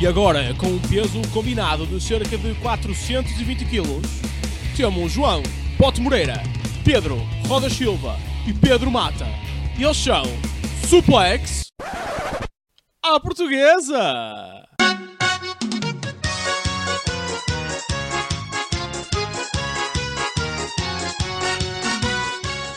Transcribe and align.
E 0.00 0.06
agora, 0.06 0.54
com 0.54 0.66
um 0.66 0.78
peso 0.78 1.20
combinado 1.30 1.84
de 1.84 2.00
cerca 2.00 2.38
de 2.38 2.54
420 2.54 3.66
kg, 3.66 4.00
temos 4.74 5.12
João 5.12 5.42
Pote 5.76 6.00
Moreira, 6.00 6.42
Pedro 6.82 7.18
Roda 7.46 7.68
Silva 7.68 8.16
e 8.46 8.54
Pedro 8.54 8.90
Mata. 8.90 9.26
Eles 9.78 9.98
são 9.98 10.22
Suplex 10.88 11.66
à 13.04 13.20
Portuguesa! 13.20 14.69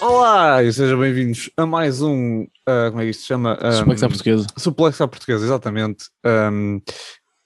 Olá 0.06 0.62
e 0.62 0.74
sejam 0.74 1.00
bem-vindos 1.00 1.50
a 1.56 1.66
mais 1.66 2.02
um, 2.02 2.46
ah, 2.68 2.90
como 2.90 3.02
é 3.02 3.06
que 3.06 3.12
isto 3.12 3.22
se 3.22 3.28
chama? 3.28 3.58
Um, 3.64 3.72
Suplex 3.72 4.04
à 4.04 4.08
portuguesa. 4.10 4.48
Suplex 4.58 5.00
à 5.02 5.08
portuguesa, 5.08 5.46
exatamente. 5.46 6.06
um, 6.52 6.82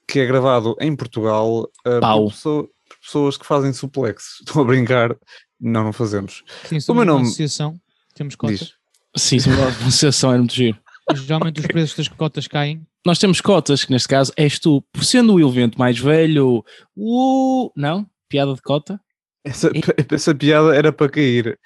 que 0.08 0.18
é 0.18 0.26
gravado 0.26 0.74
em 0.80 0.96
Portugal 0.96 1.68
ah, 1.86 2.00
Pau. 2.00 2.24
por, 2.24 2.30
pessoa- 2.32 2.64
por 2.64 2.96
pessoas 3.00 3.36
que 3.36 3.46
fazem 3.46 3.72
suplex. 3.72 4.40
Estou 4.44 4.62
a 4.62 4.64
brincar, 4.64 5.14
não, 5.60 5.84
não 5.84 5.92
fazemos. 5.92 6.42
Sim, 6.64 6.78
O 6.78 6.80
somos 6.80 7.04
meu 7.04 7.12
uma 7.14 7.18
nome- 7.20 7.26
associação, 7.28 7.76
temos 8.16 8.34
cotas. 8.34 8.58
Diz. 8.58 8.72
Sim, 9.16 9.38
sim, 9.38 9.50
a 9.52 9.68
associação 9.86 10.32
é 10.32 10.38
muito 10.38 10.52
giro. 10.54 10.76
Geralmente 11.14 11.60
os 11.60 11.66
preços 11.68 11.96
das 11.96 12.08
cotas 12.08 12.48
caem. 12.48 12.84
Nós 13.06 13.20
temos 13.20 13.40
cotas, 13.40 13.84
que 13.84 13.92
neste 13.92 14.08
caso 14.08 14.32
és 14.36 14.58
tu, 14.58 14.82
por 14.92 15.04
sendo 15.04 15.32
o 15.34 15.48
evento 15.48 15.78
mais 15.78 15.96
velho, 15.96 16.64
o. 16.96 17.70
Não? 17.76 18.04
Piada 18.28 18.52
de 18.52 18.60
cota? 18.62 19.00
Essa, 19.48 19.70
essa 20.12 20.34
piada 20.34 20.74
era 20.74 20.92
para 20.92 21.08
cair. 21.08 21.58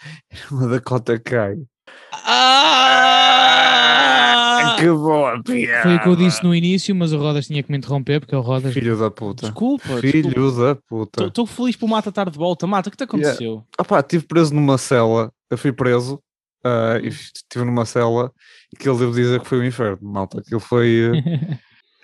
Uma 0.51 0.69
da 0.69 0.81
cota 0.81 1.19
cai. 1.19 1.57
Ah! 3.33 4.77
Que 4.79 4.87
boa 4.89 5.43
piada! 5.43 5.83
Foi 5.83 5.97
o 5.97 6.01
que 6.01 6.09
eu 6.09 6.17
disse 6.17 6.43
no 6.45 6.55
início, 6.55 6.95
mas 6.95 7.13
o 7.13 7.19
Rodas 7.19 7.47
tinha 7.47 7.63
que 7.63 7.71
me 7.71 7.79
interromper, 7.79 8.21
porque 8.21 8.35
é 8.35 8.39
o 8.39 8.41
Rodas. 8.41 8.73
Filho 8.73 8.97
da 8.99 9.11
puta. 9.11 9.47
Desculpa, 9.47 9.99
Filho 10.01 10.51
da 10.53 10.75
puta. 10.75 11.25
Estou 11.25 11.47
feliz 11.47 11.77
por 11.77 11.89
Mata 11.89 12.09
estar 12.11 12.31
de 12.31 12.39
volta. 12.39 12.67
Mata, 12.67 12.89
o 12.89 12.91
que 12.91 12.97
te 12.97 13.05
aconteceu? 13.05 13.65
Ah 13.79 13.85
pá, 13.85 14.01
estive 14.01 14.25
preso 14.25 14.55
numa 14.55 14.79
cela. 14.79 15.31
Eu 15.51 15.59
fui 15.59 15.73
preso 15.73 16.21
Hum. 16.65 17.05
e 17.05 17.09
estive 17.09 17.65
numa 17.65 17.85
cela 17.85 18.31
e 18.73 18.77
que 18.77 18.89
ele 18.89 18.99
devo 18.99 19.13
dizer 19.13 19.41
que 19.41 19.49
foi 19.49 19.59
o 19.59 19.65
inferno, 19.65 19.99
malta. 20.01 20.39
Aquilo 20.39 20.61
foi 20.61 21.11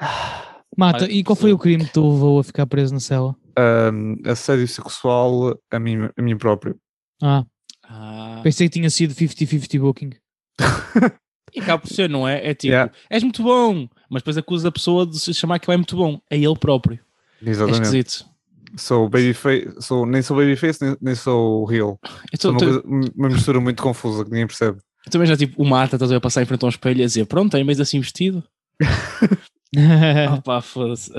ah, 0.01 0.43
Mata, 0.77 1.11
e 1.11 1.23
qual 1.23 1.37
foi 1.37 1.53
o 1.53 1.59
crime 1.59 1.85
que 1.85 1.93
te 1.93 2.01
levou 2.01 2.41
a 2.41 2.45
ficar 2.45 2.67
preso 2.67 2.93
na 2.93 3.01
cela? 3.01 3.35
Ah, 3.59 4.31
assédio 4.31 4.69
sexual 4.69 5.59
a 5.71 5.79
mim, 5.79 6.09
a 6.17 6.23
mim 6.23 6.37
próprio. 6.39 6.77
Ah, 7.23 7.45
Ah, 7.91 8.41
pensei 8.43 8.69
que 8.69 8.75
tinha 8.79 8.91
sido 8.91 9.15
50-50 9.15 9.81
booking. 9.81 10.11
e 11.55 11.61
acaba 11.61 11.79
por 11.83 11.89
ser, 11.89 12.09
não 12.09 12.29
é? 12.29 12.51
É 12.51 12.55
tipo, 12.55 12.73
Yeah. 12.73 12.93
és 13.09 13.23
muito 13.23 13.43
bom, 13.43 13.89
mas 14.11 14.21
depois 14.23 14.37
acusa 14.37 14.69
a 14.69 14.73
pessoa 14.73 15.07
de 15.07 15.19
se 15.19 15.33
chamar 15.33 15.59
que 15.59 15.69
ele 15.71 15.75
é 15.75 15.79
muito 15.79 15.97
bom. 15.97 16.21
É 16.31 16.37
ele 16.37 16.57
próprio. 16.59 16.99
É 17.45 17.49
Exatamente. 17.51 17.83
esquisito. 17.85 18.27
sou 18.77 19.09
babyface, 19.09 19.69
sou, 19.81 20.05
nem 20.05 20.21
sou 20.21 20.37
babyface, 20.37 20.85
nem, 20.85 20.97
nem 21.01 21.15
sou 21.15 21.65
real. 21.65 21.99
Sou 22.39 22.51
uma, 22.51 22.59
tô- 22.61 22.67
coisa- 22.67 22.83
uma 23.17 23.29
mistura 23.31 23.59
muito 23.61 23.83
confusa 23.83 24.25
que 24.25 24.31
ninguém 24.31 24.47
percebe. 24.47 24.79
eu 25.07 25.11
também 25.13 25.27
já 25.27 25.37
tipo, 25.37 25.63
o 25.63 25.65
Mata, 25.67 25.97
estás 25.97 26.13
a 26.13 26.21
passar 26.21 26.43
em 26.43 26.47
frente 26.47 26.63
a 26.65 26.67
um 26.67 26.69
espelho 26.69 27.01
e 27.01 27.03
a 27.03 27.07
dizer, 27.07 27.25
pronto, 27.27 27.57
é 27.57 27.65
mais 27.65 27.81
assim 27.81 27.99
vestido. 28.01 28.45
Ah 29.77 30.41
pá, 30.43 30.61
foda-se. 30.63 31.13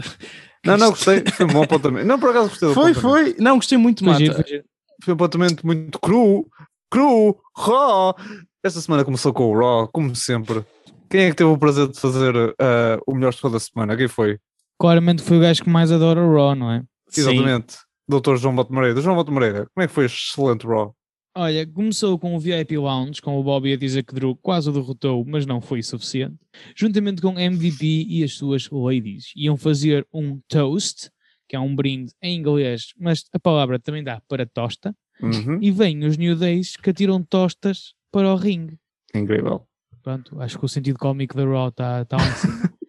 Não, 0.65 0.77
não, 0.77 0.89
gostei. 0.89 1.23
Foi 1.35 1.45
um 1.45 1.49
bom 1.49 1.63
apontamento. 1.63 2.05
Não, 2.05 2.19
por 2.19 2.29
acaso 2.29 2.49
gostei 2.49 2.69
do 2.69 2.73
Foi, 2.73 2.93
foi. 2.93 3.35
Não, 3.39 3.55
gostei 3.55 3.77
muito, 3.77 4.03
Foi 4.03 4.27
Mata. 4.27 4.43
foi 4.43 5.13
um 5.13 5.15
apontamento 5.15 5.65
muito 5.65 5.99
cru. 5.99 6.47
Cru. 6.91 7.37
Raw. 7.55 8.15
Esta 8.63 8.81
semana 8.81 9.05
começou 9.05 9.31
com 9.33 9.45
o 9.45 9.57
Raw, 9.57 9.87
como 9.87 10.15
sempre. 10.15 10.65
Quem 11.09 11.21
é 11.21 11.29
que 11.29 11.35
teve 11.35 11.49
o 11.49 11.57
prazer 11.57 11.87
de 11.87 11.99
fazer 11.99 12.35
ah, 12.59 12.99
o 13.07 13.15
melhor 13.15 13.33
show 13.33 13.49
da 13.49 13.59
semana? 13.59 13.95
Quem 13.95 14.07
foi? 14.07 14.37
Claramente 14.77 15.23
foi 15.23 15.37
o 15.37 15.41
gajo 15.41 15.63
que 15.63 15.69
mais 15.69 15.91
adora 15.91 16.21
o 16.21 16.33
Raw, 16.33 16.55
não 16.55 16.71
é? 16.71 16.83
Sim. 17.09 17.21
Exatamente. 17.21 17.77
Doutor 18.07 18.37
João 18.37 18.55
Boto 18.55 18.73
Moreira. 18.73 19.01
João 19.01 19.15
Boto 19.15 19.31
Moreira, 19.31 19.67
como 19.73 19.83
é 19.83 19.87
que 19.87 19.93
foi 19.93 20.05
este 20.05 20.31
excelente 20.31 20.65
Raw? 20.65 20.93
Olha, 21.41 21.65
começou 21.65 22.19
com 22.19 22.35
o 22.35 22.39
VIP 22.39 22.77
Lounge, 22.77 23.21
com 23.21 23.39
o 23.39 23.41
Bobby 23.41 23.71
a 23.71 23.77
dizer 23.77 24.03
que 24.03 24.13
Drew 24.13 24.35
quase 24.35 24.69
o 24.69 24.73
derrotou, 24.73 25.23
mas 25.23 25.45
não 25.45 25.61
foi 25.61 25.81
suficiente. 25.81 26.35
Juntamente 26.75 27.21
com 27.21 27.39
MVP 27.39 28.05
e 28.09 28.25
as 28.25 28.33
suas 28.33 28.69
ladies. 28.69 29.31
Iam 29.37 29.55
fazer 29.55 30.05
um 30.13 30.41
toast, 30.49 31.09
que 31.47 31.55
é 31.55 31.59
um 31.59 31.73
brinde 31.73 32.11
em 32.21 32.37
inglês, 32.37 32.93
mas 32.99 33.23
a 33.31 33.39
palavra 33.39 33.79
também 33.79 34.03
dá 34.03 34.21
para 34.27 34.45
tosta. 34.45 34.93
Uhum. 35.21 35.59
E 35.61 35.71
vêm 35.71 36.03
os 36.03 36.17
New 36.17 36.35
Days 36.35 36.75
que 36.75 36.89
atiram 36.89 37.23
tostas 37.23 37.93
para 38.11 38.33
o 38.33 38.35
ringue. 38.35 38.77
Incrível. 39.15 39.65
Pronto, 40.03 40.41
acho 40.41 40.57
que 40.57 40.65
o 40.65 40.69
sentido 40.69 40.97
cómico 40.97 41.35
da 41.35 41.43
Raw 41.45 41.69
está 41.69 42.05
tá 42.05 42.17
cima. 42.35 42.69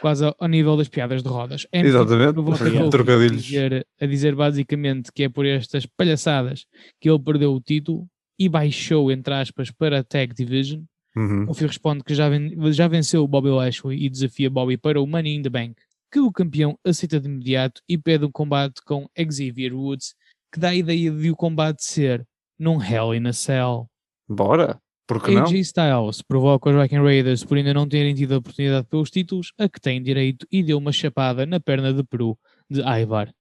Quase 0.00 0.24
ao, 0.24 0.34
ao 0.38 0.48
nível 0.48 0.76
das 0.76 0.88
piadas 0.88 1.22
de 1.22 1.28
rodas. 1.28 1.66
MVP 1.72 1.88
Exatamente. 1.88 2.32
provocou 2.32 2.86
a 2.86 2.90
Trocadilhos. 2.90 3.42
dizer, 3.44 3.86
a 4.00 4.06
dizer 4.06 4.34
basicamente 4.34 5.12
que 5.12 5.24
é 5.24 5.28
por 5.28 5.46
estas 5.46 5.86
palhaçadas 5.86 6.66
que 7.00 7.08
ele 7.08 7.18
perdeu 7.20 7.52
o 7.54 7.60
título 7.60 8.06
e 8.38 8.48
baixou, 8.48 9.12
entre 9.12 9.32
aspas, 9.34 9.70
para 9.70 10.00
a 10.00 10.04
Tag 10.04 10.34
Division. 10.34 10.82
Uhum. 11.16 11.44
O 11.48 11.54
Fio 11.54 11.66
responde 11.68 12.02
que 12.02 12.14
já, 12.14 12.28
ven- 12.28 12.54
já 12.72 12.88
venceu 12.88 13.22
o 13.22 13.28
Bobby 13.28 13.48
Lashley 13.50 14.04
e 14.04 14.08
desafia 14.08 14.48
Bobby 14.50 14.76
para 14.76 15.00
o 15.00 15.06
Money 15.06 15.36
in 15.36 15.42
the 15.42 15.50
Bank, 15.50 15.74
que 16.10 16.20
o 16.20 16.32
campeão 16.32 16.76
aceita 16.84 17.20
de 17.20 17.28
imediato 17.28 17.80
e 17.88 17.96
pede 17.98 18.24
um 18.24 18.30
combate 18.30 18.80
com 18.84 19.08
Xavier 19.16 19.74
Woods, 19.74 20.14
que 20.52 20.58
dá 20.58 20.70
a 20.70 20.74
ideia 20.74 21.10
de 21.10 21.30
o 21.30 21.36
combate 21.36 21.84
ser 21.84 22.26
num 22.58 22.82
Hell 22.82 23.14
in 23.14 23.26
a 23.28 23.32
Cell. 23.32 23.86
Bora. 24.28 24.80
Que 25.18 25.32
não? 25.32 25.42
AJ 25.42 25.54
Styles 25.60 26.22
provoca 26.22 26.70
os 26.70 26.76
Viking 26.76 27.02
Raiders 27.02 27.42
por 27.42 27.56
ainda 27.56 27.74
não 27.74 27.88
terem 27.88 28.14
tido 28.14 28.34
a 28.34 28.38
oportunidade 28.38 28.86
pelos 28.86 29.10
títulos, 29.10 29.52
a 29.58 29.68
que 29.68 29.80
têm 29.80 30.02
direito, 30.02 30.46
e 30.52 30.62
deu 30.62 30.78
uma 30.78 30.92
chapada 30.92 31.46
na 31.46 31.58
perna 31.58 31.92
de 31.92 32.04
Peru 32.04 32.38
de 32.68 32.80
Ivar. 32.82 33.32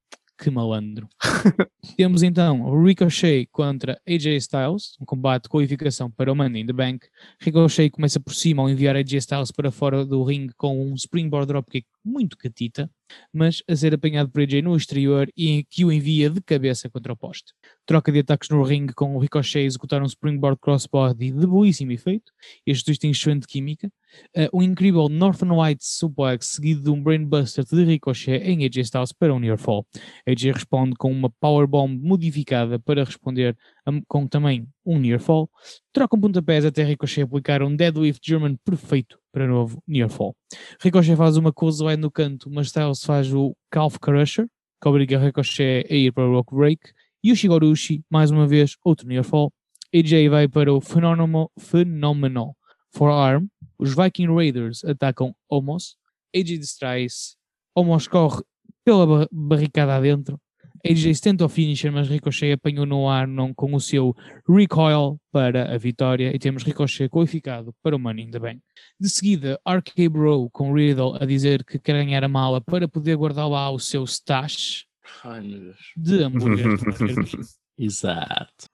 Que 0.42 0.50
malandro. 0.50 1.10
Temos 1.98 2.24
então 2.24 2.62
o 2.62 2.82
Ricochet 2.82 3.46
contra 3.52 4.00
AJ 4.08 4.38
Styles, 4.38 4.96
um 5.02 5.06
combate 5.06 5.44
de 5.44 5.50
qualificação 5.50 6.10
para 6.10 6.32
o 6.32 6.36
Money 6.36 6.62
in 6.62 6.66
the 6.66 6.72
Bank. 6.72 7.06
Ricochet 7.42 7.90
começa 7.90 8.22
por 8.22 8.34
cima 8.34 8.64
ao 8.64 8.70
enviar 8.70 8.96
AJ 8.96 9.16
Styles 9.16 9.52
para 9.52 9.70
fora 9.70 10.06
do 10.06 10.24
ringue 10.24 10.54
com 10.56 10.82
um 10.82 10.96
springboard 10.96 11.46
dropkick 11.46 11.86
muito 12.06 12.38
catita, 12.38 12.90
mas 13.34 13.62
a 13.68 13.76
ser 13.76 13.94
apanhado 13.94 14.30
por 14.30 14.42
AJ 14.42 14.62
no 14.62 14.76
exterior 14.76 15.30
e 15.36 15.64
que 15.70 15.86
o 15.86 15.92
envia 15.92 16.30
de 16.30 16.42
cabeça 16.42 16.90
contra 16.90 17.14
o 17.14 17.18
poste. 17.18 17.54
Troca 17.86 18.12
de 18.12 18.20
ataques 18.20 18.50
no 18.50 18.62
ringue 18.64 18.94
com 18.94 19.16
o 19.16 19.20
Ricochet 19.20 19.66
executar 19.66 20.02
um 20.02 20.06
springboard 20.06 20.60
crossbody 20.62 21.32
de 21.32 21.48
belíssimo 21.48 21.92
efeito. 21.92 22.32
Este 22.66 22.86
twist 22.86 23.02
tem 23.02 23.12
excelente 23.12 23.48
química. 23.48 23.92
Uh, 24.36 24.58
um 24.58 24.64
incrível 24.64 25.08
Northern 25.08 25.54
White 25.56 25.86
suplex 25.86 26.48
seguido 26.48 26.82
de 26.82 26.90
um 26.90 27.02
brainbuster 27.02 27.64
de 27.64 27.84
Ricochet 27.84 28.42
em 28.44 28.66
AJ 28.66 28.78
Styles 28.78 29.12
para 29.14 29.34
um 29.34 29.40
near 29.40 29.58
fall. 29.58 29.86
AJ 30.28 30.54
responde 30.54 30.96
com 30.98 31.12
uma 31.12 31.30
powerbomb 31.30 32.00
modificada 32.02 32.80
para 32.80 33.04
responder 33.04 33.56
a- 33.86 33.92
com 34.08 34.26
também 34.28 34.68
um 34.86 34.98
near 34.98 35.20
fall. 35.20 35.50
Trocam 35.94 36.20
pontapés 36.20 36.66
até 36.66 36.84
Ricochet 36.84 37.22
aplicar 37.24 37.62
um 37.62 37.76
deadlift 37.76 38.28
German 38.28 38.58
perfeito 38.66 39.19
para 39.32 39.48
novo 39.48 39.82
near 39.88 40.10
fall. 40.10 40.36
Ricochet 40.82 41.16
faz 41.16 41.38
uma 41.38 41.54
clothesline 41.54 41.98
no 41.98 42.12
canto, 42.12 42.50
mas 42.50 42.68
Styles 42.68 43.04
faz 43.04 43.34
o 43.34 43.56
calf 43.72 43.98
crusher, 44.00 44.48
que 44.82 44.88
obriga 44.90 45.20
Ricochet 45.20 45.86
a 45.90 45.94
ir 45.94 46.12
para 46.12 46.28
o 46.28 46.32
rock 46.34 46.54
break. 46.56 46.92
E 47.24 47.32
o 47.32 47.36
Shigorushi, 47.36 48.02
mais 48.10 48.32
uma 48.32 48.48
vez, 48.48 48.76
outro 48.84 49.08
near 49.08 49.24
fall. 49.24 49.52
AJ 49.94 50.30
vai 50.30 50.48
para 50.48 50.74
o 50.74 50.80
Phenomenal, 50.80 51.52
phenomenal 51.60 52.56
Forearm. 52.94 53.48
Os 53.78 53.96
Viking 53.96 54.28
Raiders 54.34 54.84
atacam 54.86 55.34
Omos. 55.50 55.98
AJ 56.36 56.58
distrai-se. 56.60 57.36
Omos 57.76 58.08
corre 58.08 58.42
pela 58.86 59.06
ba- 59.06 59.28
barricada 59.32 59.96
adentro. 59.96 60.40
AJ 60.86 61.20
tenta 61.22 61.46
o 61.46 61.50
finisher, 61.50 61.92
mas 61.92 62.08
Ricochet 62.08 62.54
apanhou 62.54 62.86
no 62.86 63.10
ar 63.10 63.28
não, 63.28 63.54
com 63.54 63.74
o 63.74 63.82
seu 63.82 64.16
recoil 64.48 65.20
para 65.32 65.74
a 65.74 65.78
vitória 65.78 66.34
e 66.34 66.40
temos 66.40 66.64
Ricochet 66.64 67.10
qualificado 67.10 67.74
para 67.84 67.96
o 67.96 68.00
Money 68.00 68.26
in 68.26 68.32
the 68.32 68.40
Bank. 68.40 68.62
De 69.00 69.10
seguida, 69.10 69.60
RK 69.68 70.10
Bro 70.10 70.50
com 70.52 70.74
Riddle 70.74 71.18
a 71.20 71.26
dizer 71.26 71.64
que 71.64 71.78
quer 71.78 71.94
ganhar 71.94 72.24
a 72.24 72.30
mala 72.30 72.62
para 72.62 72.88
poder 72.88 73.16
guardar 73.16 73.50
lá 73.50 73.70
o 73.70 73.80
seu 73.80 74.04
stash 74.04 74.86
Ai, 75.24 75.42
meu 75.42 75.60
Deus. 75.60 75.78
de 75.98 76.24
hambúrguer. 76.24 76.66
Exato. 77.78 78.70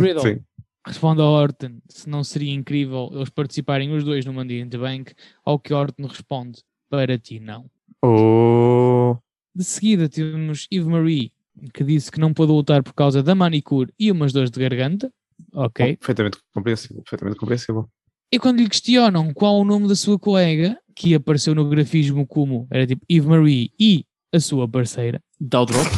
Riddle 0.00 0.22
Sim. 0.22 0.40
responde 0.84 1.22
a 1.22 1.24
Orton 1.24 1.80
se 1.88 2.08
não 2.08 2.24
seria 2.24 2.52
incrível 2.52 3.10
eles 3.12 3.30
participarem 3.30 3.92
os 3.92 4.04
dois 4.04 4.24
no 4.24 4.32
Money 4.32 4.60
in 4.60 4.68
the 4.68 4.78
Bank, 4.78 5.14
ao 5.44 5.58
que 5.58 5.72
Orton 5.72 6.06
responde, 6.06 6.62
para 6.88 7.18
ti 7.18 7.40
não. 7.40 7.70
Oh. 8.02 9.16
De 9.54 9.64
seguida 9.64 10.08
temos 10.08 10.66
Eve 10.70 10.88
Marie, 10.88 11.32
que 11.72 11.84
disse 11.84 12.10
que 12.10 12.20
não 12.20 12.32
pôde 12.34 12.52
lutar 12.52 12.82
por 12.82 12.92
causa 12.94 13.22
da 13.22 13.34
manicure 13.34 13.92
e 13.98 14.10
umas 14.10 14.32
dores 14.32 14.50
de 14.50 14.60
garganta. 14.60 15.10
Ok. 15.52 15.96
Perfeitamente 15.96 16.38
compreensível. 16.54 17.02
Perfeitamente 17.02 17.38
compreensível. 17.38 17.88
E 18.32 18.38
quando 18.38 18.58
lhe 18.60 18.68
questionam 18.68 19.32
qual 19.32 19.58
o 19.60 19.64
nome 19.64 19.88
da 19.88 19.94
sua 19.96 20.18
colega, 20.18 20.76
que 20.94 21.14
apareceu 21.14 21.54
no 21.54 21.68
grafismo 21.68 22.26
como 22.26 22.66
era 22.70 22.86
tipo 22.86 23.04
Eve 23.08 23.26
Marie 23.26 23.70
e 23.80 24.04
a 24.34 24.40
sua 24.40 24.68
parceira, 24.68 25.20
Dá 25.40 25.62
o 25.62 25.66
drop. 25.66 25.88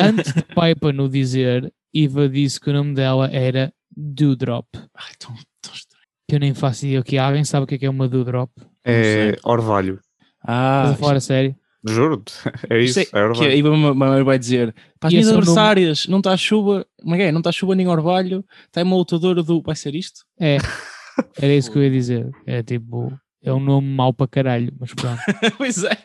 antes 0.00 0.32
de 0.32 0.42
Piper 0.42 0.94
no 0.94 1.08
dizer, 1.08 1.72
Eva 1.94 2.28
disse 2.28 2.60
que 2.60 2.70
o 2.70 2.72
nome 2.72 2.94
dela 2.94 3.28
era 3.32 3.72
Dewdrop. 3.96 4.66
Ai, 4.94 5.12
tão, 5.18 5.34
tão 5.60 5.72
estranho. 5.74 6.04
Que 6.28 6.36
eu 6.36 6.40
nem 6.40 6.54
faço 6.54 6.84
ideia 6.86 7.00
o 7.00 7.04
que 7.04 7.16
é. 7.16 7.20
Alguém 7.20 7.44
sabe 7.44 7.64
o 7.64 7.66
que 7.66 7.74
é, 7.74 7.78
que 7.78 7.86
é 7.86 7.90
uma 7.90 8.08
Dewdrop? 8.08 8.50
É 8.84 9.36
orvalho. 9.44 9.98
Ah, 10.46 10.82
Estás 10.84 10.94
a 10.94 10.98
falar 10.98 11.16
a 11.16 11.20
sério? 11.20 11.56
Juro-te. 11.86 12.32
É 12.70 12.80
isso. 12.80 13.00
Isto 13.00 13.16
É, 13.16 13.20
é, 13.20 13.32
que 13.32 13.44
aí 13.44 13.62
verdade. 13.62 13.68
uma 13.82 13.94
mãe 13.94 14.22
vai 14.22 14.38
dizer 14.38 14.74
para 14.98 15.08
as 15.08 15.12
minhas 15.12 15.28
adversárias, 15.28 16.06
não 16.06 16.18
está 16.18 16.36
chuva, 16.36 16.86
como 17.00 17.14
é 17.14 17.22
é? 17.24 17.32
Não 17.32 17.40
está 17.40 17.52
chuva 17.52 17.74
nem 17.74 17.86
orvalho, 17.88 18.44
está 18.66 18.82
uma 18.82 18.96
lutadora 18.96 19.42
do. 19.42 19.60
Vai 19.62 19.76
ser 19.76 19.94
isto? 19.94 20.24
É, 20.40 20.56
era 21.40 21.54
isso 21.54 21.70
que 21.70 21.78
eu 21.78 21.82
ia 21.84 21.90
dizer. 21.90 22.30
É 22.46 22.62
tipo, 22.62 23.12
é 23.42 23.52
um 23.52 23.60
nome 23.60 23.88
mau 23.88 24.12
para 24.12 24.26
caralho, 24.28 24.72
mas 24.80 24.92
pronto. 24.94 25.20
pois 25.58 25.84
é. 25.84 25.96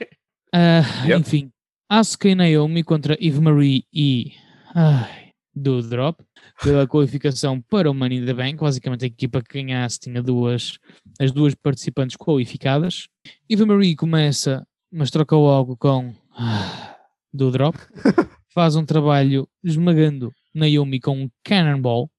Ah, 0.53 0.81
Yep. 1.05 1.19
Enfim, 1.21 1.51
Asuka 1.89 2.27
e 2.29 2.35
Naomi 2.35 2.83
contra 2.83 3.17
Eve 3.19 3.39
Marie 3.39 3.83
e 3.93 4.33
ai, 4.75 5.29
do 5.55 5.81
Drop 5.81 6.21
pela 6.61 6.85
qualificação 6.87 7.61
para 7.61 7.89
o 7.89 7.93
Money 7.93 8.19
in 8.19 8.25
the 8.25 8.33
Bank. 8.33 8.57
Basicamente, 8.57 9.05
a 9.05 9.07
equipa 9.07 9.41
que 9.41 9.61
ganhasse 9.61 9.99
tinha 9.99 10.21
duas, 10.21 10.77
as 11.19 11.31
duas 11.31 11.55
participantes 11.55 12.17
qualificadas. 12.17 13.07
Eve 13.49 13.65
Marie 13.65 13.95
começa, 13.95 14.65
mas 14.91 15.11
troca 15.11 15.35
logo 15.35 15.77
com 15.77 16.13
ah, 16.35 16.95
do 17.33 17.51
Drop. 17.51 17.77
Faz 18.53 18.75
um 18.75 18.85
trabalho 18.85 19.47
esmagando 19.63 20.33
Naomi 20.53 20.99
com 20.99 21.23
um 21.23 21.29
Cannonball 21.43 22.09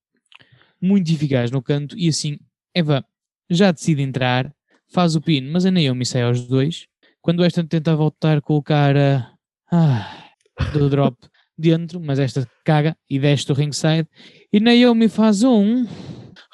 muito 0.81 1.12
eficaz 1.12 1.50
no 1.50 1.62
canto 1.62 1.96
e 1.99 2.08
assim 2.08 2.38
Eva 2.75 3.05
já 3.50 3.72
decide 3.72 4.02
entrar, 4.02 4.55
faz 4.93 5.17
o 5.17 5.20
pin, 5.20 5.43
mas 5.50 5.67
a 5.67 5.70
Naomi 5.70 6.06
sai 6.06 6.22
aos 6.22 6.46
dois. 6.46 6.87
Quando 7.20 7.44
esta 7.44 7.62
tenta 7.64 7.94
voltar 7.94 8.40
colocar 8.40 8.96
a 8.96 9.34
ah, 9.70 10.31
do 10.72 10.88
drop 10.88 11.17
dentro, 11.58 12.00
mas 12.00 12.19
esta 12.19 12.49
caga 12.64 12.96
e 13.08 13.19
desce 13.19 13.46
do 13.46 13.55
ringside. 13.55 14.08
E 14.52 14.61
Naomi 14.61 15.08
faz 15.08 15.43
um 15.43 15.87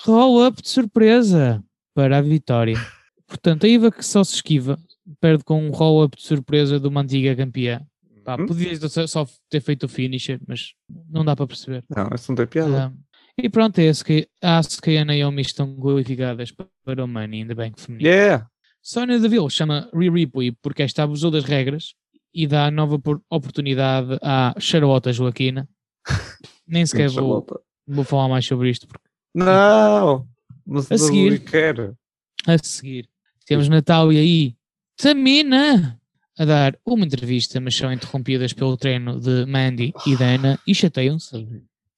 roll-up 0.05 0.61
de 0.61 0.69
surpresa 0.69 1.63
para 1.95 2.19
a 2.19 2.23
vitória. 2.23 2.77
Portanto, 3.27 3.67
a 3.67 3.69
Eva 3.69 3.91
que 3.91 4.05
só 4.05 4.25
se 4.25 4.37
esquiva, 4.37 4.79
perde 5.21 5.45
com 5.45 5.67
um 5.67 5.71
roll-up 5.71 6.17
de 6.17 6.23
surpresa 6.23 6.79
de 6.81 6.87
uma 6.89 7.01
antiga 7.03 7.35
campeã. 7.37 7.81
Pá, 8.25 8.35
Hum? 8.41 8.47
podia 8.47 8.77
só- 9.07 9.27
ter 9.49 9.61
feito 9.61 9.85
o 9.85 9.89
finisher, 9.89 10.41
mas 10.47 10.73
não 11.09 11.25
dá 11.25 11.37
para 11.37 11.47
perceber. 11.47 11.85
Não, 11.95 12.09
isso 12.15 12.31
não 12.33 12.37
tem 12.37 12.47
piada. 12.47 12.87
Ah, 12.87 12.93
e 13.41 13.49
pronto, 13.49 13.79
é 13.79 13.89
a 14.43 14.59
Asuka 14.59 14.91
e 14.91 14.99
a 14.99 15.05
Naomi 15.05 15.43
estão 15.43 15.77
qualificadas 15.77 16.51
para 16.85 17.05
o 17.05 17.07
Money 17.09 17.41
in 17.43 17.47
the 17.47 17.55
Bank 17.55 17.81
feminino. 17.81 18.09
Yeah. 18.09 18.49
Sonya 18.83 19.19
Deville 19.19 19.51
chama 19.51 19.89
Rhea 19.95 20.11
Ripley 20.11 20.53
porque 20.63 20.83
esta 20.83 21.03
abusou 21.05 21.31
das 21.31 21.45
regras 21.45 21.95
e 22.35 22.47
dá 22.47 22.71
nova 22.71 22.99
por- 22.99 23.23
oportunidade 23.31 24.19
à 24.23 24.55
Charlotte 24.59 25.13
Joaquina. 25.13 25.69
Nem 26.67 26.85
sequer 26.87 27.11
vou, 27.11 27.47
vou 27.87 28.05
falar 28.05 28.29
mais 28.29 28.45
sobre 28.45 28.71
isto. 28.71 28.87
Porque 28.89 29.05
Não! 29.35 30.27
Mas 30.67 30.91
A 30.91 30.99
seguir. 30.99 31.33
seguir. 31.33 31.51
quer. 31.51 31.95
a 32.47 32.59
seguir 32.59 33.09
temos 33.47 33.69
Natália 33.69 34.21
e 34.25 34.56
Tamina 34.97 36.01
a 36.39 36.45
dar 36.45 36.79
uma 36.85 37.05
entrevista, 37.05 37.61
mas 37.61 37.77
são 37.77 37.93
interrompidas 37.93 38.53
pelo 38.53 38.77
treino 38.77 39.21
de 39.21 39.47
Mandy 39.47 39.93
e 40.07 40.17
Dana 40.17 40.59
e 40.67 40.75
chateiam-se. 40.75 41.47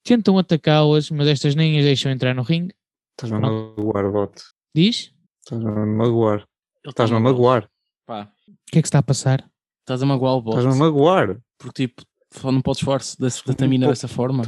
Tentam 0.03 0.37
atacá-las, 0.37 1.09
mas 1.11 1.27
estas 1.27 1.55
nem 1.55 1.77
as 1.77 1.85
deixam 1.85 2.11
entrar 2.11 2.33
no 2.33 2.41
ringue. 2.41 2.73
Estás-me 3.11 3.37
a 3.37 3.41
magoar, 3.41 4.11
bote. 4.11 4.43
Diz? 4.73 5.13
Estás-me 5.43 5.69
a 5.69 5.85
magoar. 5.85 6.47
Estás-me 6.85 7.17
a 7.17 7.19
tá 7.19 7.23
magoar. 7.23 7.69
Pá, 8.05 8.31
O 8.47 8.53
que 8.71 8.79
é 8.79 8.81
que 8.81 8.87
se 8.87 8.89
está 8.89 8.99
a 8.99 9.03
passar? 9.03 9.49
estás 9.81 10.01
a 10.03 10.05
magoar 10.05 10.35
o 10.35 10.41
bote. 10.41 10.57
Estás-me 10.59 10.81
a 10.81 10.85
magoar. 10.85 11.37
Porque 11.57 11.87
tipo, 11.87 12.03
só 12.31 12.51
não 12.51 12.61
podes 12.61 12.79
esforço 12.81 13.19
da 13.19 13.53
tamina 13.53 13.87
dessa 13.87 14.07
forma. 14.07 14.43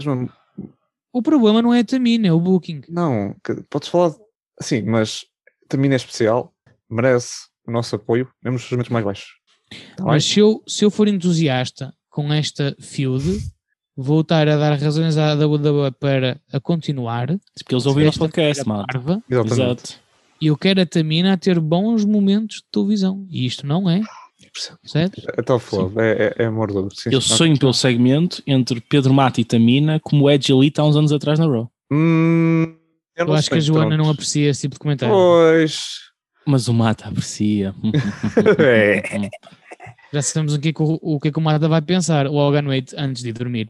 O 1.14 1.22
problema 1.22 1.62
não 1.62 1.74
é 1.74 1.80
a 1.82 1.84
Tamina, 1.84 2.28
é 2.28 2.32
o 2.32 2.40
booking. 2.40 2.82
Não, 2.88 3.36
que- 3.44 3.62
podes 3.70 3.90
falar. 3.90 4.16
Sim, 4.62 4.84
mas 4.84 5.26
também 5.68 5.92
é 5.92 5.96
especial. 5.96 6.54
Merece 6.90 7.50
o 7.72 7.74
nosso 7.74 7.96
apoio, 7.96 8.28
mesmo 8.44 8.54
nos 8.58 8.70
momentos 8.70 8.92
mais 8.92 9.06
baixos. 9.06 9.28
Tá 9.96 10.04
bem? 10.04 10.14
Mas 10.14 10.26
se 10.26 10.40
eu, 10.40 10.62
se 10.68 10.86
eu 10.86 10.92
for 10.92 11.08
entusiasta 11.08 11.94
com 12.10 12.32
esta 12.34 12.76
feud, 12.80 13.40
vou 13.96 14.22
estar 14.22 14.48
a 14.48 14.58
dar 14.58 14.78
razões 14.78 15.18
à 15.18 15.34
WWE 15.34 15.92
para 16.00 16.40
a 16.52 16.60
continuar. 16.60 17.28
Porque 17.58 17.74
eles 17.74 17.86
ouviram 17.86 18.10
o 18.12 18.18
podcast, 18.18 18.68
mano. 18.68 18.86
parva, 18.92 19.24
Exatamente. 19.30 19.62
Exato. 19.62 20.02
E 20.42 20.48
eu 20.48 20.58
quero 20.58 20.82
a 20.82 20.86
Tamina 20.86 21.34
a 21.34 21.38
ter 21.38 21.60
bons 21.60 22.04
momentos 22.04 22.58
de 22.58 22.64
televisão. 22.72 23.26
E 23.30 23.46
isto 23.46 23.66
não 23.66 23.88
é, 23.90 24.02
certo? 24.84 25.22
É 25.38 25.42
top 25.42 25.64
flow, 25.64 25.94
é, 25.98 26.34
é, 26.38 26.44
é 26.44 26.46
amor 26.48 26.72
do 26.74 26.90
sim, 26.94 27.10
Eu 27.12 27.22
sonho 27.22 27.58
pelo 27.58 27.74
segmento 27.74 28.42
entre 28.48 28.82
Pedro 28.82 29.14
Mata 29.14 29.40
e 29.40 29.46
Tamina 29.46 30.00
como 30.00 30.30
Edge 30.30 30.52
Elite 30.52 30.82
há 30.82 30.84
uns 30.84 30.96
anos 30.96 31.12
atrás 31.12 31.38
na 31.38 31.46
Raw. 31.46 31.72
Hum, 31.92 32.76
eu 33.16 33.24
Eu 33.24 33.28
não 33.28 33.34
acho 33.36 33.50
que 33.50 33.58
a 33.58 33.60
Joana 33.60 33.92
não 33.92 34.06
pronto. 34.06 34.12
aprecia 34.16 34.50
esse 34.50 34.62
tipo 34.62 34.74
de 34.76 34.80
comentário. 34.80 35.14
Pois. 35.14 36.11
Mas 36.46 36.68
o 36.68 36.74
Mata 36.74 37.08
aprecia. 37.08 37.74
É. 38.60 39.30
Já 40.14 40.22
sabemos 40.22 40.54
o 40.54 40.60
que, 40.60 40.70
é 40.70 40.74
que 40.74 40.82
o, 40.82 41.00
o 41.02 41.20
que 41.20 41.30
é 41.30 41.32
que 41.32 41.40
o 41.40 41.42
Mata 41.42 41.70
vai 41.70 41.82
pensar 41.82 42.28
logo 42.28 42.58
à 42.58 42.62
noite 42.62 42.94
antes 42.98 43.24
de 43.24 43.32
dormir. 43.32 43.70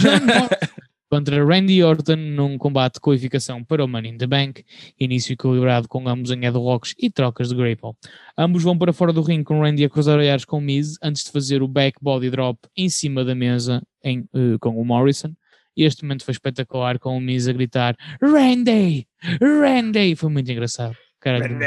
John 0.00 0.24
Mox 0.24 0.72
contra 1.12 1.44
Randy 1.44 1.82
Orton 1.82 2.16
num 2.16 2.56
combate 2.56 2.94
de 2.94 3.00
qualificação 3.00 3.62
para 3.62 3.84
o 3.84 3.88
Money 3.88 4.12
in 4.12 4.16
the 4.16 4.26
Bank, 4.26 4.64
início 4.98 5.34
equilibrado 5.34 5.86
com 5.86 6.08
ambos 6.08 6.30
em 6.30 6.40
headlocks 6.40 6.94
e 6.98 7.10
trocas 7.10 7.50
de 7.50 7.54
grapple. 7.54 7.92
Ambos 8.38 8.62
vão 8.62 8.78
para 8.78 8.94
fora 8.94 9.12
do 9.12 9.20
ringue 9.20 9.44
com 9.44 9.60
Randy 9.60 9.84
a 9.84 9.90
cruzar 9.90 10.18
olhares 10.18 10.46
com 10.46 10.58
Miz 10.58 10.96
antes 11.02 11.24
de 11.24 11.30
fazer 11.30 11.62
o 11.62 11.68
back 11.68 11.98
body 12.00 12.30
drop 12.30 12.58
em 12.74 12.88
cima 12.88 13.22
da 13.26 13.34
mesa 13.34 13.82
em, 14.02 14.26
eh, 14.34 14.56
com 14.58 14.70
o 14.80 14.84
Morrison. 14.86 15.34
Este 15.76 16.02
momento 16.02 16.24
foi 16.24 16.32
espetacular 16.32 16.98
com 16.98 17.14
o 17.14 17.20
Miz 17.20 17.46
a 17.46 17.52
gritar 17.52 17.94
Randy! 18.22 19.06
Randy! 19.38 20.16
Foi 20.16 20.30
muito 20.30 20.50
engraçado. 20.50 20.96
Caralho, 21.20 21.58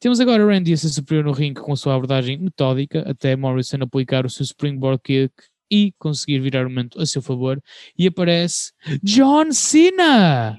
temos 0.00 0.18
agora 0.18 0.46
Randy 0.46 0.72
a 0.72 0.76
ser 0.76 0.88
superior 0.88 1.24
no 1.24 1.32
ringue 1.32 1.60
com 1.60 1.72
a 1.72 1.76
sua 1.76 1.94
abordagem 1.94 2.38
metódica, 2.38 3.04
até 3.08 3.36
Morrison 3.36 3.76
aplicar 3.82 4.24
o 4.24 4.30
seu 4.30 4.44
springboard 4.44 5.00
kick 5.04 5.32
e 5.70 5.92
conseguir 5.98 6.40
virar 6.40 6.66
o 6.66 6.70
momento 6.70 7.00
a 7.00 7.06
seu 7.06 7.20
favor. 7.20 7.62
E 7.96 8.06
aparece 8.06 8.72
John 9.02 9.52
Cena 9.52 10.58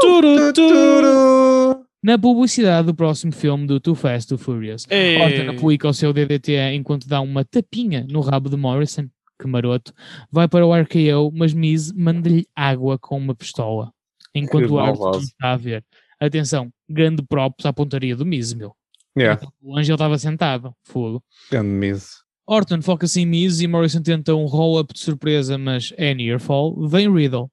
Turu, 0.00 0.52
turu. 0.52 1.86
na 2.02 2.18
publicidade 2.18 2.86
do 2.86 2.94
próximo 2.94 3.32
filme 3.32 3.66
do 3.66 3.80
Too 3.80 3.94
Fast, 3.94 4.28
Too 4.28 4.38
Furious. 4.38 4.86
Ei. 4.90 5.16
Orton 5.20 5.50
aplica 5.50 5.88
o 5.88 5.94
seu 5.94 6.12
DDT 6.12 6.56
enquanto 6.74 7.08
dá 7.08 7.20
uma 7.20 7.44
tapinha 7.44 8.06
no 8.08 8.20
rabo 8.20 8.50
de 8.50 8.56
Morrison, 8.56 9.08
que 9.40 9.48
maroto, 9.48 9.92
vai 10.30 10.46
para 10.46 10.64
o 10.64 10.74
RKO, 10.74 11.32
mas 11.34 11.52
Miz 11.54 11.90
manda-lhe 11.92 12.46
água 12.54 12.98
com 12.98 13.16
uma 13.16 13.34
pistola, 13.34 13.90
enquanto 14.34 14.70
o 14.70 14.74
Orton 14.74 15.18
está 15.18 15.52
a 15.52 15.56
ver. 15.56 15.84
Atenção, 16.20 16.70
grande 16.88 17.22
props 17.22 17.66
à 17.66 17.72
pontaria 17.72 18.16
do 18.16 18.24
Miz, 18.24 18.52
meu. 18.54 18.74
Yeah, 19.18 19.40
O 19.62 19.76
Angel 19.78 19.94
estava 19.94 20.18
sentado, 20.18 20.72
fogo. 20.84 21.22
grande 21.50 21.68
miss. 21.68 22.10
Orton 22.46 22.80
foca-se 22.82 23.20
em 23.20 23.26
Miz 23.26 23.60
e 23.60 23.66
Morrison 23.66 24.02
tenta 24.02 24.34
um 24.34 24.46
roll-up 24.46 24.92
de 24.94 25.00
surpresa, 25.00 25.58
mas 25.58 25.92
é 25.96 26.14
near 26.14 26.38
fall. 26.38 26.86
Vem 26.88 27.12
Riddle, 27.12 27.50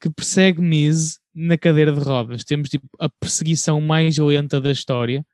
que 0.00 0.08
persegue 0.08 0.62
Miz 0.62 1.18
na 1.34 1.58
cadeira 1.58 1.92
de 1.92 2.00
rodas. 2.00 2.42
Temos 2.44 2.68
tipo 2.70 2.86
a 2.98 3.08
perseguição 3.08 3.80
mais 3.80 4.16
lenta 4.16 4.60
da 4.60 4.70
história, 4.72 5.24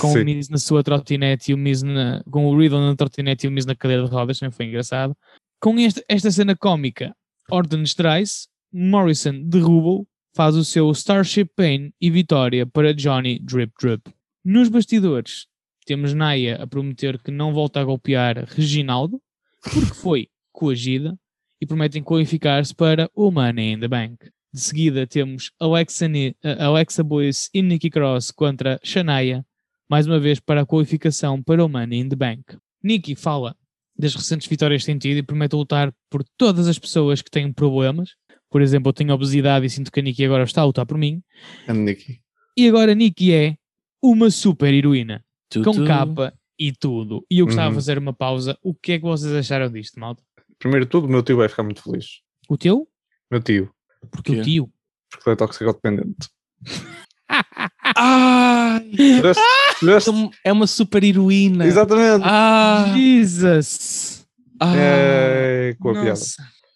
com 0.00 0.12
Sim. 0.12 0.20
o 0.20 0.24
Miz 0.24 0.48
na 0.48 0.58
sua 0.58 0.82
trotinete 0.84 1.50
e 1.50 1.54
o 1.54 1.58
Miz 1.58 1.82
na, 1.82 2.22
com 2.30 2.46
o 2.46 2.56
Riddle 2.58 2.80
na 2.80 2.94
trotinete 2.94 3.46
e 3.46 3.48
o 3.48 3.52
Miz 3.52 3.66
na 3.66 3.74
cadeira 3.74 4.04
de 4.04 4.10
rodas, 4.10 4.38
também 4.38 4.52
foi 4.52 4.66
engraçado. 4.66 5.16
Com 5.60 5.78
este- 5.78 6.04
esta 6.08 6.30
cena 6.30 6.54
cómica, 6.54 7.12
Orton 7.50 7.82
distrai-se, 7.82 8.46
Morrison 8.72 9.42
derruba-o, 9.42 10.06
faz 10.34 10.54
o 10.56 10.64
seu 10.64 10.90
Starship 10.92 11.50
Pain 11.56 11.92
e 12.00 12.10
vitória 12.10 12.66
para 12.66 12.94
Johnny 12.94 13.38
Drip 13.38 13.72
Drip. 13.80 14.02
Nos 14.44 14.68
bastidores, 14.68 15.46
temos 15.84 16.14
Naya 16.14 16.56
a 16.62 16.66
prometer 16.66 17.18
que 17.22 17.30
não 17.30 17.52
volta 17.52 17.80
a 17.80 17.84
golpear 17.84 18.46
Reginaldo, 18.48 19.20
porque 19.62 19.94
foi 19.94 20.28
coagida, 20.52 21.18
e 21.60 21.66
prometem 21.66 22.02
qualificar-se 22.02 22.74
para 22.74 23.10
o 23.14 23.30
Money 23.30 23.72
in 23.72 23.80
the 23.80 23.88
Bank. 23.88 24.30
De 24.52 24.60
seguida 24.60 25.06
temos 25.06 25.52
Alexa, 25.60 26.08
Ni- 26.08 26.34
eh, 26.42 26.56
Alexa 26.62 27.04
Bliss 27.04 27.50
e 27.52 27.60
Nikki 27.62 27.90
Cross 27.90 28.30
contra 28.30 28.80
Shania, 28.82 29.44
mais 29.88 30.06
uma 30.06 30.18
vez 30.18 30.40
para 30.40 30.62
a 30.62 30.66
qualificação 30.66 31.42
para 31.42 31.64
o 31.64 31.68
Money 31.68 32.00
in 32.00 32.08
the 32.08 32.16
Bank. 32.16 32.56
Nikki 32.82 33.14
fala 33.14 33.54
das 33.96 34.14
recentes 34.14 34.48
vitórias 34.48 34.82
que 34.82 34.86
tem 34.86 34.98
tido 34.98 35.18
e 35.18 35.22
promete 35.22 35.54
lutar 35.54 35.92
por 36.08 36.24
todas 36.38 36.66
as 36.66 36.78
pessoas 36.78 37.20
que 37.20 37.30
têm 37.30 37.52
problemas. 37.52 38.14
Por 38.50 38.60
exemplo, 38.62 38.88
eu 38.88 38.92
tenho 38.92 39.12
obesidade 39.14 39.64
e 39.66 39.70
sinto 39.70 39.90
que 39.92 40.00
a 40.00 40.02
Nikki 40.02 40.24
agora 40.24 40.44
está 40.44 40.62
a 40.62 40.64
lutar 40.64 40.84
por 40.84 40.98
mim. 40.98 41.22
Grande 41.66 41.80
Nicky. 41.82 42.20
E 42.56 42.68
agora 42.68 42.94
Nikki 42.94 43.32
é 43.32 43.56
uma 44.02 44.28
super 44.30 44.72
heroína 44.74 45.24
Tu, 45.48 45.62
com 45.62 45.72
tu. 45.72 45.84
capa 45.86 46.34
e 46.58 46.72
tudo. 46.72 47.24
E 47.30 47.38
eu 47.38 47.46
gostava 47.46 47.68
Uhum. 47.68 47.72
de 47.72 47.76
fazer 47.76 47.98
uma 47.98 48.12
pausa. 48.12 48.58
O 48.62 48.74
que 48.74 48.92
é 48.92 48.98
que 48.98 49.04
vocês 49.04 49.32
acharam 49.32 49.70
disto, 49.70 49.98
malta? 50.00 50.22
Primeiro 50.58 50.84
de 50.84 50.90
tudo, 50.90 51.06
o 51.06 51.10
meu 51.10 51.22
tio 51.22 51.36
vai 51.36 51.48
ficar 51.48 51.62
muito 51.62 51.82
feliz. 51.82 52.20
O 52.48 52.58
teu? 52.58 52.86
Meu 53.30 53.40
tio, 53.40 53.70
Porque 54.10 54.32
o 54.32 54.42
tio. 54.42 54.70
porque 55.10 55.28
ele 55.28 55.34
é 55.34 55.36
toxicodependente. 55.36 56.28
Ai! 57.96 58.90
Tiveste- 58.90 59.42
tiveste- 59.78 60.10
Então 60.10 60.30
É 60.44 60.52
uma 60.52 60.66
super 60.66 61.02
heroína. 61.04 61.66
Exatamente. 61.66 62.22
Ah! 62.24 62.92
Jesus! 62.96 64.26
ah. 64.60 64.74
É, 64.76 65.76
com 65.78 65.90
a 65.90 66.02
piada. 66.02 66.20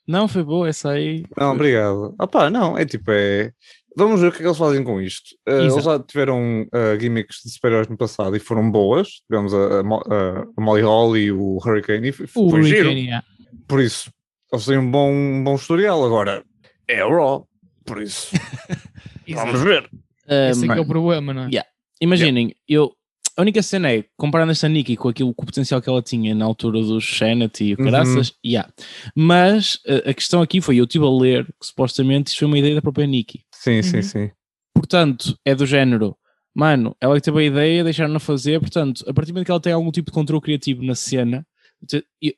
Não, 0.06 0.28
foi 0.28 0.42
boa 0.42 0.68
essa 0.68 0.90
aí. 0.90 1.24
Não, 1.36 1.52
obrigado. 1.52 2.14
Ah 2.18 2.26
pá, 2.26 2.50
não, 2.50 2.76
é 2.76 2.84
tipo, 2.84 3.10
é. 3.10 3.52
vamos 3.96 4.20
ver 4.20 4.28
o 4.28 4.30
que 4.30 4.36
é 4.38 4.40
que 4.40 4.46
eles 4.46 4.58
fazem 4.58 4.84
com 4.84 5.00
isto. 5.00 5.34
Uh, 5.48 5.52
eles 5.62 5.82
já 5.84 5.98
tiveram 5.98 6.62
uh, 6.62 7.00
gimmicks 7.00 7.38
de 7.44 7.50
super-heróis 7.52 7.88
no 7.88 7.96
passado 7.96 8.36
e 8.36 8.38
foram 8.40 8.70
boas. 8.70 9.08
Tivemos 9.30 9.54
a, 9.54 9.56
a, 9.58 9.80
a- 9.80 10.46
a 10.56 10.60
Molly 10.60 10.82
Holly 10.82 11.20
e 11.24 11.32
o 11.32 11.56
Hurricane 11.64 12.08
e 12.08 12.12
foi, 12.12 12.26
O 12.34 12.50
foi 12.50 12.62
giro. 12.64 12.88
Hurricane, 12.88 13.04
yeah. 13.06 13.26
Por 13.66 13.80
isso, 13.80 14.10
eles 14.52 14.64
têm 14.66 14.78
um 14.78 14.90
bom, 14.90 15.10
um 15.10 15.42
bom 15.44 15.54
historial. 15.54 16.04
Agora, 16.04 16.44
é 16.86 17.04
o 17.04 17.08
Raw. 17.10 17.48
Por 17.86 18.02
isso, 18.02 18.34
vamos 19.28 19.60
ver. 19.60 19.88
Esse 20.26 20.64
é 20.64 20.72
que 20.72 20.78
é 20.78 20.80
o 20.82 20.86
problema, 20.86 21.32
não 21.34 21.42
é? 21.44 21.46
Yeah. 21.48 21.68
Imaginem, 22.00 22.54
eu. 22.68 22.92
A 23.36 23.42
única 23.42 23.62
cena 23.62 23.90
é, 23.92 24.04
comparando 24.16 24.52
esta 24.52 24.68
Nikki 24.68 24.96
com 24.96 25.08
aquilo, 25.08 25.34
com 25.34 25.42
o 25.42 25.46
potencial 25.46 25.82
que 25.82 25.88
ela 25.88 26.00
tinha 26.00 26.34
na 26.34 26.44
altura 26.44 26.80
do 26.80 27.00
Shanity 27.00 27.64
e 27.64 27.74
o 27.74 27.78
Uhum. 27.78 27.84
caraças, 27.84 28.32
yeah. 28.46 28.70
Mas 29.16 29.74
uh, 29.86 30.08
a 30.08 30.14
questão 30.14 30.40
aqui 30.40 30.60
foi, 30.60 30.76
eu 30.78 30.84
estive 30.84 31.04
a 31.04 31.10
ler 31.10 31.44
que 31.46 31.66
supostamente 31.66 32.28
isto 32.28 32.38
foi 32.38 32.46
uma 32.46 32.58
ideia 32.58 32.76
da 32.76 32.82
própria 32.82 33.06
Nikki. 33.06 33.40
Sim, 33.52 33.82
sim, 33.82 33.96
Uhum. 33.96 34.02
sim. 34.02 34.30
Portanto, 34.74 35.36
é 35.44 35.54
do 35.54 35.66
género, 35.66 36.16
mano, 36.54 36.94
ela 37.00 37.14
que 37.16 37.22
teve 37.22 37.40
a 37.40 37.44
ideia, 37.44 37.82
deixaram-na 37.84 38.20
fazer, 38.20 38.60
portanto, 38.60 39.04
a 39.08 39.12
partir 39.12 39.32
do 39.32 39.34
momento 39.34 39.46
que 39.46 39.50
ela 39.50 39.60
tem 39.60 39.72
algum 39.72 39.90
tipo 39.90 40.10
de 40.10 40.14
controle 40.14 40.42
criativo 40.42 40.82
na 40.84 40.94
cena, 40.94 41.44
é- 42.22 42.34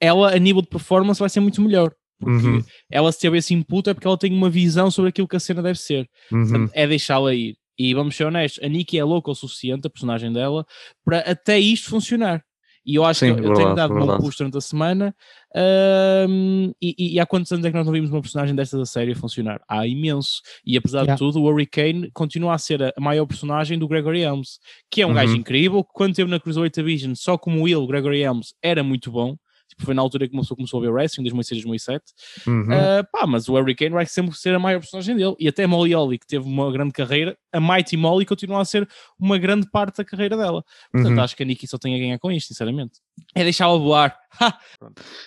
ela 0.00 0.34
a 0.34 0.38
nível 0.38 0.60
de 0.62 0.68
performance 0.68 1.20
vai 1.20 1.28
ser 1.30 1.40
muito 1.40 1.60
melhor. 1.62 1.92
Porque 2.18 2.46
Uhum. 2.46 2.62
ela 2.90 3.10
se 3.10 3.18
teve 3.18 3.36
esse 3.38 3.52
input 3.52 3.88
é 3.90 3.94
porque 3.94 4.06
ela 4.06 4.16
tem 4.18 4.32
uma 4.32 4.48
visão 4.48 4.90
sobre 4.90 5.08
aquilo 5.08 5.26
que 5.26 5.34
a 5.36 5.40
cena 5.40 5.60
deve 5.62 5.78
ser. 5.78 6.08
Uhum. 6.30 6.42
Portanto, 6.42 6.70
é 6.74 6.86
deixá-la 6.86 7.34
ir. 7.34 7.56
E 7.90 7.94
vamos 7.94 8.14
ser 8.16 8.24
honestos, 8.26 8.62
a 8.62 8.68
Nikki 8.68 8.98
é 8.98 9.04
louca 9.04 9.30
o 9.30 9.34
suficiente, 9.34 9.86
a 9.86 9.90
personagem 9.90 10.32
dela, 10.32 10.64
para 11.04 11.18
até 11.20 11.58
isto 11.58 11.90
funcionar. 11.90 12.44
E 12.84 12.96
eu 12.96 13.04
acho 13.04 13.20
Sim, 13.20 13.34
que 13.36 13.46
eu 13.46 13.52
tenho 13.52 13.68
verdade, 13.68 13.76
dado 13.76 13.92
um 13.94 13.98
bom 13.98 14.06
verdade. 14.06 14.24
push 14.24 14.36
durante 14.36 14.58
a 14.58 14.60
semana. 14.60 15.14
ahm, 15.54 16.72
e, 16.82 16.94
e- 16.98 17.14
e 17.14 17.20
há 17.20 17.26
quantos 17.26 17.50
anos 17.52 17.64
é 17.64 17.70
que 17.70 17.76
nós 17.76 17.86
não 17.86 17.92
vimos 17.92 18.10
uma 18.10 18.20
personagem 18.20 18.54
desta 18.56 18.76
da 18.78 18.84
série 18.86 19.14
funcionar? 19.14 19.60
Há 19.68 19.86
imenso. 19.86 20.40
E 20.66 20.76
apesar 20.76 21.02
Yeah. 21.02 21.14
de 21.14 21.18
tudo, 21.18 21.40
o 21.40 21.44
Hurricane 21.48 22.10
continua 22.12 22.54
a 22.54 22.58
ser 22.58 22.82
a, 22.82 22.92
maior 23.00 23.26
personagem 23.26 23.78
do 23.78 23.86
Gregory 23.88 24.22
Helms, 24.22 24.58
que 24.90 25.00
é 25.02 25.06
um 25.06 25.12
gajo 25.12 25.34
Uhum. 25.34 25.40
incrível, 25.40 25.84
que 25.84 25.90
quando 25.94 26.10
esteve 26.12 26.30
na 26.30 26.40
Cruiserweight 26.40 26.74
Division, 26.80 27.14
só 27.14 27.38
como 27.38 27.66
ele, 27.68 27.76
o 27.76 27.86
Gregory 27.86 28.20
Helms, 28.22 28.54
era 28.62 28.82
muito 28.82 29.10
bom. 29.12 29.36
Tipo, 29.72 29.84
foi 29.84 29.94
na 29.94 30.02
altura 30.02 30.26
que 30.26 30.32
começou, 30.32 30.56
começou 30.56 30.78
a 30.80 30.82
ver 30.82 30.90
wrestling, 30.90 31.24
2006, 31.24 31.62
2007. 31.62 32.04
Uhum. 32.46 32.62
Uh, 32.64 33.04
pá, 33.10 33.26
mas 33.26 33.48
o 33.48 33.54
Hurricane 33.54 33.90
vai 33.90 34.04
sempre 34.06 34.34
ser 34.36 34.54
a 34.54 34.58
maior 34.58 34.80
personagem 34.80 35.16
dele. 35.16 35.34
E 35.38 35.48
até 35.48 35.66
Molly 35.66 35.94
Holly, 35.94 36.18
que 36.18 36.26
teve 36.26 36.46
uma 36.46 36.70
grande 36.70 36.92
carreira, 36.92 37.36
a 37.52 37.58
Mighty 37.60 37.96
Molly 37.96 38.24
continua 38.26 38.60
a 38.60 38.64
ser 38.64 38.86
uma 39.18 39.38
grande 39.38 39.68
parte 39.70 39.96
da 39.98 40.04
carreira 40.04 40.36
dela. 40.36 40.62
Portanto, 40.92 41.12
Uhum. 41.16 41.22
acho 41.22 41.34
que 41.36 41.42
a 41.42 41.46
Nikki 41.46 41.66
só 41.66 41.78
tem 41.78 41.94
a 41.94 41.98
ganhar 41.98 42.18
com 42.18 42.30
isto, 42.30 42.48
sinceramente. 42.48 43.00
É 43.34 43.42
deixá-la 43.42 43.76
voar. 43.78 44.16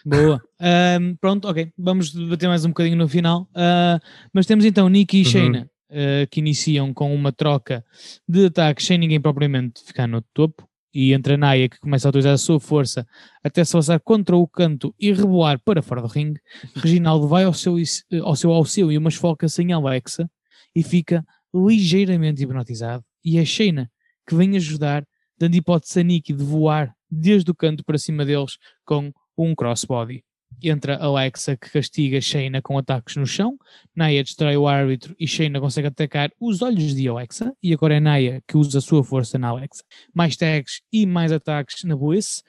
Boa. 0.05 0.41
Ahm, 0.59 1.15
pronto, 1.19 1.47
ok. 1.47 1.71
Vamos 1.77 2.11
debater 2.13 2.47
mais 2.49 2.65
um 2.65 2.69
bocadinho 2.69 2.97
no 2.97 3.07
final. 3.07 3.47
Ah, 3.55 3.99
mas 4.33 4.45
temos 4.45 4.65
então 4.65 4.87
Nikki 4.89 5.17
e 5.17 5.23
Uhum. 5.25 5.29
Shayna 5.31 5.69
ah, 5.91 6.27
que 6.29 6.39
iniciam 6.39 6.93
com 6.93 7.13
uma 7.13 7.31
troca 7.31 7.83
de 8.27 8.45
ataques 8.47 8.85
sem 8.85 8.97
ninguém 8.97 9.19
propriamente 9.19 9.83
ficar 9.83 10.07
no 10.07 10.21
topo. 10.33 10.67
E 10.97 11.11
entre 11.11 11.33
a 11.33 11.37
Naya 11.37 11.67
que 11.67 11.77
começa 11.77 12.07
a 12.07 12.09
utilizar 12.09 12.33
a 12.33 12.37
sua 12.37 12.57
força 12.57 13.05
até 13.43 13.65
se 13.65 13.75
lançar 13.75 13.99
contra 13.99 14.35
o 14.37 14.47
canto 14.47 14.95
e 14.97 15.11
reboar 15.11 15.59
para 15.59 15.81
fora 15.81 16.01
do 16.01 16.07
ringue. 16.07 16.39
Reginaldo 16.75 17.27
vai 17.27 17.43
ao 17.43 17.53
seu, 17.53 17.77
is- 17.77 18.05
ao 18.23 18.35
seu 18.35 18.51
auxílio 18.51 18.91
e 18.93 18.97
umas 18.97 19.15
foca 19.15 19.49
sem 19.49 19.73
Alexa 19.73 20.29
e 20.73 20.81
fica 20.81 21.21
ligeiramente 21.53 22.43
hipnotizado. 22.43 23.03
E 23.23 23.37
é 23.37 23.43
Shayna 23.45 23.91
que 24.27 24.35
vem 24.35 24.55
ajudar, 24.55 25.05
dando 25.37 25.55
hipótese 25.55 25.99
a 25.99 26.03
Nikki 26.03 26.33
de 26.33 26.43
voar 26.43 26.93
desde 27.11 27.51
o 27.51 27.55
canto 27.55 27.83
para 27.83 27.97
cima 27.97 28.23
deles 28.25 28.57
com 28.85 29.11
um 29.37 29.53
crossbody. 29.53 30.23
Entra 30.63 30.95
Alexa 30.97 31.55
que 31.55 31.69
castiga 31.69 32.19
Shayna 32.21 32.61
com 32.61 32.77
ataques 32.77 33.15
no 33.15 33.25
chão, 33.25 33.57
Naya 33.95 34.23
distrai 34.23 34.57
o 34.57 34.67
árbitro 34.67 35.15
e 35.19 35.27
Shayna 35.27 35.59
consegue 35.59 35.87
atacar 35.87 36.31
os 36.39 36.61
olhos 36.61 36.95
de 36.95 37.07
Alexa 37.07 37.53
e 37.61 37.73
agora 37.73 37.95
é 37.95 37.99
Naya 37.99 38.41
que 38.47 38.57
usa 38.57 38.79
a 38.79 38.81
sua 38.81 39.03
força 39.03 39.37
na 39.37 39.49
Alexa. 39.49 39.83
Mais 40.13 40.35
tags 40.35 40.81
e 40.91 41.05
mais 41.05 41.31
ataques 41.31 41.83
na 41.83 41.95
Bliss. 41.95 42.43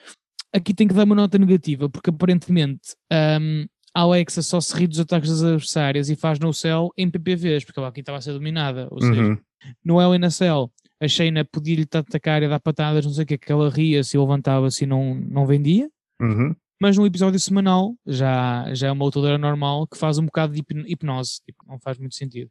Aqui 0.53 0.73
tem 0.73 0.89
que 0.89 0.95
dar 0.95 1.05
uma 1.05 1.15
nota 1.15 1.37
negativa 1.39 1.89
porque 1.91 2.11
aparentemente 2.11 2.95
hum, 3.41 3.67
a 3.95 4.01
Alexa 4.01 4.43
só 4.43 4.61
se 4.61 4.75
ri 4.77 4.87
dos 4.87 5.01
ataques 5.01 5.29
das 5.29 5.43
adversárias 5.43 6.09
e 6.09 6.17
faz 6.17 6.39
no 6.39 6.53
céu 6.53 6.91
em 6.97 7.11
PPVs 7.11 7.65
porque 7.65 7.79
ela 7.79 7.89
aqui 7.89 8.01
estava 8.01 8.19
a 8.19 8.21
ser 8.21 8.33
dominada, 8.33 8.89
ou 8.91 9.01
seja, 9.01 9.23
Uhum. 9.23 9.39
no 9.85 10.01
Hell 10.01 10.15
in 10.15 10.25
a 10.25 10.31
Cell, 10.31 10.71
a 11.01 11.09
Shayna 11.09 11.45
podia-lhe 11.45 11.87
atacar 11.91 12.43
e 12.43 12.49
dar 12.49 12.61
patadas, 12.61 13.05
não 13.05 13.13
sei 13.13 13.25
o 13.25 13.27
que, 13.27 13.37
que 13.39 13.53
ela 13.53 13.69
ria-se 13.69 14.17
e 14.17 14.21
levantava-se 14.21 14.85
e 14.85 14.87
não, 14.87 15.15
não 15.15 15.47
vendia. 15.47 15.91
Uhum. 16.21 16.55
Mas 16.81 16.97
no 16.97 17.07
episódio 17.07 17.41
semanal 17.41 17.95
já, 18.07 18.73
já 18.75 18.89
é 18.89 18.93
uma 18.93 19.05
lutadora 19.05 19.39
normal 19.39 19.87
que 19.87 19.97
faz 19.97 20.19
um 20.19 20.27
bocado 20.27 20.53
de 20.53 20.61
hipno- 20.61 20.87
hipnose, 20.87 21.41
tipo, 21.45 21.65
não 21.67 21.79
faz 21.81 21.99
muito 21.99 22.15
sentido. 22.15 22.51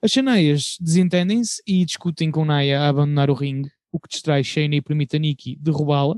As 0.00 0.10
Shanayas 0.10 0.76
desentendem-se 0.80 1.62
e 1.66 1.84
discutem 1.84 2.30
com 2.30 2.44
Naya 2.44 2.80
a 2.80 2.88
abandonar 2.88 3.28
o 3.30 3.34
ringue, 3.34 3.70
o 3.90 4.00
que 4.00 4.08
distrai 4.08 4.42
Shayna 4.42 4.76
e 4.76 4.80
permite 4.82 5.16
a 5.16 5.18
Nikki 5.18 5.56
derrubá-la. 5.60 6.16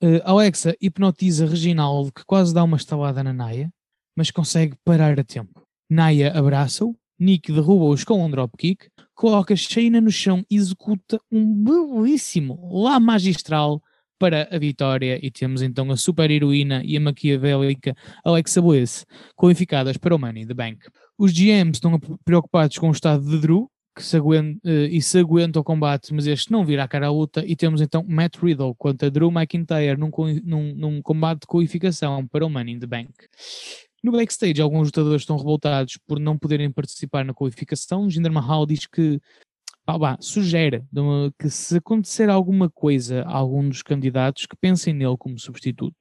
Eh, 0.00 0.22
Alexa 0.24 0.76
hipnotiza 0.80 1.44
Reginaldo, 1.44 2.12
que 2.12 2.24
quase 2.24 2.54
dá 2.54 2.62
uma 2.62 2.76
estalada 2.76 3.22
na 3.24 3.32
Naya, 3.32 3.68
mas 4.16 4.30
consegue 4.30 4.76
parar 4.84 5.18
a 5.18 5.24
tempo. 5.24 5.66
Naya 5.90 6.32
abraça-o, 6.38 6.94
Nikki 7.18 7.52
derruba-os 7.52 8.04
com 8.04 8.24
um 8.24 8.30
dropkick, 8.30 8.88
coloca 9.12 9.56
Shayna 9.56 10.00
no 10.00 10.10
chão 10.12 10.44
e 10.48 10.54
executa 10.54 11.20
um 11.32 11.64
belíssimo 11.64 12.80
lá 12.80 13.00
magistral 13.00 13.82
para 14.18 14.48
a 14.50 14.58
vitória 14.58 15.18
e 15.22 15.30
temos 15.30 15.62
então 15.62 15.90
a 15.90 15.96
super 15.96 16.30
heroína 16.30 16.82
e 16.84 16.96
a 16.96 17.00
maquiavélica 17.00 17.94
Alexa 18.24 18.60
Bliss 18.60 19.06
qualificadas 19.36 19.96
para 19.96 20.14
o 20.14 20.18
Money 20.18 20.46
the 20.46 20.54
Bank. 20.54 20.78
Os 21.16 21.32
GMs 21.32 21.76
estão 21.76 21.98
preocupados 22.24 22.78
com 22.78 22.88
o 22.88 22.92
estado 22.92 23.24
de 23.24 23.38
Drew 23.38 23.70
que 23.94 24.04
se 24.04 24.16
aguenta, 24.16 24.60
eh, 24.64 24.88
e 24.92 25.02
se 25.02 25.18
aguenta 25.18 25.58
o 25.58 25.64
combate, 25.64 26.14
mas 26.14 26.26
este 26.28 26.52
não 26.52 26.64
virá 26.64 26.86
cara 26.86 27.08
à 27.08 27.10
luta 27.10 27.44
e 27.44 27.56
temos 27.56 27.80
então 27.80 28.04
Matt 28.08 28.36
Riddle 28.36 28.74
contra 28.76 29.10
Drew 29.10 29.30
McIntyre 29.30 29.98
num, 29.98 30.10
num, 30.44 30.74
num 30.74 31.02
combate 31.02 31.40
de 31.40 31.46
qualificação 31.48 32.24
para 32.26 32.46
o 32.46 32.48
Money 32.48 32.74
in 32.74 32.78
the 32.78 32.86
Bank. 32.86 33.12
No 34.02 34.12
backstage, 34.12 34.60
alguns 34.60 34.86
lutadores 34.86 35.22
estão 35.22 35.36
revoltados 35.36 35.98
por 36.06 36.20
não 36.20 36.38
poderem 36.38 36.70
participar 36.70 37.24
na 37.24 37.34
qualificação. 37.34 38.08
Jinder 38.08 38.30
Mahal 38.30 38.64
diz 38.64 38.86
que 38.86 39.20
pá, 39.96 40.16
sugere 40.20 40.82
que 41.38 41.48
se 41.48 41.76
acontecer 41.76 42.28
alguma 42.28 42.68
coisa 42.68 43.22
a 43.22 43.36
algum 43.36 43.68
dos 43.68 43.82
candidatos, 43.82 44.44
que 44.46 44.56
pensem 44.56 44.92
nele 44.92 45.16
como 45.16 45.38
substituto. 45.38 45.94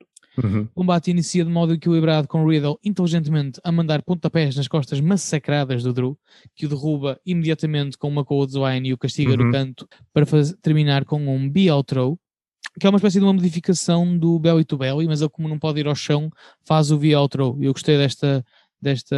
Uhum. 0.44 0.64
O 0.76 0.82
combate 0.82 1.10
inicia 1.12 1.44
de 1.44 1.50
modo 1.50 1.74
equilibrado 1.74 2.28
com 2.28 2.46
Riddle 2.48 2.78
inteligentemente 2.84 3.60
a 3.64 3.72
mandar 3.72 4.04
pontapés 4.04 4.56
nas 4.56 4.68
costas 4.68 5.00
massacradas 5.02 5.82
do 5.84 5.92
Drew, 5.94 6.18
que 6.56 6.66
o 6.66 6.70
derruba 6.70 7.20
imediatamente 7.26 7.98
com 7.98 8.08
uma 8.08 8.24
cold 8.24 8.54
line 8.56 8.90
e 8.90 8.94
o 8.94 8.98
castiga 8.98 9.32
Uhum. 9.32 9.46
no 9.48 9.52
canto 9.52 9.88
para 10.14 10.26
faz- 10.26 10.54
terminar 10.62 11.06
com 11.06 11.18
um 11.28 11.50
BL 11.50 11.82
throw, 11.86 12.20
que 12.80 12.86
é 12.86 12.90
uma 12.90 12.98
espécie 12.98 13.18
de 13.20 13.26
uma 13.26 13.34
modificação 13.34 14.16
do 14.16 14.38
belly 14.38 14.64
to 14.64 14.78
belly, 14.78 15.08
mas 15.08 15.22
ele 15.22 15.30
como 15.32 15.48
não 15.48 15.58
pode 15.58 15.80
ir 15.80 15.88
ao 15.88 15.96
chão, 15.96 16.30
faz 16.64 16.92
o 16.92 17.00
VL 17.00 17.28
throw. 17.28 17.58
E 17.60 17.66
eu 17.66 17.74
gostei 17.74 17.98
desta, 17.98 18.46
desta 18.80 19.16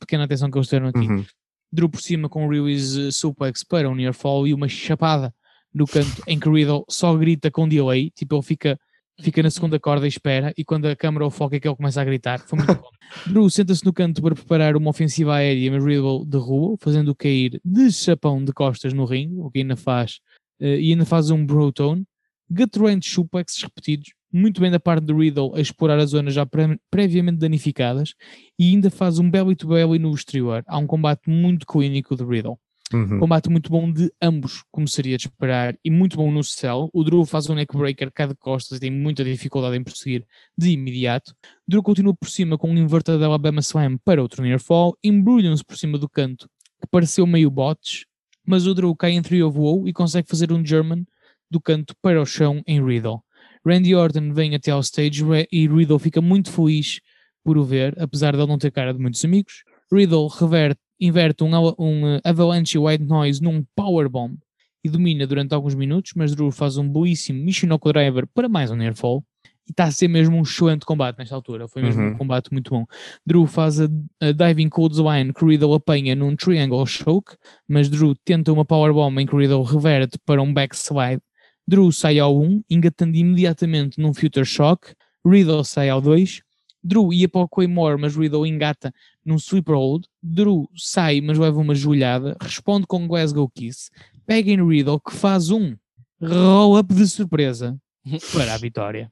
pequena 0.00 0.24
atenção 0.24 0.50
que 0.50 0.56
eles 0.56 0.68
tiveram 0.68 0.88
aqui. 0.88 1.06
Uhum. 1.06 1.24
Drew 1.72 1.88
por 1.88 2.00
cima 2.00 2.28
com 2.28 2.46
o 2.46 2.50
Lewis 2.50 2.96
eh, 2.96 3.10
suplex 3.10 3.64
para 3.64 3.88
um 3.88 3.94
near 3.94 4.14
fall 4.14 4.46
e 4.46 4.54
uma 4.54 4.68
chapada 4.68 5.34
no 5.74 5.86
canto 5.86 6.22
em 6.26 6.38
que 6.38 6.48
Riddle 6.48 6.84
só 6.88 7.14
grita 7.14 7.50
com 7.50 7.68
delay, 7.68 8.10
tipo 8.10 8.34
ele 8.34 8.42
fica, 8.42 8.80
fica 9.20 9.42
na 9.42 9.50
segunda 9.50 9.78
corda 9.78 10.06
e 10.06 10.08
espera 10.08 10.54
e 10.56 10.64
quando 10.64 10.86
a 10.86 10.96
câmera 10.96 11.26
o 11.26 11.30
foca 11.30 11.56
é 11.56 11.60
que 11.60 11.68
ele 11.68 11.76
começa 11.76 12.00
a 12.00 12.04
gritar, 12.04 12.38
foi 12.40 12.58
muito 12.58 12.74
bom. 12.74 12.88
Drew 13.26 13.50
senta-se 13.50 13.84
no 13.84 13.92
canto 13.92 14.22
para 14.22 14.34
preparar 14.34 14.76
uma 14.76 14.90
ofensiva 14.90 15.34
aérea, 15.34 15.70
mas 15.72 15.84
Riddle 15.84 16.24
derruba, 16.24 16.76
fazendo-o 16.80 17.14
cair 17.14 17.60
de 17.62 17.92
chapão 17.92 18.42
de 18.42 18.52
costas 18.52 18.94
no 18.94 19.04
ringue, 19.04 19.38
o 19.38 19.50
que 19.50 19.58
ainda 19.58 19.76
faz, 19.76 20.20
eh, 20.60 20.80
e 20.80 20.92
ainda 20.92 21.04
faz 21.04 21.30
um 21.30 21.44
Brotone, 21.44 22.06
gut 22.50 22.78
wrench 22.78 23.10
suplex 23.10 23.62
repetidos, 23.62 24.14
muito 24.36 24.60
bem 24.60 24.70
da 24.70 24.78
parte 24.78 25.04
de 25.04 25.12
Riddle 25.12 25.54
a 25.54 25.60
explorar 25.60 25.98
as 25.98 26.10
zonas 26.10 26.34
já 26.34 26.44
pre- 26.44 26.78
previamente 26.90 27.38
danificadas 27.38 28.14
e 28.58 28.70
ainda 28.70 28.90
faz 28.90 29.18
um 29.18 29.30
belly 29.30 29.56
to 29.56 29.68
belly 29.68 29.98
no 29.98 30.14
exterior. 30.14 30.62
Há 30.66 30.78
um 30.78 30.86
combate 30.86 31.28
muito 31.28 31.66
clínico 31.66 32.14
de 32.14 32.24
Riddle. 32.24 32.58
Uhum. 32.92 33.18
Combate 33.18 33.50
muito 33.50 33.68
bom 33.68 33.90
de 33.90 34.12
ambos, 34.22 34.62
como 34.70 34.86
seria 34.86 35.16
de 35.16 35.26
esperar, 35.26 35.76
e 35.84 35.90
muito 35.90 36.16
bom 36.16 36.30
no 36.30 36.44
cell. 36.44 36.88
O 36.92 37.02
Drew 37.02 37.24
faz 37.24 37.50
um 37.50 37.54
neckbreaker 37.54 38.12
cá 38.12 38.26
de 38.26 38.34
costas 38.36 38.78
e 38.78 38.80
tem 38.80 38.92
muita 38.92 39.24
dificuldade 39.24 39.76
em 39.76 39.82
prosseguir 39.82 40.24
de 40.56 40.70
imediato. 40.70 41.34
Drew 41.66 41.82
continua 41.82 42.14
por 42.14 42.28
cima 42.28 42.56
com 42.56 42.70
um 42.70 42.76
inverted 42.78 43.22
Alabama 43.22 43.60
Slam 43.60 43.98
para 44.04 44.22
outro 44.22 44.42
near 44.42 44.60
fall. 44.60 44.96
Embrulham-se 45.02 45.64
por 45.64 45.76
cima 45.76 45.98
do 45.98 46.08
canto, 46.08 46.48
que 46.80 46.86
pareceu 46.88 47.26
meio 47.26 47.50
bots, 47.50 48.04
mas 48.46 48.66
o 48.66 48.74
Drew 48.74 48.94
cai 48.94 49.12
em 49.12 49.22
3 49.22 49.42
of 49.42 49.58
Woe 49.58 49.88
e 49.88 49.92
consegue 49.92 50.28
fazer 50.28 50.52
um 50.52 50.64
German 50.64 51.04
do 51.50 51.60
canto 51.60 51.94
para 52.00 52.22
o 52.22 52.26
chão 52.26 52.62
em 52.66 52.84
Riddle. 52.84 53.20
Randy 53.66 53.94
Orton 53.94 54.32
vem 54.32 54.54
até 54.54 54.70
ao 54.70 54.80
stage 54.80 55.24
e 55.50 55.66
Riddle 55.66 55.98
fica 55.98 56.20
muito 56.20 56.50
feliz 56.52 57.00
por 57.44 57.58
o 57.58 57.64
ver, 57.64 57.94
apesar 58.00 58.32
de 58.32 58.38
ele 58.38 58.48
não 58.48 58.58
ter 58.58 58.70
cara 58.70 58.92
de 58.92 59.00
muitos 59.00 59.24
amigos. 59.24 59.64
Riddle 59.92 60.28
reverte, 60.28 60.80
inverte 61.00 61.44
um, 61.44 61.50
um 61.78 62.06
eh, 62.16 62.20
Avalanche 62.24 62.78
White 62.78 63.04
Noise 63.04 63.42
num 63.42 63.64
Powerbomb 63.74 64.36
e 64.84 64.88
domina 64.88 65.26
durante 65.26 65.54
alguns 65.54 65.74
minutos, 65.74 66.12
mas 66.16 66.34
Drew 66.34 66.50
faz 66.50 66.76
um 66.76 66.88
belíssimo 66.88 67.42
Michinoku 67.44 67.92
Driver 67.92 68.26
para 68.32 68.48
mais 68.48 68.70
um 68.70 68.76
Nearfall 68.76 69.24
e 69.68 69.72
está 69.72 69.84
a 69.84 69.90
ser 69.90 70.06
mesmo 70.06 70.36
um 70.36 70.42
excelente 70.42 70.86
combate 70.86 71.18
nesta 71.18 71.34
altura. 71.34 71.66
Foi 71.66 71.82
mesmo 71.82 72.02
Uhum. 72.02 72.10
um 72.10 72.16
combate 72.18 72.52
muito 72.52 72.70
bom. 72.70 72.84
Drew 73.26 73.46
faz 73.46 73.80
a, 73.80 73.88
a 74.20 74.30
diving 74.32 74.68
clothesline 74.68 75.32
que 75.32 75.44
Riddle 75.44 75.74
apanha 75.74 76.14
num 76.14 76.36
triangle 76.36 76.86
choke, 76.86 77.36
mas 77.68 77.88
Drew 77.88 78.14
tenta 78.24 78.52
uma 78.52 78.64
powerbomb 78.64 79.18
em 79.20 79.26
que 79.26 79.34
Riddle 79.36 79.64
reverte 79.64 80.18
para 80.24 80.40
um 80.40 80.52
backslide. 80.54 81.20
Drew 81.66 81.90
sai 81.90 82.18
ao 82.18 82.38
1, 82.40 82.62
engatando 82.70 83.16
imediatamente 83.16 84.00
num 84.00 84.14
future 84.14 84.46
shock. 84.46 84.94
Riddle 85.26 85.64
sai 85.64 85.88
ao 85.88 86.00
2. 86.00 86.42
Drew 86.82 87.12
ia 87.12 87.28
para 87.28 87.40
o 87.40 87.48
Claymore, 87.48 88.00
mas 88.00 88.14
Riddle 88.14 88.46
engata 88.46 88.94
num 89.24 89.38
sweeper 89.38 89.74
hold. 89.74 90.04
Drew 90.22 90.68
sai, 90.76 91.20
mas 91.20 91.36
leva 91.36 91.58
uma 91.58 91.74
joelhada. 91.74 92.36
Responde 92.40 92.86
com 92.86 93.08
Glasgow 93.08 93.48
Kiss. 93.48 93.90
Pega 94.24 94.50
em 94.50 94.64
Riddle, 94.64 95.00
que 95.00 95.12
faz 95.12 95.50
um 95.50 95.76
roll-up 96.22 96.94
de 96.94 97.06
surpresa 97.08 97.76
para 98.32 98.54
a 98.54 98.58
vitória. 98.58 99.10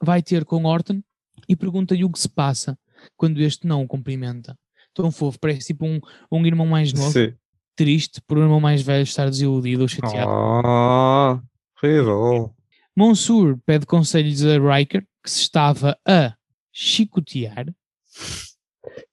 Vai 0.00 0.22
ter 0.22 0.44
com 0.44 0.64
Orton 0.64 1.02
e 1.48 1.56
pergunta-lhe 1.56 2.04
o 2.04 2.10
que 2.10 2.20
se 2.20 2.28
passa 2.28 2.78
quando 3.16 3.40
este 3.40 3.66
não 3.66 3.82
o 3.82 3.88
cumprimenta. 3.88 4.56
Tão 4.94 5.10
fofo, 5.10 5.38
parece 5.38 5.68
tipo 5.68 5.84
um, 5.84 6.00
um 6.30 6.46
irmão 6.46 6.66
mais 6.66 6.92
novo, 6.92 7.10
Sim. 7.10 7.34
triste 7.74 8.20
por 8.26 8.38
um 8.38 8.42
irmão 8.42 8.60
mais 8.60 8.82
velho 8.82 9.02
estar 9.02 9.28
desiludido 9.28 9.82
ou 9.82 9.88
chateado. 9.88 10.30
Ah, 10.30 11.42
Riddle. 11.82 12.50
Monsur 12.96 13.58
pede 13.66 13.84
conselhos 13.86 14.44
a 14.44 14.58
Riker, 14.58 15.06
que 15.22 15.30
se 15.30 15.42
estava 15.42 15.98
a 16.06 16.34
chicotear. 16.72 17.66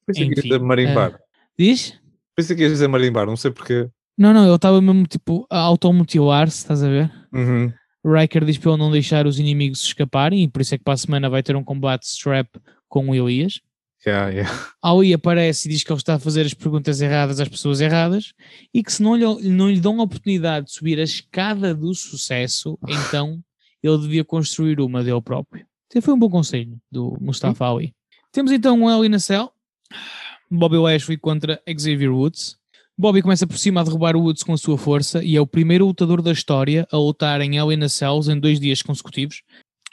Pensei 0.05 0.29
que 0.29 0.35
ia 0.35 0.41
dizer 0.43 0.59
marimbar. 0.59 1.19
Diz? 1.57 1.99
Pensei 2.35 2.55
que 2.55 2.61
ia 2.63 2.69
dizer 2.69 2.87
marimbar, 2.87 3.25
não 3.25 3.35
sei 3.35 3.51
porquê. 3.51 3.89
Não, 4.17 4.33
não, 4.33 4.45
ele 4.45 4.55
estava 4.55 4.81
mesmo 4.81 5.05
tipo 5.05 5.45
a 5.49 5.59
automutilar-se, 5.59 6.57
estás 6.57 6.83
a 6.83 6.87
ver? 6.87 7.11
Uhum. 7.33 7.73
Riker 8.05 8.43
diz 8.45 8.57
para 8.57 8.71
ele 8.71 8.79
não 8.79 8.91
deixar 8.91 9.25
os 9.25 9.39
inimigos 9.39 9.81
escaparem 9.81 10.43
e 10.43 10.47
por 10.47 10.61
isso 10.61 10.75
é 10.75 10.77
que 10.77 10.83
para 10.83 10.93
a 10.93 10.97
semana 10.97 11.29
vai 11.29 11.41
ter 11.41 11.55
um 11.55 11.63
combate 11.63 12.03
strap 12.03 12.47
com 12.87 13.09
o 13.09 13.15
Elias. 13.15 13.61
Yeah, 14.05 14.29
yeah. 14.29 15.15
Aparece 15.15 15.67
e 15.67 15.71
diz 15.71 15.83
que 15.83 15.91
ele 15.91 15.99
está 15.99 16.15
a 16.15 16.19
fazer 16.19 16.45
as 16.45 16.53
perguntas 16.53 17.01
erradas 17.01 17.39
às 17.39 17.47
pessoas 17.47 17.79
erradas 17.79 18.33
e 18.73 18.83
que 18.83 18.91
se 18.91 19.01
não 19.01 19.15
lhe, 19.15 19.49
não 19.49 19.69
lhe 19.69 19.79
dão 19.79 19.99
a 19.99 20.03
oportunidade 20.03 20.67
de 20.67 20.73
subir 20.73 20.99
a 20.99 21.03
escada 21.03 21.73
do 21.73 21.93
sucesso, 21.95 22.77
então 22.87 23.41
ele 23.81 23.97
devia 23.99 24.23
construir 24.23 24.79
uma 24.79 25.03
dele 25.03 25.21
próprio. 25.21 25.65
Então 25.87 26.01
foi 26.01 26.13
um 26.13 26.19
bom 26.19 26.29
conselho 26.29 26.77
do 26.91 27.17
Mustafa 27.21 27.69
Ali. 27.69 27.93
Temos 28.31 28.51
então 28.51 28.81
um 28.81 28.89
Hell 28.89 29.05
in 29.05 29.13
a 29.13 29.19
Cell, 29.19 29.51
Bobby 30.49 30.77
Lashley 30.77 31.17
contra 31.17 31.61
Xavier 31.67 32.11
Woods. 32.11 32.57
Bobby 32.97 33.21
começa 33.21 33.47
por 33.47 33.57
cima 33.57 33.81
a 33.81 33.83
derrubar 33.83 34.15
Woods 34.15 34.43
com 34.43 34.53
a 34.53 34.57
sua 34.57 34.77
força 34.77 35.23
e 35.23 35.35
é 35.35 35.41
o 35.41 35.47
primeiro 35.47 35.85
lutador 35.85 36.21
da 36.21 36.31
história 36.31 36.87
a 36.91 36.97
lutar 36.97 37.41
em 37.41 37.57
Hell 37.57 37.71
in 37.71 37.83
a 37.83 37.89
Cells 37.89 38.31
em 38.31 38.39
dois 38.39 38.59
dias 38.59 38.81
consecutivos. 38.81 39.41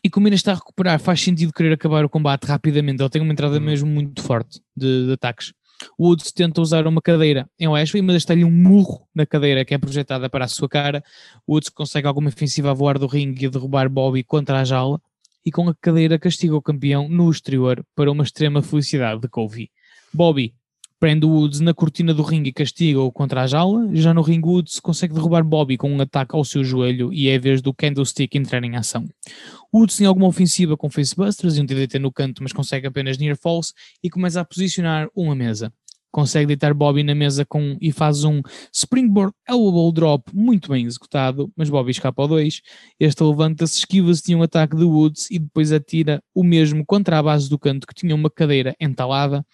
E 0.02 0.08
como 0.08 0.26
ainda 0.26 0.36
está 0.36 0.52
a 0.52 0.54
recuperar, 0.54 0.98
faz 0.98 1.20
sentido 1.20 1.52
querer 1.52 1.72
acabar 1.72 2.04
o 2.04 2.08
combate 2.08 2.44
rapidamente. 2.44 3.02
Ele 3.02 3.10
tem 3.10 3.22
uma 3.22 3.32
entrada 3.32 3.58
Hum. 3.58 3.60
mesmo 3.60 3.88
muito 3.88 4.22
forte 4.22 4.60
de, 4.76 5.06
de 5.06 5.12
ataques. 5.12 5.52
O 5.96 6.08
Woods 6.08 6.30
tenta 6.32 6.60
usar 6.60 6.86
uma 6.86 7.00
cadeira 7.00 7.48
em 7.58 7.66
Lashley, 7.68 8.02
mas 8.02 8.16
está-lhe 8.16 8.44
um 8.44 8.50
murro 8.50 9.06
na 9.14 9.24
cadeira 9.24 9.64
que 9.64 9.72
é 9.72 9.78
projetada 9.78 10.28
para 10.28 10.44
a 10.44 10.48
sua 10.48 10.68
cara. 10.68 11.02
O 11.46 11.54
Woods 11.54 11.70
consegue 11.70 12.06
alguma 12.06 12.28
ofensiva 12.28 12.70
a 12.70 12.74
voar 12.74 12.98
do 12.98 13.06
ringue 13.06 13.44
e 13.44 13.46
a 13.46 13.50
derrubar 13.50 13.88
Bobby 13.88 14.22
contra 14.22 14.60
a 14.60 14.64
jaula. 14.64 15.00
E 15.44 15.50
com 15.50 15.68
a 15.68 15.74
cadeira 15.74 16.18
castiga 16.18 16.54
o 16.54 16.60
campeão 16.60 17.08
no 17.08 17.30
exterior 17.30 17.82
para 17.94 18.10
uma 18.12 18.22
extrema 18.22 18.60
felicidade 18.60 19.22
de 19.22 19.28
Kofi. 19.28 19.70
Bobby 20.12 20.54
prende 21.00 21.24
o 21.24 21.30
Woods 21.30 21.60
na 21.60 21.72
cortina 21.72 22.12
do 22.12 22.22
ringue 22.22 22.50
e 22.50 22.52
castiga-o 22.52 23.10
contra 23.10 23.42
a 23.42 23.46
jaula. 23.46 23.88
Já 23.94 24.12
no 24.12 24.20
ringue, 24.20 24.46
Woods 24.46 24.78
consegue 24.78 25.14
derrubar 25.14 25.42
Bobby 25.42 25.78
com 25.78 25.90
um 25.90 25.98
ataque 25.98 26.36
ao 26.36 26.44
seu 26.44 26.62
joelho 26.62 27.10
e 27.10 27.28
é 27.30 27.36
a 27.36 27.40
vez 27.40 27.62
do 27.62 27.72
Candlestick 27.72 28.36
entrar 28.36 28.62
em 28.62 28.76
ação. 28.76 29.08
Woods 29.74 29.96
tem 29.96 30.06
alguma 30.06 30.28
ofensiva 30.28 30.76
com 30.76 30.90
Facebusters 30.90 31.56
e 31.56 31.62
um 31.62 31.64
DDT 31.64 31.98
no 31.98 32.12
canto, 32.12 32.42
mas 32.42 32.52
consegue 32.52 32.86
apenas 32.86 33.16
Near 33.16 33.36
Falls 33.36 33.72
e 34.04 34.10
começa 34.10 34.42
a 34.42 34.44
posicionar 34.44 35.08
uma 35.16 35.34
mesa. 35.34 35.72
Consegue 36.12 36.48
deitar 36.48 36.74
Bobby 36.74 37.02
na 37.02 37.14
mesa 37.14 37.46
com, 37.46 37.78
e 37.80 37.90
faz 37.90 38.24
um 38.24 38.42
Springboard 38.70 39.32
Elbow 39.48 39.90
Drop 39.92 40.24
muito 40.34 40.68
bem 40.68 40.84
executado, 40.84 41.50
mas 41.56 41.70
Bobby 41.70 41.92
escapa 41.92 42.20
ao 42.20 42.28
2. 42.28 42.60
Este 42.98 43.22
levanta-se, 43.22 43.78
esquiva-se 43.78 44.24
de 44.24 44.34
um 44.34 44.42
ataque 44.42 44.76
de 44.76 44.84
Woods 44.84 45.30
e 45.30 45.38
depois 45.38 45.72
atira 45.72 46.22
o 46.34 46.44
mesmo 46.44 46.84
contra 46.84 47.18
a 47.18 47.22
base 47.22 47.48
do 47.48 47.58
canto 47.58 47.86
que 47.86 47.94
tinha 47.94 48.14
uma 48.14 48.28
cadeira 48.28 48.74
entalada. 48.78 49.46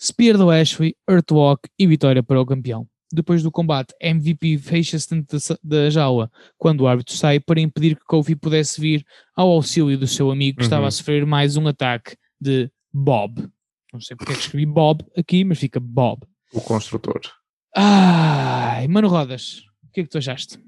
Spear 0.00 0.36
do 0.36 0.50
Ashley, 0.50 0.94
Earthwalk 1.08 1.68
e 1.78 1.86
vitória 1.86 2.22
para 2.22 2.40
o 2.40 2.46
campeão. 2.46 2.86
Depois 3.12 3.42
do 3.42 3.50
combate, 3.52 3.94
MVP 4.00 4.58
fecha-se 4.58 5.08
dentro 5.14 5.38
da, 5.38 5.56
da 5.62 5.90
jaula 5.90 6.30
quando 6.58 6.80
o 6.82 6.88
árbitro 6.88 7.14
sai 7.14 7.38
para 7.38 7.60
impedir 7.60 7.94
que 7.96 8.04
Kofi 8.04 8.34
pudesse 8.34 8.80
vir 8.80 9.04
ao 9.34 9.48
auxílio 9.50 9.96
do 9.96 10.06
seu 10.06 10.30
amigo 10.30 10.58
que 10.58 10.64
estava 10.64 10.82
Uhum. 10.82 10.88
a 10.88 10.90
sofrer 10.90 11.24
mais 11.24 11.56
um 11.56 11.66
ataque 11.68 12.16
de 12.40 12.68
Bob. 12.92 13.48
Não 13.92 14.00
sei 14.00 14.16
porque 14.16 14.32
é 14.32 14.34
que 14.34 14.42
escrevi 14.42 14.66
Bob 14.66 15.04
aqui, 15.16 15.44
mas 15.44 15.58
fica 15.58 15.78
Bob. 15.80 16.22
O 16.52 16.60
construtor. 16.60 17.20
Ai, 17.74 18.88
Mano 18.88 19.06
Rodas, 19.08 19.60
o 19.84 19.92
que 19.92 20.00
é 20.00 20.02
que 20.04 20.10
tu 20.10 20.18
achaste? 20.18 20.58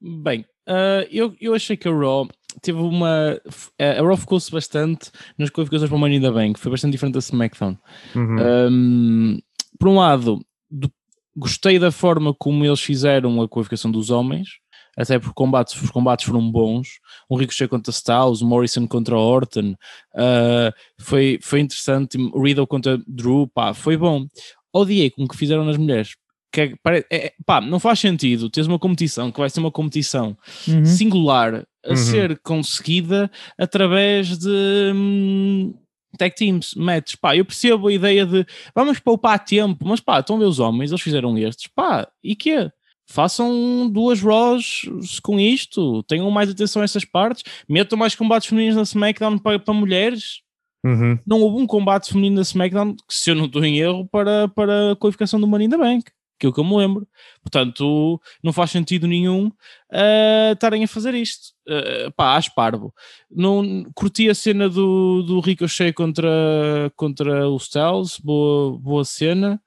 Bem, 0.00 0.44
ah, 0.66 1.06
eu, 1.10 1.36
eu 1.40 1.54
achei 1.54 1.76
que 1.76 1.86
a 1.88 1.92
Raw 1.92 2.26
teve 2.62 2.78
uma. 2.78 3.40
A 3.78 4.02
Raw 4.02 4.16
focou-se 4.16 4.50
bastante 4.50 5.10
nas 5.38 5.50
qualificações 5.50 5.88
para 5.88 5.96
o 5.96 5.98
Money 6.00 6.18
in 6.18 6.20
the 6.22 6.30
Bank, 6.30 6.58
foi 6.58 6.70
bastante 6.72 6.92
diferente 6.92 7.14
da 7.14 7.18
SmackDown. 7.20 7.76
Uhum. 8.14 8.36
Um, 8.70 9.38
por 9.78 9.88
um 9.88 9.96
lado, 9.96 10.40
do- 10.70 10.90
gostei 11.36 11.78
da 11.78 11.90
forma 11.90 12.34
como 12.34 12.64
eles 12.64 12.80
fizeram 12.80 13.40
a 13.40 13.48
qualificação 13.48 13.90
dos 13.90 14.10
homens, 14.10 14.48
até 14.96 15.18
porque 15.18 15.34
combates, 15.34 15.80
os 15.80 15.90
combates 15.90 16.24
foram 16.26 16.50
bons. 16.50 16.88
Um 17.30 17.36
Ricochet 17.36 17.68
contra 17.68 17.90
Styles, 17.92 18.42
Morrison 18.42 18.86
contra 18.88 19.16
Orton, 19.16 19.74
uh, 20.16 20.72
foi, 21.00 21.38
foi 21.40 21.60
interessante. 21.60 22.18
Riddle 22.34 22.66
contra 22.66 23.00
Drew, 23.06 23.46
pá, 23.46 23.72
foi 23.72 23.96
bom. 23.96 24.26
Odiei 24.72 25.10
com 25.10 25.24
o 25.24 25.28
que 25.28 25.36
fizeram 25.36 25.64
nas 25.64 25.76
mulheres. 25.76 26.16
Que 26.50 26.62
é- 26.62 26.74
pare- 26.82 27.06
é- 27.12 27.32
pá, 27.46 27.60
não 27.60 27.78
faz 27.78 28.00
sentido 28.00 28.48
teres 28.50 28.66
uma 28.66 28.78
competição 28.78 29.30
que 29.30 29.38
vai 29.38 29.50
ser 29.50 29.60
uma 29.60 29.70
competição 29.70 30.36
Uhum. 30.66 30.84
singular 30.84 31.64
a 31.88 31.90
Uhum. 31.92 31.96
ser 31.96 32.38
conseguida 32.40 33.30
através 33.56 34.38
de 34.38 34.92
hum, 34.94 35.74
tag 36.18 36.34
teams, 36.34 36.74
matches. 36.74 37.14
Pá, 37.16 37.36
eu 37.36 37.44
percebo 37.44 37.88
a 37.88 37.92
ideia 37.92 38.26
de 38.26 38.46
vamos 38.74 38.98
poupar 38.98 39.42
tempo, 39.44 39.86
mas 39.86 40.00
pá, 40.00 40.20
estão 40.20 40.36
a 40.36 40.38
ver 40.40 40.44
os 40.46 40.58
homens, 40.58 40.90
eles 40.90 41.02
fizeram 41.02 41.36
estes, 41.38 41.66
pá, 41.68 42.08
e 42.22 42.36
quê? 42.36 42.70
Façam 43.10 43.88
duas 43.90 44.20
Raws 44.20 44.82
com 45.22 45.40
isto, 45.40 46.02
tenham 46.02 46.30
mais 46.30 46.50
atenção 46.50 46.82
a 46.82 46.84
essas 46.84 47.06
partes, 47.06 47.42
metam 47.66 47.98
mais 47.98 48.14
combates 48.14 48.48
femininos 48.48 48.76
na 48.76 48.82
SmackDown 48.82 49.38
para, 49.38 49.58
para 49.58 49.72
mulheres. 49.72 50.42
Uhum. 50.84 51.18
Não 51.26 51.40
houve 51.40 51.60
um 51.62 51.66
combate 51.66 52.08
feminino 52.10 52.36
na 52.36 52.42
SmackDown, 52.42 52.94
que 52.94 53.14
se 53.14 53.30
eu 53.30 53.34
não 53.34 53.46
estou 53.46 53.64
em 53.64 53.78
erro, 53.78 54.06
para, 54.06 54.46
para 54.48 54.92
a 54.92 54.96
qualificação 54.96 55.40
do 55.40 55.46
Money 55.46 55.66
in 55.66 55.70
the 55.70 55.78
Bank, 55.78 56.04
que 56.38 56.46
é 56.46 56.48
o 56.50 56.52
que 56.52 56.60
eu 56.60 56.64
me 56.64 56.76
lembro. 56.76 57.08
Portanto, 57.42 58.20
não 58.44 58.52
faz 58.52 58.70
sentido 58.70 59.06
nenhum 59.08 59.50
ah, 59.92 60.50
estarem 60.52 60.84
a 60.84 60.88
fazer 60.88 61.14
isto. 61.14 61.48
Ah, 61.68 62.10
pá, 62.16 62.36
acho 62.36 62.54
parvo. 62.54 62.94
Não, 63.30 63.84
curti 63.94 64.28
a 64.30 64.34
cena 64.34 64.68
do, 64.68 65.22
do 65.22 65.40
Ricochet 65.40 65.92
contra, 65.92 66.90
contra 66.96 67.48
o 67.48 67.56
Styles, 67.58 68.18
boa, 68.18 68.78
boa 68.78 69.04
cena. 69.04 69.60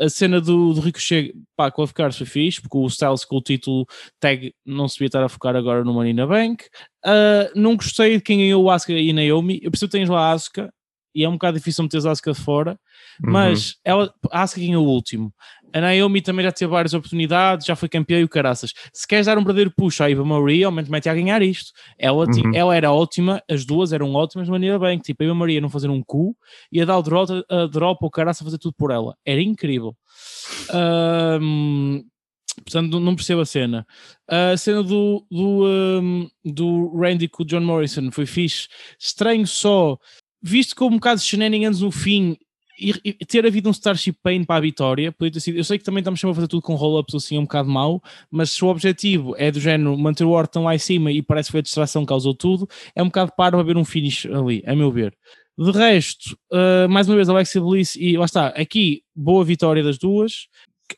A 0.00 0.08
cena 0.08 0.40
do, 0.40 0.72
do 0.72 0.80
Ricochet 0.80 1.32
pá, 1.56 1.70
qualificar 1.70 2.12
foi 2.12 2.26
fixe, 2.26 2.60
porque 2.60 2.76
o 2.76 2.86
Styles 2.88 3.24
com 3.24 3.36
o 3.36 3.40
título 3.40 3.86
tag 4.18 4.52
não 4.66 4.88
se 4.88 4.96
devia 4.96 5.06
estar 5.06 5.22
a 5.22 5.28
focar 5.28 5.54
agora 5.54 5.84
no 5.84 5.92
Money 5.94 6.10
in 6.12 6.16
the 6.16 6.26
Bank. 6.26 6.64
Ah, 7.04 7.48
não 7.54 7.76
gostei 7.76 8.16
de 8.16 8.22
quem 8.22 8.38
ganhou 8.38 8.64
o 8.64 8.70
Asuka 8.70 8.92
e 8.92 9.12
Naomi. 9.12 9.60
Eu 9.62 9.70
percebo 9.70 9.92
que 9.92 9.98
tens 9.98 10.08
lá 10.08 10.30
a 10.30 10.32
Asuka 10.32 10.72
e 11.14 11.22
é 11.22 11.28
um 11.28 11.34
bocado 11.34 11.56
difícil 11.58 11.84
meter 11.84 12.04
a 12.04 12.10
Asuka 12.10 12.32
de 12.32 12.40
fora, 12.40 12.76
Uhum. 13.24 13.30
mas 13.32 13.76
ela, 13.84 14.12
a 14.32 14.42
Asuka 14.42 14.60
ganhou 14.60 14.84
o 14.84 14.90
último. 14.90 15.32
A 15.74 15.80
Naomi 15.80 16.22
também 16.22 16.44
já 16.44 16.52
teve 16.52 16.70
várias 16.70 16.94
oportunidades, 16.94 17.66
já 17.66 17.74
foi 17.74 17.88
campeã 17.88 18.20
e 18.20 18.24
o 18.24 18.28
caraças. 18.28 18.72
Se 18.92 19.06
queres 19.08 19.26
dar 19.26 19.36
um 19.36 19.40
verdadeiro 19.42 19.72
push 19.76 20.00
à 20.00 20.08
Eva 20.10 20.24
Maria, 20.24 20.66
aumenta 20.66 20.88
mete 20.90 21.08
a 21.08 21.14
ganhar 21.14 21.42
isto. 21.42 21.72
Ela, 21.98 22.26
Uhum. 22.26 22.54
ela 22.54 22.76
era 22.76 22.92
ótima, 22.92 23.42
as 23.50 23.64
duas 23.64 23.92
eram 23.92 24.14
ótimas 24.14 24.46
de 24.46 24.52
maneira 24.52 24.78
bem. 24.78 24.98
Tipo, 24.98 25.24
a 25.24 25.26
Eva 25.26 25.34
Maria 25.34 25.60
não 25.60 25.68
fazer 25.68 25.90
um 25.90 26.00
cu 26.00 26.36
e 26.70 26.80
a 26.80 26.84
dar 26.84 26.96
o 26.98 27.02
drop, 27.02 27.44
a 27.50 27.66
drop 27.66 27.98
o 28.06 28.10
caraça 28.10 28.44
fazer 28.44 28.58
tudo 28.58 28.74
por 28.78 28.92
ela. 28.92 29.16
Era 29.26 29.42
incrível. 29.42 29.96
Ahm, 30.72 32.02
portanto, 32.64 33.00
não- 33.00 33.16
percebo 33.16 33.40
a 33.40 33.46
cena. 33.46 33.86
A 34.28 34.56
cena 34.56 34.82
do, 34.82 35.26
do, 35.30 35.64
ahm, 35.66 36.26
do 36.44 36.96
Randy 36.96 37.28
com 37.28 37.42
o 37.42 37.46
John 37.46 37.60
Morrison 37.62 38.10
foi 38.12 38.26
fixe. 38.26 38.68
Estranho 38.98 39.46
só, 39.46 39.98
visto 40.42 40.76
com 40.76 40.86
um 40.86 40.90
bocado 40.92 41.20
de 41.20 41.26
shenanigans 41.26 41.80
no 41.80 41.90
fim 41.90 42.36
e, 42.78 43.12
ter 43.24 43.46
havido 43.46 43.68
um 43.68 43.72
Starship 43.72 44.16
Pain 44.22 44.44
para 44.44 44.56
a 44.56 44.60
vitória, 44.60 45.12
podia 45.12 45.32
ter 45.32 45.40
sido. 45.40 45.56
Eu 45.56 45.64
sei 45.64 45.78
que 45.78 45.84
também 45.84 46.00
estamos 46.00 46.20
sempre 46.20 46.32
a 46.32 46.34
fazer 46.34 46.48
tudo 46.48 46.62
com 46.62 46.74
roll-ups 46.74 47.14
assim, 47.14 47.38
um 47.38 47.42
bocado 47.42 47.68
mau, 47.68 48.02
mas 48.30 48.50
se 48.50 48.64
o 48.64 48.68
objetivo 48.68 49.34
é 49.38 49.50
do 49.50 49.60
género 49.60 49.96
manter 49.96 50.24
o 50.24 50.30
Orton 50.30 50.64
lá 50.64 50.74
em 50.74 50.78
cima 50.78 51.12
e 51.12 51.22
parece 51.22 51.48
que 51.48 51.52
foi 51.52 51.60
a 51.60 51.62
distração 51.62 52.02
que 52.02 52.08
causou 52.08 52.34
tudo, 52.34 52.68
é 52.94 53.02
um 53.02 53.06
bocado 53.06 53.32
para 53.36 53.58
haver 53.58 53.76
um 53.76 53.84
finish 53.84 54.26
ali, 54.26 54.62
a 54.66 54.74
meu 54.74 54.90
ver. 54.90 55.16
De 55.56 55.70
resto, 55.70 56.36
uh, 56.52 56.88
mais 56.88 57.08
uma 57.08 57.14
vez, 57.14 57.28
Alexa 57.28 57.60
Bliss 57.60 57.94
e 57.94 58.16
lá 58.16 58.24
está, 58.24 58.48
aqui, 58.48 59.02
boa 59.14 59.44
vitória 59.44 59.82
das 59.82 59.98
duas. 59.98 60.48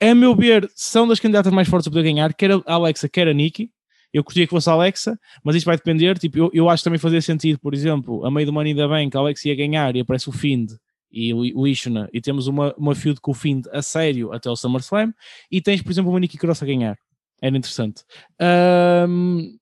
A 0.00 0.14
meu 0.14 0.34
ver, 0.34 0.70
são 0.74 1.06
das 1.06 1.20
candidatas 1.20 1.52
mais 1.52 1.68
fortes 1.68 1.86
a 1.86 1.90
poder 1.90 2.04
ganhar, 2.04 2.32
quer 2.32 2.52
a 2.52 2.62
Alexa, 2.66 3.08
quer 3.08 3.28
a 3.28 3.34
Nikki. 3.34 3.70
Eu 4.12 4.24
curtia 4.24 4.46
que 4.46 4.50
fosse 4.50 4.70
a 4.70 4.72
Alexa, 4.72 5.18
mas 5.44 5.56
isto 5.56 5.66
vai 5.66 5.76
depender. 5.76 6.18
Tipo, 6.18 6.38
eu, 6.38 6.50
eu 6.54 6.70
acho 6.70 6.80
que 6.80 6.84
também 6.84 6.98
fazia 6.98 7.20
sentido, 7.20 7.58
por 7.58 7.74
exemplo, 7.74 8.24
a 8.24 8.30
meio 8.30 8.46
do 8.46 8.52
Money 8.52 8.72
da 8.72 8.88
Bank, 8.88 9.14
a 9.14 9.20
Alexa 9.20 9.48
ia 9.48 9.54
ganhar 9.54 9.94
e 9.94 10.00
aparece 10.00 10.28
o 10.30 10.32
Find 10.32 10.70
e 11.16 11.32
o, 11.32 11.60
o 11.60 11.66
Ishuna, 11.66 12.08
e 12.12 12.20
temos 12.20 12.46
uma, 12.46 12.74
uma 12.76 12.94
feud 12.94 13.20
com 13.20 13.30
o 13.30 13.34
Find 13.34 13.66
a 13.72 13.80
sério 13.80 14.32
até 14.32 14.50
o 14.50 14.56
SummerSlam, 14.56 15.12
e 15.50 15.60
tens, 15.62 15.80
por 15.82 15.90
exemplo, 15.90 16.12
o 16.12 16.18
Nikki 16.18 16.36
Cross 16.36 16.62
a 16.62 16.66
ganhar. 16.66 16.96
Era 17.40 17.56
interessante. 17.56 18.02
Ahm, 18.40 19.56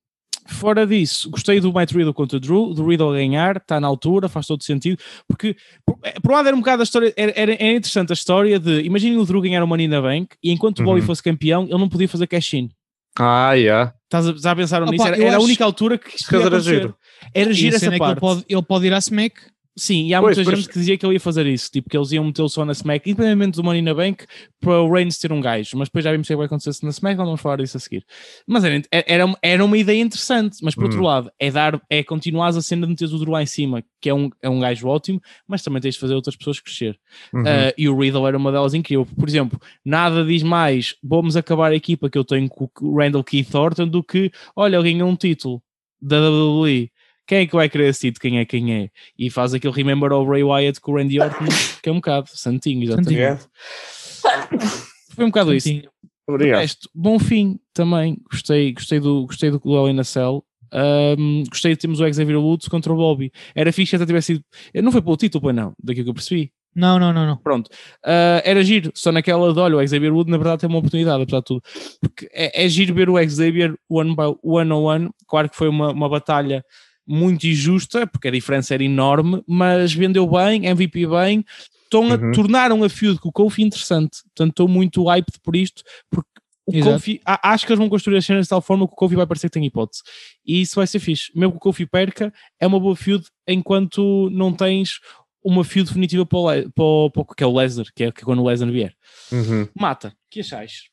fora 0.47 0.87
disso, 0.87 1.31
gostei 1.31 1.61
do 1.61 1.73
Matt 1.73 1.93
Riddle 1.93 2.12
contra 2.12 2.37
o 2.37 2.40
Drew, 2.40 2.75
do 2.75 2.87
Riddle 2.87 3.11
a 3.11 3.17
ganhar, 3.17 3.57
está 3.57 3.81
na 3.81 3.87
altura, 3.87 4.29
faz 4.29 4.47
todo 4.47 4.62
sentido, 4.62 4.99
porque 5.27 5.57
por, 5.87 5.99
eh, 6.03 6.14
por 6.21 6.33
um 6.33 6.35
lado 6.35 6.49
era 6.49 6.57
um 6.57 6.61
bocado 6.61 6.83
a 6.83 6.85
história, 6.85 7.12
era, 7.17 7.33
era, 7.37 7.53
era 7.55 7.73
interessante 7.73 8.11
a 8.12 8.14
história 8.14 8.59
de, 8.59 8.83
imaginem 8.83 9.19
o 9.19 9.25
Drew 9.25 9.40
ganhar 9.40 9.62
o 9.62 9.67
Money 9.67 9.87
in 9.87 9.90
the 9.90 10.01
Bank, 10.01 10.37
e 10.43 10.51
enquanto 10.53 10.81
o 10.81 10.85
Bobby 10.85 11.01
Uhum. 11.01 11.07
fosse 11.07 11.23
campeão, 11.23 11.64
ele 11.64 11.79
não 11.79 11.88
podia 11.88 12.09
fazer 12.09 12.27
cash-in. 12.27 12.69
Ah, 13.17 13.53
yeah. 13.55 13.95
Estás 14.05 14.27
a, 14.27 14.31
estás 14.33 14.47
a 14.47 14.57
pensar 14.57 14.83
Opa, 14.83 14.90
nisso? 14.90 15.07
Era, 15.07 15.17
eu 15.17 15.27
era 15.29 15.37
a 15.37 15.40
única 15.40 15.64
altura 15.64 15.97
que 15.97 16.17
isto 16.17 16.29
podia 16.29 16.47
era 16.47 16.61
giro. 16.61 16.97
Era 17.33 17.53
giro 17.53 17.75
a 17.75 17.77
essa 17.77 17.87
é 17.87 17.90
que 17.90 17.99
parte. 17.99 18.12
ele 18.12 18.21
pode, 18.21 18.45
ele 18.49 18.62
pode 18.62 18.87
ir 18.87 18.93
à 18.93 18.99
Smack. 18.99 19.37
Sim, 19.76 20.06
e 20.06 20.14
há 20.14 20.20
Pois, 20.20 20.37
muita 20.37 20.48
pois. 20.50 20.62
gente 20.62 20.72
que 20.72 20.78
dizia 20.78 20.96
que 20.96 21.04
ele 21.04 21.14
ia 21.14 21.20
fazer 21.20 21.46
isso, 21.46 21.68
tipo 21.70 21.90
que 21.90 21.96
eles 21.96 22.12
iam 22.12 22.24
metê-lo 22.24 22.48
só 22.48 22.64
na 22.64 22.70
Smack, 22.72 23.10
independentemente 23.10 23.56
do 23.56 23.64
Money 23.64 23.84
the 23.84 23.92
Bank, 23.92 24.24
para 24.60 24.80
o 24.80 24.92
Reigns 24.92 25.18
ter 25.18 25.32
um 25.32 25.40
gajo, 25.40 25.76
mas 25.76 25.88
depois 25.88 26.04
já 26.04 26.12
vimos 26.12 26.26
o 26.26 26.28
que 26.28 26.37
vai 26.37 26.46
acontecer 26.46 26.72
na 26.84 26.90
Smack, 26.90 27.16
vamos 27.16 27.40
falar 27.40 27.56
disso 27.56 27.76
a 27.76 27.80
seguir. 27.80 28.06
Mas 28.46 28.62
era, 28.62 28.80
era, 28.90 29.34
era 29.42 29.64
uma 29.64 29.76
ideia 29.76 30.00
interessante, 30.00 30.58
mas 30.62 30.76
por 30.76 30.84
outro 30.84 31.00
Hum. 31.00 31.04
lado, 31.06 31.30
é 31.40 31.50
dar, 31.50 31.80
é 31.90 32.04
continuar 32.04 32.48
a 32.48 32.62
cena 32.62 32.87
de 32.87 32.90
meteres 32.92 33.12
o 33.12 33.18
Drew 33.18 33.32
lá 33.32 33.42
em 33.42 33.46
cima, 33.46 33.82
que 34.00 34.08
é 34.08 34.14
um, 34.14 34.30
é 34.40 34.48
um 34.48 34.60
gajo 34.60 34.87
ótimo, 34.87 35.20
mas 35.48 35.62
também 35.62 35.82
tens 35.82 35.94
de 35.94 36.00
fazer 36.00 36.14
outras 36.14 36.37
pessoas 36.37 36.60
crescer. 36.60 36.96
Uhum. 37.32 37.42
Uh, 37.42 37.72
e 37.76 37.88
o 37.88 37.98
Riddle 37.98 38.28
era 38.28 38.37
uma 38.37 38.52
delas 38.52 38.74
incrível. 38.74 39.04
Por 39.18 39.28
exemplo, 39.28 39.58
nada 39.84 40.24
diz 40.24 40.42
mais 40.44 40.94
vamos 41.02 41.37
acabar 41.37 41.72
a 41.72 41.76
equipa 41.76 42.08
que 42.08 42.16
eu 42.16 42.24
tenho 42.24 42.48
com 42.48 42.68
o 42.80 42.96
Randall 42.96 43.24
Keith 43.24 43.50
Thornton 43.50 43.88
do 43.88 44.04
que 44.04 44.30
olha, 44.54 44.76
ele 44.76 44.92
ganhou 44.92 45.08
um 45.08 45.16
título 45.16 45.60
da 46.00 46.20
WWE. 46.30 46.90
Quem 47.26 47.38
é 47.38 47.46
que 47.46 47.54
vai 47.54 47.68
querer 47.68 47.88
esse 47.88 48.00
título? 48.00 48.20
Quem 48.20 48.38
é 48.38 48.44
quem 48.44 48.74
é? 48.74 48.90
E 49.18 49.30
faz 49.30 49.54
aquele 49.54 49.72
remember 49.72 50.12
ao 50.12 50.26
Ray 50.26 50.42
Wyatt 50.42 50.80
com 50.80 50.92
o 50.92 50.96
Randy 50.96 51.20
Orton, 51.20 51.46
que 51.82 51.88
é 51.88 51.92
um 51.92 51.96
bocado 51.96 52.28
santinho, 52.32 52.82
exatamente. 52.82 53.04
Santinho. 53.04 53.20
Yeah. 53.20 54.84
Foi 55.14 55.24
um 55.24 55.28
bocado 55.28 55.54
isso. 55.54 55.68
Sim. 55.68 55.80
De 55.80 55.88
Obrigado. 56.26 56.60
resto, 56.60 56.88
bom 56.94 57.18
fim 57.18 57.58
também. 57.72 58.18
Gostei, 58.30 58.72
gostei 58.72 58.98
do, 58.98 59.26
gostei 59.26 59.50
do 59.50 59.60
Hell 59.64 59.90
in 59.90 60.00
a 60.00 60.04
Cell. 60.04 60.44
Um, 60.72 61.44
gostei 61.48 61.72
de 61.72 61.78
termos 61.78 62.00
o 62.00 62.12
Xavier 62.12 62.38
Woods 62.38 62.66
contra 62.66 62.92
o 62.92 62.96
Bobby. 62.96 63.30
Era 63.54 63.72
fixe 63.72 63.90
que 63.90 63.96
até 63.96 64.06
tivesse 64.06 64.34
sido. 64.34 64.44
Não 64.82 64.90
foi 64.90 65.02
pelo 65.02 65.16
título, 65.16 65.42
pois 65.42 65.54
não, 65.54 65.74
daquilo 65.82 66.06
que 66.06 66.10
eu 66.10 66.14
percebi. 66.14 66.50
Não, 66.74 66.98
não, 66.98 67.12
não, 67.12 67.26
não. 67.26 67.37
Pronto. 67.37 67.68
Uh, 68.04 68.42
era 68.42 68.64
giro, 68.64 68.90
só 68.94 69.12
naquela 69.12 69.52
de 69.52 69.60
olha, 69.60 69.76
o 69.76 69.87
Xavier 69.87 70.12
Wood 70.12 70.30
na 70.30 70.37
verdade 70.37 70.60
tem 70.60 70.68
uma 70.68 70.78
oportunidade, 70.78 71.22
apesar 71.22 71.38
de 71.38 71.44
tudo. 71.44 71.62
Porque 72.00 72.28
é, 72.32 72.64
é 72.64 72.68
giro 72.68 72.94
ver 72.94 73.08
o 73.08 73.16
Xavier 73.28 73.76
one, 73.88 74.16
by, 74.16 74.34
one 74.42 74.72
on 74.72 74.82
one. 74.82 75.10
Claro 75.28 75.48
que 75.48 75.56
foi 75.56 75.68
uma, 75.68 75.92
uma 75.92 76.08
batalha 76.08 76.64
muito 77.07 77.47
injusta, 77.47 78.07
porque 78.07 78.29
a 78.29 78.31
diferença 78.31 78.75
era 78.75 78.83
enorme, 78.85 79.43
mas 79.47 79.93
vendeu 79.93 80.27
bem, 80.27 80.67
MVP 80.67 81.07
bem. 81.07 81.45
Estão 81.85 82.11
a, 82.12 82.17
Uhum. 82.17 82.33
tornaram 82.33 82.83
a 82.83 82.88
feud 82.88 83.19
com 83.21 83.29
o 83.29 83.33
Kofi 83.33 83.62
interessante. 83.62 84.23
Portanto, 84.25 84.51
estou 84.51 84.69
muito 84.69 85.05
hyped 85.09 85.38
por 85.43 85.55
isto, 85.55 85.83
porque 86.11 86.29
o 86.67 86.75
Exato. 86.77 86.95
Kofi, 86.95 87.21
acho 87.27 87.67
que 87.67 87.73
eles 87.73 87.79
vão 87.79 87.88
construir 87.90 88.17
as 88.17 88.25
cenas 88.25 88.47
de 88.47 88.49
tal 88.49 88.61
forma 88.62 88.87
que 88.87 88.95
o 88.95 88.97
Kofi 88.97 89.14
vai 89.14 89.27
parecer 89.27 89.49
que 89.49 89.53
tem 89.55 89.64
hipótese. 89.67 90.03
E 90.45 90.61
isso 90.62 90.77
vai 90.77 90.87
ser 90.87 90.99
fixe. 90.99 91.31
Mesmo 91.37 91.53
que 91.53 91.57
o 91.59 91.61
Kofi 91.61 91.85
perca, 91.87 92.33
é 92.59 92.67
uma 92.67 92.81
boa 92.81 92.97
feud 92.97 93.25
enquanto 93.47 94.29
não 94.31 94.53
tens 94.53 94.99
uma 95.45 95.62
feud 95.62 95.87
definitiva 95.88 96.25
para 96.25 96.38
o, 96.38 96.51
Le- 96.51 96.69
para 96.75 96.85
o, 96.85 97.11
para 97.11 97.21
o- 97.23 97.27
que 97.27 97.45
é 97.45 97.47
o 97.47 97.55
Lesnar, 97.55 97.87
que 97.95 98.05
é 98.05 98.11
que 98.11 98.23
é 98.23 98.25
quando 98.25 98.40
o 98.43 98.47
Lesnar 98.49 98.71
vier. 98.73 98.95
Uhum. 99.31 99.69
Mata, 99.79 100.14
que 100.31 100.40
achais? 100.40 100.85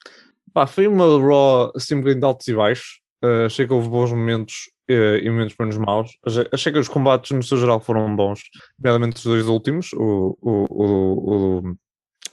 Pá, 0.53 0.67
foi 0.67 0.87
uma 0.87 1.05
Raw 1.05 1.71
assim 1.75 1.95
um 1.95 1.99
bocadinho 1.99 2.19
de 2.19 2.25
altos 2.25 2.47
e 2.49 2.53
baixos. 2.53 2.99
Uh, 3.23 3.45
achei 3.45 3.65
que 3.65 3.71
houve 3.73 3.87
bons 3.87 4.11
momentos 4.11 4.69
e 4.91 5.29
momentos 5.29 5.55
menos 5.59 5.77
maus. 5.77 6.11
Achei, 6.51 6.71
que 6.71 6.79
os 6.79 6.87
combates 6.87 7.31
no 7.31 7.43
seu 7.43 7.57
geral 7.57 7.79
foram 7.79 8.15
bons, 8.15 8.41
nomeadamente 8.79 9.17
os 9.17 9.23
dois 9.23 9.47
últimos, 9.47 9.93
o, 9.93 10.37
o, 10.41 10.65
o, 10.69 11.59
o 11.59 11.75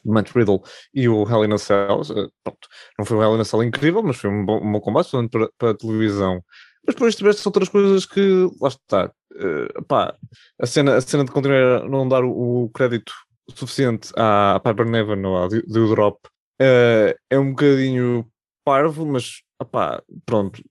Matt 0.04 0.30
Riddle 0.34 0.62
e 0.94 1.08
o 1.08 1.28
Hell 1.28 1.44
in 1.44 1.52
a 1.52 1.58
Cell. 1.58 2.00
Uh, 2.00 2.30
pronto, 2.42 2.68
não 2.98 3.04
foi 3.04 3.16
um 3.16 3.22
Hell 3.22 3.36
in 3.36 3.40
a 3.40 3.44
Cell 3.44 3.62
incrível, 3.62 4.02
mas 4.02 4.16
foi 4.16 4.30
um 4.30 4.44
bom, 4.44 4.62
um 4.62 4.72
bom 4.72 4.80
combate, 4.80 5.10
para, 5.30 5.50
para 5.58 5.70
a 5.70 5.74
televisão. 5.74 6.42
Mas 6.86 6.94
depois 6.94 7.16
tiveste 7.16 7.46
outras 7.46 7.68
coisas 7.68 8.06
que, 8.06 8.48
lá 8.60 8.68
está, 8.68 9.12
uh, 9.34 9.84
pá, 9.84 10.14
a 10.60 10.66
cena, 10.66 10.96
a 10.96 11.00
cena 11.00 11.24
de 11.24 11.30
continuar 11.30 11.82
a 11.82 11.88
não 11.88 12.08
dar 12.08 12.24
o, 12.24 12.64
o 12.64 12.70
crédito 12.70 13.12
suficiente 13.54 14.10
à, 14.16 14.60
Piper 14.62 14.86
Neven 14.86 15.24
ou 15.24 15.36
à 15.36 15.48
do 15.48 15.88
Drop 15.88 16.18
uh, 16.60 17.14
é 17.30 17.38
um 17.38 17.50
bocadinho 17.50 18.26
parvo, 18.64 19.06
mas 19.06 19.42
opá, 19.60 20.02
pronto, 20.24 20.62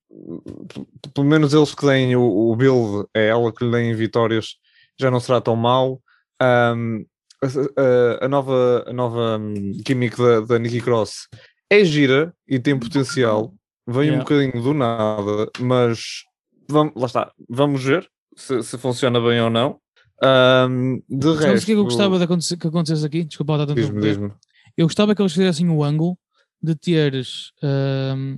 pelo 1.14 1.28
menos 1.28 1.54
eles 1.54 1.74
que 1.74 1.86
deem 1.86 2.16
o, 2.16 2.22
o 2.52 2.56
build 2.56 3.08
a 3.16 3.20
ela 3.20 3.52
que 3.54 3.64
lhe 3.66 3.72
deem 3.72 3.94
vitórias 3.96 4.56
já 5.00 5.10
não 5.12 5.20
será 5.20 5.40
tão 5.42 5.56
mau. 5.56 6.02
Ahm, 6.42 7.04
a, 7.42 7.48
a- 7.82 8.26
a 8.26 8.28
nova, 8.28 8.84
a 8.88 8.94
nova 8.94 9.38
hum, 9.38 9.74
gimmick 9.88 10.18
da, 10.18 10.40
da 10.42 10.60
Nikki 10.60 10.82
Cross 10.82 11.28
é 11.70 11.84
gira 11.86 12.34
e 12.48 12.60
tem 12.60 12.78
potencial, 12.80 13.54
vem 13.88 14.12
um 14.12 14.20
Yeah. 14.20 14.20
bocadinho 14.24 14.64
do 14.64 14.74
nada, 14.74 15.50
mas 15.60 16.24
vamos, 16.68 16.94
lá 16.96 17.06
está, 17.06 17.32
vamos 17.50 17.84
ver 17.84 18.10
se, 18.36 18.64
se 18.64 18.78
funciona 18.78 19.20
bem 19.22 19.40
ou 19.42 19.50
não. 19.50 19.80
Ahm, 20.24 21.00
de 21.08 21.28
Sabes 21.28 21.40
resto, 21.46 21.64
o 21.64 21.66
que 21.68 21.72
é 21.74 21.76
eu 21.76 21.84
gostava 21.84 22.18
de 22.18 22.24
acontecer, 22.24 22.58
que 22.58 22.68
acontecesse 22.68 23.06
aqui? 23.06 23.24
Desculpa, 23.24 23.58
tanto 23.58 23.76
diz-me, 23.76 24.02
diz-me. 24.02 24.32
Eu 24.76 24.86
gostava 24.88 25.14
que 25.14 25.22
eles 25.22 25.34
fizessem 25.34 25.70
o 25.70 25.84
ângulo 25.84 26.18
de 26.62 26.74
teres 26.76 27.52
ahm, 27.62 28.38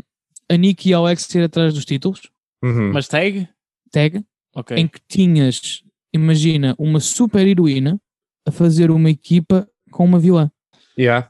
a 0.51 0.55
Nick 0.57 0.89
e 0.89 0.93
a 0.93 0.97
Alex 0.97 1.33
ir 1.35 1.43
atrás 1.43 1.73
dos 1.73 1.85
títulos, 1.85 2.21
Uhum. 2.63 2.91
Mas 2.91 3.07
tag? 3.07 3.47
tag, 3.91 4.21
Ok. 4.55 4.75
em 4.77 4.87
que 4.87 4.99
tinhas, 5.07 5.81
imagina, 6.13 6.75
uma 6.77 6.99
super 6.99 7.47
heroína 7.47 7.99
a 8.47 8.51
fazer 8.51 8.91
uma 8.91 9.09
equipa 9.09 9.67
com 9.91 10.03
uma 10.05 10.19
vilã. 10.19 10.51
Yeah. 10.97 11.29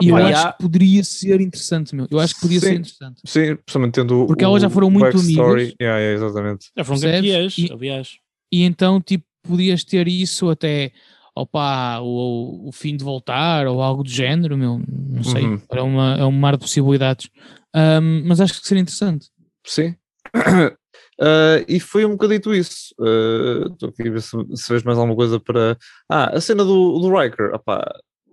E 0.00 0.08
eu 0.08 0.14
Pá, 0.16 0.28
acho 0.28 0.52
que 0.52 0.58
poderia 0.62 1.02
ser 1.02 1.40
interessante, 1.40 1.94
meu. 1.96 2.06
Eu 2.10 2.20
acho 2.20 2.34
que 2.34 2.40
podia 2.42 2.60
Sim. 2.60 2.66
ser 2.66 2.74
interessante. 2.74 3.20
Sim, 3.24 3.56
principalmente 3.56 3.94
tendo 3.94 4.26
Porque 4.26 4.44
o, 4.44 4.48
elas 4.48 4.62
já 4.62 4.70
foram 4.70 4.90
muito 4.90 5.18
amigas. 5.18 5.74
Yeah, 5.80 5.98
yeah, 5.98 6.12
exatamente. 6.14 6.66
Já 6.76 6.84
foram 6.84 7.00
campeãs, 7.00 7.58
E- 7.58 7.72
aliás. 7.72 8.08
E 8.52 8.62
então, 8.64 9.00
tipo, 9.00 9.24
podias 9.42 9.82
ter 9.82 10.06
isso 10.06 10.48
até, 10.50 10.92
opá, 11.34 11.98
o, 12.00 12.68
o 12.68 12.72
fim 12.72 12.96
de 12.96 13.02
voltar 13.02 13.66
ou 13.66 13.82
algo 13.82 14.02
do 14.04 14.10
género, 14.10 14.56
meu. 14.56 14.80
Não 14.86 15.24
sei. 15.24 15.42
Uhum. 15.44 15.60
É, 15.72 15.82
uma, 15.82 16.14
é 16.16 16.24
um 16.24 16.30
mar 16.32 16.52
de 16.56 16.60
possibilidades. 16.60 17.28
Ahm, 17.74 18.22
mas 18.26 18.40
acho 18.40 18.60
que 18.60 18.66
seria 18.66 18.82
interessante. 18.82 19.28
Sim. 19.66 19.94
Ah, 21.20 21.64
e 21.66 21.80
foi 21.80 22.04
um 22.04 22.10
bocadito 22.12 22.54
isso. 22.54 22.94
Ah, 23.00 23.66
Estou 23.72 23.88
aqui 23.88 24.06
a 24.06 24.10
ver 24.12 24.22
se, 24.22 24.36
se 24.54 24.68
vês 24.70 24.84
mais 24.84 24.96
alguma 24.96 25.16
coisa 25.16 25.40
para. 25.40 25.76
Ah, 26.08 26.36
a 26.36 26.40
cena 26.40 26.64
do, 26.64 27.00
do 27.00 27.12
Riker. 27.12 27.52
Opá, 27.56 27.84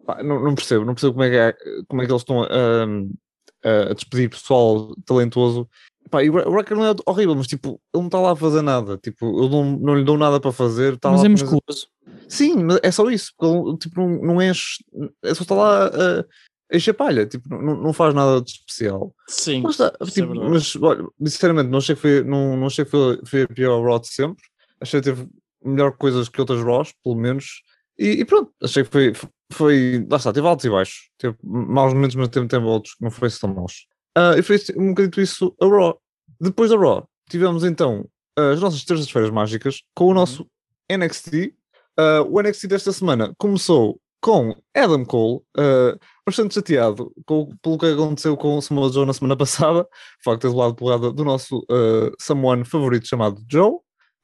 pá, 0.06 0.21
não, 0.21 0.39
não 0.39 0.54
percebo, 0.54 0.86
não 0.86 0.93
percebo 0.93 1.13
como 1.13 1.24
é 1.24 1.30
que, 1.32 1.36
é, 1.36 1.54
como 1.88 2.02
é 2.04 2.06
que 2.06 2.12
eles 2.12 2.21
estão 2.21 2.43
a, 2.43 3.89
a 3.89 3.93
despedir 3.93 4.30
pessoal 4.30 4.95
talentoso. 5.04 5.67
Pá, 6.12 6.24
e 6.24 6.30
o 6.30 6.36
Ri- 6.38 6.48
o 6.48 6.56
Riker 6.56 6.78
não 6.78 6.86
é 6.86 6.93
horrível, 7.08 7.34
mas 7.34 7.48
tipo, 7.48 7.69
ele 7.91 8.02
não 8.02 8.06
está 8.06 8.19
lá 8.19 8.34
a 8.34 8.36
fazer 8.36 8.62
nada. 8.62 9.00
Tipo, 9.00 9.26
eu 9.43 9.50
não, 9.50 9.63
não 9.80 9.95
lhe 9.95 10.04
dou 10.04 10.15
nada 10.17 10.39
para 10.39 10.52
fazer. 10.52 10.93
Está 10.93 11.10
mas 11.10 11.21
lá 11.21 11.26
é 11.26 11.28
a- 11.28 11.32
musculoso. 11.32 11.88
Sim, 12.30 12.63
mas 12.65 12.80
é 12.84 12.91
só 12.91 13.10
isso. 13.10 13.32
Porque 13.36 13.67
ele 13.69 13.78
tipo, 13.80 14.00
não, 14.00 14.21
não 14.36 14.41
enche. 14.43 14.84
É 15.24 15.34
só 15.34 15.41
está 15.41 15.56
lá 15.56 15.88
a, 15.88 16.26
encher 16.71 16.93
palha. 16.93 17.25
Tipo, 17.25 17.49
não, 17.49 17.75
não 17.75 17.93
faz 17.93 18.13
nada 18.13 18.41
de 18.41 18.51
especial. 18.51 19.13
Sim. 19.28 19.62
Mas, 19.62 19.78
tá, 19.78 19.93
isso 20.01 20.12
é 20.12 20.13
tipo, 20.13 20.28
verdade. 20.34 20.51
mas 20.51 20.75
olha, 20.75 21.08
sinceramente, 21.23 21.69
não 21.69 21.78
achei 21.78 21.95
que 21.95 22.01
foi, 22.01 22.23
não, 22.23 22.58
não 22.58 22.67
achei 22.67 22.86
que 22.86 22.91
foi, 22.91 23.19
foi 23.25 23.41
a 23.43 23.47
pior 23.47 23.84
Raw 23.84 23.99
de 23.99 24.08
sempre. 24.08 24.43
Achei 24.82 24.99
que 24.99 25.06
teve 25.06 25.28
melhor 25.63 25.91
coisas 25.97 26.30
que 26.30 26.39
outras 26.39 26.62
Raws, 26.62 26.93
pelo 27.04 27.15
menos. 27.15 27.62
E, 27.97 28.21
e 28.21 28.25
pronto, 28.25 28.51
achei 28.62 28.84
que 28.84 28.91
foi, 28.91 29.13
foi. 29.51 30.06
Lá 30.10 30.17
está, 30.17 30.34
teve 30.34 30.47
altos 30.47 30.65
e 30.65 30.69
baixos. 30.69 31.10
Teve 31.17 31.36
maus 31.43 31.93
momentos, 31.93 32.15
mas 32.15 32.28
teve, 32.30 32.47
teve 32.47 32.65
outros 32.65 32.95
que 32.95 33.04
não 33.04 33.12
foi 33.12 33.28
assim 33.28 33.39
tão 33.41 33.54
maus. 33.54 33.88
Ah, 34.15 34.36
e 34.38 34.41
foi 34.41 34.58
um 34.78 34.89
bocadinho 34.89 35.23
isso 35.23 35.56
a 35.62 35.65
Raw. 35.65 35.99
Depois 36.39 36.69
da 36.69 36.78
Raw, 36.78 37.08
tivemos 37.30 37.63
então 37.63 38.08
as 38.38 38.60
nossas 38.60 38.84
terças-feiras 38.84 39.32
mágicas 39.32 39.82
com 39.93 40.06
o 40.06 40.13
nosso 40.13 40.47
NXT. 40.91 41.54
Ah, 41.97 42.21
o 42.28 42.41
NXT 42.41 42.67
desta 42.67 42.91
semana 42.91 43.34
começou 43.38 43.99
com 44.25 44.55
Adam 44.73 45.05
Cole, 45.05 45.41
ah, 45.55 45.95
bastante 46.25 46.55
chateado 46.55 47.13
com, 47.27 47.47
pelo 47.61 47.77
que 47.77 47.85
aconteceu 47.85 48.35
com 48.35 48.57
o 48.57 48.61
Samoa 48.61 48.91
Joe 48.91 49.05
na 49.05 49.13
semana 49.13 49.38
passada, 49.38 49.81
o 49.81 50.23
facto 50.23 50.41
de 50.41 50.47
ter 50.47 50.57
levado 50.57 50.73
porrada 50.73 51.11
do 51.11 51.23
nosso 51.23 51.59
uh, 51.69 52.11
someone 52.19 52.65
favorito 52.65 53.07
chamado 53.07 53.39
Joe. 53.47 53.73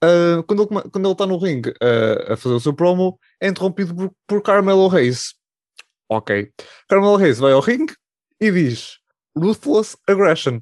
Uh, 0.04 0.42
quando, 0.48 0.64
ele, 0.64 0.90
quando 0.90 1.06
ele 1.06 1.12
está 1.12 1.28
no 1.28 1.38
ringue 1.38 1.70
uh, 1.70 2.34
a 2.34 2.36
fazer 2.36 2.56
o 2.56 2.60
seu 2.60 2.74
promo, 2.74 3.20
é 3.40 3.48
interrompido 3.48 3.94
por, 3.94 4.12
por 4.26 4.42
Carmelo 4.42 4.88
Reis. 4.88 5.36
Ok. 6.10 6.52
Carmelo 6.90 7.16
Reis 7.18 7.38
vai 7.38 7.52
ao 7.52 7.62
ringue 7.62 7.94
e 8.40 8.52
diz 8.52 8.98
Ruthless 9.38 9.96
Aggression 10.08 10.62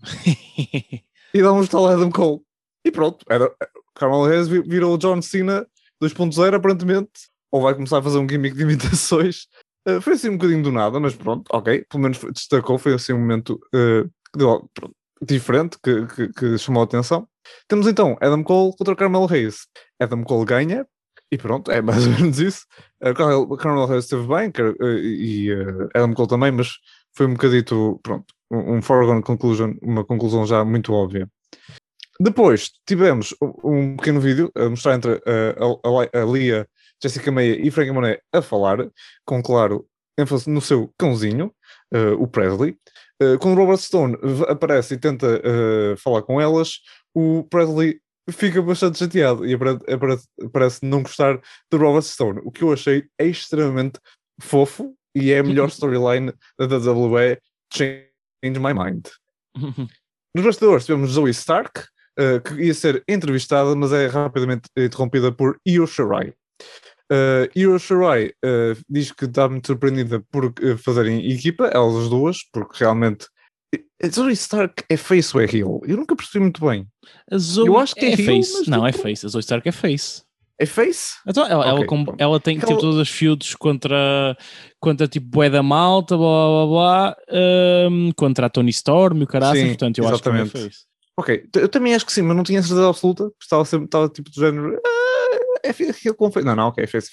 e 1.33 1.41
dá 1.41 1.53
um 1.53 1.63
estalo 1.63 1.87
a 1.87 1.93
Adam 1.93 2.11
Cole. 2.11 2.41
E 2.83 2.91
pronto, 2.91 3.25
era, 3.29 3.49
Carmelo 3.95 4.27
Reis 4.27 4.49
vi- 4.49 4.63
virou 4.63 4.95
o 4.95 4.97
John 4.97 5.21
Cena 5.21 5.65
2.0 6.03 6.55
aparentemente, 6.55 7.29
ou 7.51 7.61
vai 7.61 7.73
começar 7.73 7.99
a 7.99 8.03
fazer 8.03 8.17
um 8.17 8.27
gimmick 8.29 8.55
de 8.55 8.63
imitações. 8.63 9.47
Uh, 9.87 10.01
foi 10.01 10.13
assim 10.13 10.29
um 10.29 10.37
bocadinho 10.37 10.63
do 10.63 10.71
nada, 10.71 10.99
mas 10.99 11.15
pronto, 11.15 11.43
ok, 11.51 11.85
pelo 11.89 12.03
menos 12.03 12.19
destacou, 12.33 12.77
foi 12.77 12.93
assim 12.93 13.13
um 13.13 13.19
momento 13.19 13.59
uh, 13.73 14.09
deu, 14.35 14.69
pronto, 14.73 14.95
diferente 15.21 15.77
que, 15.83 16.05
que, 16.07 16.29
que 16.33 16.57
chamou 16.57 16.81
a 16.81 16.85
atenção. 16.85 17.27
Temos 17.67 17.87
então 17.87 18.17
Adam 18.21 18.43
Cole 18.43 18.75
contra 18.77 18.95
Carmelo 18.95 19.27
Hayes. 19.31 19.67
Adam 19.99 20.23
Cole 20.23 20.45
ganha 20.45 20.85
e 21.31 21.37
pronto, 21.37 21.71
é 21.71 21.81
mais 21.81 22.05
ou 22.07 22.13
menos 22.13 22.39
isso. 22.39 22.65
Uh, 23.01 23.57
Carmelo 23.57 23.91
Hayes 23.91 24.05
esteve 24.05 24.27
bem 24.27 24.51
e 24.81 25.49
Adam 25.93 26.13
Cole 26.13 26.27
também, 26.27 26.51
mas 26.51 26.73
foi 27.15 27.25
um 27.25 27.33
bocadito, 27.33 27.99
pronto, 28.03 28.25
um, 28.51 28.81
foregone 28.81 29.21
conclusion, 29.21 29.75
uma 29.81 30.05
conclusão 30.05 30.45
já 30.45 30.63
muito 30.63 30.93
óbvia. 30.93 31.29
Depois 32.19 32.71
tivemos 32.85 33.33
um- 33.63 33.95
pequeno 33.95 34.19
vídeo 34.19 34.51
a 34.55 34.69
mostrar 34.69 34.95
entre 34.95 35.13
a, 35.13 36.17
a, 36.17 36.21
a 36.21 36.25
Lia, 36.25 36.67
Jessica 37.01 37.31
Meia 37.31 37.59
e 37.59 37.71
Frankie 37.71 37.91
Monet 37.91 38.21
a 38.33 38.41
falar, 38.41 38.89
com 39.25 39.41
claro 39.41 39.85
ênfase 40.17 40.49
no 40.49 40.61
seu 40.61 40.93
cãozinho, 40.97 41.53
uh, 41.93 42.21
o 42.21 42.27
Presley. 42.27 42.75
Uh, 43.21 43.37
quando 43.39 43.57
Robert 43.57 43.77
Stone 43.77 44.17
aparece 44.47 44.95
e 44.95 44.97
tenta 44.97 45.27
uh, 45.37 45.97
falar 45.97 46.21
com 46.23 46.39
elas, 46.39 46.79
o 47.13 47.43
Presley 47.49 47.99
fica 48.31 48.61
bastante 48.61 48.99
chateado 48.99 49.45
e 49.45 49.57
parece 50.51 50.85
não 50.85 51.01
gostar 51.01 51.39
do 51.71 51.77
Robert 51.77 52.03
Stone, 52.03 52.41
o 52.43 52.51
que 52.51 52.63
eu 52.63 52.71
achei 52.71 53.05
extremamente 53.19 53.99
fofo 54.41 54.93
e 55.15 55.31
é 55.31 55.39
a 55.39 55.43
melhor 55.43 55.69
storyline 55.69 56.31
da 56.57 56.65
WWE, 56.65 57.39
Change 57.73 58.59
My 58.59 58.73
Mind. 58.73 59.07
Nos 60.35 60.45
bastidores 60.45 60.85
tivemos 60.85 61.11
Zoe 61.11 61.31
Stark, 61.31 61.81
uh, 62.19 62.39
que 62.41 62.61
ia 62.63 62.73
ser 62.73 63.03
entrevistada, 63.07 63.75
mas 63.75 63.91
é 63.91 64.07
rapidamente 64.07 64.69
interrompida 64.77 65.31
por 65.31 65.59
Io 65.65 65.87
Shirai. 65.87 66.33
Uh, 67.11 67.49
Io 67.55 67.77
Shirai 67.79 68.27
uh, 68.45 68.77
diz 68.89 69.11
que 69.11 69.25
está 69.25 69.49
muito 69.49 69.65
surpreendida 69.67 70.23
por 70.31 70.45
uh, 70.45 70.77
fazerem 70.77 71.29
equipa, 71.31 71.65
elas 71.73 71.95
as 72.03 72.09
duas, 72.09 72.37
porque 72.53 72.77
realmente 72.83 73.25
eh, 73.73 74.09
Zoe 74.09 74.33
Stark 74.33 74.83
é 74.89 74.95
face 74.97 75.35
ou 75.35 75.41
é 75.41 75.45
heel? 75.45 75.81
Eu 75.85 75.97
nunca 75.97 76.15
percebi 76.15 76.39
muito 76.39 76.63
bem. 76.65 76.85
A 77.31 77.37
Zoe 77.37 77.67
Eu 77.67 77.77
acho 77.77 77.93
que 77.95 78.05
é 78.05 78.11
é 78.11 78.15
heel, 78.15 78.25
face. 78.43 78.69
Não, 78.69 78.85
é 78.85 78.91
face. 78.91 79.25
A 79.25 79.29
Zoe 79.29 79.39
Stark 79.41 79.67
é 79.67 79.71
face. 79.71 80.21
É 80.61 80.65
face? 80.65 81.13
Então, 81.25 81.45
ela, 81.45 81.65
ela, 81.65 81.79
Ok, 81.79 81.85
com- 81.87 82.15
ela 82.17 82.39
tem 82.39 82.59
tipo 82.59 82.77
todas 82.77 82.99
as 82.99 83.09
feuds 83.09 83.55
contra, 83.55 84.35
contra 84.79 85.07
tipo 85.07 85.25
Bué 85.27 85.49
da 85.49 85.63
Malta, 85.63 86.17
blá 86.17 86.47
blá 86.47 86.65
blá, 86.67 87.17
hum, 87.89 88.11
contra 88.15 88.47
a 88.47 88.49
Tony 88.49 88.69
Storm 88.71 89.21
e 89.21 89.23
o 89.23 89.27
caralho, 89.27 89.65
portanto 89.67 89.99
eu 89.99 90.07
acho 90.07 90.21
que 90.21 90.29
exatamente. 90.29 90.57
é 90.57 90.61
face. 90.63 90.79
Ok, 91.17 91.43
eu 91.55 91.69
também 91.69 91.93
acho 91.95 92.05
que 92.05 92.11
sim, 92.13 92.21
mas 92.23 92.35
não 92.35 92.43
tinha 92.43 92.61
certeza 92.61 92.89
absoluta. 92.89 93.23
porque 93.25 93.43
Estava 93.43 93.65
sempre 93.65 93.85
estava 93.85 94.09
tipo 94.09 94.29
do 94.29 94.35
género. 94.39 94.79
"Ah, 95.65 95.69
é 95.69 96.13
com 96.13 96.31
face. 96.31 96.45
Não, 96.45 96.55
não, 96.55 96.67
ok, 96.67 96.85
face. 96.87 97.09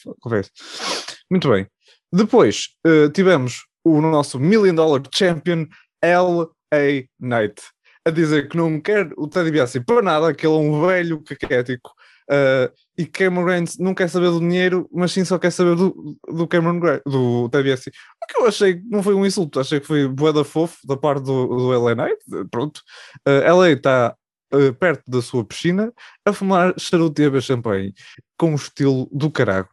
Muito 1.30 1.50
bem. 1.50 1.66
Depois 2.12 2.68
eh, 2.86 3.08
tivemos 3.10 3.64
o 3.84 4.00
nosso 4.00 4.38
Million 4.38 4.74
Dollar 4.74 5.02
Champion 5.14 5.66
L.A. 6.02 7.04
Knight 7.20 7.62
a 8.04 8.10
dizer 8.10 8.48
que 8.48 8.56
não 8.56 8.80
quer 8.80 9.10
o 9.16 9.26
Teddy 9.26 9.50
Biassi 9.50 9.80
para 9.80 10.00
nada, 10.02 10.32
que 10.32 10.46
ele 10.46 10.54
é 10.54 10.58
um 10.58 10.86
velho 10.86 11.20
caquético. 11.22 11.92
eh, 12.30 12.70
e 12.98 13.04
Cameron 13.06 13.44
Grimes 13.44 13.78
não 13.78 13.92
quer 13.94 14.08
saber 14.08 14.30
do 14.30 14.40
dinheiro, 14.40 14.88
mas 14.92 15.12
sim 15.12 15.24
só 15.24 15.38
quer 15.38 15.50
saber 15.50 15.76
do, 15.76 16.16
do 16.28 16.46
Cameron 16.48 16.78
Grimes, 16.80 17.02
do 17.06 17.48
Biassi. 17.48 17.90
O 18.22 18.26
que 18.26 18.38
eu 18.38 18.46
achei 18.46 18.80
não 18.88 19.02
foi 19.02 19.14
um 19.14 19.26
insulto, 19.26 19.60
achei 19.60 19.80
que 19.80 19.86
foi 19.86 20.08
boeda 20.08 20.42
fofo 20.44 20.78
da 20.86 20.96
parte 20.96 21.24
do, 21.24 21.46
do 21.46 21.72
L.A. 21.74 21.94
Knight. 21.94 22.18
eh, 22.32 22.44
Pronto. 22.50 22.80
Uh, 23.26 23.42
ela 23.44 23.70
está 23.70 24.14
uh, 24.54 24.72
perto 24.74 25.02
da 25.10 25.20
sua 25.22 25.44
piscina 25.44 25.92
a 26.24 26.32
fumar 26.32 26.74
charuto 26.78 27.20
e 27.20 27.24
a 27.24 27.28
beber 27.28 27.42
champanhe 27.42 27.92
com 28.38 28.52
um 28.52 28.54
estilo 28.56 29.08
do 29.12 29.30
caralho. 29.30 29.68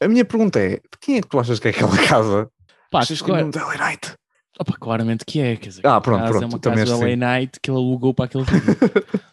A 0.00 0.08
minha 0.08 0.24
pergunta 0.24 0.58
é: 0.58 0.76
de 0.76 0.80
quem 1.00 1.16
é 1.16 1.20
que 1.22 1.28
tu 1.28 1.38
achas 1.38 1.58
que 1.58 1.68
é 1.68 1.70
aquela 1.70 1.96
casa? 2.08 2.50
Pá, 2.90 3.00
achas 3.00 3.20
que 3.20 3.30
é 3.30 3.34
claro- 3.34 3.48
o 3.48 3.50
nome 3.50 3.52
da 3.52 3.66
LA 3.66 3.88
Knight? 3.90 4.14
Opa, 4.58 4.74
claramente 4.78 5.24
que 5.24 5.40
é, 5.40 5.56
quer 5.56 5.68
dizer, 5.70 5.86
Ah, 5.86 6.00
pronto, 6.00 6.20
casa 6.20 6.30
pronto, 6.38 6.42
é 6.44 6.46
uma 6.46 6.58
casa 6.60 6.84
da 6.92 6.98
que 6.98 7.04
LA 7.04 7.16
Night 7.16 7.60
que 7.62 7.70
ele 7.70 7.78
alugou 7.78 8.12
para 8.12 8.26
aquele 8.26 8.44
vídeo. 8.44 8.76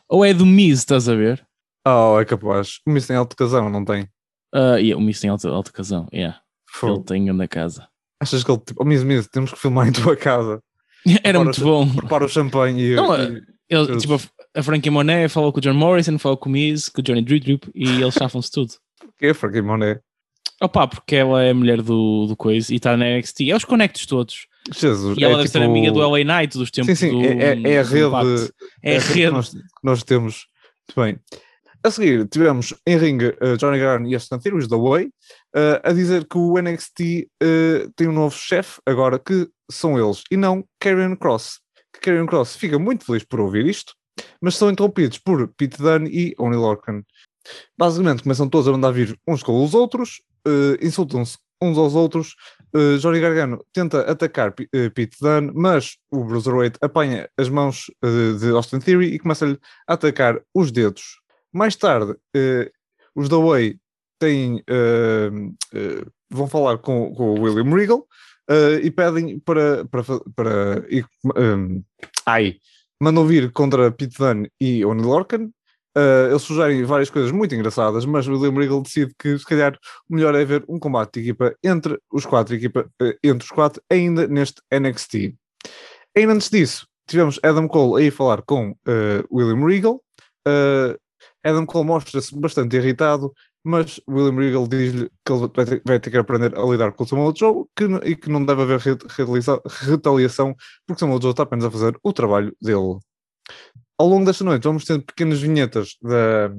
Ou 0.08 0.24
é 0.24 0.34
do 0.34 0.46
Miz, 0.46 0.80
estás 0.80 1.10
a 1.10 1.16
ver? 1.16 1.46
Oh, 1.86 2.18
é 2.20 2.24
capaz. 2.26 2.80
O 2.88 2.92
Miss 2.92 3.08
tem 3.08 3.16
alto 3.18 3.36
casão, 3.36 3.70
não 3.70 3.84
tem? 3.84 4.04
Uh, 4.56 4.78
yeah, 4.78 4.96
o 4.98 5.02
Miz 5.02 5.20
tem 5.20 5.30
alta, 5.30 5.50
alta 5.50 5.72
casão, 5.72 6.08
yeah. 6.14 6.40
ele 6.84 7.04
tem 7.04 7.26
na 7.34 7.48
casa. 7.48 7.88
Achas 8.22 8.44
que 8.44 8.50
ele, 8.52 8.60
tipo, 8.60 8.82
oh, 8.82 8.86
Miss, 8.86 9.04
Miss, 9.04 9.28
temos 9.28 9.52
que 9.52 9.60
filmar 9.60 9.88
em 9.88 9.92
tua 9.92 10.16
casa. 10.16 10.62
Era 11.24 11.40
Prepara 11.40 11.44
muito 11.44 11.62
o- 11.62 11.66
bom. 11.86 11.96
Prepara 11.96 12.26
o 12.26 12.30
champanhe 12.30 12.92
e. 12.92 12.96
Não, 12.96 13.16
e- 13.16 13.44
Ele, 13.70 13.88
Todos. 13.88 14.02
tipo, 14.04 14.20
a- 14.60 14.64
Frankie 14.64 14.90
Monet 14.90 15.30
falou 15.30 15.52
com 15.54 15.60
o 15.60 15.62
John 15.62 15.74
Morrison, 15.74 16.18
falou 16.18 16.38
com 16.38 16.50
o 16.50 16.52
Miz, 16.52 16.90
com 16.90 17.02
o 17.02 17.04
Johnny 17.04 17.22
Drip 17.22 17.62
e 17.76 18.02
eles 18.02 18.14
chafam-se 18.14 18.52
tudo. 18.52 18.74
que 19.18 19.28
é 19.28 19.34
Frankie 19.34 19.62
Monet? 19.62 20.00
Opa, 20.62 20.88
porque 20.88 21.16
ela 21.16 21.44
é 21.44 21.52
a 21.52 21.54
mulher 21.54 21.82
do, 21.82 22.26
do 22.28 22.36
coisa 22.36 22.74
e 22.74 22.78
está 22.78 22.98
na 22.98 23.06
NXT. 23.06 23.52
É 23.52 23.56
os 23.56 23.64
conectos 23.64 24.06
todos. 24.08 24.48
Jesus. 24.76 25.18
E 25.18 25.24
ela 25.24 25.36
é 25.36 25.38
deve 25.38 25.50
ser 25.50 25.60
tipo- 25.60 25.70
amiga 25.72 25.92
do 25.92 26.00
LA 26.00 26.24
Knight 26.24 26.58
dos 26.58 26.72
tempos 26.72 26.98
Sim, 26.98 27.10
sim, 27.10 27.12
do, 27.12 27.24
é, 27.26 27.54
é- 27.54 27.74
é 27.76 27.80
a 27.80 27.84
rede. 27.84 28.06
Impact. 28.08 28.54
É 28.84 28.98
a 28.98 29.02
que 29.02 29.14
rede. 29.14 29.32
nós, 29.32 29.50
que 29.50 29.60
nós 29.84 30.04
temos. 30.04 30.48
Muito 30.90 31.02
bem. 31.06 31.20
A 31.84 31.92
seguir, 31.92 32.28
tivemos 32.28 32.74
em 32.88 32.98
ringue 32.98 33.28
uh, 33.42 33.56
Johnny 33.58 33.78
Gargano 33.78 34.10
e 34.10 34.16
Austin 34.16 34.40
Theory, 34.40 34.58
os 34.58 34.68
The 34.68 34.76
Way, 34.76 35.06
uh, 35.06 35.80
a 35.84 35.94
dizer 35.94 36.26
que 36.26 36.38
o 36.38 36.58
NXT 36.60 37.28
uh, 37.44 37.92
tem 37.96 38.08
um 38.08 38.12
novo 38.14 38.36
chefe 38.36 38.82
agora, 38.86 39.20
que 39.20 39.48
são 39.72 39.98
eles, 39.98 40.24
e 40.32 40.36
não 40.36 40.66
Karrion 40.80 41.16
Cross. 41.16 41.60
Que 41.94 42.00
Karrion 42.02 42.26
Cross 42.26 42.56
fica 42.56 42.80
muito 42.80 43.06
feliz 43.06 43.24
por 43.24 43.40
ouvir 43.40 43.68
isto, 43.68 43.94
mas 44.42 44.56
são 44.56 44.70
interrompidos 44.70 45.18
por 45.18 45.48
Pete 45.50 45.78
Dunne 45.78 46.10
e 46.10 46.36
Oni 46.38 46.56
Lorcan. 46.56 47.04
Basicamente, 47.78 48.24
começam 48.24 48.50
todos 48.50 48.68
a 48.68 48.72
mandar 48.72 48.92
vir 48.92 49.18
uns 49.28 49.42
com 49.44 49.64
os 49.64 49.74
outros, 49.74 50.22
uh, 50.48 50.86
insultam-se 50.86 51.38
uns 51.62 51.78
aos 51.78 51.96
outros. 51.96 52.36
Uh, 52.76 52.98
Johnny 52.98 53.20
Gargano 53.20 53.64
tenta 53.74 54.02
atacar 54.02 54.52
P- 54.52 54.70
uh, 54.76 54.92
Pete 54.92 55.18
Dunne, 55.22 55.52
mas 55.56 55.98
o 56.12 56.24
Bruiserweight 56.24 56.78
apanha 56.82 57.30
as 57.38 57.50
mãos 57.50 57.90
uh, 58.04 58.38
de 58.38 58.50
Austin 58.50 58.80
Theory 58.80 59.14
e 59.14 59.20
começa-lhe 59.20 59.58
a 59.88 59.94
atacar 59.94 60.42
os 60.54 60.72
dedos. 60.72 61.20
Mais 61.54 61.76
tarde, 61.76 62.14
eh, 62.36 62.70
os 63.16 63.30
da 63.30 63.38
Way 63.38 63.80
têm, 64.20 64.62
eh, 64.68 65.32
eh, 65.74 66.06
vão 66.30 66.46
falar 66.48 66.78
com, 66.78 67.16
com 67.16 67.32
o 67.32 67.42
William 67.42 67.74
Regal 67.74 68.06
eh, 68.50 68.82
e 68.84 68.92
pedem 68.92 69.40
para. 69.40 69.86
para, 69.86 70.04
para 70.36 70.86
um, 71.36 71.82
ai, 72.26 72.58
mandam 73.02 73.26
vir 73.26 73.52
contra 73.52 73.92
Pete 73.92 74.18
Dunne 74.18 74.50
e 74.60 74.86
Oni 74.86 75.02
Lorcan. 75.02 75.50
Eh, 75.98 76.28
eles 76.30 76.44
sugerem 76.44 76.84
várias 76.84 77.10
coisas 77.10 77.32
muito 77.32 77.56
engraçadas, 77.56 78.06
mas 78.06 78.28
William 78.28 78.54
Regal 78.54 78.82
decide 78.82 79.12
que 79.18 79.38
se 79.38 79.46
calhar 79.46 79.76
o 80.08 80.16
melhor 80.16 80.36
é 80.36 80.46
ver 80.46 80.64
um 80.70 80.78
combate 80.78 81.14
de 81.14 81.22
equipa 81.22 81.56
entre 81.64 82.00
os 82.12 82.24
quatro, 82.24 82.54
equipa, 82.54 82.88
eh, 83.02 83.18
entre 83.24 83.46
os 83.46 83.52
quatro 83.52 83.82
ainda 83.90 84.28
neste 84.28 84.62
NXT. 84.72 85.36
Ainda 86.16 86.34
antes 86.34 86.50
disso, 86.50 86.88
tivemos 87.08 87.40
Adam 87.42 87.68
Cole 87.68 88.04
aí 88.04 88.12
falar 88.12 88.44
com 88.44 88.76
eh, 88.88 89.24
William 89.32 89.66
Regal. 89.66 90.02
Adam 91.44 91.66
Cole 91.66 91.86
mostra-se 91.86 92.36
bastante 92.40 92.76
irritado, 92.78 93.34
mas 93.68 94.00
William 94.10 94.40
Regal 94.40 94.68
diz-lhe 94.68 95.10
que 95.26 95.32
ele 95.34 95.50
vai 95.54 95.66
ter, 95.66 95.82
vai 95.86 96.00
ter 96.00 96.10
que 96.12 96.18
aprender 96.18 96.58
a 96.58 96.64
lidar 96.66 96.92
com 96.94 97.04
o 97.04 97.08
Samuel 97.08 97.34
Joe 97.36 97.66
que, 97.76 97.84
e 98.10 98.16
que 98.16 98.30
não 98.30 98.46
deve 98.46 98.62
haver 98.64 98.80
re- 98.80 98.98
retaliação- 99.86 100.56
porque 100.86 101.00
Samuel 101.00 101.22
Joe 101.22 101.32
está 101.32 101.44
apenas 101.44 101.66
a 101.66 101.72
fazer 101.72 101.98
o 102.02 102.14
trabalho 102.14 102.56
dele. 102.62 102.98
Ao 104.00 104.08
longo 104.08 104.26
desta 104.26 104.44
noite, 104.44 104.64
vamos 104.64 104.86
tendo 104.86 105.04
pequenas 105.04 105.40
vinhetas 105.40 105.98
da, 106.02 106.50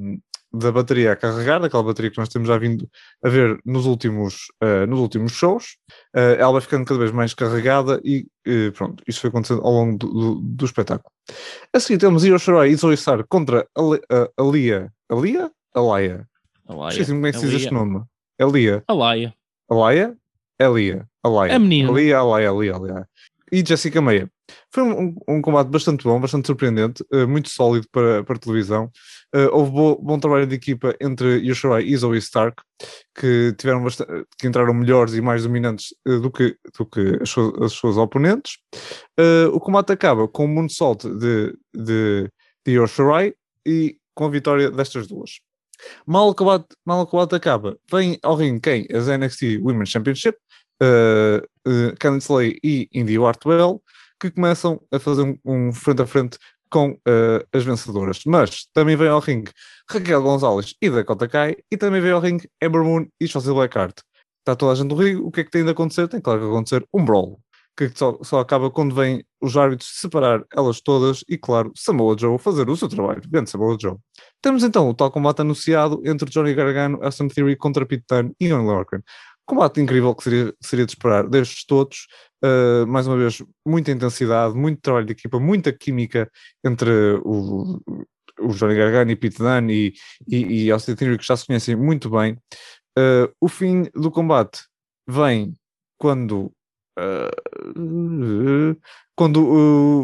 da 0.53 0.73
bateria 0.73 1.13
a 1.13 1.17
carregar, 1.17 1.61
daquela 1.61 1.83
bateria 1.83 2.11
que 2.11 2.19
nós 2.19 2.29
temos 2.29 2.49
já 2.49 2.59
vindo 2.59 2.89
a 3.25 3.29
ver 3.29 3.59
nos 3.65 3.87
últimos, 3.87 4.47
eh, 4.61 4.87
nos 4.87 4.99
últimos 4.99 5.33
shows. 5.33 5.77
Eh, 6.17 6.37
ela 6.41 6.53
vai 6.53 6.61
ficando 6.61 6.85
cada 6.85 6.99
vez 6.99 7.13
mais 7.13 7.35
carregada 7.35 8.01
e 8.05 8.27
eh, 8.47 8.71
pronto, 8.73 9.05
isto 9.07 9.21
foi 9.21 9.31
acontecendo 9.31 9.61
ao 9.63 9.73
longo 9.73 9.99
do, 9.99 10.09
do, 10.09 10.35
do 10.41 10.65
espetáculo. 10.65 11.11
A 11.73 11.79
seguir 11.79 11.99
temos 11.99 12.25
Io 12.25 12.39
Shirai 12.39 12.71
e 12.71 12.75
Zoe 12.77 12.97
contra 13.29 13.69
a, 13.77 13.81
a, 13.83 14.43
a 14.43 14.51
Lia. 14.51 14.93
A 15.09 15.15
Lia? 15.15 15.51
A 15.75 15.81
Laia. 15.81 16.27
A 16.69 16.75
Laia. 16.75 16.91
Esqueci-me 16.91 17.17
como 17.19 17.27
é 17.27 17.33
que 17.33 17.39
se 17.39 17.47
diz 17.47 17.55
este 17.63 17.73
nome. 17.75 18.05
A 18.41 18.45
Lia. 18.45 18.85
A 19.69 19.75
Laia. 19.75 20.17
A 20.59 20.65
Laia? 20.69 21.57
A 21.57 21.59
menina. 21.59 21.91
A 21.91 21.95
Lia, 21.95 22.19
a 22.19 22.23
Laia, 22.23 22.51
a 22.51 22.53
Lia, 22.55 22.75
a 22.75 22.79
Lia. 22.79 23.09
E 23.51 23.65
Jessica 23.67 24.03
Meia. 24.03 24.31
Foi 24.71 24.83
um, 24.83 25.15
um- 25.27 25.41
combate 25.43 25.69
bastante 25.69 26.05
bom, 26.05 26.21
bastante 26.21 26.47
surpreendente, 26.47 27.03
eh, 27.13 27.25
muito 27.27 27.49
sólido 27.49 27.87
para, 27.91 28.23
para 28.23 28.39
televisão. 28.39 28.91
Eh, 29.35 29.49
houve 29.53 29.71
bo- 29.71 29.97
bom 30.03 30.19
trabalho 30.19 30.47
de 30.47 30.55
equipa 30.55 30.95
entre 31.01 31.39
Yoshirai 31.39 31.83
e 31.85 31.97
Zoe 31.97 32.19
Stark, 32.19 32.63
que 33.19 33.55
tiveram 33.59 33.83
bastante, 33.83 34.27
que 34.39 34.47
entraram 34.47 34.75
melhores 34.75 35.15
e 35.15 35.21
mais 35.23 35.43
dominantes 35.45 35.95
eh, 36.07 36.19
do 36.19 36.31
que, 36.31 36.57
do 36.79 36.85
que 36.87 37.19
as, 37.23 37.31
suas, 37.31 37.63
as 37.63 37.73
suas 37.73 37.97
oponentes. 37.97 38.59
Eh, 39.19 39.47
o 39.53 39.59
combate 39.61 39.93
acaba 39.93 40.29
com 40.29 40.45
um 40.45 40.49
moonsault 40.49 41.09
de, 41.09 41.55
de, 41.75 42.31
de 42.67 42.73
Yoshirai 42.73 43.33
e 43.67 43.97
com 44.15 44.27
a 44.27 44.31
vitória 44.31 44.71
destas 44.71 45.07
duas. 45.07 45.41
Mal 46.07 46.29
o 46.29 46.35
combate, 46.35 46.67
mal 46.85 47.07
combate 47.07 47.35
acaba, 47.35 47.79
vem 47.91 48.19
ao 48.23 48.35
ringue 48.35 48.61
quem? 48.61 48.87
As 48.97 49.09
NXT 49.09 49.61
Women's 49.63 49.91
Championship, 49.91 50.37
uh, 50.83 51.39
uh, 51.69 51.97
Candice 51.99 52.33
LeRae 52.33 52.59
e 52.63 52.89
Indy 52.93 53.19
Hartwell, 53.19 53.83
que 54.21 54.31
começam 54.31 54.81
a 54.93 54.99
fazer 54.99 55.23
um, 55.23 55.39
um 55.45 55.73
frente 55.73 56.03
a 56.03 56.07
frente 56.07 56.39
com 56.71 56.91
uh, 56.91 57.47
as 57.53 57.65
vencedoras. 57.65 58.21
Mas 58.27 58.67
também 58.73 58.97
vem 58.97 59.09
ao 59.09 59.21
ringue 59.21 59.51
Raquel 59.91 60.23
Gonzalez 60.23 60.75
e 60.81 60.91
Dakota 60.91 61.29
Kai, 61.29 61.57
e 61.71 61.77
também 61.77 62.01
vem 62.01 62.13
ao 62.13 62.21
ringue 62.21 62.49
Ember 62.63 62.83
Moon 62.83 63.07
e 63.21 63.27
Chelsea 63.27 63.53
Blackheart. 63.53 63.99
Está 64.41 64.57
toda 64.57 64.73
a 64.73 64.75
gente 64.75 64.89
no 64.89 64.97
ringue, 64.97 65.21
o 65.21 65.31
que 65.31 65.41
é 65.41 65.45
que 65.45 65.51
tem 65.51 65.65
de 65.65 65.71
acontecer? 65.71 66.09
Tem 66.09 66.21
claro 66.21 66.41
que 66.41 66.47
acontecer 66.47 66.85
um 66.93 67.05
brawl. 67.05 67.41
Que 67.79 67.97
só, 67.97 68.19
só 68.23 68.41
acaba 68.41 68.73
quando 68.73 68.93
vêm 68.93 69.25
os 69.41 69.57
árbitros 69.57 70.01
separar 70.01 70.45
elas 70.53 70.81
todas 70.81 71.25
e, 71.29 71.39
claro, 71.39 71.71
Samoa 71.77 72.19
Joe 72.19 72.37
fazer 72.37 72.69
o 72.69 72.77
seu 72.77 72.89
trabalho. 72.89 73.23
Bem, 73.29 73.47
Samoa 73.47 73.77
Joe. 73.81 73.97
Temos 74.43 74.65
então 74.65 74.89
o 74.89 74.95
tal 74.95 75.13
combate 75.13 75.43
anunciado 75.43 76.03
entre 76.05 76.29
Johnny 76.29 76.55
Gargano, 76.55 76.99
Austin 77.05 77.29
Theory 77.29 77.55
contra 77.55 77.87
Pete 77.87 78.05
Dunne 78.11 78.35
e 78.41 78.49
Johnny 78.49 78.67
Lorcan. 78.67 79.01
Combate 79.47 79.81
incrível 79.81 80.13
que 80.13 80.25
seria, 80.25 80.53
seria 80.61 80.85
de 80.85 80.91
esperar 80.91 81.29
destes 81.29 81.65
todos. 81.65 82.09
Uh, 82.45 82.85
mais 82.89 83.07
uma 83.07 83.17
vez, 83.17 83.43
muita 83.65 83.93
intensidade, 83.93 84.57
muito 84.57 84.81
trabalho 84.81 85.07
de 85.07 85.13
equipa, 85.13 85.39
muita 85.39 85.73
química 85.73 86.29
entre 86.65 86.91
o, 87.25 87.81
o 88.41 88.49
Johnny 88.49 88.75
Gargano 88.75 89.13
e 89.13 89.17
Pete 89.17 89.39
Dunne 89.39 89.73
e, 89.73 89.95
e, 90.27 90.65
e 90.65 90.71
Austin 90.73 90.97
Theory, 90.97 91.17
que 91.17 91.25
já 91.25 91.37
se 91.37 91.47
conhecem 91.47 91.77
muito 91.77 92.11
bem. 92.11 92.37
Uh, 92.99 93.33
o 93.41 93.49
fim 93.49 93.85
do 93.95 94.11
combate 94.11 94.63
vem 95.07 95.55
quando 95.97 96.53
quando 99.17 99.45
o 99.45 100.03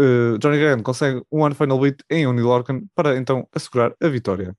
uh, 0.00 0.38
Johnny 0.38 0.58
Gargano 0.58 0.82
consegue 0.82 1.22
um 1.30 1.42
one 1.42 1.54
final 1.54 1.80
beat 1.80 2.00
em 2.10 2.26
Oni 2.26 2.42
Lorcan 2.42 2.82
para 2.94 3.16
então 3.16 3.46
assegurar 3.52 3.94
a 4.02 4.08
vitória. 4.08 4.54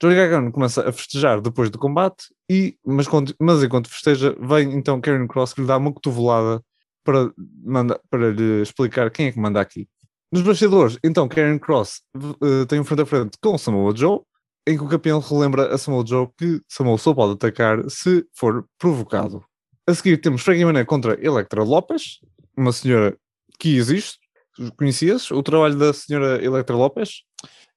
Johnny 0.00 0.14
Gargano 0.14 0.52
começa 0.52 0.86
a 0.86 0.92
festejar 0.92 1.40
depois 1.40 1.70
do 1.70 1.78
combate, 1.78 2.26
e, 2.50 2.76
mas, 2.84 3.06
mas 3.40 3.62
enquanto 3.62 3.88
festeja, 3.88 4.36
vem 4.38 4.74
então 4.74 5.00
Karen 5.00 5.26
Cross 5.26 5.54
que 5.54 5.62
lhe 5.62 5.66
dá 5.66 5.78
uma 5.78 5.92
cotovelada 5.92 6.62
para, 7.02 7.32
manda, 7.64 7.98
para 8.10 8.30
lhe 8.30 8.62
explicar 8.62 9.10
quem 9.10 9.28
é 9.28 9.32
que 9.32 9.40
manda 9.40 9.60
aqui. 9.60 9.88
Nos 10.30 10.42
bastidores, 10.42 10.98
então 11.02 11.28
Karen 11.28 11.58
Cross 11.58 12.02
uh, 12.14 12.66
tem 12.66 12.78
um 12.78 12.84
frente 12.84 13.02
a 13.02 13.06
frente 13.06 13.38
com 13.40 13.56
Samoa 13.56 13.96
Joe, 13.96 14.20
em 14.66 14.76
que 14.76 14.84
o 14.84 14.88
campeão 14.88 15.18
relembra 15.20 15.74
a 15.74 15.78
Samoa 15.78 16.04
Joe 16.04 16.28
que 16.36 16.60
Samoa 16.68 16.98
só 16.98 17.14
pode 17.14 17.34
atacar 17.34 17.88
se 17.88 18.26
for 18.34 18.66
provocado. 18.78 19.42
A 19.88 19.94
seguir 19.94 20.16
temos 20.16 20.42
Frankie 20.42 20.64
Mané 20.64 20.84
contra 20.84 21.16
Electra 21.24 21.62
Lopes, 21.62 22.18
uma 22.56 22.72
senhora 22.72 23.16
que 23.56 23.76
existe. 23.76 24.18
Conhecias 24.76 25.30
o 25.30 25.40
trabalho 25.44 25.76
da 25.76 25.92
senhora 25.92 26.44
Electra 26.44 26.74
Lopes? 26.74 27.22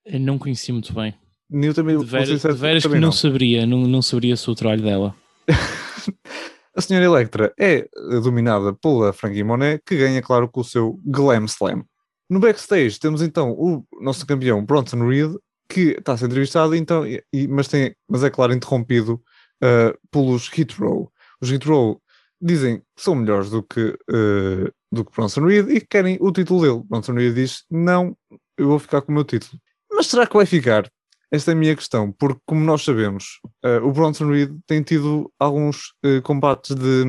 Eu 0.03 0.19
não 0.19 0.39
conheci 0.39 0.71
muito 0.71 0.91
bem. 0.91 1.13
Eu 1.51 1.71
também, 1.71 1.95
de 1.95 2.05
veras, 2.05 2.41
de 2.41 2.53
veras 2.53 2.83
que 2.83 2.89
não, 2.89 2.99
não, 2.99 3.11
saberia, 3.11 3.65
não, 3.67 3.81
não 3.81 4.01
saberia 4.01 4.35
se 4.35 4.49
o 4.49 4.55
trabalho 4.55 4.81
dela. 4.81 5.15
a 6.75 6.81
senhora 6.81 7.05
Electra 7.05 7.53
é 7.59 7.87
dominada 8.23 8.73
pela 8.73 9.13
Frankie 9.13 9.43
Monet, 9.43 9.79
que 9.85 9.95
ganha, 9.95 10.21
claro, 10.21 10.49
com 10.49 10.61
o 10.61 10.63
seu 10.63 10.99
Glam 11.05 11.45
Slam. 11.45 11.83
No 12.27 12.39
backstage 12.39 12.99
temos 12.99 13.21
então 13.21 13.51
o 13.51 13.85
nosso 14.01 14.25
campeão 14.25 14.65
Bronson 14.65 15.07
Reed, 15.07 15.35
que 15.71 15.91
está 15.91 16.13
a 16.13 16.17
ser 16.17 16.25
entrevistado, 16.25 16.75
então, 16.75 17.05
e, 17.05 17.47
mas, 17.47 17.67
tem, 17.67 17.95
mas 18.09 18.23
é 18.23 18.31
claro 18.31 18.51
interrompido 18.51 19.21
uh, 19.63 19.95
pelos 20.09 20.47
Hit 20.49 20.75
Row. 20.75 21.11
Os 21.41 21.49
Hit 21.49 21.67
Row 21.67 22.01
dizem 22.41 22.79
que 22.79 23.03
são 23.03 23.15
melhores 23.15 23.49
do 23.49 23.61
que, 23.61 23.97
uh, 24.09 24.71
do 24.91 25.03
que 25.03 25.11
Bronson 25.11 25.45
Reed 25.45 25.69
e 25.69 25.81
que 25.81 25.87
querem 25.87 26.17
o 26.21 26.31
título 26.31 26.61
dele. 26.61 26.83
Bronson 26.87 27.13
Reed 27.13 27.35
diz: 27.35 27.63
Não, 27.69 28.17
eu 28.57 28.67
vou 28.67 28.79
ficar 28.79 29.01
com 29.01 29.11
o 29.11 29.15
meu 29.15 29.23
título. 29.23 29.59
Mas 29.91 30.07
será 30.07 30.25
que 30.25 30.35
vai 30.35 30.45
ficar? 30.45 30.89
Esta 31.31 31.51
é 31.51 31.53
a 31.53 31.57
minha 31.57 31.75
questão, 31.75 32.11
porque, 32.11 32.41
como 32.45 32.63
nós 32.63 32.83
sabemos, 32.83 33.39
uh, 33.63 33.85
o 33.85 33.91
Bronson 33.91 34.29
Reed 34.29 34.51
tem 34.65 34.81
tido 34.81 35.31
alguns 35.37 35.93
uh, 36.03 36.21
combates 36.23 36.75
de, 36.75 37.03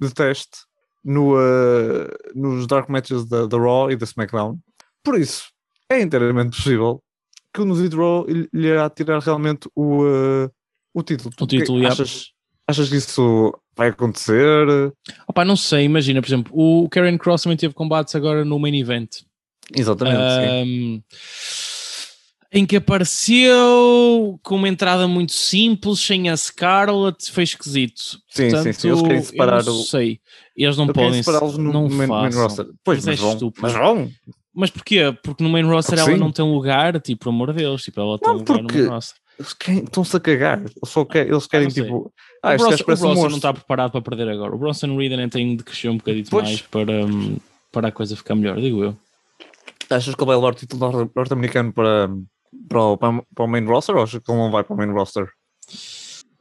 de 0.00 0.14
teste 0.14 0.58
no, 1.04 1.34
nos 2.34 2.66
Dark 2.68 2.88
Matches 2.88 3.26
da, 3.26 3.46
da 3.46 3.58
Raw 3.58 3.90
e 3.90 3.96
da 3.96 4.04
SmackDown. 4.04 4.58
Por 5.02 5.18
isso, 5.18 5.50
é 5.90 6.00
inteiramente 6.00 6.56
possível 6.56 7.02
que 7.52 7.64
no 7.64 7.74
Zid 7.74 7.94
Raw 7.94 8.24
lhe 8.26 8.68
irá 8.68 8.88
tirar 8.88 9.18
realmente 9.18 9.68
o, 9.74 10.04
o 10.94 11.02
título. 11.02 11.34
O 11.40 11.46
título, 11.46 11.80
que, 11.80 11.86
achas, 11.86 12.32
achas 12.68 12.88
que 12.88 12.96
isso 12.96 13.54
vai 13.76 13.88
acontecer? 13.88 14.92
Opa, 15.26 15.44
não 15.44 15.56
sei, 15.56 15.84
imagina, 15.84 16.20
por 16.20 16.28
exemplo, 16.28 16.52
o 16.54 16.88
Karen 16.88 17.16
Cross 17.18 17.42
também 17.42 17.56
teve 17.56 17.74
combates 17.74 18.14
agora 18.14 18.44
no 18.44 18.58
main 18.58 18.78
event. 18.78 19.22
Exatamente, 19.74 20.18
um, 20.66 21.02
Em 22.54 22.66
que 22.66 22.76
apareceu 22.76 24.38
com 24.42 24.56
uma 24.56 24.68
entrada 24.68 25.08
muito 25.08 25.32
simples, 25.32 26.00
sem 26.00 26.28
a 26.28 26.36
Scarlett, 26.36 27.30
foi 27.32 27.44
esquisito. 27.44 28.18
Sim, 28.28 28.50
Portanto, 28.50 28.64
sim, 28.64 28.72
sim, 28.80 28.88
eles 28.88 29.02
querem 29.02 29.22
separar 29.22 29.64
não 29.64 29.72
o... 29.80 29.82
sei, 29.84 30.20
eles 30.56 30.76
não 30.76 30.86
podem 30.88 31.22
separá-los 31.22 31.56
no 31.56 31.72
não 31.72 31.88
main, 31.88 32.06
main 32.06 32.34
roster. 32.34 32.66
Pois, 32.84 33.04
mas, 33.06 33.18
mas, 33.20 33.34
é 33.34 33.38
vão, 33.38 33.52
mas 33.58 33.72
vão. 33.72 34.10
Mas 34.54 34.68
porquê? 34.68 35.16
Porque 35.22 35.42
no 35.42 35.48
main 35.48 35.62
roster 35.64 35.96
Porque 35.96 36.10
ela 36.10 36.18
sim. 36.18 36.22
não 36.22 36.30
tem 36.30 36.44
lugar, 36.44 37.00
tipo, 37.00 37.24
pelo 37.24 37.34
amor 37.34 37.52
de 37.54 37.60
Deus, 37.62 37.82
tipo, 37.82 37.98
ela 38.00 38.18
tem 38.18 38.28
Não, 38.30 38.38
lugar 38.40 38.62
no 38.62 38.68
main 38.70 38.86
roster. 38.88 39.16
Eles 39.38 39.54
querem- 39.54 39.84
estão-se 39.84 40.14
a 40.14 40.20
cagar. 40.20 40.58
Eles, 40.60 40.72
só 40.84 41.04
quer, 41.06 41.26
eles 41.26 41.46
querem 41.46 41.68
tipo. 41.68 42.12
Ah, 42.42 42.54
o 42.54 42.56
Bronson, 42.58 42.74
o 42.82 42.84
parece 42.86 43.02
um 43.02 43.06
Bronson 43.06 43.28
não 43.28 43.36
está 43.36 43.52
preparado 43.54 43.92
para 43.92 44.02
perder 44.02 44.28
agora. 44.28 44.54
O 44.54 44.58
Bronson 44.58 44.96
Reed 44.96 45.12
nem 45.12 45.28
tem 45.28 45.56
de 45.56 45.62
crescer 45.62 45.88
um 45.88 45.96
bocadinho 45.96 46.26
Pois. 46.28 46.44
mais 46.44 46.60
para, 46.62 47.06
hum, 47.06 47.36
para 47.70 47.88
a 47.88 47.92
coisa 47.92 48.16
ficar 48.16 48.34
melhor, 48.34 48.60
digo 48.60 48.82
eu. 48.82 48.96
Achas 49.88 50.14
que 50.14 50.20
ele 50.20 50.26
vai 50.26 50.36
levar 50.36 50.52
o 50.52 50.54
título 50.54 50.90
nor- 50.90 51.10
norte-americano 51.14 51.72
para, 51.72 52.08
para, 52.68 52.82
o, 52.82 52.96
para 52.98 53.44
o 53.44 53.46
main 53.46 53.64
roster 53.64 53.94
ou 53.94 54.02
achas 54.02 54.20
que 54.22 54.30
ele 54.30 54.38
não 54.38 54.50
vai 54.50 54.64
para 54.64 54.74
o 54.74 54.76
main 54.76 54.90
roster? 54.90 55.28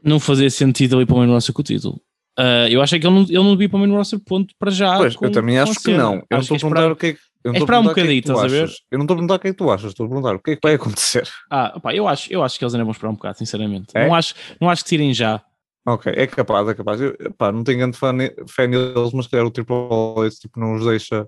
Não 0.04 0.20
fazia 0.20 0.50
sentido 0.50 0.96
ele 0.96 1.04
ir 1.04 1.06
para 1.06 1.16
o 1.16 1.20
main 1.20 1.30
roster 1.32 1.54
com 1.54 1.62
o 1.62 1.66
título. 1.66 2.02
Ah, 2.38 2.68
eu 2.70 2.82
acho 2.82 2.98
que 3.00 3.06
ele 3.06 3.14
não, 3.14 3.22
ele 3.22 3.34
não 3.38 3.52
devia 3.52 3.66
ir 3.66 3.70
para 3.70 3.78
o 3.78 3.80
main 3.82 3.92
roster, 3.92 4.20
ponto, 4.20 4.54
para 4.58 4.72
já. 4.72 4.98
pois, 4.98 5.16
com- 5.16 5.26
eu 5.26 5.32
também 5.32 5.60
acho 5.60 5.80
que 5.80 5.92
não. 5.96 6.16
Eu 6.16 6.26
não 6.32 6.40
Acho 6.40 6.54
estou 6.54 6.56
a 6.56 6.58
é 6.58 6.60
perguntar 6.60 6.92
o 6.92 6.96
que 6.96 7.06
é 7.08 7.14
que. 7.14 7.20
Eu 7.44 7.54
não 7.54 7.58
é 7.58 7.60
esperar 7.60 7.80
um 7.80 7.90
é 7.90 7.94
tu 7.94 8.00
estás 8.20 8.40
a 8.40 8.48
ver? 8.48 8.64
achas. 8.64 8.78
Eu 8.92 8.98
não 9.00 9.04
estou 9.06 9.14
a 9.14 9.18
perguntar 9.18 9.36
o 9.36 9.40
que 9.40 9.48
é 9.48 9.52
que 9.52 9.58
tu 9.58 9.72
achas, 9.72 9.90
estou 9.92 10.06
a 10.06 10.10
perguntar 10.10 10.36
o 10.36 10.40
que 10.40 10.52
é 10.52 10.56
que 10.56 10.62
vai 10.64 10.74
acontecer. 10.76 11.28
Ah, 11.50 11.74
opá, 11.76 11.94
eu, 11.94 12.08
acho, 12.08 12.32
eu 12.32 12.44
acho 12.44 12.58
que 12.58 12.64
eles 12.64 12.74
ainda 12.74 12.84
vão 12.86 12.92
esperar 12.92 13.10
um 13.12 13.16
bocado, 13.16 13.38
sinceramente. 13.38 13.88
É? 13.96 14.08
Não, 14.08 14.16
acho, 14.16 14.36
não 14.62 14.70
acho 14.70 14.84
que 14.84 14.90
tirem 14.90 15.14
já. 15.14 15.42
Ok, 15.86 16.14
é 16.16 16.28
capaz, 16.28 16.68
é 16.68 16.74
capaz. 16.76 17.02
Eu, 17.02 17.16
pá, 17.38 17.52
não 17.52 17.64
tenho 17.64 17.80
grande 17.80 17.98
fé 17.98 18.68
neles, 18.68 19.14
mas 19.14 19.26
se 19.26 19.32
calhar 19.32 19.46
o 19.46 19.52
Triple 19.52 19.76
H 20.18 20.30
tipo, 20.40 20.60
não 20.60 20.76
os 20.76 20.86
deixa 20.86 21.24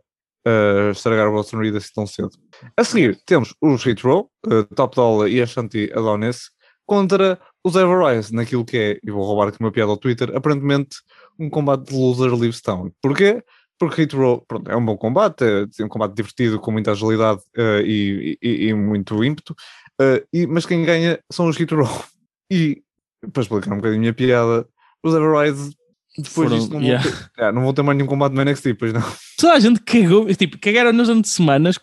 uh, 0.48 0.92
estragar 0.92 1.28
o 1.28 1.32
Boston 1.32 1.58
Reed 1.58 1.76
assim 1.76 1.90
tão 1.96 2.06
cedo. 2.06 2.30
A 2.78 2.84
seguir, 2.84 3.20
temos 3.26 3.56
os 3.62 3.84
Hit 3.84 4.04
Row, 4.06 4.30
uh, 4.46 4.64
Top 4.76 4.96
Dollar 4.96 5.28
e 5.28 5.42
Ashanti 5.42 5.92
Adonis, 5.94 6.52
contra 6.86 7.40
os 7.64 7.76
Everrise, 7.76 8.34
naquilo 8.34 8.64
que 8.66 8.78
é, 8.78 9.00
e 9.04 9.10
vou 9.10 9.24
roubar 9.24 9.48
aqui 9.48 9.58
uma 9.60 9.72
piada 9.72 9.90
ao 9.92 9.98
Twitter, 9.98 10.36
aparentemente 10.36 10.98
um 11.40 11.50
combate 11.50 11.86
de 11.90 11.96
loser 11.96 12.32
leaves 12.36 12.62
town. 12.62 12.92
Porquê? 13.02 13.42
Porque 13.80 14.02
Hit 14.02 14.16
Row 14.16 14.44
pronto, 14.48 14.70
é 14.70 14.76
um 14.76 14.86
bom 14.86 14.96
combate, 14.96 15.44
é 15.80 15.84
um 15.84 15.90
combate 15.90 16.14
divertido, 16.14 16.60
com 16.60 16.72
muita 16.72 16.92
agilidade 16.92 17.42
uh, 17.58 17.82
e, 17.84 18.38
e- 18.42 18.68
e 18.68 18.74
muito 18.76 19.24
ímpeto, 19.24 19.54
uh, 20.00 20.24
e- 20.32 20.46
mas 20.46 20.66
quem 20.66 20.86
ganha 20.86 21.20
são 21.32 21.48
os 21.48 21.58
Hit 21.58 21.74
Row. 21.74 21.88
E, 22.52 22.83
para 23.32 23.42
explicar 23.44 23.72
um 23.74 23.78
bocadinho 23.78 23.98
a 23.98 24.02
minha 24.02 24.14
piada, 24.14 24.68
os 25.04 25.14
Everrise 25.14 25.76
depois 26.16 26.48
Foram- 26.48 26.58
disto 26.60 26.74
não, 26.76 26.82
yeah. 26.82 27.04
vão 27.04 27.12
ter, 27.12 27.44
Ah, 27.44 27.52
não 27.52 27.62
vão 27.64 27.74
ter 27.74 27.82
mais 27.82 27.98
nenhum 27.98 28.08
combate 28.08 28.34
no 28.34 28.42
NXT, 28.44 28.76
pois 28.76 28.94
não. 28.94 29.02
Toda 29.40 29.54
a 29.54 29.60
gente 29.60 29.80
cagou, 29.82 30.32
tipo, 30.36 30.60
cagaram 30.60 30.94
nas 30.94 31.10
anos 31.10 31.24
de 31.24 31.30
semanas, 31.30 31.76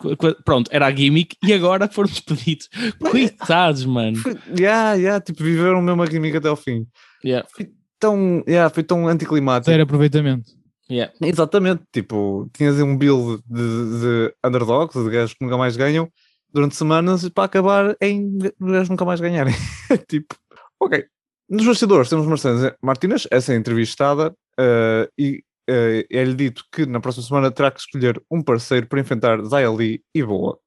pronto, 0.45 0.69
era 0.71 0.87
a 0.87 0.95
gimmick 0.95 1.35
e 1.43 1.51
agora 1.51 1.89
foram 1.89 2.07
despedidos. 2.07 2.69
Coitados, 3.11 3.83
mano. 3.85 4.15
Foi, 4.17 4.37
yeah, 4.57 4.93
yeah, 4.93 5.19
tipo, 5.19 5.43
viveram 5.43 5.81
mesmo 5.81 6.01
a 6.01 6.05
gimmick 6.05 6.37
até 6.37 6.47
ao 6.47 6.55
fim. 6.55 6.87
Yeah, 7.25 7.45
Tão, 7.99 8.41
yeah, 8.47 8.73
foi 8.73 8.83
tão 8.83 9.05
anticlimático. 9.07 9.69
Zero 9.69 9.83
aproveitamento. 9.83 10.49
yeah. 10.89 11.11
Exatamente, 11.21 11.83
tipo, 11.91 12.49
tinhas 12.53 12.77
aí 12.77 12.83
um 12.83 12.97
build 12.97 13.43
de, 13.45 13.99
de 13.99 14.33
underdogs, 14.45 15.03
de 15.03 15.09
gajos 15.09 15.33
que 15.33 15.43
nunca 15.43 15.57
mais 15.57 15.75
ganham, 15.75 16.09
durante 16.53 16.75
semanas, 16.77 17.27
para 17.29 17.43
acabar 17.43 17.95
em 18.01 18.37
gajos 18.61 18.87
nunca 18.89 19.03
mais 19.05 19.19
ganharem. 19.19 19.53
tipo, 20.07 20.33
ok. 20.79 21.03
Nos 21.51 21.65
bastidores 21.65 22.07
temos 22.07 22.25
Martínez, 22.81 23.27
essa 23.29 23.51
é 23.51 23.57
entrevistada, 23.57 24.33
eh, 24.57 25.09
e 25.17 25.43
eh, 25.69 26.07
é-lhe 26.09 26.33
dito 26.33 26.63
que 26.71 26.85
na 26.85 27.01
próxima 27.01 27.25
semana 27.25 27.51
terá 27.51 27.69
que 27.69 27.81
escolher 27.81 28.23
um 28.31 28.41
parceiro 28.41 28.87
para 28.87 29.01
enfrentar 29.01 29.43
Zaya 29.43 29.69
Lee 29.69 30.01
e 30.15 30.23
Boa. 30.23 30.57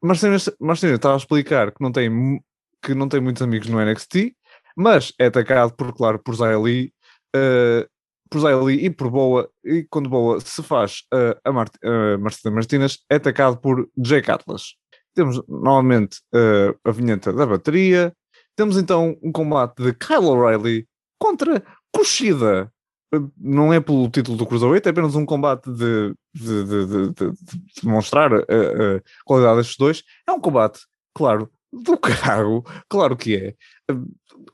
Martínez, 0.00 0.46
estava 0.94 1.14
a 1.14 1.16
explicar 1.16 1.72
que 1.72 1.82
não, 1.82 1.90
tem, 1.90 2.40
que 2.80 2.94
não 2.94 3.08
tem 3.08 3.20
muitos 3.20 3.42
amigos 3.42 3.66
no 3.68 3.84
NXT, 3.84 4.32
mas 4.76 5.12
é 5.18 5.26
atacado 5.26 5.74
por, 5.74 5.92
claro, 5.92 6.20
por 6.20 6.36
Zaya 6.36 6.56
Lee, 6.56 6.92
eh, 7.34 7.88
por 8.30 8.42
Zaya 8.42 8.58
Lee 8.58 8.86
e 8.86 8.90
por 8.90 9.10
Boa, 9.10 9.50
e 9.64 9.84
quando 9.90 10.08
Boa 10.08 10.38
se 10.38 10.62
faz 10.62 11.02
eh, 11.12 11.36
a, 11.44 11.50
Mart 11.50 11.74
Mercedes 12.20 12.52
Martínez, 12.52 12.98
é 13.10 13.16
atacado 13.16 13.56
por 13.56 13.90
Jake 13.96 14.30
Atlas. 14.30 14.76
Temos 15.16 15.42
novamente 15.48 16.18
eh, 16.32 16.72
a 16.84 16.92
vinheta 16.92 17.32
da 17.32 17.44
bateria. 17.44 18.14
Temos 18.56 18.76
então 18.76 19.16
um 19.22 19.32
combate 19.32 19.82
de 19.82 19.92
Kyle 19.94 20.26
O'Reilly 20.26 20.86
contra 21.18 21.62
Kushida. 21.94 22.70
Eh, 23.14 23.18
Não 23.38 23.72
é 23.72 23.80
pelo 23.80 24.08
título 24.08 24.36
do 24.36 24.46
Cruiserweight, 24.46 24.86
é 24.86 24.90
apenas 24.90 25.14
um 25.14 25.24
combate 25.26 25.70
de, 25.70 26.14
de, 26.34 26.64
de, 26.64 26.86
de- 26.86 27.08
de- 27.12 27.30
de 27.32 27.62
demonstrar 27.82 28.32
a, 28.32 28.38
a 28.38 29.00
qualidade 29.24 29.58
destes 29.58 29.76
dois. 29.76 30.02
É 30.26 30.32
um 30.32 30.40
combate, 30.40 30.80
claro, 31.14 31.50
do 31.72 31.96
caralho, 31.98 32.62
claro 32.88 33.16
que 33.16 33.36
é. 33.36 33.48
Eh, 33.90 33.94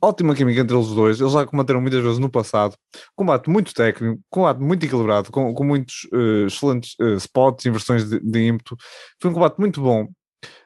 Ótima 0.02 0.34
química 0.34 0.60
entre 0.60 0.76
eles 0.76 0.88
dois, 0.88 1.20
eles 1.20 1.32
já 1.32 1.46
combateram 1.46 1.80
muitas 1.80 2.02
vezes 2.02 2.18
no 2.18 2.30
passado. 2.30 2.76
Combate 3.16 3.48
muito 3.48 3.72
técnico, 3.74 4.20
combate 4.30 4.58
muito 4.60 4.84
equilibrado, 4.84 5.30
com, 5.32 5.52
com 5.54 5.64
muitos 5.64 6.06
eh, 6.12 6.46
excelentes 6.46 6.94
eh, 7.00 7.14
spots, 7.14 7.64
inversões 7.66 8.08
de, 8.08 8.20
de 8.20 8.46
ímpeto. 8.46 8.76
Foi 9.20 9.30
um 9.30 9.34
combate 9.34 9.58
muito 9.58 9.80
bom. 9.80 10.06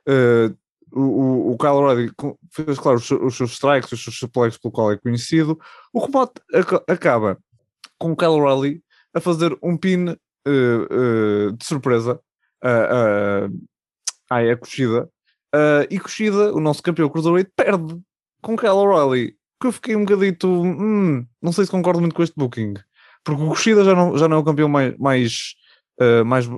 Eh, 0.08 0.50
o, 0.92 1.00
o, 1.00 1.52
o 1.52 1.58
Kyle 1.58 1.70
O'Reilly 1.70 2.12
fez, 2.50 2.78
claro, 2.78 2.98
os, 2.98 3.10
os 3.10 3.36
seus 3.36 3.52
strikes, 3.52 3.92
os 3.92 4.02
seus 4.02 4.18
suplexos 4.18 4.60
pelo 4.60 4.72
qual 4.72 4.92
é 4.92 4.96
conhecido. 4.96 5.58
O 5.92 6.00
combate 6.00 6.40
aca- 6.52 6.84
acaba 6.88 7.38
com 7.98 8.12
o 8.12 8.16
Kyle 8.16 8.28
O'Reilly 8.30 8.82
a 9.14 9.20
fazer 9.20 9.56
um 9.62 9.76
pin 9.76 10.08
uh, 10.08 10.16
uh, 10.48 11.52
de 11.52 11.64
surpresa 11.64 12.20
uh, 12.64 13.48
uh, 13.48 13.60
ai, 14.30 14.50
a 14.50 14.56
Kushida. 14.56 15.08
E 15.90 16.00
Kushida, 16.00 16.54
o 16.54 16.60
nosso 16.60 16.82
campeão 16.82 17.10
Cruiserweight, 17.10 17.50
perde 17.54 18.00
com 18.40 18.56
Kyle 18.56 18.70
O'Reilly. 18.70 19.36
Que 19.60 19.66
eu 19.66 19.72
fiquei 19.72 19.94
um 19.94 20.04
bocadito. 20.04 20.48
Hum, 20.48 21.26
não 21.40 21.52
sei 21.52 21.66
se 21.66 21.70
concordo 21.70 22.00
muito 22.00 22.14
com 22.14 22.22
este 22.22 22.34
booking. 22.36 22.74
Porque 23.22 23.42
o 23.42 23.48
Kushida 23.48 23.84
já 23.84 23.94
não, 23.94 24.16
já 24.16 24.26
não 24.26 24.38
é 24.38 24.40
o 24.40 24.44
campeão 24.44 24.68
mais, 24.68 24.96
mais, 24.96 25.54
uh, 26.00 26.24
mais 26.24 26.48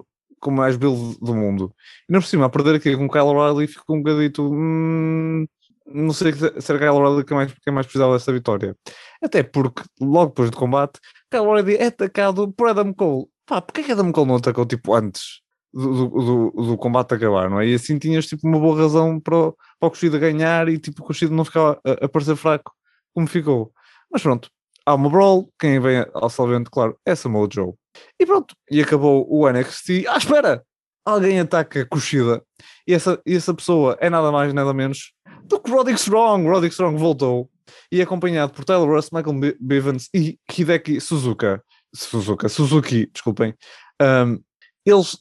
com 0.45 0.51
mais 0.51 0.77
build 0.77 1.19
do 1.21 1.35
mundo. 1.35 1.75
E 2.09 2.13
não 2.13 2.21
por 2.21 2.27
cima, 2.27 2.45
a 2.45 2.51
perder 2.51 2.75
aqui 2.77 2.95
com 2.95 3.09
Kyle 3.09 3.23
O'Reilly, 3.23 3.67
ficou 3.67 3.97
um 3.97 4.03
bocadito. 4.03 4.43
Hum, 4.53 5.47
não 5.87 6.13
sei 6.13 6.35
se 6.35 6.45
era 6.45 6.79
Kyle 6.79 6.91
O'Reilly 6.91 7.25
quem 7.25 7.37
mais, 7.37 7.55
quem 7.65 7.73
mais 7.73 7.87
precisava 7.87 8.13
dessa 8.13 8.33
vitória. 8.33 8.77
Até 9.23 9.43
porque, 9.43 9.83
logo 10.01 10.29
depois 10.29 10.51
do 10.51 10.57
combate, 10.59 11.01
Kyle 11.31 11.47
O'Reilly 11.47 11.77
é 11.77 11.87
atacado 11.87 12.53
por 12.53 12.69
Adam 12.69 12.93
Cole. 12.93 13.27
Pá, 13.47 13.63
porquê 13.63 13.83
que 13.83 13.93
Adam 13.93 14.13
Cole 14.13 14.29
não 14.29 14.37
atacou 14.37 14.67
tipo 14.67 14.95
antes 14.95 15.41
do, 15.73 16.09
do, 16.09 16.51
do, 16.51 16.63
do 16.69 16.77
combate 16.77 17.15
acabar, 17.15 17.49
não 17.49 17.61
é? 17.61 17.69
E 17.69 17.75
assim 17.75 17.99
tinhas 17.99 18.27
tipo 18.27 18.47
uma 18.47 18.61
boa 18.61 18.77
razão 18.79 19.19
para 19.19 19.37
o, 19.37 19.57
para 19.81 19.87
o 19.87 19.91
Kushida 19.91 20.19
ganhar 20.19 20.69
e 20.69 20.79
tipo 20.79 21.03
o 21.03 21.07
Kushida 21.07 21.35
não 21.35 21.45
ficar 21.45 21.79
a, 21.85 22.05
a 22.05 22.09
parecer 22.09 22.37
fraco 22.37 22.73
como 23.15 23.27
ficou. 23.27 23.73
Mas 24.13 24.23
pronto, 24.23 24.51
há 24.87 24.95
uma 24.95 25.11
brawl, 25.11 25.51
quem 25.59 25.81
vem 25.81 26.05
ao 26.13 26.31
salvamento, 26.31 26.71
claro, 26.71 26.99
é 27.05 27.15
Samoa 27.15 27.49
Joe. 27.51 27.73
E 28.21 28.27
pronto, 28.27 28.55
e 28.71 28.81
acabou 28.81 29.27
o 29.29 29.49
NXT. 29.49 30.07
Ah, 30.09 30.19
espera! 30.19 30.65
Alguém 31.07 31.39
ataca 31.39 31.85
Kushida 31.85 32.43
e 32.87 32.95
essa, 32.95 33.21
e 33.27 33.37
essa 33.37 33.53
pessoa 33.53 33.97
é 34.01 34.09
nada 34.09 34.33
mais 34.33 34.55
nada 34.55 34.73
menos 34.73 35.13
do 35.45 35.61
que 35.61 35.71
Roderick 35.71 36.01
Strong. 36.01 36.49
Roderick 36.49 36.73
Strong 36.73 36.99
voltou 36.99 37.51
e 37.93 38.01
acompanhado 38.01 38.55
por 38.55 38.65
Tyler 38.65 38.89
Russ, 38.89 39.11
Michael 39.13 39.57
Bivens 39.61 40.09
e 40.15 40.39
Hideki 40.51 41.01
Suzuka. 41.01 41.63
Suzuka, 41.95 42.49
Suzuki, 42.49 43.09
desculpem. 43.13 43.55
Um, 44.03 44.43
eles 44.87 45.17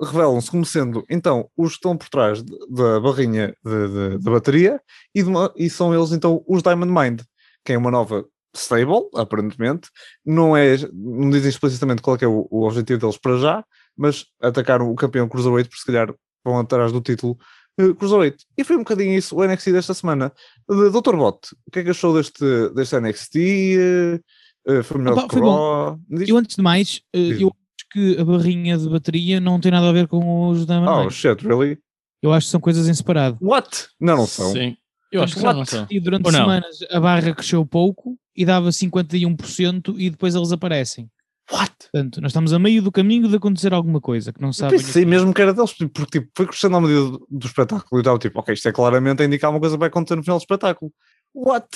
revelam-se 0.00 0.50
como 0.50 0.64
sendo 0.64 1.04
então 1.10 1.50
os 1.56 1.72
que 1.72 1.76
estão 1.76 1.96
por 1.96 2.08
trás 2.08 2.42
da 2.42 3.00
barrinha 3.00 3.54
da 3.62 4.30
bateria 4.30 4.80
e, 5.14 5.22
uma, 5.22 5.52
e, 5.56 5.68
são 5.68 5.94
eles 5.94 6.12
então 6.12 6.42
os 6.46 6.62
Diamond 6.62 6.90
Mind, 6.90 7.20
que 7.64 7.74
é 7.74 7.78
uma 7.78 7.90
nova 7.90 8.24
stable, 8.54 9.08
aparentemente. 9.14 9.88
Não, 10.24 10.56
é, 10.56 10.76
não 10.92 11.30
dizem 11.30 11.48
explicitamente 11.48 12.02
qual 12.02 12.16
é, 12.20 12.26
o, 12.26 12.46
o, 12.50 12.66
objetivo 12.66 13.00
deles 13.00 13.16
para 13.16 13.38
já, 13.38 13.64
mas 13.96 14.26
atacaram 14.40 14.90
o 14.90 14.94
campeão 14.94 15.28
Cruiserweight, 15.28 15.68
por 15.68 15.76
se 15.76 15.86
calhar 15.86 16.14
vão 16.44 16.58
atrás 16.58 16.92
do 16.92 17.00
título 17.00 17.38
uh, 17.80 17.94
Cruiserweight. 17.94 18.44
E 18.56 18.64
foi 18.64 18.76
um 18.76 18.80
bocadinho 18.80 19.16
isso 19.16 19.36
o 19.36 19.44
NXT 19.44 19.72
desta 19.72 19.94
semana. 19.94 20.32
Uh, 20.68 20.90
Dr. 20.90 21.16
Bot, 21.16 21.38
o 21.66 21.70
que 21.70 21.80
é 21.80 21.84
que 21.84 21.90
achou 21.90 22.14
deste, 22.14 22.44
deste 22.74 22.98
NXT? 22.98 24.20
Uh, 24.68 24.82
foi 24.82 24.98
melhor 24.98 25.18
Opa, 25.18 25.28
que 25.28 25.40
Raw? 25.40 25.98
Eu 26.26 26.36
antes 26.36 26.56
de 26.56 26.62
mais, 26.62 27.00
uh, 27.14 27.18
eu 27.18 27.48
acho 27.48 27.88
que 27.90 28.18
a 28.20 28.24
barrinha 28.24 28.78
de 28.78 28.88
bateria 28.88 29.40
não 29.40 29.60
tem 29.60 29.72
nada 29.72 29.88
a 29.88 29.92
ver 29.92 30.06
com 30.06 30.48
os 30.48 30.66
Diamond 30.66 31.06
Oh, 31.06 31.10
shit, 31.10 31.46
really? 31.46 31.78
Eu 32.22 32.32
acho 32.32 32.46
que 32.46 32.52
são 32.52 32.60
coisas 32.60 32.88
em 32.88 32.94
separado. 32.94 33.36
What? 33.40 33.88
Não, 34.00 34.16
não 34.18 34.26
são. 34.26 34.52
Sim. 34.52 34.76
Eu 35.10 35.22
acho 35.22 35.34
que 35.36 35.42
não, 35.42 35.52
não 35.52 35.64
são. 35.64 35.86
E 35.90 36.00
durante 36.00 36.24
Ou 36.24 36.32
não? 36.32 36.40
semanas 36.40 36.78
a 36.88 37.00
barra 37.00 37.34
cresceu 37.34 37.66
pouco 37.66 38.16
e 38.36 38.44
dava 38.44 38.70
51% 38.72 39.94
e 39.98 40.10
depois 40.10 40.34
eles 40.34 40.52
aparecem. 40.52 41.08
What? 41.50 41.72
Portanto, 41.92 42.20
nós 42.20 42.30
estamos 42.30 42.52
a 42.52 42.58
meio 42.58 42.80
do 42.82 42.90
caminho 42.92 43.28
de 43.28 43.36
acontecer 43.36 43.74
alguma 43.74 44.00
coisa 44.00 44.32
que 44.32 44.40
não 44.40 44.48
Eu 44.48 44.52
sabem. 44.54 44.78
pensei 44.78 45.04
mesmo 45.04 45.34
que 45.34 45.42
era 45.42 45.52
deles, 45.52 45.72
porque 45.72 46.20
tipo, 46.20 46.30
foi 46.36 46.46
crescendo 46.46 46.76
à 46.76 46.80
medida 46.80 47.00
do, 47.10 47.26
do 47.30 47.46
espetáculo 47.46 47.98
e 47.98 48.00
estava 48.00 48.18
tipo, 48.18 48.38
ok, 48.40 48.54
isto 48.54 48.68
é 48.68 48.72
claramente 48.72 49.22
a 49.22 49.26
indicar 49.26 49.50
uma 49.50 49.60
coisa 49.60 49.74
que 49.76 49.80
vai 49.80 49.88
acontecer 49.88 50.16
no 50.16 50.22
final 50.22 50.38
do 50.38 50.42
espetáculo. 50.42 50.92
What? 51.34 51.66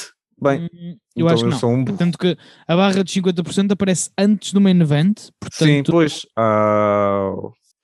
Bem, 0.41 0.69
Hum, 0.73 0.97
Eu 1.17 1.27
então 1.27 1.29
acho 1.29 1.45
que 1.61 1.65
eu 1.65 1.71
não. 1.71 1.81
um. 1.81 1.85
Tanto 1.97 2.19
que 2.19 2.37
a 2.69 2.77
barra 2.77 3.03
de 3.03 3.11
50% 3.13 3.73
aparece 3.73 4.11
antes 4.19 4.53
do 4.53 4.61
main 4.61 4.79
event. 4.81 5.19
Sim, 5.19 5.31
Portanto, 5.83 5.93
pois. 5.93 6.27
ah, 6.37 7.33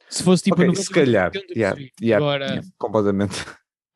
se 0.09 0.23
fosse 0.23 0.45
tipo 0.45 0.57
ok, 0.63 0.67
90%, 0.69 0.77
se 0.85 0.91
calhar. 0.91 1.31
80%, 1.33 1.43
Yeah, 1.57 1.77
sim. 1.81 1.89
yeah, 2.03 2.25
Agora, 2.25 2.47
yeah, 2.47 2.69
completamente. 2.79 3.35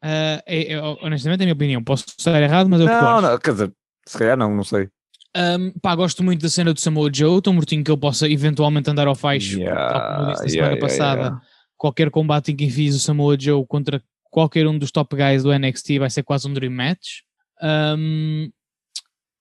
ah, 0.03 0.43
é- 0.47 0.73
é- 0.73 0.81
honestamente, 0.81 1.41
é 1.41 1.45
a 1.45 1.47
minha 1.47 1.53
opinião. 1.55 1.85
Posso 1.85 2.05
estar 2.19 2.41
errado, 2.43 2.69
mas 2.69 2.81
é 2.81 2.85
o 2.85 2.89
que 2.89 2.95
eu 2.95 3.01
Não, 3.01 3.09
acho. 3.19 3.23
não, 3.27 3.39
quer 3.39 3.53
dizer, 3.53 3.73
se 4.07 4.19
calhar 4.19 4.37
não, 4.37 4.55
não 4.55 4.65
sei. 4.65 4.89
Um, 5.37 5.71
pá, 5.81 5.95
gosto 5.95 6.25
muito 6.25 6.41
da 6.41 6.49
cena 6.49 6.73
do 6.73 6.81
Samoa 6.81 7.11
Joe, 7.13 7.43
tão 7.43 7.53
mortinho 7.53 7.85
que 7.85 7.91
ele 7.91 8.01
possa 8.01 8.29
eventualmente 8.29 8.89
andar 8.89 9.07
ao 9.07 9.15
faixo, 9.15 9.59
tal 9.63 10.17
como 10.17 10.23
eu 10.23 10.33
disse 10.33 10.43
na 10.45 10.49
semana 10.49 10.73
yeah, 10.75 10.81
passada. 10.81 11.21
yeah. 11.21 11.41
Qualquer 11.77 12.11
combate 12.11 12.53
em 12.53 12.57
que 12.57 12.71
fiz 12.71 12.95
o 12.95 12.99
Samoa 12.99 13.37
Joe 13.39 13.67
contra 13.67 14.03
qualquer 14.31 14.67
um 14.67 14.79
dos 14.79 14.91
top 14.91 15.15
guys 15.15 15.43
do 15.43 15.53
NXT 15.53 15.99
vai 15.99 16.09
ser 16.09 16.23
quase 16.23 16.49
um 16.49 16.55
dream 16.55 16.73
match. 16.73 17.21
Um, 17.63 18.51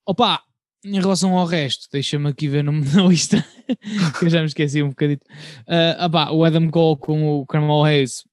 opa, 0.06 0.42
em 0.84 1.00
relação 1.00 1.38
ao 1.38 1.46
resto, 1.46 1.88
deixa-me 1.92 2.30
aqui 2.30 2.48
ver 2.48 2.64
no- 2.64 2.74
na 2.94 3.08
lista, 3.08 3.44
que 4.20 4.26
eu 4.26 4.30
já 4.30 4.40
me 4.40 4.48
esqueci 4.48 4.84
um 4.84 4.90
bocadito. 4.90 5.26
Uh, 5.62 6.06
opá, 6.06 6.30
o 6.32 6.44
Adam 6.44 6.70
Cole 6.70 6.98
com 7.00 7.40
o 7.40 7.46
Carmel 7.46 7.84
Hayes 7.84 8.24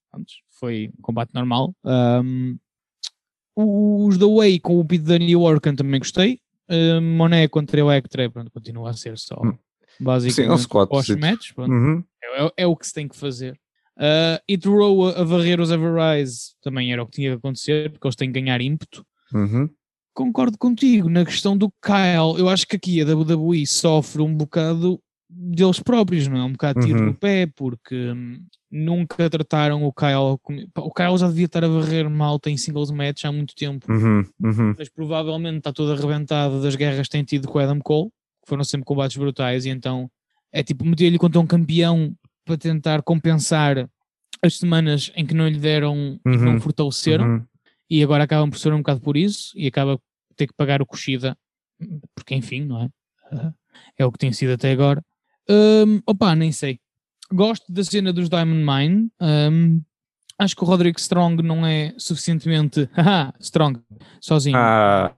foi 0.59 0.91
um 0.99 1.03
combate 1.03 1.33
normal. 1.33 1.75
Um, 1.85 2.59
os 3.57 4.19
da 4.19 4.27
Way 4.27 4.61
com 4.61 4.79
o 4.81 4.85
Dunne 4.85 5.31
e 5.31 5.37
o 5.37 5.43
Orkan 5.43 5.75
também 5.75 5.99
gostei. 6.01 6.39
Uh, 6.71 7.01
Moné 7.03 7.49
contra 7.49 7.85
o 7.85 7.91
Hector, 7.91 8.31
pronto, 8.31 8.51
continua 8.51 8.91
a 8.91 8.93
ser 8.95 9.19
só 9.19 9.39
Hum. 9.45 9.53
basicamente 10.01 10.49
Sim, 10.49 10.55
um 10.55 10.59
squat, 10.59 10.89
pós-match. 10.89 11.51
Uhum. 11.59 12.03
É, 12.23 12.45
é- 12.47 12.53
é 12.59 12.67
o 12.67 12.75
que 12.77 12.87
se 12.87 12.95
tem 12.95 13.07
que 13.09 13.17
fazer. 13.17 13.59
Uh, 13.99 14.41
It 14.51 14.67
Row 14.67 15.09
a, 15.09 15.21
a 15.21 15.25
varrer 15.25 15.61
os 15.61 15.71
Everrise 15.71 16.55
também 16.63 16.93
era 16.93 17.03
o 17.03 17.07
que 17.07 17.13
tinha 17.13 17.31
que 17.33 17.37
acontecer, 17.37 17.91
porque 17.91 18.07
eles 18.07 18.17
têm 18.17 18.33
que 18.33 18.41
ganhar 18.41 18.61
ímpeto. 18.61 19.05
Uhum. 19.35 19.69
Concordo 20.15 20.57
contigo 20.57 21.09
na 21.11 21.25
questão 21.25 21.57
do 21.57 21.71
Kyle. 21.83 22.39
Eu 22.39 22.49
acho 22.49 22.67
que 22.67 22.77
aqui 22.77 23.01
a 23.01 23.05
WWE 23.05 23.67
sofre 23.67 24.23
um 24.23 24.35
bocado 24.35 24.99
deles 25.29 25.79
próprios, 25.81 26.27
não 26.29 26.39
é? 26.39 26.45
Um 26.45 26.53
bocado 26.53 26.81
tiro 26.81 27.01
Uhum. 27.01 27.07
no 27.07 27.15
pé, 27.15 27.47
porque 27.55 27.95
hum, 28.13 28.43
nunca 28.73 29.29
trataram 29.29 29.85
o 29.85 29.93
Kyle. 29.93 30.39
como- 30.43 30.67
O 30.79 30.91
Kyle 30.93 31.19
já 31.19 31.29
devia 31.29 31.45
estar 31.45 31.63
a 31.63 31.69
varrer 31.69 32.09
malta 32.09 32.49
em 32.51 32.57
singles 32.57 32.91
match 32.91 33.25
há 33.25 33.31
muito 33.31 33.55
tempo, 33.55 33.87
Uhum. 33.93 34.25
Uhum. 34.43 34.75
mas 34.79 34.89
provavelmente 34.89 35.59
está 35.59 35.73
todo 35.73 35.93
arrebentado 35.93 36.63
das 36.63 36.75
guerras 36.75 37.07
que 37.07 37.13
tem 37.13 37.23
tido 37.23 37.47
com 37.49 37.59
o 37.59 37.61
Adam 37.61 37.79
Cole, 37.81 38.09
que 38.43 38.49
foram 38.49 38.65
sempre 38.65 38.87
combates 38.87 39.17
brutais, 39.17 39.67
e 39.67 39.69
então 39.69 40.11
é 40.51 40.63
tipo 40.63 40.85
meter-lhe 40.87 41.19
contra 41.19 41.39
um 41.39 41.47
campeão 41.47 42.15
para 42.45 42.57
tentar 42.57 43.03
compensar 43.03 43.89
as 44.43 44.57
semanas 44.59 45.13
em 45.15 45.25
que 45.27 45.35
não 45.35 45.47
lhe 45.47 45.59
deram 45.59 46.19
e 46.27 46.31
que 46.31 46.37
não 46.39 46.55
Uhum. 46.55 46.61
fortaleceram 46.61 47.27
Uhum. 47.27 47.45
e 47.91 48.03
agora 48.03 48.25
acabam 48.25 48.49
por 48.51 48.59
ser 48.59 48.73
um 48.73 48.79
bocado 48.79 49.01
por 49.01 49.17
isso 49.17 49.53
e 49.55 49.67
acaba 49.67 49.97
por 49.99 50.35
ter 50.35 50.47
que 50.47 50.55
pagar 50.55 50.81
o 50.81 50.87
Kushida, 50.87 51.37
porque 52.17 52.35
enfim, 52.35 52.65
não 52.65 52.83
é? 52.83 52.89
É 53.99 54.05
o 54.07 54.11
que 54.11 54.19
tem 54.19 54.33
sido 54.33 54.53
até 54.55 54.73
agora. 54.73 55.03
Hum, 55.49 56.01
opa, 56.07 56.35
nem 56.35 56.51
sei. 56.53 56.79
Gosto 57.33 57.73
da 57.73 57.83
cena 57.85 58.13
dos 58.13 58.29
Diamond 58.29 58.65
Mine. 58.65 59.11
hum, 59.21 59.83
acho 60.39 60.55
que 60.57 60.63
o 60.65 60.67
Roderick 60.67 61.01
Strong 61.01 61.43
não 61.43 61.65
é 61.67 61.95
suficientemente 61.97 62.89
haha, 62.95 63.33
strong 63.41 63.81
sozinho. 64.21 64.57
Ah. 64.59 65.15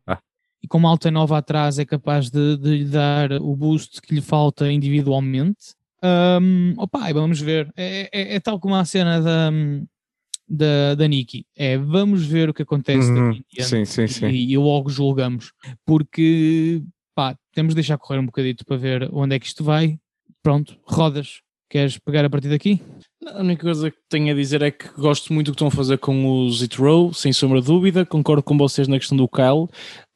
E 0.62 0.68
com 0.68 0.78
uma 0.78 0.88
alta 0.88 1.10
nova 1.10 1.36
atrás 1.38 1.78
é 1.78 1.84
capaz 1.84 2.30
de, 2.30 2.56
de 2.56 2.78
lhe 2.78 2.84
dar 2.84 3.32
o 3.32 3.54
boost 3.54 4.00
que 4.00 4.14
lhe 4.14 4.20
falta 4.22 4.70
individualmente. 4.70 5.74
Hum, 6.40 6.74
opa, 6.78 7.12
vamos 7.12 7.40
ver. 7.40 7.70
É, 7.76 8.08
é- 8.12 8.34
é 8.36 8.40
tal 8.40 8.58
como 8.60 8.74
a 8.74 8.84
cena 8.84 9.20
da, 9.20 9.50
da, 10.48 10.94
da 10.94 11.08
Nikki. 11.08 11.46
É 11.56 11.76
vamos 11.78 12.24
ver 12.26 12.48
o 12.48 12.54
que 12.54 12.62
acontece 12.62 13.10
Uhum. 13.10 13.32
daqui 13.32 13.62
Sim, 13.62 13.84
sim, 13.84 14.06
sim. 14.06 14.26
e, 14.28 14.52
e 14.52 14.58
logo 14.58 14.88
julgamos. 14.90 15.52
Porque 15.84 16.82
pá, 17.14 17.36
temos 17.52 17.72
de 17.72 17.76
deixar 17.76 17.98
correr 17.98 18.18
um 18.20 18.26
bocadito 18.26 18.64
para 18.64 18.76
ver 18.76 19.08
onde 19.12 19.34
é 19.36 19.38
que 19.38 19.46
isto 19.46 19.64
vai. 19.64 19.98
Pronto, 20.42 20.78
rodas. 20.84 21.40
Queres 21.70 21.98
pegar 21.98 22.24
a 22.24 22.30
partir 22.30 22.48
daqui? 22.48 22.80
A 23.26 23.40
única 23.40 23.62
coisa 23.62 23.90
que 23.90 23.96
tenho 24.08 24.30
a 24.32 24.36
dizer 24.36 24.62
é 24.62 24.70
que 24.70 24.88
gosto 24.96 25.32
muito 25.32 25.46
do 25.46 25.52
que 25.52 25.56
estão 25.56 25.68
a 25.68 25.70
fazer 25.70 25.98
com 25.98 26.44
os 26.46 26.62
It 26.62 26.76
Row, 26.78 27.12
sem 27.12 27.32
sombra 27.32 27.60
de 27.60 27.66
dúvida. 27.66 28.04
Concordo 28.04 28.42
com 28.42 28.56
vocês 28.56 28.86
na 28.86 28.98
questão 28.98 29.16
do 29.16 29.26
Kyle. 29.28 29.66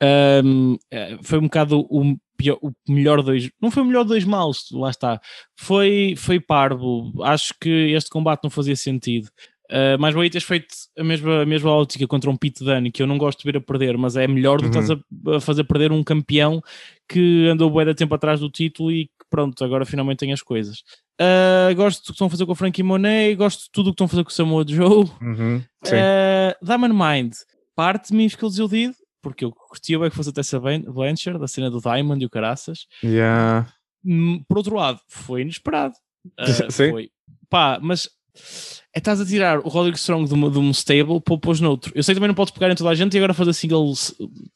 Ahm, 0.00 0.76
eh, 0.92 1.16
foi 1.22 1.38
um 1.38 1.42
bocado 1.44 1.80
o, 1.90 2.16
pior- 2.36 2.58
o 2.62 2.70
melhor 2.88 3.22
dois. 3.22 3.50
Não 3.60 3.70
foi 3.70 3.82
o 3.82 3.86
melhor 3.86 4.04
dois 4.04 4.24
maus, 4.24 4.66
lá 4.72 4.90
está. 4.90 5.20
Foi, 5.58 6.14
foi 6.16 6.38
parvo. 6.38 7.12
Acho 7.24 7.54
que 7.60 7.68
este 7.92 8.10
combate 8.10 8.44
não 8.44 8.50
fazia 8.50 8.76
sentido. 8.76 9.28
Uh, 9.70 10.00
mais 10.00 10.14
bem 10.14 10.30
teres 10.30 10.46
feito 10.46 10.68
a 10.98 11.04
mesma, 11.04 11.42
a 11.42 11.46
mesma 11.46 11.70
ótica 11.70 12.06
contra 12.06 12.30
um 12.30 12.36
Pete 12.38 12.64
Dunne, 12.64 12.90
que 12.90 13.02
eu 13.02 13.06
não 13.06 13.18
gosto 13.18 13.40
de 13.40 13.44
ver 13.44 13.58
a 13.58 13.60
perder, 13.60 13.98
mas 13.98 14.16
é 14.16 14.26
melhor 14.26 14.62
do 14.62 14.70
que 14.70 14.78
Uhum. 14.78 14.82
estás 14.82 14.98
a, 15.26 15.36
a 15.36 15.40
fazer 15.42 15.64
perder 15.64 15.92
um 15.92 16.02
campeão 16.02 16.62
que 17.06 17.46
andou 17.48 17.68
bué 17.70 17.84
de 17.84 17.94
tempo 17.94 18.14
atrás 18.14 18.40
do 18.40 18.48
título 18.48 18.90
e 18.90 19.10
pronto, 19.30 19.64
agora 19.64 19.84
finalmente 19.86 20.18
tem 20.18 20.32
as 20.32 20.42
coisas. 20.42 20.78
Uh, 21.20 21.74
gosto 21.74 22.00
do 22.02 22.06
que 22.06 22.12
estão 22.12 22.26
a 22.26 22.30
fazer 22.30 22.46
com 22.46 22.52
o 22.52 22.54
Frankie 22.54 22.82
Monet, 22.82 23.34
gosto 23.36 23.64
de 23.64 23.70
tudo 23.72 23.88
o 23.88 23.90
que 23.90 23.94
estão 23.94 24.04
a 24.06 24.08
fazer 24.08 24.24
com 24.24 24.30
o 24.30 24.32
Samoa 24.32 24.64
Joe. 24.66 25.04
Uhum. 25.20 25.62
Uh, 25.86 26.64
Diamond 26.64 26.94
Mind, 26.94 27.32
parte 27.74 28.08
de 28.10 28.16
mim 28.16 28.28
ficou 28.28 28.48
desiludido, 28.48 28.94
porque 29.22 29.44
eu 29.44 29.52
curtia 29.52 29.98
bem 29.98 30.10
que 30.10 30.16
fosse 30.16 30.30
até 30.30 30.40
essa 30.40 30.60
Blanchard, 30.60 31.38
da 31.40 31.48
cena 31.48 31.70
do 31.70 31.80
Diamond 31.80 32.22
e 32.22 32.26
o 32.26 32.30
Caraças. 32.30 32.86
Yeah. 33.02 33.72
Hum, 34.04 34.42
Por 34.48 34.58
outro 34.58 34.76
lado, 34.76 35.00
foi 35.08 35.42
inesperado. 35.42 35.94
Uh, 36.38 36.46
Sim. 36.70 36.90
Foi. 36.90 37.10
Pá, 37.50 37.78
mas 37.82 38.08
é 38.94 38.98
estás 38.98 39.20
a 39.20 39.26
tirar 39.26 39.58
o 39.58 39.68
Roderick 39.68 39.98
Strong 39.98 40.28
de, 40.28 40.34
uma- 40.34 40.48
de 40.50 40.58
um 40.58 40.70
stable 40.70 41.20
para 41.20 41.34
o 41.34 41.38
pôs 41.40 41.60
noutro. 41.60 41.90
Eu 41.94 42.02
sei 42.04 42.14
que 42.14 42.18
também 42.20 42.28
não 42.28 42.34
podes 42.36 42.52
pegar 42.54 42.70
em 42.70 42.74
toda 42.76 42.90
a 42.90 42.94
gente 42.94 43.14
e 43.14 43.18
agora 43.18 43.34
fazer 43.34 43.52
single 43.52 43.92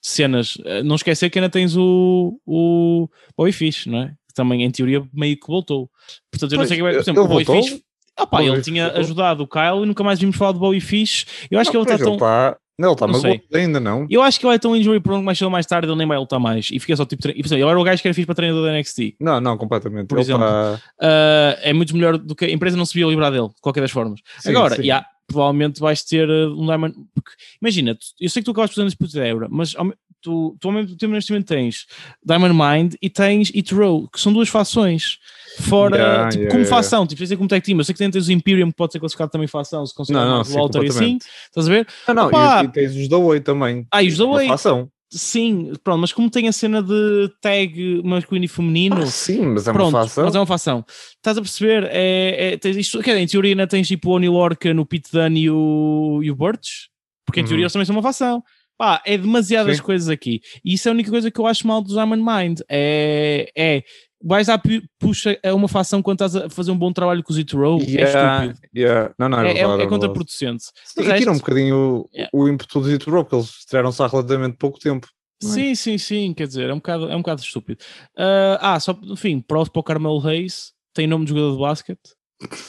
cenas. 0.01 0.57
Não 0.85 0.95
esquecer 0.97 1.31
que 1.31 1.39
ainda 1.39 1.49
tens 1.51 1.77
o, 1.77 2.39
o 2.47 3.09
Bobby 3.37 3.53
Fish, 3.53 3.87
não 3.87 3.99
é? 4.03 4.15
Que 4.33 4.37
também 4.37 4.63
em 4.65 4.71
teoria 4.71 5.05
meio 5.13 5.37
que 5.39 5.47
voltou. 5.47 5.91
Portanto, 6.31 6.53
eu 6.53 6.59
não 6.59 6.67
sei 6.67 6.77
que 6.77 6.83
vai, 6.83 6.93
por 6.95 7.01
exemplo, 7.01 7.23
o 7.25 7.29
voltou? 7.29 7.63
Fish. 7.63 7.81
Ah, 8.17 8.27
pá, 8.27 8.39
Bobby 8.39 8.51
ele 8.51 8.63
tinha 8.63 8.85
voltou? 8.85 9.01
ajudado 9.01 9.43
o 9.45 9.47
Kyle 9.49 9.83
e 9.83 9.87
nunca 9.87 10.03
mais 10.05 10.19
vimos 10.19 10.37
falar 10.37 10.53
do 10.53 10.59
Bobby 10.59 10.81
Fish. 10.81 11.27
Eu 11.51 11.59
acho 11.59 11.71
que 11.71 11.77
ele 11.77 11.85
Não, 11.87 11.93
está 11.95 12.05
tão. 12.05 12.13
Ele 12.13 12.17
está 12.17 12.59
não, 12.79 12.89
ele 12.89 12.95
está 12.95 13.07
Não 13.07 13.13
magoado 13.21 13.43
ainda, 13.55 13.81
não. 13.81 14.07
Eu 14.11 14.23
acho 14.23 14.41
que 14.41 14.47
ele 14.47 14.55
é 14.55 14.59
tão 14.59 14.75
injury 14.77 14.99
prone 15.01 15.21
que 15.21 15.25
mais 15.27 15.39
cedo 15.39 15.51
mais 15.51 15.67
tarde 15.67 15.87
ele 15.89 15.97
nem 15.97 16.07
vai 16.07 16.19
lutar 16.19 16.41
mais. 16.41 16.69
E 16.73 16.79
fica 16.81 16.97
só 16.97 17.05
tipo. 17.05 17.27
E, 17.29 17.33
por 17.35 17.39
exemplo, 17.47 17.63
ele 17.65 17.71
era 17.71 17.79
o 17.81 17.85
gajo 17.85 18.03
que 18.03 18.09
era 18.09 18.15
fixe 18.15 18.27
para 18.27 18.35
treinador 18.35 18.65
da 18.67 18.73
NXT. 18.79 19.15
Não, 19.21 19.41
não, 19.41 19.57
completamente. 19.57 20.09
Por 20.09 20.17
ele 20.17 20.23
exemplo. 20.23 20.43
está- 20.45 20.81
Uh, 21.01 21.59
é 21.63 21.73
muito 21.73 21.95
melhor 21.95 22.19
do 22.19 22.35
que 22.35 22.45
a 22.47 22.51
empresa 22.51 22.77
não 22.77 22.85
se 22.87 22.95
via 22.95 23.07
livrar 23.07 23.31
dele, 23.31 23.49
de 23.49 23.61
qualquer 23.61 23.81
das 23.83 23.91
formas. 23.91 24.21
Sim, 24.41 24.51
Agora, 24.51 24.77
sim. 24.77 24.83
yeah, 24.83 25.07
provavelmente 25.27 25.81
vais 25.81 26.03
ter 26.03 26.29
uh, 26.29 26.53
um 26.61 26.67
Diamond. 26.67 26.95
Porque, 27.15 27.31
imagina, 27.61 27.97
eu 28.21 28.29
sei 28.29 28.43
que 28.43 28.47
tu 28.47 28.51
acabas 28.51 28.71
fazendo 28.71 28.87
disputa 28.89 29.13
de 29.13 29.21
Ebra, 29.21 29.49
mas 29.51 29.75
ao 29.77 29.85
me- 29.85 29.95
tu, 30.23 30.57
tu 30.61 30.69
ao 30.69 30.75
mesmo 30.75 30.97
tempo 30.97 31.13
neste 31.13 31.31
momento 31.33 31.49
tens 31.49 31.87
Diamond 32.25 32.55
Mind 32.55 32.95
e 33.03 33.11
tens 33.11 33.53
It 33.55 33.75
Row, 33.75 34.09
que 34.09 34.21
são 34.21 34.33
duas 34.33 34.49
fações. 34.49 35.19
Fora, 35.61 35.97
Yeah, 35.97 36.29
tipo, 36.31 36.41
yeah, 36.45 36.51
como 36.51 36.65
yeah. 36.65 36.77
fação, 36.77 37.07
tipo, 37.07 37.27
sei 37.27 37.37
como 37.37 37.49
tag 37.49 37.63
team. 37.63 37.77
Eu 37.79 37.85
sei 37.85 37.95
que 37.95 38.11
tens 38.11 38.29
o 38.29 38.33
Imperium, 38.33 38.71
que 38.71 38.77
pode 38.77 38.93
ser 38.93 39.01
classificado 39.01 39.31
também 39.31 39.47
fação, 39.47 39.85
se 39.85 39.95
considerar 39.95 40.25
Não, 40.25 40.43
não, 40.43 40.51
o 40.51 40.55
Walter 40.55 40.83
e 40.83 40.89
assim. 40.89 41.19
Estás 41.47 41.69
a 41.69 41.71
ver? 41.71 41.87
Não, 42.09 42.15
não, 42.15 42.27
Opa! 42.29 42.63
e, 42.63 42.65
e 42.65 42.69
tens 42.69 42.97
os 42.97 43.09
da 43.09 43.17
também. 43.45 43.87
Ah, 43.93 44.03
e 44.03 44.09
os 44.09 44.17
da 44.17 44.25
fação. 44.47 44.89
Sim, 45.15 45.75
pronto, 45.85 46.01
mas 46.01 46.11
como 46.11 46.31
tem 46.31 46.49
a 46.49 46.53
cena 46.53 46.83
de 46.83 47.31
tag 47.43 48.01
masculino 48.03 48.47
e 48.47 48.49
feminino. 48.49 48.97
Ah, 49.03 49.07
sim, 49.07 49.43
mas 49.45 49.69
é 49.69 49.73
Pronto, 49.73 49.91
uma 49.95 50.03
fação. 50.05 50.25
mas 50.25 50.35
é 50.35 50.39
uma 50.39 50.47
facção. 50.47 50.85
Estás 50.89 51.37
a 51.37 51.43
perceber? 51.43 51.85
É, 51.93 52.53
é, 52.53 52.57
tens 52.57 52.79
isto, 52.79 52.99
quer 53.03 53.11
dizer, 53.11 53.21
em 53.23 53.27
teoria 53.27 53.53
ainda 53.53 53.67
tens 53.67 53.87
tipo 53.87 54.09
o 54.09 54.13
Oni 54.15 54.31
Lorca 54.31 54.73
no 54.73 54.87
Pete 54.87 55.13
Dunne 55.13 55.39
e 55.43 55.51
o, 55.51 56.21
e 56.23 56.31
o 56.31 56.35
Birch, 56.35 56.89
porque 57.27 57.41
em 57.41 57.43
Uhum. 57.43 57.49
teoria 57.49 57.65
eles 57.65 57.73
também 57.75 57.85
são 57.85 57.95
uma 57.95 58.03
facção. 58.03 58.43
Pá, 58.79 59.01
é 59.07 59.17
demasiadas 59.17 59.77
Sim. 59.77 59.83
coisas 59.83 60.09
aqui. 60.09 60.41
E 60.65 60.75
isso 60.75 60.89
é 60.89 60.91
a 60.91 60.95
única 60.95 61.11
coisa 61.11 61.31
que 61.31 61.39
eu 61.41 61.47
acho 61.47 61.67
mal 61.67 61.81
do 61.83 61.93
Diamond 61.93 62.23
Mind. 62.23 62.61
É, 62.69 63.51
é 63.57 63.83
vais 64.25 64.47
pu- 64.63 64.83
puxa 64.99 65.39
a 65.45 65.53
uma 65.55 65.69
facção 65.69 66.01
quando 66.03 66.23
estás 66.25 66.37
a 66.37 66.49
fazer 66.49 66.71
um 66.71 66.79
bom 66.79 66.93
trabalho 66.93 67.23
com 67.23 67.33
o 67.33 67.37
Zito 67.37 67.57
Row. 67.59 67.81
Yeah, 67.83 68.01
É 68.03 68.45
estúpido. 68.47 68.69
yeah. 68.77 69.15
Não, 69.19 69.29
não, 69.29 69.41
é, 69.41 69.53
É, 69.53 69.59
é, 69.59 69.83
é 69.83 69.87
contraproducente. 69.87 70.65
Sim, 70.85 71.03
De 71.03 71.11
e 71.11 71.15
tira 71.19 71.31
um 71.31 71.35
resto- 71.35 71.45
bocadinho 71.47 71.77
o, 71.77 72.11
Yeah. 72.13 72.31
o 72.33 72.49
ímpeto 72.49 72.81
do 72.81 72.87
Zito 72.89 73.11
Row, 73.11 73.25
porque 73.25 73.37
eles 73.37 73.49
estrearam-se 73.61 74.03
há 74.03 74.07
relativamente 74.07 74.57
pouco 74.57 74.79
tempo. 74.79 75.07
é? 75.43 75.47
Sim, 75.47 75.75
sim, 75.75 75.99
sim, 75.99 76.33
quer 76.35 76.47
dizer, 76.47 76.71
é 76.71 76.73
um 76.73 76.77
bocado, 76.77 77.11
é 77.11 77.15
um 77.17 77.19
bocado 77.21 77.41
estúpido. 77.43 77.85
Ah, 78.17 78.75
ah, 78.75 78.81
só, 78.81 78.97
enfim, 79.03 79.41
para 79.41 79.59
o 79.61 79.83
Carmelo 79.83 80.19
Reis, 80.19 80.73
tem 80.95 81.07
nome 81.07 81.25
de 81.25 81.31
jogador 81.31 81.53
de 81.55 81.61
basquete. 81.61 82.11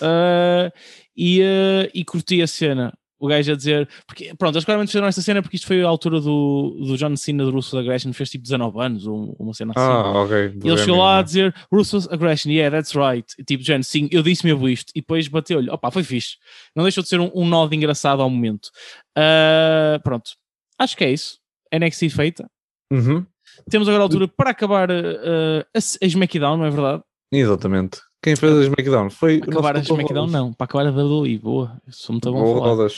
Ah, 0.01 0.71
e, 1.15 1.41
ah, 1.43 1.89
e 1.93 2.03
curti 2.03 2.41
a 2.41 2.47
cena. 2.47 2.91
O 3.19 3.27
gajo 3.27 3.53
a 3.53 3.55
dizer, 3.55 3.87
porque 4.05 4.33
pronto, 4.37 4.55
eles 4.55 4.65
claramente 4.65 4.89
fizeram 4.89 5.07
esta 5.07 5.21
cena 5.21 5.41
porque 5.41 5.55
isto 5.55 5.65
foi 5.65 5.81
a 5.81 5.87
altura 5.87 6.19
do, 6.19 6.77
do 6.85 6.97
John 6.97 7.15
Cena 7.15 7.45
de 7.45 7.51
Ruthless 7.51 7.77
Aggression, 7.77 8.11
fez 8.11 8.29
tipo 8.29 8.43
19 8.43 8.81
anos, 8.81 9.07
ou 9.07 9.35
uma 9.39 9.53
cena 9.53 9.71
assim. 9.75 9.85
Ah, 9.85 10.21
ok. 10.23 10.59
E 10.63 10.67
ele 10.67 10.77
chegou 10.77 10.97
lá 10.97 11.19
a 11.19 11.21
dizer 11.21 11.55
Ruthless 11.71 12.07
Aggression, 12.11 12.51
yeah, 12.51 12.75
that's 12.75 12.93
right. 12.95 13.25
E, 13.39 13.43
tipo, 13.43 13.63
Jen, 13.63 13.81
sim, 13.81 14.09
eu 14.11 14.21
disse 14.21 14.45
mesmo 14.45 14.67
isto. 14.67 14.91
E 14.93 14.99
depois 14.99 15.27
bateu-lhe, 15.29 15.69
opa, 15.69 15.89
foi 15.89 16.03
fixe. 16.03 16.35
Não 16.75 16.83
deixou 16.83 17.01
de 17.01 17.07
ser 17.07 17.19
um, 17.19 17.31
um 17.33 17.47
nó 17.47 17.65
de 17.65 17.75
engraçado 17.77 18.21
ao 18.21 18.29
momento. 18.29 18.69
Ah, 19.17 19.99
pronto, 20.03 20.31
acho 20.77 20.97
que 20.97 21.05
é 21.05 21.11
isso. 21.11 21.37
NXT 21.73 22.09
feita. 22.09 22.49
Uhum, 22.91 23.25
Temos 23.69 23.87
agora 23.87 24.03
a 24.03 24.05
altura 24.05 24.27
para 24.27 24.51
acabar 24.51 24.91
uh, 24.91 25.65
a, 25.73 25.77
a 25.77 26.05
SmackDown, 26.05 26.57
não 26.57 26.65
é 26.65 26.69
verdade? 26.69 27.03
Exatamente. 27.31 27.99
Quem 28.23 28.35
fez 28.37 28.53
a 28.57 28.61
SmackDown 28.63 29.09
foi 29.09 29.39
o 29.39 29.43
Acabar 29.43 29.75
a 29.75 29.79
Dr. 29.81 29.91
SmackDown, 29.91 30.27
não. 30.27 30.53
Para 30.53 30.65
acabar 30.65 30.87
a 30.87 30.91
WWE, 30.91 31.37
boa. 31.37 31.81
Sou 31.89 32.13
muito 32.13 32.31
bom 32.31 32.41
a 32.41 32.57
falar. 32.59 32.67
Rodas. 32.69 32.93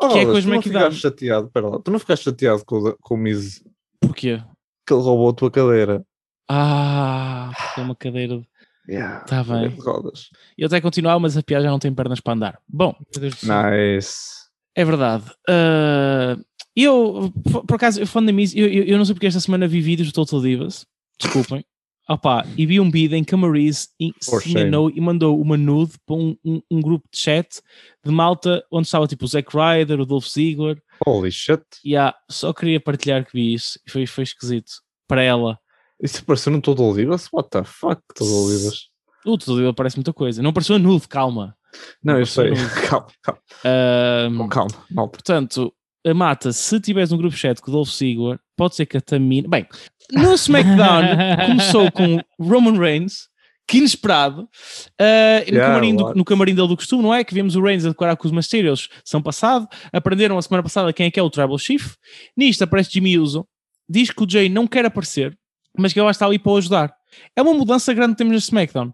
Que 0.00 0.18
é 0.18 0.24
Rodas, 0.24 0.44
o 0.44 0.48
tu 0.48 0.50
não 0.50 0.62
ficaste 0.62 1.00
chateado, 1.00 1.48
pera 1.50 1.68
lá, 1.68 1.78
tu 1.78 1.90
não 1.92 1.98
ficaste 2.00 2.24
chateado 2.24 2.64
com, 2.64 2.76
o- 2.78 2.96
com 3.00 3.14
o 3.14 3.18
Miz 3.18 3.62
Porquê? 4.00 4.42
que 4.86 4.92
ele 4.92 5.02
roubou 5.02 5.30
a 5.30 5.32
tua 5.32 5.50
cadeira. 5.50 6.04
Ah, 6.50 7.52
é 7.76 7.80
uma 7.80 7.94
cadeira. 7.94 8.38
de- 8.38 8.48
Yeah, 8.86 9.20
Tá 9.24 9.42
bem. 9.42 9.70
de 9.70 9.80
Rodas. 9.80 10.28
Eu 10.58 10.66
até 10.66 10.78
continuar, 10.78 11.18
mas 11.18 11.38
a 11.38 11.42
piada 11.42 11.64
já 11.64 11.70
não 11.70 11.78
tem 11.78 11.94
pernas 11.94 12.20
para 12.20 12.34
andar. 12.34 12.58
Bom. 12.68 12.94
Nice. 13.16 14.44
é 14.76 14.84
verdade. 14.84 15.24
Uh, 15.48 16.44
eu, 16.76 17.32
por, 17.66 17.76
acaso, 17.76 18.00
eu 18.00 18.06
falando 18.06 18.26
da 18.26 18.32
Miz, 18.34 18.54
eu, 18.54 18.66
eu, 18.68 18.84
eu 18.84 18.98
não 18.98 19.04
sei 19.06 19.14
porque 19.14 19.26
esta 19.28 19.40
semana 19.40 19.66
vi 19.66 19.80
vídeos 19.80 20.08
do 20.08 20.12
Total 20.14 20.40
Divas. 20.42 20.84
Desculpem. 21.18 21.64
Opa, 22.08 22.44
e 22.56 22.66
vi 22.66 22.78
um 22.80 22.90
vídeo 22.90 23.16
em 23.16 23.24
que 23.24 23.34
a 23.34 23.38
en- 23.38 24.12
For 24.22 24.42
se 24.42 24.50
enganou 24.50 24.90
e 24.90 25.00
mandou 25.00 25.40
uma 25.40 25.56
nude 25.56 25.94
para 26.04 26.14
um, 26.16 26.36
um, 26.44 26.60
um 26.70 26.80
grupo 26.80 27.08
de 27.10 27.18
chat 27.18 27.62
de 28.04 28.10
malta 28.12 28.62
onde 28.70 28.86
estava 28.86 29.06
tipo 29.06 29.24
o 29.24 29.28
Zack 29.28 29.48
Ryder, 29.56 30.00
o 30.00 30.04
Dolph 30.06 30.26
Ziggler. 30.26 30.82
Holy 31.06 31.30
shit. 31.32 31.62
E 31.82 31.96
ah, 31.96 32.14
só 32.30 32.52
queria 32.52 32.78
partilhar 32.78 33.24
que 33.24 33.32
vi 33.32 33.54
isso 33.54 33.78
e 33.86 33.90
foi, 33.90 34.06
foi 34.06 34.24
esquisito 34.24 34.70
para 35.08 35.22
ela. 35.22 35.58
Isso 36.02 36.20
apareceu 36.20 36.52
no 36.52 36.60
Todo 36.60 36.82
Olivas? 36.82 37.28
What 37.32 37.48
the 37.50 37.64
fuck, 37.64 38.02
Todo 38.14 38.30
Olivas? 38.44 38.88
O 39.24 39.38
Total 39.38 39.56
Divas 39.56 39.74
parece 39.74 39.96
muita 39.96 40.12
coisa. 40.12 40.42
Não 40.42 40.52
pareceu 40.52 40.78
nude, 40.78 41.08
calma. 41.08 41.56
Não, 42.02 42.18
eu 42.18 42.26
sei. 42.26 42.50
Calma, 42.88 43.06
calma, 43.22 43.40
Ahm, 43.64 44.48
calma. 44.48 44.70
malta. 44.90 45.12
Portanto, 45.12 45.72
a 46.06 46.12
mata, 46.14 46.52
se 46.52 46.78
tiveres 46.78 47.10
um 47.10 47.16
grupo 47.16 47.34
chat 47.34 47.58
com 47.62 47.70
o 47.70 47.74
Dolph 47.74 47.88
Ziggler, 47.90 48.38
pode 48.56 48.74
ser 48.74 48.86
que 48.86 48.96
a 48.96 49.00
Tamina. 49.00 49.48
Bem, 49.48 49.66
no 50.12 50.34
SmackDown 50.34 51.02
começou 51.46 51.90
com 51.90 52.20
Roman 52.38 52.78
Reigns, 52.78 53.28
que 53.66 53.78
inesperado, 53.78 54.42
no, 54.42 55.54
Yeah, 55.54 55.66
camarim 55.66 55.96
do, 55.96 56.14
no 56.14 56.24
camarim 56.24 56.54
dele 56.54 56.68
do 56.68 56.76
costume, 56.76 57.02
não 57.02 57.14
é? 57.14 57.24
Que 57.24 57.34
vimos 57.34 57.56
o 57.56 57.62
Reigns 57.62 57.84
a 57.86 57.88
decorar 57.88 58.16
com 58.16 58.26
os 58.26 58.32
Mysterios 58.32 58.88
são 59.04 59.22
passado, 59.22 59.66
aprenderam 59.92 60.36
a 60.36 60.42
semana 60.42 60.62
passada 60.62 60.92
quem 60.92 61.06
é 61.06 61.10
que 61.10 61.18
é 61.18 61.22
o 61.22 61.30
Tribal 61.30 61.58
Chief. 61.58 61.94
Nisto 62.36 62.64
aparece 62.64 62.90
Jimmy 62.92 63.18
Uso, 63.18 63.46
diz 63.88 64.10
que 64.10 64.22
o 64.22 64.28
Jay 64.28 64.48
não 64.48 64.66
quer 64.66 64.84
aparecer, 64.84 65.36
mas 65.76 65.92
que 65.92 65.98
ele 65.98 66.04
vai 66.04 66.12
estar 66.12 66.26
ali 66.26 66.38
para 66.38 66.52
o 66.52 66.56
ajudar. 66.56 66.94
É 67.34 67.42
uma 67.42 67.54
mudança 67.54 67.92
grande 67.94 68.12
que 68.12 68.18
temos 68.18 68.32
no 68.32 68.38
SmackDown. 68.38 68.92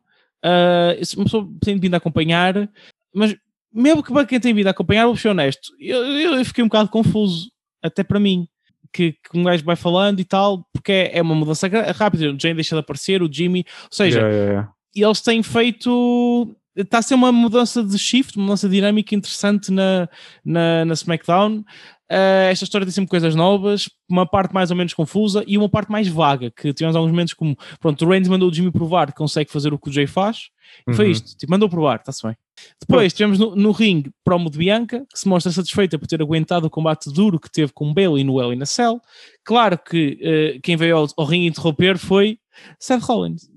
Se 1.03 1.17
uma 1.17 1.25
pessoa 1.25 1.49
tem 1.61 1.79
vindo 1.79 1.95
a 1.95 1.99
acompanhar, 1.99 2.71
mas 3.15 3.35
mesmo 3.73 4.03
que 4.03 4.13
para 4.13 4.27
quem 4.27 4.41
tem 4.41 4.55
vindo 4.55 4.69
a 4.69 4.71
acompanhar, 4.71 5.07
vou 5.07 5.17
ser 5.17 5.29
honesto, 5.29 5.73
eu, 5.79 6.05
eu 6.05 6.45
fiquei 6.45 6.63
um 6.63 6.69
bocado 6.69 6.89
confuso, 6.89 7.51
até 7.83 8.03
para 8.03 8.21
mim, 8.21 8.49
que, 8.93 9.13
que 9.13 9.39
um 9.39 9.45
gajo 9.45 9.65
vai 9.65 9.77
falando 9.77 10.21
e 10.21 10.25
tal, 10.25 10.67
porque 10.73 10.93
é, 10.93 11.19
é 11.19 11.23
uma 11.23 11.35
mudança 11.35 11.69
rápida. 11.95 12.33
O 12.33 12.39
Jane 12.39 12.55
deixa 12.55 12.75
de 12.75 12.81
aparecer, 12.81 13.23
o 13.23 13.33
Jimmy, 13.33 13.65
ou 13.85 13.89
seja, 13.91 14.21
Yeah, 14.21 14.35
yeah, 14.35 14.53
yeah. 14.53 14.73
eles 14.95 15.21
têm 15.21 15.43
feito. 15.43 16.57
Está 16.77 16.99
a 16.99 17.03
ser 17.03 17.15
uma 17.15 17.33
mudança 17.33 17.83
de 17.83 17.99
shift, 17.99 18.37
uma 18.37 18.47
mudança 18.47 18.69
dinâmica 18.69 19.15
interessante 19.15 19.73
na, 19.73 20.09
na, 20.45 20.85
na 20.85 20.95
SmackDown. 20.95 21.65
Eh, 22.11 22.49
esta 22.51 22.65
história 22.65 22.85
tem 22.85 22.93
sempre 22.93 23.09
coisas 23.09 23.37
novas, 23.37 23.89
uma 24.09 24.27
parte 24.27 24.53
mais 24.53 24.73
ou 24.73 24.77
menos 24.77 24.93
confusa 24.93 25.45
e 25.47 25.57
uma 25.57 25.69
parte 25.69 25.93
mais 25.93 26.09
vaga. 26.09 26.51
Que 26.51 26.75
tivemos 26.75 26.97
alguns 26.97 27.13
momentos 27.13 27.35
como: 27.35 27.57
pronto, 27.79 28.05
o 28.05 28.09
Reigns 28.09 28.29
mandou 28.29 28.51
o 28.51 28.53
Jimmy 28.53 28.73
provar 28.73 29.07
que 29.07 29.19
consegue 29.19 29.51
fazer 29.51 29.73
o 29.73 29.79
que 29.79 29.89
o 29.89 29.93
Jay 29.93 30.09
faz, 30.09 30.49
e 30.89 30.93
foi 30.93 31.07
Uhum. 31.07 31.11
isto, 31.13 31.37
tipo, 31.37 31.51
mandou 31.51 31.69
provar, 31.69 31.97
está-se 32.01 32.27
bem. 32.27 32.37
Depois 32.81 33.13
tivemos 33.13 33.39
no, 33.39 33.55
no 33.55 33.71
ringue 33.71 34.11
promo 34.25 34.51
de 34.51 34.59
Bianca, 34.59 35.07
que 35.11 35.19
se 35.19 35.29
mostra 35.29 35.53
satisfeita 35.53 35.99
por 35.99 36.09
ter 36.09 36.21
aguentado 36.21 36.67
o 36.67 36.71
combate 36.71 37.11
duro 37.13 37.39
que 37.39 37.51
teve 37.51 37.73
com 37.73 37.95
Bailey 37.95 38.25
no 38.25 38.41
Hell 38.41 38.53
in 38.53 38.63
a 38.63 38.67
Cell. 38.67 39.01
Claro 39.45 39.79
que 39.79 40.19
eh, 40.21 40.59
quem 40.63 40.77
veio 40.77 40.97
ao, 40.97 41.07
ao 41.17 41.25
ringue 41.25 41.47
interromper 41.47 41.97
foi 41.97 42.39
Seth 42.79 43.03
Rollins 43.03 43.49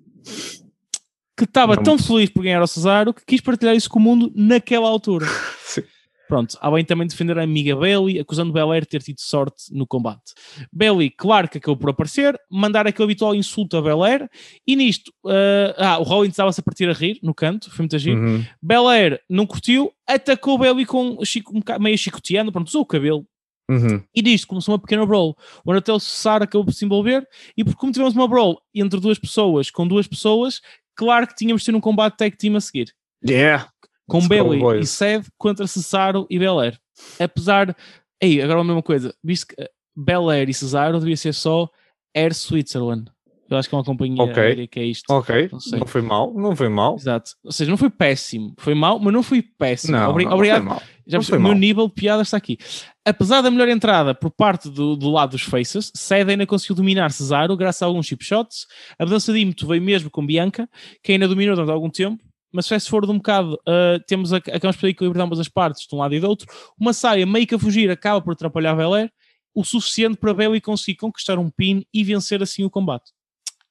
que 1.35 1.45
estava 1.45 1.75
tão 1.75 1.97
feliz 1.97 2.29
por 2.29 2.43
ganhar 2.43 2.61
ao 2.61 2.67
Cesaro 2.67 3.13
que 3.13 3.25
quis 3.25 3.41
partilhar 3.41 3.75
isso 3.75 3.89
com 3.89 3.99
o 3.99 4.01
mundo 4.01 4.31
naquela 4.35 4.87
altura. 4.87 5.25
Sim. 5.65 5.81
Pronto, 6.27 6.57
há 6.61 6.71
bem 6.71 6.85
também 6.85 7.05
defender 7.05 7.37
a 7.37 7.43
amiga 7.43 7.75
Bailey, 7.75 8.19
acusando 8.19 8.53
Belair 8.53 8.81
de 8.81 8.87
ter 8.87 9.01
tido 9.01 9.19
sorte 9.19 9.65
no 9.71 9.85
combate. 9.85 10.33
Bailey, 10.71 11.09
claro 11.09 11.49
que 11.49 11.57
acabou 11.57 11.77
por 11.77 11.89
aparecer, 11.89 12.39
mandar 12.49 12.87
aquele 12.87 13.05
habitual 13.05 13.35
insulto 13.35 13.75
a 13.75 13.81
Belair, 13.81 14.29
e 14.65 14.75
nisto, 14.75 15.11
ah, 15.27 15.75
ah, 15.77 15.99
o 15.99 16.03
Rollins 16.03 16.31
estava-se 16.31 16.59
a 16.59 16.63
partir 16.63 16.89
a 16.89 16.93
rir 16.93 17.19
no 17.21 17.33
canto, 17.33 17.69
foi 17.69 17.83
muito 17.83 17.97
giro. 17.99 18.21
Uhum. 18.21 18.45
Belair 18.61 19.19
não 19.29 19.45
curtiu, 19.45 19.91
atacou 20.07 20.57
Bailey 20.57 20.85
com 20.85 21.23
chico, 21.25 21.53
um 21.53 21.79
meio 21.79 21.97
chicoteando, 21.97 22.51
pronto, 22.51 22.67
usou 22.67 22.81
o 22.81 22.85
cabelo. 22.85 23.25
Uhum. 23.69 24.03
E 24.13 24.21
disto 24.21 24.47
começou 24.47 24.73
uma 24.73 24.79
pequena 24.79 25.05
brawl, 25.05 25.37
onde 25.65 25.79
até 25.79 25.91
o 25.91 25.99
Cesaro 25.99 26.43
acabou 26.43 26.65
por 26.65 26.73
se 26.73 26.85
envolver, 26.85 27.27
e 27.57 27.63
por 27.63 27.75
como 27.75 27.91
tivemos 27.91 28.13
uma 28.13 28.27
brawl 28.27 28.61
entre 28.73 28.99
duas 28.99 29.19
pessoas, 29.19 29.69
com 29.69 29.87
duas 29.87 30.07
pessoas, 30.07 30.61
claro 30.95 31.27
que 31.27 31.35
tínhamos 31.35 31.61
de 31.61 31.67
ter 31.67 31.75
um 31.75 31.81
combate 31.81 32.17
tag 32.17 32.37
team 32.37 32.55
a 32.55 32.61
seguir 32.61 32.93
Yeah. 33.25 33.69
Com 34.07 34.27
Bailey 34.27 34.81
e. 34.81 34.85
Seth 34.85 35.27
contra 35.37 35.65
Cesaro 35.67 36.25
e 36.29 36.37
Belair. 36.39 36.77
Apesar. 37.19 37.75
Ei, 38.21 38.41
agora 38.41 38.61
a 38.61 38.63
mesma 38.63 38.81
coisa. 38.83 39.13
Visto 39.23 39.47
que 39.47 39.55
eh, 39.61 39.69
Belair 39.95 40.49
e 40.49 40.53
Cesaro 40.53 40.99
devia 40.99 41.17
ser 41.17 41.33
só 41.33 41.69
Air 42.15 42.33
Switzerland. 42.33 43.11
Eu 43.49 43.57
acho 43.57 43.69
que 43.69 43.75
é 43.75 43.77
uma 43.77 43.83
companhia 43.83 44.23
Ok. 44.23 44.41
aérea 44.41 44.67
que 44.67 44.79
é 44.79 44.85
isto. 44.85 45.03
Ok, 45.13 45.49
Não 45.51 45.79
não 45.79 45.85
foi 45.87 46.01
mal, 46.01 46.33
não 46.33 46.55
foi 46.55 46.69
mal. 46.69 46.95
Exato. 46.95 47.31
Ou 47.43 47.51
seja, 47.51 47.69
não 47.69 47.77
foi 47.77 47.89
péssimo. 47.89 48.55
Foi 48.57 48.73
mau, 48.73 48.97
mas 48.97 49.13
não 49.13 49.21
foi 49.21 49.41
péssimo. 49.43 49.95
Não, 49.95 50.09
Obri- 50.09 50.25
não, 50.25 50.33
obrigado. 50.33 50.57
foi 50.61 50.69
mal. 50.69 50.79
Já 50.79 51.17
Não 51.17 51.19
percebi, 51.19 51.25
foi 51.27 51.37
o 51.37 51.41
meu 51.41 51.51
mal. 51.51 51.59
nível 51.59 51.87
de 51.87 51.93
piada 51.93 52.21
está 52.23 52.37
aqui. 52.37 52.57
Apesar 53.05 53.41
da 53.41 53.51
melhor 53.51 53.67
entrada 53.67 54.15
por 54.15 54.31
parte 54.31 54.69
do, 54.69 54.95
do 54.95 55.11
lado 55.11 55.31
dos 55.31 55.43
Faces, 55.43 55.91
Seth 55.93 56.29
ainda 56.29 56.47
conseguiu 56.47 56.75
dominar 56.75 57.11
Cesaro 57.11 57.55
graças 57.57 57.83
a 57.83 57.85
alguns 57.85 58.07
chip 58.07 58.23
shots. 58.23 58.65
A 58.97 59.03
mudança 59.03 59.31
de 59.33 59.39
ímpeto 59.39 59.67
veio 59.67 59.81
mesmo 59.81 60.09
com 60.09 60.25
Bianca, 60.25 60.67
que 61.03 61.11
ainda 61.11 61.27
dominou 61.27 61.53
durante 61.55 61.71
algum 61.71 61.89
tempo. 61.89 62.23
Mas 62.53 62.67
se 62.67 62.89
for 62.89 63.05
de 63.05 63.11
um 63.11 63.17
bocado, 63.17 63.59
ah, 63.67 63.99
temos 64.07 64.31
a, 64.31 64.37
acabamos 64.37 64.77
por 64.77 64.87
equilibrar 64.87 65.25
ambas 65.25 65.39
as 65.39 65.49
partes, 65.49 65.87
de 65.87 65.95
um 65.95 65.97
lado 65.97 66.13
e 66.13 66.19
do 66.19 66.29
outro. 66.29 66.47
Uma 66.79 66.93
saia 66.93 67.25
meio 67.25 67.47
que 67.47 67.55
a 67.55 67.59
fugir 67.59 67.89
acaba 67.89 68.21
por 68.21 68.33
atrapalhar 68.33 68.75
Belair, 68.75 69.11
o 69.53 69.63
suficiente 69.63 70.17
para 70.17 70.33
Bailey 70.33 70.59
conseguir 70.59 70.97
conquistar 70.97 71.37
um 71.37 71.49
pin 71.49 71.85
e 71.93 72.03
vencer 72.03 72.41
assim 72.41 72.63
o 72.63 72.69
combate. 72.69 73.11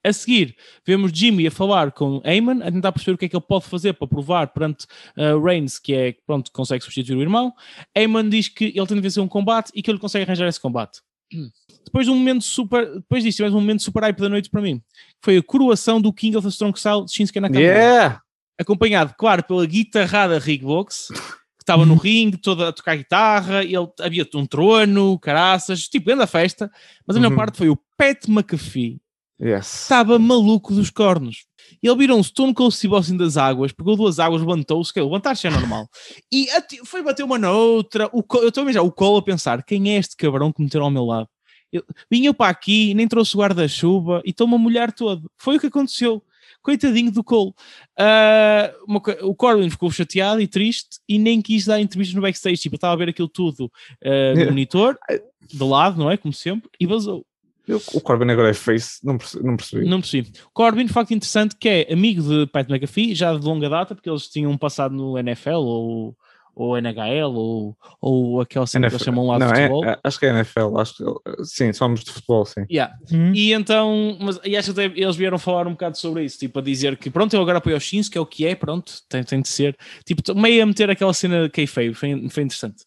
A 0.04 0.12
seguir, 0.12 0.56
vemos 0.84 1.12
Jimmy 1.14 1.46
a 1.46 1.50
falar 1.50 1.92
com 1.92 2.20
Eamon, 2.24 2.60
a 2.62 2.72
tentar 2.72 2.90
perceber 2.90 3.14
o 3.14 3.18
que 3.18 3.26
é 3.26 3.28
que 3.28 3.36
ele 3.36 3.44
pode 3.46 3.66
fazer 3.66 3.92
para 3.92 4.08
provar 4.08 4.48
perante 4.48 4.84
uh, 5.16 5.40
Reigns 5.40 5.78
que 5.78 5.94
é, 5.94 6.16
pronto, 6.26 6.50
consegue 6.50 6.82
substituir 6.82 7.16
o 7.16 7.22
irmão. 7.22 7.52
Eamon 7.94 8.28
diz 8.28 8.48
que 8.48 8.64
ele 8.64 8.86
tem 8.86 8.96
de 8.96 9.00
vencer 9.00 9.22
um 9.22 9.28
combate 9.28 9.70
e 9.74 9.80
que 9.80 9.88
ele 9.88 10.00
consegue 10.00 10.24
arranjar 10.24 10.48
esse 10.48 10.60
combate. 10.60 11.00
Depois 11.84 12.06
de 12.06 12.12
um 12.12 12.16
momento 12.16 12.42
super, 12.42 12.94
depois 12.94 13.24
disso, 13.24 13.36
tivemos 13.36 13.54
um 13.56 13.60
momento 13.60 13.82
super 13.82 14.02
hype 14.04 14.18
da 14.18 14.28
noite 14.28 14.48
para 14.48 14.62
mim, 14.62 14.78
que 14.78 15.18
foi 15.20 15.36
a 15.36 15.42
coroação 15.42 16.00
do 16.00 16.12
King 16.12 16.36
of 16.36 16.46
the 16.46 16.50
Strong 16.50 16.78
Style 16.78 17.04
de 17.04 17.12
Shinsuke 17.12 17.40
Nakamura. 17.40 17.64
Yeah! 17.64 18.20
Acompanhado, 18.62 19.14
claro, 19.18 19.42
pela 19.44 19.66
guitarrada 19.66 20.38
Rick 20.38 20.64
Box, 20.64 21.08
que 21.08 21.62
estava 21.62 21.84
no 21.86 21.94
ringue, 21.94 22.36
toda 22.36 22.68
a 22.68 22.72
tocar 22.72 22.96
guitarra, 22.96 23.62
e 23.62 23.74
ele, 23.74 23.88
havia 24.00 24.26
um 24.34 24.46
trono, 24.46 25.18
caraças, 25.18 25.88
tipo, 25.88 26.06
grande 26.06 26.22
a 26.22 26.26
festa, 26.26 26.70
mas 27.06 27.16
a 27.16 27.20
melhor 27.20 27.30
Uhum. 27.32 27.36
parte 27.36 27.58
foi 27.58 27.68
o 27.68 27.78
Pat 27.96 28.26
McAfee, 28.28 29.00
Yes. 29.40 29.82
estava 29.82 30.18
maluco 30.18 30.72
dos 30.74 30.90
cornos. 30.90 31.44
Ele 31.82 31.96
virou 31.96 32.18
um 32.18 32.22
Stone 32.22 32.52
Cold 32.54 32.74
Steve 32.74 32.94
Austin 32.94 33.16
das 33.16 33.36
águas, 33.36 33.72
pegou 33.72 33.96
duas 33.96 34.18
águas, 34.18 34.40
levantou-se, 34.40 34.92
que 34.92 35.00
levantar-se 35.00 35.46
é 35.46 35.50
normal, 35.50 35.88
e 36.32 36.48
ati- 36.50 36.80
foi 36.84 37.02
bater 37.02 37.24
uma 37.24 37.38
na 37.38 37.50
outra. 37.52 38.08
O, 38.12 38.22
eu 38.38 38.48
estou 38.48 38.62
a 38.62 38.66
ver 38.66 38.72
já 38.72 38.82
o 38.82 38.90
Cole 38.92 39.18
a 39.18 39.22
pensar: 39.22 39.62
quem 39.64 39.94
é 39.94 39.98
este 39.98 40.16
cabrão 40.16 40.52
que 40.52 40.62
meteram 40.62 40.84
ao 40.86 40.90
meu 40.90 41.04
lado? 41.04 41.28
Eu, 41.72 41.82
vinha 42.10 42.28
eu 42.28 42.34
para 42.34 42.50
aqui, 42.50 42.92
nem 42.94 43.08
trouxe 43.08 43.34
o 43.34 43.40
guarda-chuva 43.40 44.20
e 44.26 44.30
estou-me 44.30 44.54
a 44.54 44.58
molhar 44.58 44.92
todo. 44.92 45.30
Foi 45.38 45.56
o 45.56 45.60
que 45.60 45.68
aconteceu. 45.68 46.22
Coitadinho 46.62 47.10
do 47.10 47.24
Cole. 47.24 47.52
Ah, 47.98 48.72
uma 48.86 49.02
o 49.22 49.34
Corbin 49.34 49.68
ficou 49.68 49.90
chateado 49.90 50.40
e 50.40 50.46
triste 50.46 51.00
e 51.08 51.18
nem 51.18 51.42
quis 51.42 51.66
dar 51.66 51.80
entrevistas 51.80 52.14
no 52.14 52.22
backstage. 52.22 52.56
Tipo, 52.62 52.74
eu 52.74 52.78
estava 52.78 52.94
a 52.94 52.96
ver 52.96 53.08
aquilo 53.08 53.28
tudo 53.28 53.70
ah, 54.04 54.34
no 54.36 54.44
monitor, 54.46 54.98
de 55.52 55.64
lado, 55.64 55.98
não 55.98 56.10
é? 56.10 56.16
Como 56.16 56.32
sempre, 56.32 56.70
e 56.78 56.86
vazou. 56.86 57.26
Eu- 57.66 57.80
o 57.94 58.00
Corbin 58.00 58.30
agora 58.30 58.50
é 58.50 58.54
face, 58.54 58.98
não 59.04 59.16
percebi. 59.16 59.44
Não 59.44 59.56
percebi. 59.56 59.84
Não 59.86 60.00
percebi. 60.00 60.32
Corbin, 60.52 60.86
de 60.86 60.92
facto, 60.92 61.12
interessante, 61.14 61.56
que 61.56 61.68
é 61.68 61.92
amigo 61.92 62.22
de 62.22 62.46
Pat 62.48 62.68
McAfee, 62.68 63.14
já 63.14 63.32
de 63.36 63.44
longa 63.44 63.68
data, 63.68 63.94
porque 63.94 64.10
eles 64.10 64.28
tinham 64.28 64.56
passado 64.58 64.94
no 64.94 65.16
NFL 65.16 65.50
ou, 65.50 66.16
ou 66.54 66.76
NHL 66.76 67.34
ou, 67.34 67.76
ou 68.00 68.40
aquela 68.40 68.66
cena 68.66 68.88
que 68.88 68.94
eles 68.94 69.04
chamam 69.04 69.26
lá 69.26 69.38
de 69.38 69.44
não, 69.44 69.52
é- 69.52 69.56
futebol. 69.56 69.84
é- 69.84 69.98
acho 70.02 70.18
que 70.18 70.26
é 70.26 70.30
NFL, 70.30 70.78
acho 70.78 70.94
que 70.96 71.44
sim, 71.44 71.72
somos 71.72 72.04
de 72.04 72.10
futebol, 72.10 72.44
sim. 72.44 72.64
Yeah. 72.70 72.94
Hum? 73.12 73.32
E 73.34 73.52
então, 73.52 74.16
mas 74.20 74.38
e 74.44 74.56
acho 74.56 74.72
que 74.72 74.80
até 74.80 74.98
eles 74.98 75.16
vieram 75.16 75.38
falar 75.38 75.66
um 75.66 75.72
bocado 75.72 75.96
sobre 75.98 76.24
isso, 76.24 76.38
tipo, 76.38 76.58
a 76.58 76.62
dizer 76.62 76.96
que 76.96 77.10
pronto, 77.10 77.34
eu 77.34 77.40
agora 77.40 77.58
apoio 77.58 77.76
o 77.76 77.80
Shins, 77.80 78.08
que 78.08 78.18
é 78.18 78.20
o 78.20 78.26
que 78.26 78.46
é, 78.46 78.54
pronto, 78.54 78.92
tem, 79.08 79.22
tem 79.24 79.40
de 79.40 79.48
ser. 79.48 79.76
Tipo, 80.04 80.34
meio 80.34 80.62
a 80.62 80.66
meter 80.66 80.90
aquela 80.90 81.14
cena 81.14 81.44
de 81.44 81.50
kayfabe, 81.50 81.94
foi, 81.94 82.28
foi 82.28 82.42
interessante. 82.42 82.84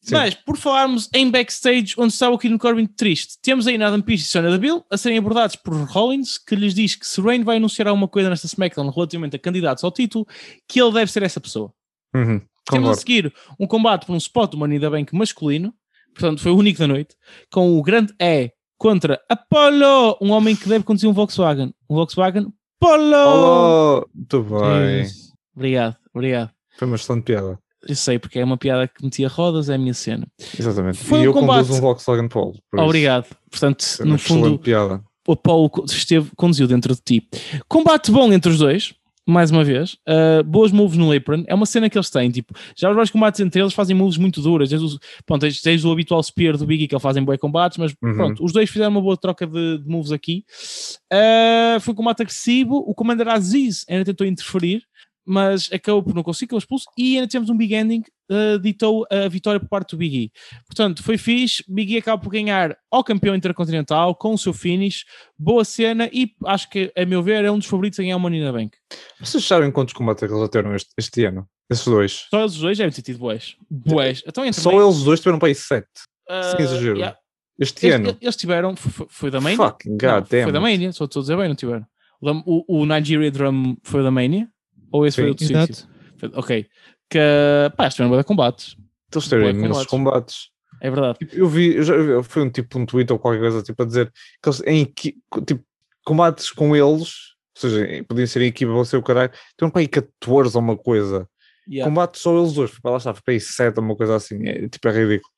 Sim. 0.00 0.14
Mas, 0.14 0.34
por 0.34 0.56
falarmos 0.56 1.10
em 1.14 1.30
backstage, 1.30 1.94
onde 1.98 2.14
está 2.14 2.30
o 2.30 2.38
Kino 2.38 2.58
Corbin 2.58 2.86
triste, 2.86 3.34
temos 3.42 3.66
aí 3.66 3.80
Adam 3.82 4.00
Pearce 4.00 4.24
e 4.24 4.26
Sonya 4.28 4.50
Deville 4.50 4.82
a 4.90 4.96
serem 4.96 5.18
abordados 5.18 5.54
por 5.56 5.74
Rollins, 5.74 6.38
que 6.38 6.56
lhes 6.56 6.72
diz 6.72 6.94
que 6.94 7.06
se 7.06 7.20
Rain 7.20 7.44
vai 7.44 7.58
anunciar 7.58 7.88
alguma 7.88 8.08
coisa 8.08 8.30
nesta 8.30 8.46
SmackDown 8.46 8.88
relativamente 8.90 9.36
a 9.36 9.38
candidatos 9.38 9.84
ao 9.84 9.90
título, 9.90 10.26
que 10.66 10.80
ele 10.80 10.92
deve 10.92 11.12
ser 11.12 11.22
essa 11.24 11.40
pessoa. 11.40 11.72
Uhum, 12.14 12.40
Temos 12.70 12.90
a 12.90 12.94
seguir 12.94 13.32
um 13.58 13.66
combate 13.66 14.06
por 14.06 14.12
um 14.12 14.16
spot 14.18 14.50
do 14.52 14.58
Money 14.58 14.78
da 14.78 14.90
Bank 14.90 15.14
masculino, 15.14 15.72
portanto 16.14 16.40
foi 16.40 16.52
o 16.52 16.56
único 16.56 16.78
da 16.78 16.86
noite, 16.86 17.14
com 17.52 17.78
o 17.78 17.82
grande 17.82 18.12
E 18.20 18.50
contra 18.78 19.20
Apollo, 19.28 20.16
um 20.20 20.30
homem 20.30 20.54
que 20.54 20.68
deve 20.68 20.84
conduzir 20.84 21.08
um 21.08 21.12
Volkswagen. 21.12 21.72
Um 21.90 21.94
Volkswagen 21.96 22.46
Polo! 22.80 24.06
Muito 24.14 24.42
bem. 24.42 25.04
Jesus. 25.04 25.32
Obrigado, 25.54 25.96
obrigado. 26.14 26.50
Foi 26.78 26.86
uma 26.86 26.96
excelente 26.96 27.24
piada. 27.24 27.58
Eu 27.88 27.94
sei, 27.96 28.18
porque 28.18 28.38
é 28.38 28.44
uma 28.44 28.56
piada 28.56 28.86
que 28.88 29.04
metia 29.04 29.28
rodas, 29.28 29.68
é 29.68 29.74
a 29.74 29.78
minha 29.78 29.94
cena. 29.94 30.26
Exatamente. 30.58 30.98
Foi 30.98 31.18
e 31.18 31.22
um 31.22 31.24
eu 31.26 31.32
combate. 31.32 31.62
conduzo 31.62 31.78
um 31.78 31.80
Volkswagen 31.80 32.28
Polo. 32.28 32.52
isso. 32.52 32.62
Obrigado. 32.84 33.26
Portanto, 33.50 33.84
no 34.04 34.18
fundo, 34.18 34.58
piada. 34.58 35.02
o 35.26 35.36
co- 35.70 35.84
esteve, 35.84 36.30
conduziu 36.36 36.66
dentro 36.66 36.94
de 36.94 37.00
ti. 37.02 37.28
Combate 37.68 38.10
bom 38.10 38.32
entre 38.32 38.50
os 38.52 38.58
dois, 38.58 38.94
mais 39.30 39.50
uma 39.50 39.62
vez. 39.64 39.94
Uh, 40.08 40.42
boas 40.44 40.72
moves 40.72 40.96
no 40.98 41.12
apron. 41.12 41.44
É 41.46 41.54
uma 41.54 41.66
cena 41.66 41.88
que 41.90 41.96
eles 41.98 42.10
têm. 42.10 42.30
Tipo, 42.30 42.54
já 42.76 42.88
os 42.88 42.94
vários 42.94 43.10
combates 43.10 43.40
entre 43.40 43.60
eles 43.60 43.72
fazem 43.74 43.94
moves 43.96 44.16
muito 44.18 44.40
duras. 44.40 44.68
Desde, 44.70 44.86
os- 44.86 44.98
pronto, 45.26 45.42
desde 45.42 45.86
o 45.86 45.92
habitual 45.92 46.22
spear 46.22 46.56
do 46.56 46.66
Biggie 46.66 46.88
que 46.88 46.94
eles 46.94 47.02
fazem 47.02 47.22
bons 47.24 47.36
combates, 47.38 47.78
mas 47.78 47.94
Uhum. 48.02 48.14
pronto, 48.14 48.44
os 48.44 48.52
dois 48.52 48.68
fizeram 48.70 48.90
uma 48.90 49.00
boa 49.00 49.16
troca 49.16 49.46
de, 49.46 49.78
de 49.78 49.88
moves 49.88 50.12
aqui. 50.12 50.44
Uh, 51.12 51.80
foi 51.80 51.92
um 51.92 51.96
combate 51.96 52.22
agressivo. 52.22 52.76
O 52.86 52.94
Commander 52.94 53.28
Aziz 53.28 53.84
ainda 53.88 54.04
tentou 54.04 54.26
interferir, 54.26 54.82
mas 55.28 55.68
acabou 55.70 56.02
por 56.02 56.14
não 56.14 56.22
conseguir, 56.22 56.46
ficou 56.46 56.58
expulso. 56.58 56.86
E 56.96 57.16
ainda 57.16 57.28
temos 57.28 57.50
um 57.50 57.56
big 57.56 57.74
ending, 57.74 58.02
uh, 58.30 58.58
ditou 58.58 59.06
a 59.10 59.28
vitória 59.28 59.60
por 59.60 59.68
parte 59.68 59.90
do 59.90 59.98
Big 59.98 60.16
E. 60.16 60.32
Portanto, 60.66 61.02
foi 61.02 61.18
fixe. 61.18 61.62
Big 61.68 61.92
E 61.92 61.98
acaba 61.98 62.20
por 62.20 62.30
ganhar 62.30 62.74
ao 62.90 63.04
campeão 63.04 63.34
intercontinental 63.34 64.14
com 64.14 64.32
o 64.32 64.38
seu 64.38 64.54
finish. 64.54 65.04
Boa 65.38 65.64
cena 65.64 66.08
e 66.12 66.32
acho 66.46 66.70
que, 66.70 66.90
a 66.96 67.04
meu 67.04 67.22
ver, 67.22 67.44
é 67.44 67.50
um 67.50 67.58
dos 67.58 67.66
favoritos 67.66 68.00
a 68.00 68.02
ganhar 68.02 68.16
o 68.16 68.20
Money 68.20 68.50
Bank. 68.50 68.76
Vocês 69.20 69.44
sabem 69.44 69.70
quantos 69.70 69.92
combates 69.92 70.22
é 70.22 70.26
que 70.26 70.32
eles 70.32 70.42
já 70.42 70.48
tiveram 70.48 70.74
este, 70.74 70.90
este 70.96 71.24
ano? 71.26 71.46
Esses 71.70 71.84
dois. 71.84 72.26
Só 72.30 72.40
eles 72.40 72.54
dois 72.56 72.78
devem 72.78 72.92
ter 72.92 73.02
tido 73.02 73.18
boés. 73.18 73.54
Boés. 73.70 74.22
Então, 74.26 74.44
entre 74.46 74.58
Só 74.60 74.72
eles 74.72 75.02
dois 75.02 75.20
tiveram 75.20 75.38
para 75.38 75.48
aí 75.48 75.54
sete. 75.54 75.86
uh, 76.30 76.56
sem 76.56 76.64
exagero. 76.64 76.96
yeah. 76.96 77.18
Este 77.60 77.90
ano. 77.90 78.16
eles 78.20 78.36
tiveram, 78.36 78.76
foi, 78.76 79.06
foi 79.10 79.30
da 79.30 79.40
Mania? 79.40 79.56
Fucking 79.56 79.90
Não, 79.90 79.96
god 79.98 80.28
damn. 80.30 80.44
foi 80.44 80.52
da. 80.52 80.60
Mania, 80.60 80.92
só 80.92 81.04
estou 81.04 81.20
a 81.20 81.22
dizer 81.22 81.36
bem, 81.36 81.48
não 81.48 81.56
tiveram. 81.56 81.84
O, 82.22 82.82
o 82.82 82.86
Nigeria 82.86 83.30
Drum 83.30 83.76
foi 83.82 84.02
da 84.02 84.10
Mania? 84.10 84.48
Ou 84.92 85.06
esse 85.06 85.16
foi 85.16 85.24
Sim. 85.24 85.30
outro 85.30 85.46
sítio? 85.46 85.58
Exato. 85.62 85.88
Foi- 86.18 86.30
Ok. 86.34 86.66
Que, 87.10 87.18
pá, 87.76 87.88
tiveram 87.88 88.10
boa 88.10 88.20
de 88.22 88.26
combates. 88.26 88.76
Eles 89.12 89.28
Bué 89.28 89.50
imensos 89.50 89.86
combates. 89.86 90.50
É 90.80 90.90
verdade. 90.90 91.18
Tipo, 91.18 91.34
eu 91.36 91.48
vi, 91.48 91.74
eu 91.76 91.82
já 91.82 91.94
eu- 91.94 92.22
foi 92.22 92.42
um 92.42 92.50
tipo 92.50 92.78
um 92.78 92.84
tweet 92.86 93.10
ou 93.12 93.18
qualquer 93.18 93.40
coisa 93.40 93.62
tipo 93.62 93.82
a 93.82 93.86
dizer 93.86 94.12
que 94.42 94.48
eles 94.48 94.62
em 94.66 94.84
tipo, 94.84 95.64
combates 96.04 96.50
com 96.50 96.76
eles, 96.76 97.08
ou 97.56 97.70
seja, 97.70 98.04
podiam 98.06 98.26
ser 98.26 98.42
em 98.42 98.46
equipa 98.46 98.84
ser 98.84 98.96
o 98.98 99.02
caralho, 99.02 99.32
tiveram 99.56 99.70
para 99.70 99.80
aí 99.80 99.88
14 99.88 100.56
ou 100.56 100.62
uma 100.62 100.76
coisa. 100.76 101.26
Yeah. 101.68 101.88
Combates 101.88 102.20
só 102.22 102.38
eles 102.38 102.52
dois, 102.52 102.78
para 102.78 102.92
lá 102.92 102.96
está, 102.98 103.12
foi 103.12 103.22
para 103.22 103.34
aí 103.34 103.40
7 103.40 103.78
ou 103.78 103.84
uma 103.84 103.96
coisa 103.96 104.14
assim, 104.16 104.46
é, 104.46 104.68
tipo, 104.68 104.88
é 104.88 104.92
ridículo. 104.92 105.30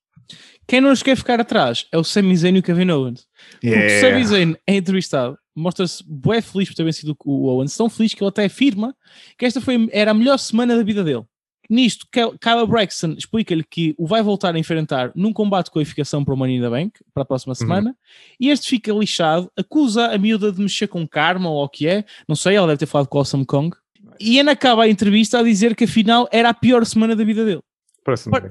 Quem 0.66 0.80
não 0.80 0.90
nos 0.90 1.02
quer 1.02 1.16
ficar 1.16 1.40
atrás 1.40 1.86
é 1.92 1.98
o 1.98 2.04
Sami 2.04 2.36
Zayn 2.36 2.56
e 2.56 2.58
o 2.58 2.62
Kevin 2.62 2.90
Owens. 2.90 3.26
Porque 3.60 3.74
o 3.74 4.00
Sami 4.00 4.24
Zayn 4.24 4.54
é 4.66 4.74
entrevistado, 4.76 5.36
mostra-se 5.60 6.02
bué 6.06 6.40
feliz 6.40 6.68
por 6.68 6.74
ter 6.74 6.84
vencido 6.84 7.16
o 7.24 7.46
Owens, 7.46 7.76
tão 7.76 7.88
feliz 7.88 8.14
que 8.14 8.22
ele 8.22 8.28
até 8.28 8.44
afirma 8.44 8.94
que 9.38 9.44
esta 9.44 9.60
foi, 9.60 9.88
era 9.92 10.10
a 10.10 10.14
melhor 10.14 10.38
semana 10.38 10.76
da 10.76 10.82
vida 10.82 11.04
dele. 11.04 11.22
Nisto, 11.68 12.04
Ky- 12.10 12.36
Kyle 12.40 12.66
Braxton 12.66 13.14
explica-lhe 13.16 13.62
que 13.62 13.94
o 13.96 14.04
vai 14.04 14.22
voltar 14.22 14.56
a 14.56 14.58
enfrentar 14.58 15.12
num 15.14 15.32
combate 15.32 15.66
de 15.66 15.70
qualificação 15.70 16.24
para 16.24 16.34
o 16.34 16.36
Money 16.36 16.56
in 16.56 16.60
the 16.62 16.68
Bank, 16.68 16.98
para 17.14 17.22
a 17.22 17.26
próxima 17.26 17.54
semana, 17.54 17.96
e 18.40 18.48
este 18.48 18.68
fica 18.68 18.92
lixado, 18.92 19.48
acusa 19.56 20.06
a 20.08 20.18
miúda 20.18 20.50
de 20.50 20.60
mexer 20.60 20.88
com 20.88 21.06
karma 21.06 21.48
ou 21.48 21.62
o 21.62 21.68
que 21.68 21.86
é, 21.86 22.04
não 22.26 22.34
sei, 22.34 22.56
ela 22.56 22.66
deve 22.66 22.78
ter 22.78 22.86
falado 22.86 23.06
com 23.06 23.18
o 23.18 23.20
Awesome 23.20 23.46
Kong, 23.46 23.76
e 24.18 24.38
ainda 24.38 24.50
acaba 24.50 24.82
a 24.82 24.88
entrevista 24.88 25.38
a 25.38 25.42
dizer 25.44 25.76
que 25.76 25.84
afinal 25.84 26.28
era 26.32 26.48
a 26.48 26.54
pior 26.54 26.84
semana 26.84 27.14
da 27.14 27.22
vida 27.22 27.44
dele. 27.44 27.62
Parece-me 28.04 28.50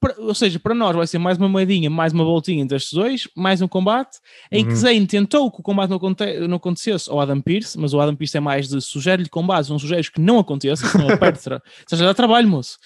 Para- 0.00 0.14
que 0.14 0.20
ou 0.20 0.34
seja, 0.34 0.58
para 0.58 0.74
nós 0.74 0.96
vai 0.96 1.06
ser 1.06 1.18
mais 1.18 1.36
uma 1.38 1.48
moedinha, 1.48 1.88
mais 1.90 2.12
uma 2.12 2.24
voltinha 2.24 2.62
entre 2.62 2.76
estes 2.76 2.92
dois, 2.92 3.28
mais 3.36 3.60
um 3.62 3.68
combate, 3.68 4.18
em 4.50 4.64
que 4.64 4.70
Uhum. 4.70 4.76
Zayn 4.76 5.06
tentou 5.06 5.50
que 5.50 5.60
o 5.60 5.62
combate 5.62 5.90
não, 5.90 5.96
aconte- 5.98 6.40
não 6.48 6.56
acontecesse 6.56 7.10
ao 7.10 7.20
Adam 7.20 7.40
Pearce, 7.40 7.78
mas 7.78 7.92
o 7.94 8.00
Adam 8.00 8.16
Pearce 8.16 8.36
é 8.36 8.40
mais 8.40 8.68
de 8.68 8.80
sugere-lhe 8.80 9.28
combates, 9.28 9.68
não 9.70 9.78
sugere 9.78 10.10
que 10.10 10.20
não 10.20 10.38
aconteça, 10.38 10.86
senão 10.86 11.16
perde. 11.18 11.38
Ou 11.48 11.60
seja, 11.88 12.04
dá 12.04 12.14
trabalho, 12.14 12.48
moço. 12.48 12.78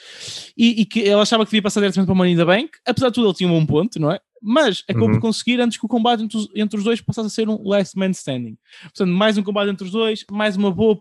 E, 0.57 0.81
e 0.83 0.85
que 0.85 1.01
ele 1.01 1.13
achava 1.15 1.45
que 1.45 1.51
devia 1.53 1.63
passar 1.63 1.81
diretamente 1.81 2.07
para 2.07 2.13
o 2.13 2.17
Money 2.17 2.35
in 2.35 2.37
the 2.37 2.45
Bank, 2.45 2.71
apesar 2.87 3.09
de 3.09 3.15
tudo 3.15 3.29
ele 3.29 3.35
tinha 3.35 3.49
um 3.51 3.59
bom 3.61 3.67
ponto, 3.67 3.99
não 4.01 4.11
é? 4.11 4.19
Mas 4.43 4.83
acabou 4.89 5.09
Uhum. 5.09 5.15
por 5.15 5.21
conseguir 5.21 5.61
antes 5.61 5.79
que 5.79 5.85
o 5.87 5.89
combate 5.89 6.23
entre 6.23 6.37
os, 6.39 6.49
entre 6.57 6.77
os 6.79 6.85
dois 6.85 7.01
passasse 7.01 7.27
a 7.27 7.31
ser 7.31 7.49
um 7.49 7.59
last 7.63 7.97
man 7.97 8.11
standing. 8.11 8.57
Portanto, 8.83 9.11
mais 9.11 9.37
um 9.39 9.43
combate 9.43 9.71
entre 9.71 9.85
os 9.85 9.91
dois, 9.93 10.25
mais 10.31 10.57
uma 10.57 10.71
boa 10.73 10.99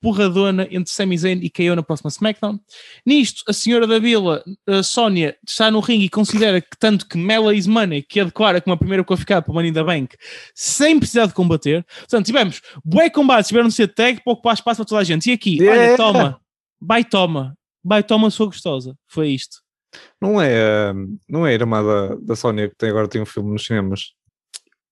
porradona 0.00 0.66
entre 0.70 0.92
Sami 0.92 1.16
Zayn 1.18 1.40
e 1.42 1.50
KO 1.50 1.74
na 1.74 1.82
próxima 1.82 2.10
SmackDown. 2.10 2.58
Nisto, 3.04 3.42
a 3.48 3.52
senhora 3.52 3.86
da 3.86 3.98
vila, 3.98 4.42
a 4.66 4.82
Sónia, 4.82 5.36
está 5.46 5.70
no 5.70 5.80
ringue 5.80 6.06
e 6.06 6.08
considera 6.08 6.60
que 6.60 6.76
tanto 6.78 7.06
que 7.06 7.18
Mela 7.18 7.54
is 7.54 7.66
Money, 7.66 8.02
que 8.02 8.20
a 8.20 8.24
declara 8.24 8.60
como 8.60 8.74
a 8.74 8.76
primeira 8.76 9.04
qualificada 9.04 9.42
para 9.42 9.50
o 9.50 9.54
Money 9.54 9.70
in 9.70 9.74
the 9.74 9.84
Bank, 9.84 10.16
sem 10.54 10.98
precisar 10.98 11.26
de 11.26 11.34
combater. 11.34 11.84
Portanto, 12.00 12.26
tivemos 12.26 12.60
bué 12.84 13.10
combates, 13.10 13.48
tiveram 13.48 13.68
de 13.68 13.74
ser 13.74 13.88
tag 13.88 14.22
para 14.22 14.32
ocupar 14.32 14.54
espaço 14.54 14.78
para 14.78 14.86
toda 14.88 15.00
a 15.00 15.04
gente. 15.04 15.30
E 15.30 15.32
aqui, 15.32 15.58
olha, 15.60 15.78
Yeah. 15.78 15.96
toma, 15.96 16.40
vai 16.80 17.04
toma, 17.04 17.56
vai 17.84 18.02
toma, 18.02 18.30
sua 18.30 18.46
gostosa. 18.46 18.94
Foi 19.08 19.28
isto. 19.28 19.58
Não 20.20 20.40
é, 20.40 20.92
hum, 20.92 21.18
não 21.28 21.46
é 21.46 21.50
a 21.50 21.54
irmã 21.54 21.82
da, 21.82 22.14
da 22.16 22.36
Sónia 22.36 22.68
que 22.68 22.76
tem, 22.76 22.90
agora 22.90 23.08
tem 23.08 23.22
um 23.22 23.26
filme 23.26 23.50
nos 23.52 23.64
cinemas. 23.64 24.12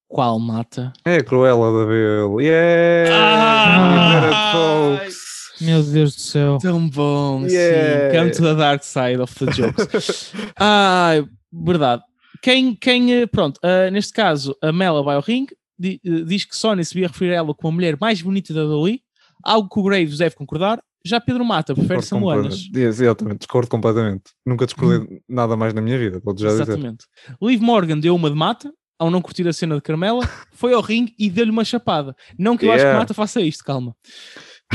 Qual 0.09 0.39
mata? 0.39 0.93
É 1.05 1.17
a 1.17 1.25
Cruella 1.25 1.73
da 1.73 1.87
Bill. 1.87 2.41
Yeah! 2.41 3.11
Ah! 3.15 4.53
Folks. 4.53 5.17
Meu 5.61 5.83
Deus 5.83 6.15
do 6.15 6.21
céu. 6.21 6.59
Tão 6.61 6.89
bom, 6.89 7.47
Yeah. 7.47 8.11
sim. 8.13 8.19
Come 8.19 8.31
to 8.31 8.43
the 8.43 8.55
dark 8.55 8.85
side 8.85 9.21
of 9.21 9.35
the 9.35 9.47
jokes. 9.53 10.33
Ai, 10.59 11.25
verdade. 11.53 12.03
Quem, 12.43 12.75
quem 12.77 13.13
eh, 13.15 13.27
pronto, 13.27 13.59
eh, 13.65 13.91
neste 13.91 14.13
caso, 14.13 14.55
a 14.63 14.71
Mela 14.71 15.03
vai 15.03 15.17
ao 15.17 15.23
ringue, 15.23 15.57
di- 15.79 16.01
eh, 16.05 16.23
diz 16.25 16.45
que 16.45 16.55
Sónia 16.57 16.85
se 16.85 16.93
devia 16.95 17.09
referir 17.09 17.33
a 17.33 17.37
ela 17.37 17.55
como 17.55 17.73
a 17.73 17.75
mulher 17.75 17.97
mais 18.01 18.21
bonita 18.23 18.53
da 18.55 18.65
Dali, 18.65 19.01
algo 19.43 19.69
que 19.69 19.81
o 19.81 19.83
Graves 19.83 20.19
deve 20.19 20.37
concordar. 20.37 20.81
Já 21.05 21.21
Pedro 21.21 21.45
Mata 21.45 21.75
prefere 21.75 22.03
Samoanas. 22.03 22.69
Exatamente, 22.75 23.39
discordo 23.39 23.69
completamente. 23.71 24.25
Nunca 24.45 24.67
discordei 24.67 25.21
nada 25.29 25.57
mais 25.57 25.73
na 25.73 25.81
minha 25.81 25.97
vida, 25.99 26.21
vou 26.23 26.37
já 26.37 26.49
dizer. 26.49 26.63
Exatamente. 26.65 27.07
Liv 27.41 27.61
Morgan 27.63 27.99
deu 27.99 28.15
uma 28.15 28.29
de 28.29 28.37
mata, 28.37 28.71
ao 28.99 29.11
não 29.11 29.21
curtir 29.21 29.47
a 29.49 29.53
cena 29.53 29.75
de 29.77 29.83
Carmela, 29.83 30.29
foi 30.53 30.73
ao 30.73 30.81
ringue 30.81 31.15
e 31.19 31.29
deu-lhe 31.31 31.51
uma 31.51 31.65
chapada. 31.65 32.15
Não 32.39 32.57
que 32.57 32.65
eu 32.67 32.71
acho 32.71 32.79
que 32.79 32.83
Yeah. 32.87 32.99
Mata 32.99 33.15
faça 33.15 33.41
isto, 33.41 33.63
calma. 33.65 33.95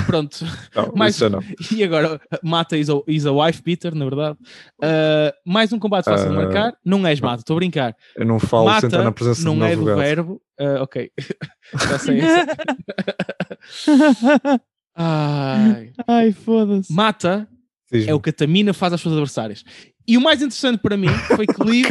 Pronto. 0.06 0.46
Não, 0.76 0.86
não. 1.30 1.40
E 1.76 1.84
agora, 1.84 2.20
Mata 2.42 2.78
is 2.78 2.90
a, 2.90 2.94
is 3.08 3.26
a 3.26 3.32
wife 3.32 3.62
beater, 3.62 3.94
na 3.94 4.06
verdade. 4.06 4.38
Uh, 4.82 5.32
mais 5.46 5.74
um 5.74 5.80
combate 5.80 6.06
fácil 6.06 6.30
de 6.30 6.34
Ah. 6.34 6.42
marcar. 6.42 6.74
Não 6.86 7.06
és 7.06 7.20
Mata, 7.20 7.42
estou 7.42 7.56
a 7.56 7.60
brincar. 7.60 7.96
Eu 8.16 8.26
não 8.26 8.40
falo 8.40 8.70
sem 8.80 8.88
estar 8.88 8.98
na 9.00 9.04
Mata 9.06 9.16
presença 9.16 9.44
não 9.44 9.58
de 9.58 9.64
é 9.66 9.76
do 9.76 9.86
verbo. 9.86 10.42
Ah, 10.60 10.82
ok. 10.84 11.12
Já 11.90 12.00
sei. 12.00 12.22
Ai. 14.96 15.92
Ai, 16.08 16.32
foda-se. 16.32 16.92
Mata 16.94 17.48
é 17.92 18.14
o 18.14 18.20
que 18.20 18.30
a 18.30 18.34
Tamina 18.34 18.74
faz 18.74 18.94
às 18.94 19.02
suas 19.02 19.14
adversárias. 19.14 19.64
E 20.08 20.18
o 20.18 20.22
mais 20.22 20.42
interessante 20.42 20.80
para 20.82 20.98
mim 20.98 21.10
foi 21.36 21.46
que 21.46 21.64
Liv 21.64 21.88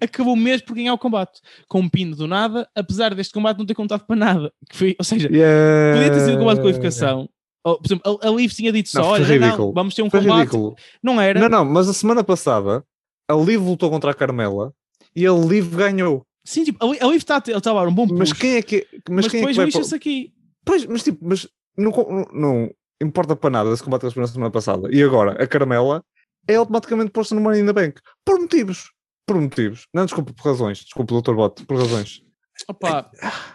acabou 0.00 0.36
mesmo 0.36 0.66
por 0.66 0.74
ganhar 0.74 0.94
o 0.94 0.98
combate. 0.98 1.40
Com 1.68 1.80
um 1.80 1.88
pino 1.88 2.14
do 2.16 2.26
nada, 2.26 2.68
apesar 2.74 3.14
deste 3.14 3.32
combate 3.34 3.58
não 3.58 3.66
ter 3.66 3.74
contado 3.74 4.04
para 4.06 4.16
nada. 4.16 4.52
Que 4.70 4.76
foi, 4.76 4.96
ou 4.98 5.04
seja, 5.04 5.28
Yeah. 5.30 5.98
podia 5.98 6.12
ter 6.12 6.20
sido 6.24 6.36
um 6.36 6.38
combate 6.40 6.56
de 6.56 6.62
qualificação. 6.62 7.28
Ou, 7.64 7.78
por 7.78 7.86
exemplo, 7.86 8.20
a, 8.22 8.28
a 8.28 8.30
Liv 8.30 8.50
tinha 8.52 8.72
dito 8.72 8.90
Não, 8.94 9.02
só: 9.04 9.16
foi 9.16 9.24
olha, 9.24 9.38
não, 9.56 9.72
vamos 9.72 9.94
ter 9.94 10.02
um 10.02 10.10
Foi 10.10 10.20
combate. 10.20 10.38
ridículo. 10.38 10.76
Não 11.02 11.20
era. 11.20 11.40
Não, 11.40 11.48
não, 11.48 11.64
mas 11.64 11.88
a 11.88 11.92
semana 11.92 12.22
passada 12.24 12.84
a 13.30 13.34
Liv 13.34 13.60
lutou 13.62 13.90
contra 13.90 14.10
a 14.10 14.14
Carmela 14.14 14.72
e 15.14 15.26
a 15.26 15.32
Liv 15.32 15.74
ganhou. 15.76 16.22
Sim, 16.46 16.64
tipo, 16.64 16.82
a 16.82 16.88
Liv- 16.90 17.02
a 17.02 17.06
Liv 17.06 17.16
está 17.18 17.36
a 17.36 17.40
dar 17.60 17.88
um 17.88 17.92
bom 17.92 18.06
push. 18.08 18.18
Mas 18.18 18.32
quem 18.32 18.56
é 18.56 18.62
que 18.62 18.86
mas, 19.10 19.24
mas 19.24 19.28
quem 19.28 19.40
é 19.40 19.42
que 19.42 19.48
depois 19.48 19.56
vai 19.56 19.66
lixa-se 19.66 19.94
aqui. 19.94 20.32
Pois, 20.64 20.86
mas 20.86 21.02
tipo, 21.02 21.18
mas 21.22 21.46
não, 21.76 21.90
não, 21.90 22.26
não 22.32 22.70
importa 23.02 23.36
para 23.36 23.50
nada 23.50 23.70
esse 23.70 23.82
combate 23.82 24.00
que 24.00 24.06
eles 24.06 24.16
na 24.16 24.26
semana 24.26 24.50
passada. 24.50 24.88
E 24.90 25.02
agora, 25.02 25.32
a 25.42 25.46
Carmela 25.46 26.02
é 26.48 26.54
automaticamente 26.54 27.10
posta 27.10 27.34
no 27.34 27.40
Money 27.42 27.60
in 27.60 27.66
the 27.66 27.72
Bank. 27.72 28.00
Por 28.24 28.38
motivos. 28.40 28.90
Por 29.28 29.38
motivos. 29.38 29.86
Não, 29.94 30.06
desculpa, 30.06 30.32
por 30.32 30.44
razões. 30.44 30.78
Desculpa, 30.78 31.20
Dr. 31.20 31.34
Bot, 31.34 31.66
por 31.66 31.76
razões. 31.76 32.22
Opa, 32.66 33.10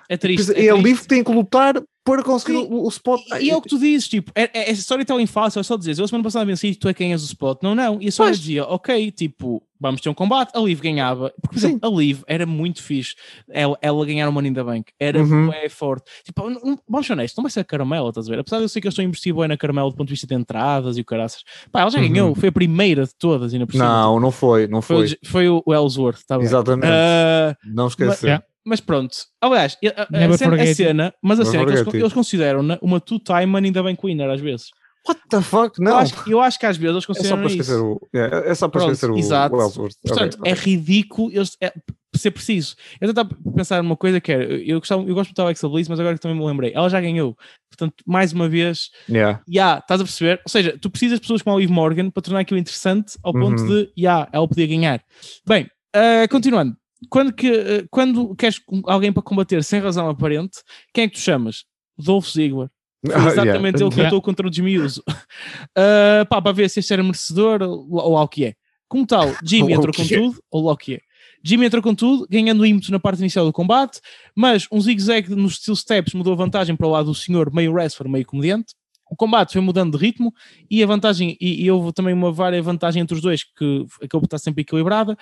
é 0.07 0.15
triste. 0.15 0.45
Pois 0.45 0.57
é 0.57 0.67
é 0.67 0.69
a 0.69 0.73
triste. 0.73 0.87
Liv 0.87 1.01
que 1.01 1.07
tem 1.07 1.23
que 1.23 1.31
lutar 1.31 1.73
para 2.03 2.21
conseguir 2.23 2.57
Sim. 2.59 2.67
o, 2.69 2.85
o 2.85 2.87
spot. 2.89 3.21
E, 3.39 3.45
e 3.45 3.49
é 3.49 3.55
o 3.55 3.61
que 3.61 3.69
tu 3.69 3.79
dizes, 3.79 4.07
tipo, 4.09 4.31
é, 4.35 4.43
é, 4.53 4.63
essa 4.69 4.81
história 4.81 5.05
tão 5.05 5.25
fácil, 5.25 5.59
é 5.59 5.63
só 5.63 5.77
dizer, 5.77 5.97
eu 5.97 6.03
a 6.03 6.07
semana 6.07 6.23
passada 6.23 6.43
venci, 6.45 6.75
tu 6.75 6.89
é 6.89 6.93
quem 6.93 7.11
és 7.13 7.21
o 7.23 7.25
spot. 7.25 7.59
Não, 7.63 7.73
não. 7.73 8.01
E 8.01 8.07
a 8.09 8.11
Sónia 8.11 8.33
dizia, 8.33 8.65
ok, 8.65 9.09
tipo, 9.11 9.63
vamos 9.79 10.01
ter 10.01 10.09
um 10.09 10.13
combate, 10.13 10.51
a 10.53 10.59
Liv 10.59 10.81
ganhava. 10.81 11.31
Porque, 11.41 11.55
por 11.55 11.59
Sim. 11.59 11.67
exemplo, 11.67 11.89
a 11.89 11.97
Liv 11.99 12.21
era 12.27 12.45
muito 12.45 12.81
fixe, 12.83 13.15
ela, 13.49 13.77
ela 13.81 14.05
ganhar 14.05 14.27
o 14.27 14.33
Money 14.33 14.51
in 14.51 14.53
the 14.53 14.63
Bank, 14.63 14.91
era 14.99 15.21
Uhum. 15.21 15.49
forte. 15.69 16.09
Tipo, 16.25 16.49
não- 16.49 16.77
vamos 16.89 17.07
ser 17.07 17.13
honestos, 17.13 17.37
não 17.37 17.43
vai 17.43 17.51
ser 17.51 17.61
a 17.61 17.63
Caramela, 17.63 18.09
estás 18.09 18.27
a 18.27 18.31
ver? 18.31 18.39
Apesar 18.39 18.57
de 18.57 18.63
eu 18.63 18.69
sei 18.69 18.81
que 18.81 18.87
eu 18.87 18.89
estou 18.89 19.35
bem 19.35 19.47
na 19.47 19.55
Caramela 19.57 19.89
do 19.89 19.95
ponto 19.95 20.07
de 20.07 20.13
vista 20.13 20.27
de 20.27 20.35
entradas 20.35 20.97
e 20.97 21.01
o 21.01 21.05
caraças. 21.05 21.41
Pá, 21.71 21.81
ela 21.81 21.89
já 21.89 21.99
Uhum. 21.99 22.09
ganhou, 22.09 22.35
foi 22.35 22.49
a 22.49 22.51
primeira 22.51 23.05
de 23.05 23.15
todas, 23.17 23.53
ainda 23.53 23.65
por 23.65 23.71
cima. 23.73 23.85
Não, 23.85 24.19
não 24.19 24.31
foi, 24.31 24.67
não 24.67 24.81
Foi, 24.81 25.07
foi. 25.07 25.17
o, 25.23 25.29
foi 25.29 25.49
o 25.49 25.73
Ellsworth, 25.73 26.19
tá 26.27 26.37
bem. 26.37 26.45
Exatamente. 26.45 26.87
Ah, 26.91 27.55
não 27.65 27.87
esquecer. 27.87 28.25
Yeah. 28.27 28.45
Mas 28.65 28.79
pronto, 28.79 29.15
aliás, 29.41 29.77
a, 29.95 30.03
a- 30.03 30.37
cena, 30.37 30.55
a 30.63 30.73
cena- 30.75 31.13
mas 31.21 31.39
a 31.39 31.43
Never 31.43 31.51
cena 31.51 31.63
é 31.63 31.65
que 31.65 31.89
eles, 31.89 31.93
eles 32.01 32.13
consideram 32.13 32.61
uma 32.81 32.99
two-time 32.99 33.71
the 33.71 33.81
Bank 33.81 33.99
winner 34.03 34.29
às 34.29 34.41
vezes. 34.41 34.67
What 35.05 35.19
the 35.29 35.41
fuck? 35.41 35.77
Eu 35.79 35.83
Não. 35.83 35.97
acho, 35.97 36.29
eu 36.31 36.39
acho 36.39 36.57
que 36.57 36.65
às 36.65 36.77
vezes 36.77 36.93
eles 36.93 37.03
É 37.03 37.07
só 37.07 37.13
consideram 37.13 37.37
para 37.39 37.47
esquecer 37.51 37.73
isso. 37.75 37.85
o. 37.85 38.07
yeah, 38.15 38.49
é 38.49 38.55
só 38.55 38.69
para 38.69 38.79
Pronto, 38.79 38.93
esquecer 38.93 39.11
o, 39.11 39.17
exato. 39.17 39.53
o 39.55 39.61
Ellsworth. 39.61 39.95
Portanto, 40.01 40.37
Ok, 40.39 40.49
é 40.51 40.55
ridículo 40.55 41.29
eles, 41.33 41.57
é, 41.61 41.73
ser 42.15 42.31
preciso. 42.31 42.75
Eu 43.01 43.09
estava 43.09 43.29
a 43.33 43.51
pensar 43.51 43.83
numa 43.83 43.97
coisa 43.97 44.21
que 44.21 44.31
era, 44.31 44.45
eu, 44.45 44.79
gostava, 44.79 45.01
eu 45.01 45.13
gosto 45.13 45.27
muito 45.31 45.35
da 45.35 45.43
Alexa 45.43 45.67
Bliss, 45.67 45.89
mas 45.89 45.99
agora 45.99 46.15
que 46.15 46.21
também 46.21 46.37
me 46.37 46.45
lembrei, 46.45 46.71
ela 46.73 46.89
já 46.89 47.01
ganhou. 47.01 47.35
Portanto, 47.69 47.95
mais 48.07 48.31
uma 48.31 48.47
vez, 48.47 48.91
Yeah. 49.09 49.41
já, 49.45 49.79
estás 49.79 49.99
a 49.99 50.03
perceber? 50.05 50.39
Ou 50.45 50.49
seja, 50.49 50.77
tu 50.79 50.89
precisas 50.89 51.17
de 51.19 51.21
pessoas 51.23 51.41
como 51.41 51.57
a 51.57 51.59
Liv 51.59 51.69
Morgan 51.69 52.09
para 52.09 52.23
tornar 52.23 52.39
aquilo 52.39 52.57
interessante 52.59 53.17
ao 53.21 53.33
ponto 53.33 53.61
Uhum. 53.61 53.67
de, 53.67 53.91
já, 53.97 54.29
ela 54.31 54.47
podia 54.47 54.67
ganhar. 54.67 55.03
Bem, 55.45 55.67
ah, 55.93 56.25
continuando. 56.29 56.77
Quando, 57.09 57.33
que, 57.33 57.47
ah, 57.47 57.87
quando 57.89 58.35
queres 58.35 58.61
alguém 58.85 59.11
para 59.11 59.23
combater 59.23 59.63
sem 59.63 59.79
razão 59.79 60.09
aparente, 60.09 60.59
quem 60.93 61.05
é 61.05 61.07
que 61.07 61.15
tu 61.15 61.19
chamas? 61.19 61.65
Dolph 61.97 62.27
Ziggler. 62.27 62.69
Foi 63.05 63.15
Ah, 63.15 63.27
exatamente 63.27 63.75
yeah. 63.75 63.85
ele 63.85 63.89
que 63.89 64.01
lutou 64.01 64.21
contra 64.21 64.47
o 64.47 64.49
desmiuso. 64.49 65.03
Uh, 65.07 66.25
pá, 66.29 66.41
para 66.41 66.51
ver 66.51 66.69
se 66.69 66.79
este 66.79 66.93
era 66.93 67.03
merecedor 67.03 67.61
ou, 67.61 67.87
ou 67.91 68.13
lá 68.13 68.23
o 68.23 68.27
que 68.27 68.45
é. 68.45 68.53
Como 68.87 69.05
tal, 69.05 69.27
Jimmy 69.43 69.73
Ou 69.73 69.79
entrou 69.79 69.93
com 69.93 70.03
é. 70.03 70.05
tudo, 70.07 70.43
ou 70.51 70.65
lá 70.65 70.73
o 70.73 70.77
que 70.77 70.95
é. 70.95 70.99
Jimmy 71.43 71.65
entrou 71.65 71.83
com 71.83 71.93
tudo, 71.93 72.25
ganhando 72.29 72.65
ímpeto 72.65 72.91
na 72.91 72.99
parte 72.99 73.19
inicial 73.19 73.45
do 73.45 73.51
combate, 73.51 73.99
mas 74.33 74.65
um 74.71 74.79
zigue-zague 74.79 75.35
nos 75.35 75.55
steel 75.55 75.75
steps 75.75 76.13
mudou 76.13 76.31
a 76.33 76.37
vantagem 76.37 76.75
para 76.75 76.87
o 76.87 76.89
lado 76.89 77.07
do 77.07 77.15
senhor, 77.15 77.53
meio 77.53 77.73
wrestler, 77.73 78.09
meio 78.09 78.25
comediante. 78.25 78.73
O 79.13 79.15
combate 79.15 79.53
foi 79.53 79.61
mudando 79.61 79.95
de 79.95 80.03
ritmo 80.03 80.33
e 80.71 80.81
a 80.81 80.87
vantagem, 80.87 81.37
e, 81.39 81.63
e 81.63 81.69
houve 81.69 81.93
também 81.93 82.15
uma 82.15 82.31
vária 82.31 82.59
vantagem 82.63 82.99
entre 82.99 83.13
os 83.13 83.21
dois 83.21 83.43
que 83.43 83.85
acabou 84.01 84.21
por 84.21 84.25
estar 84.25 84.39
sempre 84.39 84.63
equilibrada, 84.63 85.15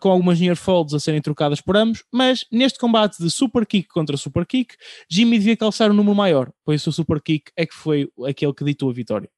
com 0.00 0.08
algumas 0.08 0.40
near 0.40 0.56
folds 0.56 0.94
a 0.94 0.98
serem 0.98 1.20
trocadas 1.20 1.60
por 1.60 1.76
ambos. 1.76 2.02
Mas 2.10 2.46
neste 2.50 2.78
combate 2.78 3.22
de 3.22 3.30
super 3.30 3.66
kick 3.66 3.88
contra 3.88 4.16
super 4.16 4.46
kick, 4.46 4.74
Jimmy 5.10 5.38
devia 5.38 5.54
calçar 5.54 5.90
um 5.90 5.94
número 5.94 6.16
maior, 6.16 6.50
pois 6.64 6.86
o 6.86 6.92
super 6.92 7.20
kick 7.20 7.52
é 7.54 7.66
que 7.66 7.74
foi 7.74 8.08
aquele 8.26 8.54
que 8.54 8.64
ditou 8.64 8.88
a 8.88 8.94
vitória. 8.94 9.28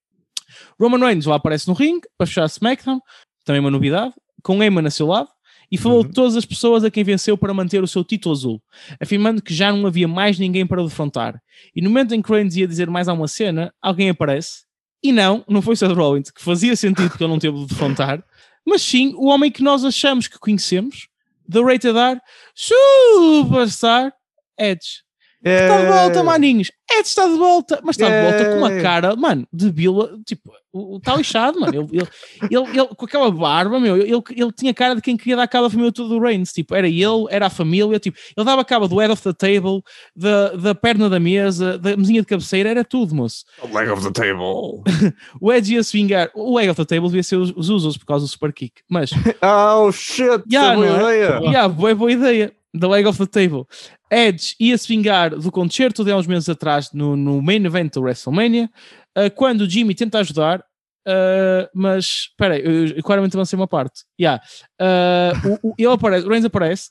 Roman 0.81 1.05
Reigns 1.05 1.27
lá 1.27 1.35
aparece 1.35 1.67
no 1.67 1.75
ringue 1.75 2.07
para 2.17 2.29
fechar 2.29 2.47
SmackDown, 2.47 3.01
também 3.45 3.59
uma 3.59 3.71
novidade, 3.71 4.15
com 4.45 4.63
Emma 4.63 4.81
a 4.81 4.91
seu 4.91 5.09
lado, 5.09 5.29
e 5.71 5.77
falou 5.77 5.99
Uhum. 6.03 6.07
de 6.09 6.13
todas 6.13 6.37
as 6.37 6.45
pessoas 6.45 6.83
a 6.85 6.91
quem 6.91 7.05
venceu 7.05 7.37
para 7.37 7.53
manter 7.55 7.83
o 7.83 7.87
seu 7.87 8.03
título 8.05 8.35
azul, 8.35 8.63
afirmando 9.01 9.43
que 9.43 9.53
já 9.55 9.73
não 9.73 9.87
havia 9.87 10.09
mais 10.09 10.39
ninguém 10.39 10.67
para 10.67 10.83
defrontar. 10.83 11.41
E 11.75 11.83
no 11.83 11.91
momento 11.91 12.15
em 12.15 12.23
que 12.23 12.31
Reigns 12.33 12.57
ia 12.57 12.67
dizer 12.67 12.89
mais 12.89 13.09
alguma 13.09 13.29
cena, 13.29 13.73
alguém 13.83 14.09
aparece, 14.11 14.65
e 15.03 15.13
não, 15.13 15.45
não 15.49 15.63
foi 15.63 15.77
Seth 15.77 15.93
Rollins, 15.93 16.31
que 16.31 16.43
fazia 16.43 16.75
sentido 16.75 17.11
que 17.17 17.23
ele 17.23 17.31
não 17.31 17.39
teve 17.39 17.59
de 17.59 17.67
defrontar, 17.67 18.23
mas 18.67 18.83
sim 18.83 19.13
o 19.17 19.27
homem 19.27 19.51
que 19.51 19.63
nós 19.63 19.85
achamos 19.85 20.27
que 20.27 20.39
conhecemos, 20.39 21.09
The 21.51 21.61
Rated 21.61 21.97
R 21.97 22.21
Superstar 22.55 24.13
Edge. 24.59 25.03
Está 25.45 25.81
de 25.81 25.87
volta, 25.87 26.25
maninhos. 26.25 26.71
Ed 26.91 27.07
está 27.07 27.27
de 27.29 27.37
volta, 27.37 27.81
mas 27.85 27.97
está 27.97 28.09
de 28.09 28.23
volta 28.25 28.51
com 28.51 28.59
uma 28.59 28.81
cara, 28.81 29.15
mano, 29.15 29.47
de 29.53 29.71
bila, 29.71 30.19
tipo, 30.27 30.51
está 30.97 31.15
lixado, 31.17 31.61
mano. 31.61 31.73
Ele, 31.93 31.99
ele, 32.01 32.09
ele, 32.51 32.79
ele- 32.79 32.89
com 32.97 33.05
aquela 33.05 33.31
barba, 33.31 33.79
meu, 33.79 33.97
ele, 33.99 34.11
ele 34.31 34.53
tinha 34.53 34.73
cara 34.73 34.95
de 34.97 35.03
quem 35.03 35.17
queria 35.17 35.37
dar 35.37 35.47
cabo 35.47 35.65
da 35.65 35.71
família 35.71 35.93
toda 35.93 36.09
do 36.09 36.19
Reigns, 36.19 36.51
tipo, 36.53 36.75
era 36.75 36.89
ele, 36.89 37.27
era 37.31 37.47
a 37.47 37.51
família, 37.51 37.99
tipo, 38.01 38.19
ele 38.37 38.45
dava 38.45 38.65
cabo 38.65 38.89
do 38.89 38.97
head 38.99 39.13
of 39.13 39.23
the 39.23 39.33
table, 39.35 39.83
da, 40.17 40.49
da 40.55 40.75
perna 40.75 41.11
da 41.11 41.21
mesa, 41.21 41.79
da 41.79 41.95
mesinha 41.97 42.23
de 42.23 42.27
cabeceira, 42.27 42.71
era 42.71 42.83
tudo, 42.83 43.15
moço. 43.15 43.45
Leg 43.73 43.91
of 43.91 44.03
the 44.03 44.11
table. 44.11 44.83
O 45.41 45.53
Edge 45.53 45.75
ia 45.75 45.83
se 45.85 45.93
vingar, 45.97 46.31
o 46.35 46.57
leg 46.57 46.69
of 46.71 46.77
the 46.77 46.85
table 46.87 47.09
devia 47.09 47.23
ser 47.23 47.37
os, 47.37 47.53
os 47.55 47.69
Usos 47.69 47.97
por 47.99 48.07
causa 48.07 48.25
do 48.25 48.29
super 48.29 48.53
kick, 48.53 48.81
mas 48.89 49.11
Oh 49.45 49.93
shit! 49.93 50.43
Yeah, 50.51 50.75
boa 50.75 50.87
é? 50.87 50.97
ideia. 50.97 51.41
Yeah, 51.43 51.69
boa, 51.69 51.95
boa 51.95 52.11
ideia. 52.13 52.53
The 52.79 52.87
leg 52.87 53.07
of 53.07 53.19
the 53.19 53.27
table. 53.27 53.65
Edge 54.11 54.55
ia-se 54.61 54.87
vingar 54.89 55.31
do 55.31 55.51
concerto 55.51 56.05
de 56.05 56.11
há 56.13 56.17
uns 56.17 56.27
meses 56.27 56.49
atrás 56.49 56.91
no, 56.93 57.17
no 57.17 57.41
main 57.41 57.65
event 57.65 57.95
do 57.95 58.03
WrestleMania, 58.03 58.71
uh, 59.17 59.31
quando 59.35 59.63
o 59.63 59.69
Jimmy 59.71 59.95
tenta 59.95 60.19
ajudar, 60.19 60.61
uh, 61.07 61.67
mas 61.75 62.29
espera 62.31 62.55
aí, 62.55 62.63
eu, 62.63 62.87
eu 62.97 63.03
claramente 63.03 63.35
avancei 63.37 63.57
uma 63.59 63.67
parte. 63.67 64.03
Yeah. 64.21 64.43
Uh, 64.81 65.59
o, 65.63 65.71
o- 65.71 65.75
ele 65.79 65.93
aparece, 65.93 66.27
o 66.27 66.29
Reigns 66.29 66.45
aparece, 66.45 66.91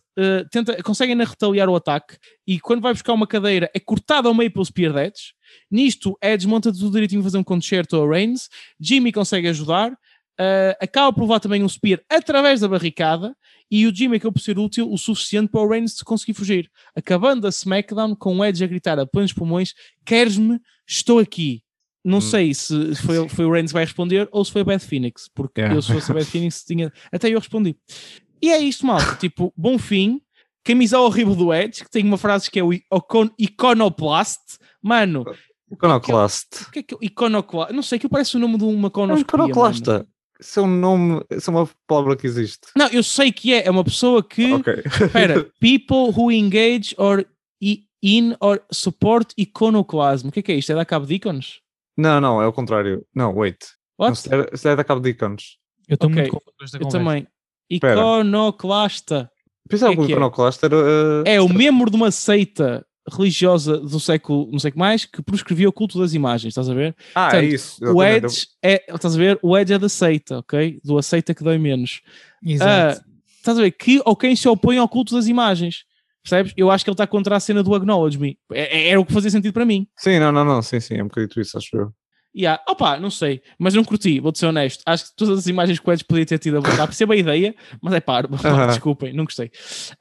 tenta, 0.52 0.82
conseguem 0.82 1.14
ainda 1.14 1.26
retaliar 1.26 1.70
o 1.70 1.76
ataque 1.76 2.18
e 2.48 2.60
quando 2.60 2.82
vai 2.82 2.92
buscar 2.94 3.14
uma 3.14 3.28
cadeira 3.28 3.70
é 3.74 3.80
cortado 3.80 4.28
ao 4.28 4.34
meio 4.34 4.52
pelo 4.52 4.66
Spear 4.66 4.94
de 4.94 5.00
Edge. 5.00 5.22
Nisto, 5.72 6.18
Edge 6.22 6.48
monta 6.48 6.74
tudo 6.74 6.92
direitinho 6.92 7.22
fazer 7.24 7.38
um 7.38 7.44
concerto 7.44 7.96
ao 7.96 8.10
Reigns. 8.10 8.50
Jimmy 8.80 9.12
consegue 9.12 9.48
ajudar. 9.48 9.96
Uh, 10.40 10.78
acaba 10.80 11.12
por 11.12 11.22
levar 11.22 11.40
também 11.40 11.64
um 11.64 11.68
spear 11.70 12.00
através 12.08 12.60
da 12.62 12.68
barricada 12.68 13.36
e 13.72 13.88
o 13.88 13.96
Jimmy 13.96 14.18
acabou 14.18 14.34
por 14.34 14.40
ser 14.40 14.60
útil 14.60 14.88
o 14.92 14.96
suficiente 14.98 15.50
para 15.50 15.62
o 15.62 15.68
Reigns 15.68 16.02
conseguir 16.04 16.34
fugir. 16.36 16.70
Acabando 16.96 17.48
a 17.48 17.50
SmackDown 17.50 18.16
com 18.16 18.38
o 18.38 18.46
Edge 18.46 18.64
a 18.64 18.68
gritar 18.68 19.00
a 19.00 19.06
plenos 19.08 19.34
pulmões: 19.34 19.74
Queres-me? 20.06 20.60
Estou 20.88 21.18
aqui. 21.20 21.64
Não 22.06 22.20
Hum. 22.20 22.22
sei 22.22 22.54
se 22.54 22.96
foi, 22.98 23.28
foi 23.28 23.46
o 23.46 23.52
Reigns 23.52 23.72
que 23.72 23.74
vai 23.74 23.84
responder 23.84 24.30
ou 24.32 24.46
se 24.46 24.52
foi 24.52 24.62
a 24.62 24.66
Beth 24.66 24.80
Phoenix, 24.80 25.28
porque 25.34 25.60
Yeah. 25.62 25.76
eu, 25.76 25.82
se 25.82 25.92
fosse 25.92 26.12
a 26.12 26.14
Beth 26.14 26.26
Phoenix, 26.26 26.64
tinha. 26.64 26.94
Até 27.12 27.30
eu 27.30 27.40
respondi. 27.40 27.76
E 28.42 28.52
é 28.52 28.60
isto, 28.60 28.86
malta. 28.86 29.16
tipo, 29.20 29.52
bom 29.58 29.78
fim. 29.80 30.22
Camisola 30.64 31.08
horrível 31.08 31.34
do 31.36 31.54
Edge, 31.54 31.84
que 31.84 31.90
tem 31.90 32.04
uma 32.06 32.18
frase 32.18 32.52
que 32.52 32.60
é 32.60 32.64
o 32.64 32.72
icon 32.74 33.30
Iconoplast. 33.40 34.58
Mano, 34.82 35.26
Iconoclast. 35.72 36.64
o 36.68 36.72
que 36.72 36.80
é 36.80 36.84
que 36.84 36.94
é 36.94 36.98
o 36.98 37.04
Iconoclast? 37.04 37.74
Não 37.74 37.82
sei, 37.84 38.00
que 38.00 38.08
parece 38.08 38.38
o 38.38 38.40
nome 38.40 38.58
de 38.58 38.64
uma 38.64 38.88
É 38.94 39.00
um 39.14 39.18
iconoclasta. 39.18 40.08
Isso 40.40 40.60
é 40.60 40.64
um 40.64 40.68
nome, 40.68 41.22
isso 41.32 41.50
é 41.50 41.54
uma 41.54 41.70
palavra 41.88 42.16
que 42.16 42.28
existe. 42.28 42.68
Não, 42.76 42.88
eu 42.90 43.02
sei 43.04 43.32
que 43.32 43.54
é. 43.54 43.66
É 43.68 43.72
uma 43.72 43.84
pessoa 43.84 44.22
que. 44.24 44.54
Ok. 44.54 44.74
Espera, 44.86 45.44
people 45.60 46.12
who 46.16 46.32
engage 46.32 46.94
or 46.98 47.26
in 48.04 48.36
or 48.40 48.62
support 48.72 49.34
iconoclasm. 49.38 50.28
O 50.28 50.32
que 50.32 50.40
é 50.40 50.44
que 50.44 50.52
é 50.52 50.56
isto? 50.56 50.72
É 50.72 50.76
da 50.76 50.86
cabo 50.86 51.06
de 51.08 51.16
ícones? 51.16 51.60
Não, 51.98 52.22
não, 52.22 52.40
é 52.42 52.46
o 52.48 52.54
contrário. 52.54 53.04
Não, 53.16 53.34
wait. 53.36 53.58
Não, 54.00 54.08
What? 54.10 54.20
se 54.20 54.30
é, 54.34 54.56
se 54.56 54.70
é 54.70 54.76
da 54.76 54.84
cabo 54.84 55.02
de 55.02 55.10
ícones. 55.10 55.58
Eu 55.88 55.96
estou 55.96 56.10
Ok, 56.10 56.22
muito 56.22 56.34
confuso 56.34 56.56
com 56.58 56.64
esta 56.66 56.78
Eu 56.78 56.88
também. 56.90 57.28
Iconoclasta. 57.72 59.32
Pensava 59.70 59.92
É 59.94 59.96
que 59.96 60.02
o 60.02 60.06
que 60.06 60.12
é? 60.12 60.16
iconoclasta 60.16 60.66
era. 60.68 60.76
uh, 60.78 61.24
É 61.26 61.42
o 61.42 61.50
membro 61.50 61.90
de 61.90 61.96
uma 61.98 62.12
seita 62.12 62.86
religiosa 63.12 63.78
do 63.78 63.99
século 63.99 64.49
não 64.51 64.60
sei 64.60 64.70
o 64.70 64.72
que 64.74 64.78
mais 64.80 65.05
que 65.05 65.22
proscrevia 65.22 65.70
o 65.70 65.74
culto 65.74 65.99
das 65.99 66.14
imagens, 66.14 66.51
estás 66.51 66.70
a 66.70 66.74
ver? 66.74 66.95
Ah, 67.16 67.28
é 67.28 67.32
portanto, 67.32 67.53
isso. 67.53 67.86
O. 67.93 68.03
Edge 68.03 68.47
é, 68.62 68.84
estás 68.93 69.16
a 69.16 69.18
ver? 69.18 69.39
O 69.41 69.58
Edge 69.58 69.74
é 69.74 69.80
da 69.80 69.89
seita, 69.89 70.39
ok? 70.39 70.80
Do 70.84 70.97
aceita 70.97 71.34
que 71.34 71.43
dói 71.43 71.58
menos. 71.58 72.01
Exato. 72.43 73.01
Ah, 73.01 73.05
estás 73.38 73.58
a 73.58 73.62
ver, 73.62 73.72
que 73.72 74.01
ou 74.05 74.16
quem 74.16 74.36
se 74.36 74.47
opõe 74.47 74.78
ao 74.78 74.89
culto 74.89 75.16
das 75.16 75.28
imagens. 75.28 75.86
Percebes? 76.24 76.53
Eu 76.58 76.70
acho 76.70 76.84
que 76.84 76.89
ele 76.89 76.93
está 76.95 77.08
contra 77.08 77.38
a 77.38 77.39
cena 77.39 77.64
do 77.64 77.74
Acknowledge 77.74 78.20
Me. 78.20 78.38
É, 78.51 78.78
é- 78.78 78.89
era 78.89 78.99
o 78.99 79.05
que 79.05 79.14
fazia 79.14 79.32
sentido 79.32 79.53
para 79.53 79.66
mim. 79.66 79.88
Sim, 79.97 80.20
não, 80.20 80.32
não, 80.32 80.43
não, 80.43 80.62
sim, 80.62 80.80
sim, 80.82 80.95
é 80.95 81.03
um 81.03 81.08
bocadinho 81.08 81.41
isso, 81.41 81.58
acho 81.58 81.70
eu. 81.74 81.93
Yeah. 82.36 82.62
Opa, 82.70 83.00
não 83.00 83.10
sei, 83.10 83.42
mas 83.58 83.74
não 83.74 83.84
curti, 83.84 84.20
vou-te 84.20 84.38
ser 84.40 84.46
honesto. 84.46 84.84
Acho 84.86 85.06
que 85.06 85.16
todas 85.16 85.40
as 85.40 85.48
imagens 85.48 85.80
que 85.80 85.90
o 85.90 85.92
Edge 85.92 86.04
podia 86.06 86.26
ter 86.26 86.38
tido 86.38 86.58
a 86.58 86.62
botar. 86.62 86.86
Percebo 86.86 87.14
a 87.14 87.16
ideia, 87.16 87.56
mas 87.82 87.94
é 87.94 88.00
paro. 88.00 88.30
Aham. 88.34 88.68
Desculpem, 88.68 89.12
não 89.14 89.26
gostei. 89.26 89.50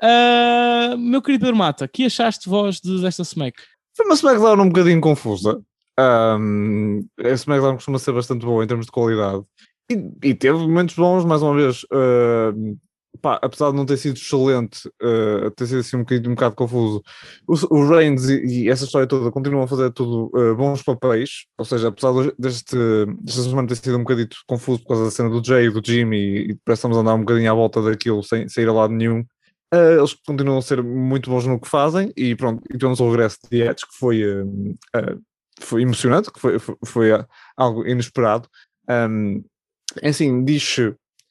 Ah, 0.03 0.95
meu 0.99 1.22
querido 1.22 1.43
Pedro 1.45 1.57
Mata, 1.57 1.89
que 1.89 2.05
achaste 2.05 2.49
vós 2.49 2.81
de- 2.81 3.01
desta 3.01 3.22
Smack? 3.22 3.57
Foi 3.97 4.05
uma 4.07 4.14
SmackDown 4.14 4.61
um 4.61 4.68
bocadinho 4.68 5.01
confusa. 5.01 5.61
Um, 5.99 7.07
a 7.24 7.29
SmackDown 7.31 7.74
costuma 7.77 7.99
ser 7.99 8.12
bastante 8.12 8.45
boa 8.45 8.62
em 8.62 8.66
termos 8.66 8.87
de 8.87 8.93
qualidade. 8.93 9.43
E, 9.91 10.29
e 10.31 10.35
teve 10.35 10.59
momentos 10.59 10.95
bons, 10.95 11.24
mais 11.24 11.41
uma 11.43 11.55
vez. 11.55 11.85
uh, 11.85 12.77
pá, 13.16 13.38
apesar 13.42 13.70
de 13.70 13.76
não 13.76 13.86
ter 13.86 13.96
sido 13.96 14.16
excelente, 14.16 14.88
uh, 15.02 15.50
ter 15.52 15.66
sido 15.66 15.80
assim 15.80 15.96
um 15.96 16.00
bocadinho 16.00 16.30
um 16.30 16.34
bocado 16.34 16.54
confuso, 16.54 17.02
os, 17.48 17.62
os 17.64 17.88
Reigns 17.88 18.28
e, 18.28 18.64
e 18.64 18.68
essa 18.68 18.84
história 18.84 19.06
toda 19.06 19.30
continuam 19.30 19.64
a 19.64 19.68
fazer 19.68 19.90
tudo 19.92 20.30
uh, 20.34 20.54
bons 20.54 20.82
papéis. 20.82 21.46
Ou 21.58 21.64
seja, 21.64 21.88
apesar 21.88 22.12
de- 22.12 22.34
deste, 22.38 22.76
desta 23.20 23.42
semana 23.42 23.68
ter 23.68 23.76
sido 23.76 23.96
um 23.96 24.02
bocadito 24.02 24.36
confuso 24.46 24.80
por 24.82 24.88
causa 24.88 25.04
da 25.04 25.10
cena 25.10 25.30
do 25.30 25.44
Jay 25.44 25.66
e 25.66 25.70
do 25.70 25.82
Jimmy, 25.84 26.16
e, 26.16 26.52
e 26.52 26.58
a 26.68 26.86
andar 26.86 27.14
um 27.14 27.20
bocadinho 27.20 27.50
à 27.50 27.54
volta 27.54 27.82
daquilo 27.82 28.22
sem, 28.22 28.48
sem 28.48 28.64
ir 28.64 28.68
a 28.68 28.72
lado 28.72 28.92
nenhum. 28.92 29.20
Uh, 29.74 29.98
eles 29.98 30.14
continuam 30.14 30.58
a 30.58 30.62
ser 30.62 30.82
muito 30.82 31.28
bons 31.28 31.46
no 31.46 31.60
que 31.60 31.68
fazem 31.68 32.12
e 32.16 32.36
pronto, 32.36 32.62
e 32.70 32.78
tivemos 32.78 33.00
o 33.00 33.10
regresso 33.10 33.38
de 33.50 33.62
Edge 33.62 33.84
que 33.84 33.98
foi, 33.98 34.22
foi 35.60 35.82
emocionante, 35.82 36.32
que 36.32 36.38
foi, 36.38 36.58
foi, 36.58 36.76
foi, 36.84 37.08
algo 37.56 37.86
inesperado. 37.86 38.48
Um, 38.88 39.42
é 40.02 40.10
assim, 40.10 40.44
diz 40.44 40.76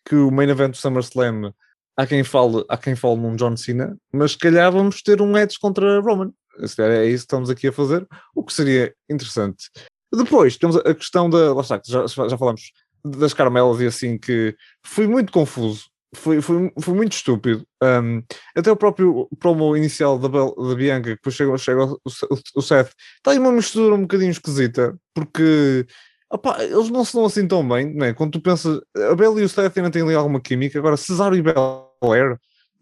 que 0.05 0.15
o 0.15 0.31
main 0.31 0.49
event 0.49 0.71
do 0.71 0.77
SummerSlam 0.77 1.53
há 1.97 2.05
quem 2.05 2.23
fale, 2.23 2.63
há 2.69 2.77
quem 2.77 2.95
fale 2.95 3.17
num 3.17 3.35
John 3.35 3.55
Cena, 3.55 3.97
mas 4.13 4.31
se 4.31 4.37
calhar 4.37 4.71
vamos 4.71 5.01
ter 5.01 5.21
um 5.21 5.37
Edge 5.37 5.57
contra 5.59 5.99
Roman. 5.99 6.31
Se 6.65 6.75
calhar 6.75 6.91
é 6.91 7.05
isso 7.05 7.23
que 7.23 7.33
estamos 7.33 7.49
aqui 7.49 7.67
a 7.67 7.73
fazer, 7.73 8.07
o 8.33 8.43
que 8.43 8.53
seria 8.53 8.93
interessante. 9.09 9.69
Depois 10.13 10.57
temos 10.57 10.77
a 10.77 10.93
questão 10.93 11.29
da. 11.29 11.53
Lá 11.53 11.61
está, 11.61 11.81
já, 11.85 12.07
já 12.07 12.37
falamos 12.37 12.71
das 13.03 13.33
Carmelas 13.33 13.81
e 13.81 13.85
assim, 13.85 14.17
que 14.17 14.55
foi 14.83 15.07
muito 15.07 15.31
confuso 15.31 15.85
foi, 16.15 16.41
foi, 16.41 16.71
foi 16.79 16.93
muito 16.93 17.13
estúpido. 17.13 17.65
Um, 17.83 18.23
até 18.55 18.71
o 18.71 18.75
próprio 18.75 19.27
promo 19.39 19.75
inicial 19.77 20.17
da, 20.17 20.27
Bel, 20.27 20.55
da 20.55 20.75
Bianca, 20.75 21.09
que 21.09 21.15
depois 21.15 21.35
chega, 21.35 21.57
chega 21.57 21.85
o, 21.85 21.97
o, 21.97 22.39
o 22.55 22.61
Seth, 22.61 22.91
está 23.17 23.31
aí 23.31 23.37
uma 23.37 23.51
mistura 23.51 23.93
um 23.93 24.01
bocadinho 24.01 24.31
esquisita, 24.31 24.97
porque 25.13 25.85
opá, 26.31 26.63
eles 26.63 26.89
não 26.89 27.05
se 27.05 27.13
dão 27.13 27.25
assim 27.25 27.47
tão 27.47 27.67
bem, 27.67 27.93
né? 27.93 28.13
quando 28.13 28.31
tu 28.31 28.41
pensas, 28.41 28.79
a 29.11 29.15
Bela 29.15 29.39
e 29.39 29.43
o 29.43 29.49
Seth 29.49 29.77
ainda 29.77 29.91
têm 29.91 30.01
ali 30.01 30.15
alguma 30.15 30.39
química, 30.39 30.79
agora 30.79 30.97
Cesaro 30.97 31.35
e 31.35 31.41
Belair 31.41 31.84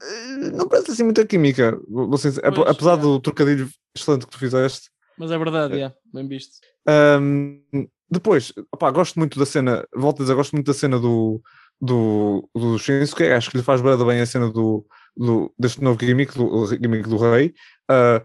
eh, 0.01 0.51
não 0.51 0.67
parece 0.67 0.91
assim 0.91 1.03
muita 1.03 1.25
química, 1.25 1.79
vocês, 1.87 2.39
Pois, 2.39 2.69
apesar 2.69 2.93
é. 2.93 2.97
do 2.97 3.19
trocadilho 3.19 3.69
excelente 3.95 4.25
que 4.25 4.31
tu 4.31 4.37
fizeste. 4.39 4.89
Mas 5.17 5.31
é 5.31 5.37
verdade, 5.37 5.75
yeah, 5.75 5.95
bem 6.11 6.27
visto. 6.27 6.53
Um, 6.87 7.61
depois, 8.09 8.51
opá, 8.71 8.91
gosto 8.91 9.17
muito 9.17 9.39
da 9.39 9.45
cena, 9.45 9.87
volto 9.95 10.21
a 10.21 10.23
dizer, 10.23 10.35
gosto 10.35 10.53
muito 10.53 10.65
da 10.65 10.73
cena 10.73 10.99
do, 10.99 11.41
do, 11.79 12.49
do 12.55 12.77
Shinsuke, 12.77 13.23
acho 13.23 13.51
que 13.51 13.57
lhe 13.57 13.63
faz 13.63 13.81
bem 13.81 13.97
bem 13.97 14.21
a 14.21 14.25
cena 14.25 14.49
do, 14.49 14.85
do, 15.15 15.53
deste 15.57 15.81
novo 15.81 15.99
gimmick 16.03 16.35
do, 16.35 16.67
gimmick 16.67 17.07
do 17.07 17.17
rei. 17.17 17.53
Uh, 17.89 18.23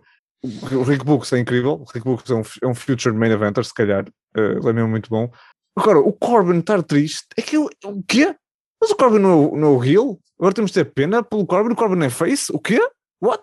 o 0.76 0.82
Rick 0.82 1.04
Books 1.04 1.32
é 1.32 1.38
incrível, 1.38 1.72
o 1.72 1.84
Rick 1.84 2.04
Books 2.04 2.30
é 2.30 2.34
um, 2.34 2.42
é 2.62 2.66
um 2.68 2.74
future 2.74 3.14
main 3.14 3.30
eventer, 3.30 3.64
se 3.64 3.74
calhar, 3.74 4.04
uh, 4.36 4.58
ele 4.58 4.68
é 4.68 4.72
mesmo 4.72 4.88
muito 4.88 5.10
bom. 5.10 5.30
Agora, 5.76 6.00
o 6.00 6.12
Corbin 6.12 6.58
estar 6.58 6.82
triste, 6.82 7.26
é 7.36 7.42
que 7.42 7.56
eu, 7.56 7.68
o 7.84 8.02
quê? 8.02 8.34
Mas 8.80 8.90
o 8.90 8.96
Corbin 8.96 9.18
não, 9.18 9.44
é 9.54 9.56
não 9.58 9.68
é 9.68 9.70
o 9.78 9.84
heel? 9.84 10.20
Agora 10.38 10.54
temos 10.54 10.70
de 10.70 10.74
ter 10.82 10.92
pena 10.92 11.22
pelo 11.22 11.46
Corbin, 11.46 11.72
o 11.72 11.76
Corbin 11.76 12.04
é 12.04 12.10
face? 12.10 12.52
O 12.52 12.58
quê? 12.58 12.80
What? 13.20 13.42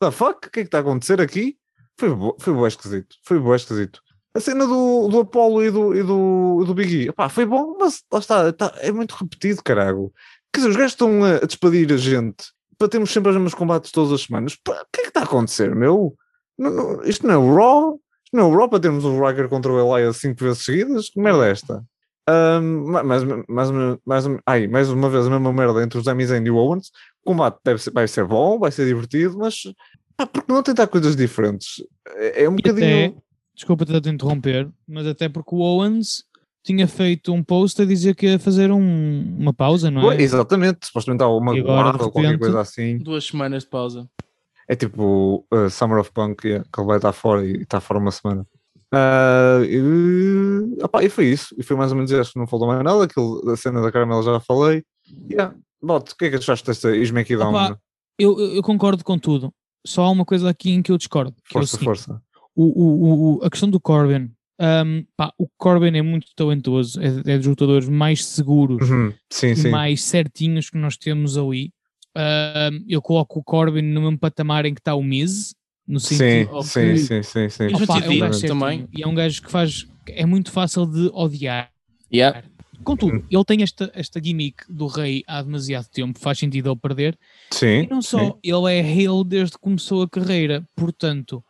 The 0.00 0.10
fuck? 0.10 0.46
O 0.48 0.50
que 0.50 0.60
é 0.60 0.62
que 0.62 0.68
está 0.68 0.78
a 0.78 0.80
acontecer 0.80 1.20
aqui? 1.20 1.56
Foi, 1.98 2.14
bo- 2.14 2.36
foi 2.40 2.54
bom 2.54 2.66
esquisito, 2.66 3.16
foi 3.24 3.38
bom 3.38 3.54
esquisito. 3.54 4.00
A 4.34 4.40
cena 4.40 4.66
do, 4.66 5.08
do 5.08 5.20
Apollo 5.20 5.62
e 5.64 5.70
do, 5.70 5.94
e 5.94 6.02
do, 6.02 6.64
do 6.64 6.72
Big 6.74 7.04
E, 7.04 7.10
opá, 7.10 7.28
foi 7.28 7.44
bom, 7.44 7.76
mas 7.78 8.02
lá 8.12 8.18
está, 8.20 8.52
tá- 8.52 8.74
é 8.78 8.90
muito 8.90 9.12
repetido, 9.14 9.62
caralho. 9.62 10.10
Quer 10.52 10.60
dizer, 10.60 10.70
os 10.70 10.76
gajos 10.76 10.92
estão 10.92 11.24
a, 11.24 11.36
a 11.36 11.40
despedir 11.46 11.92
a 11.92 11.96
gente 11.96 12.44
para 12.78 12.88
termos 12.88 13.10
sempre 13.12 13.28
os 13.30 13.36
mesmos 13.36 13.54
combates 13.54 13.90
todas 13.92 14.12
as 14.12 14.22
semanas. 14.22 14.56
Pá, 14.64 14.72
O 14.72 14.86
que 14.92 15.00
é 15.00 15.02
que 15.02 15.08
está 15.08 15.20
a 15.20 15.24
acontecer, 15.24 15.74
meu? 15.74 16.14
Não- 16.56 16.70
não- 16.70 17.02
isto 17.04 17.26
não 17.26 17.34
é 17.34 17.36
o 17.36 17.54
Raw? 17.54 18.00
Isto 18.24 18.36
não 18.36 18.44
é 18.44 18.46
o 18.46 18.56
Raw 18.56 18.68
para 18.68 18.80
termos 18.80 19.04
o 19.04 19.20
Riker 19.26 19.48
contra 19.50 19.70
o 19.72 19.96
Elias 19.98 20.16
cinco 20.16 20.42
vezes 20.44 20.64
seguidas? 20.64 21.10
Que 21.10 21.20
merda 21.20 21.46
é 21.46 21.50
esta? 21.50 21.84
Ma- 22.28 23.02
mais, 23.02 23.22
mais, 23.48 23.70
mais, 24.04 24.24
ai, 24.46 24.66
mais 24.68 24.88
uma 24.90 25.08
vez 25.08 25.26
a 25.26 25.30
mesma 25.30 25.52
merda 25.52 25.82
entre 25.82 25.98
os 25.98 26.04
Sami 26.04 26.24
Zayn 26.26 26.44
e 26.46 26.50
o 26.50 26.56
Owens. 26.56 26.88
O 27.24 27.30
combate 27.30 27.58
deve 27.64 27.82
ser, 27.82 27.90
vai 27.90 28.06
ser 28.08 28.24
bom, 28.24 28.58
vai 28.58 28.70
ser 28.70 28.86
divertido, 28.86 29.36
mas 29.38 29.62
pá, 30.16 30.26
porque 30.26 30.52
não 30.52 30.62
tentar 30.62 30.86
coisas 30.86 31.16
diferentes? 31.16 31.82
É, 32.16 32.44
é 32.44 32.48
um 32.48 32.54
E 32.54 32.56
bocadinho. 32.56 33.06
até, 33.08 33.14
desculpa 33.54 33.84
te 33.84 34.08
interromper, 34.08 34.68
mas 34.86 35.06
até 35.06 35.28
porque 35.28 35.54
o 35.54 35.58
Owens 35.58 36.24
tinha 36.62 36.86
feito 36.86 37.32
um 37.32 37.42
post 37.42 37.80
a 37.80 37.84
dizer 37.86 38.14
que 38.14 38.26
ia 38.26 38.38
fazer 38.38 38.70
um- 38.70 39.36
uma 39.38 39.52
pausa, 39.52 39.90
não 39.90 40.12
é? 40.12 40.20
Exatamente, 40.20 40.86
supostamente 40.86 41.22
há 41.22 41.28
uma 41.28 41.58
guarda 41.60 42.04
ou 42.04 42.10
qualquer 42.10 42.28
repente- 42.32 42.40
coisa 42.40 42.60
assim. 42.60 42.98
Duas 42.98 43.24
semanas 43.24 43.64
de 43.64 43.70
pausa. 43.70 44.08
É 44.68 44.76
tipo 44.76 45.44
uh, 45.52 45.68
Summer 45.68 45.98
of 45.98 46.12
Punk, 46.12 46.46
yeah, 46.46 46.64
que 46.72 46.80
ele 46.80 46.86
vai 46.86 46.96
estar 46.98 47.12
fora 47.12 47.44
e 47.44 47.62
está 47.62 47.80
fora 47.80 47.98
uma 47.98 48.12
semana. 48.12 48.46
Ah, 48.92 49.60
e, 49.64 50.82
opá, 50.82 51.02
e 51.04 51.08
foi 51.08 51.26
isso, 51.26 51.54
e 51.58 51.62
foi 51.62 51.76
mais 51.76 51.90
ou 51.92 51.96
menos 51.96 52.10
isso. 52.10 52.32
Não 52.38 52.46
faltou 52.46 52.68
mais 52.68 52.82
nada. 52.82 53.04
Aquilo, 53.04 53.42
da 53.44 53.56
cena 53.56 53.80
da 53.82 53.92
Caramela 53.92 54.22
já 54.22 54.40
falei. 54.40 54.82
Yeah. 55.30 55.54
Bote, 55.82 56.12
o 56.12 56.16
que 56.16 56.26
é 56.26 56.30
que 56.30 56.36
achaste 56.36 56.66
desta 56.66 56.94
Smackdown? 56.96 57.50
Opa, 57.54 57.78
Eu, 58.18 58.38
eu- 58.38 58.54
eu 58.56 58.62
concordo 58.62 59.02
com 59.04 59.18
tudo. 59.18 59.52
Só 59.86 60.04
há 60.04 60.10
uma 60.10 60.24
coisa 60.26 60.50
aqui 60.50 60.70
em 60.72 60.82
que 60.82 60.92
eu 60.92 60.98
discordo. 60.98 61.32
Que 61.48 61.56
é 61.56 61.60
o 61.60 61.66
Força, 61.66 61.78
força. 61.84 62.22
o, 62.54 62.64
o, 62.64 63.36
o- 63.38 63.44
a 63.44 63.48
questão 63.50 63.70
do 63.70 63.80
Corbin. 63.80 64.30
um, 64.60 65.04
pá, 65.16 65.32
o 65.38 65.46
Corbin 65.56 65.96
é 65.96 66.02
muito 66.02 66.26
talentoso, 66.36 67.00
é, 67.00 67.32
é 67.32 67.38
dos 67.38 67.46
lutadores 67.46 67.88
mais 67.88 68.22
seguros 68.26 68.90
Uhum, 68.90 69.10
Sim, 69.32 69.52
e 69.52 69.56
sim. 69.56 69.70
mais 69.70 70.02
certinhos 70.02 70.68
que 70.68 70.76
nós 70.76 70.98
temos 70.98 71.38
ali. 71.38 71.72
Um, 72.14 72.84
eu 72.88 73.00
coloco 73.00 73.38
o 73.38 73.42
Corbin 73.44 73.80
no 73.80 74.02
mesmo 74.02 74.18
patamar 74.18 74.66
em 74.66 74.74
que 74.74 74.80
está 74.80 74.94
o 74.94 75.02
Miz, 75.02 75.54
no 75.90 75.98
Sim, 75.98 76.16
sentido 76.16 76.62
sim, 76.62 76.96
sim, 76.96 77.22
sim, 77.22 77.48
sim. 77.48 77.64
E 77.64 77.72
é 77.72 77.76
um 77.76 78.18
gajo 78.18 78.32
certinho, 78.34 78.48
também. 78.48 78.88
E 78.92 79.02
é 79.02 79.06
um 79.06 79.14
gajo 79.14 79.42
que 79.42 79.50
faz. 79.50 79.86
É 80.06 80.24
muito 80.24 80.52
fácil 80.52 80.86
de 80.86 81.10
odiar. 81.12 81.70
Yeah. 82.12 82.42
Contudo, 82.82 83.24
ele 83.30 83.44
tem 83.44 83.62
esta, 83.62 83.90
esta 83.94 84.22
gimmick 84.22 84.64
do 84.68 84.86
rei 84.86 85.22
há 85.26 85.42
demasiado 85.42 85.86
tempo, 85.92 86.18
faz 86.18 86.38
sentido 86.38 86.70
ele 86.70 86.78
perder. 86.80 87.18
Sim, 87.50 87.82
E 87.82 87.86
não 87.88 88.00
só, 88.00 88.18
sim. 88.18 88.32
ele 88.42 88.72
é 88.72 88.80
heel 88.80 89.22
desde 89.22 89.56
que 89.56 89.60
começou 89.60 90.02
a 90.02 90.08
carreira. 90.08 90.64
Portanto, 90.74 91.44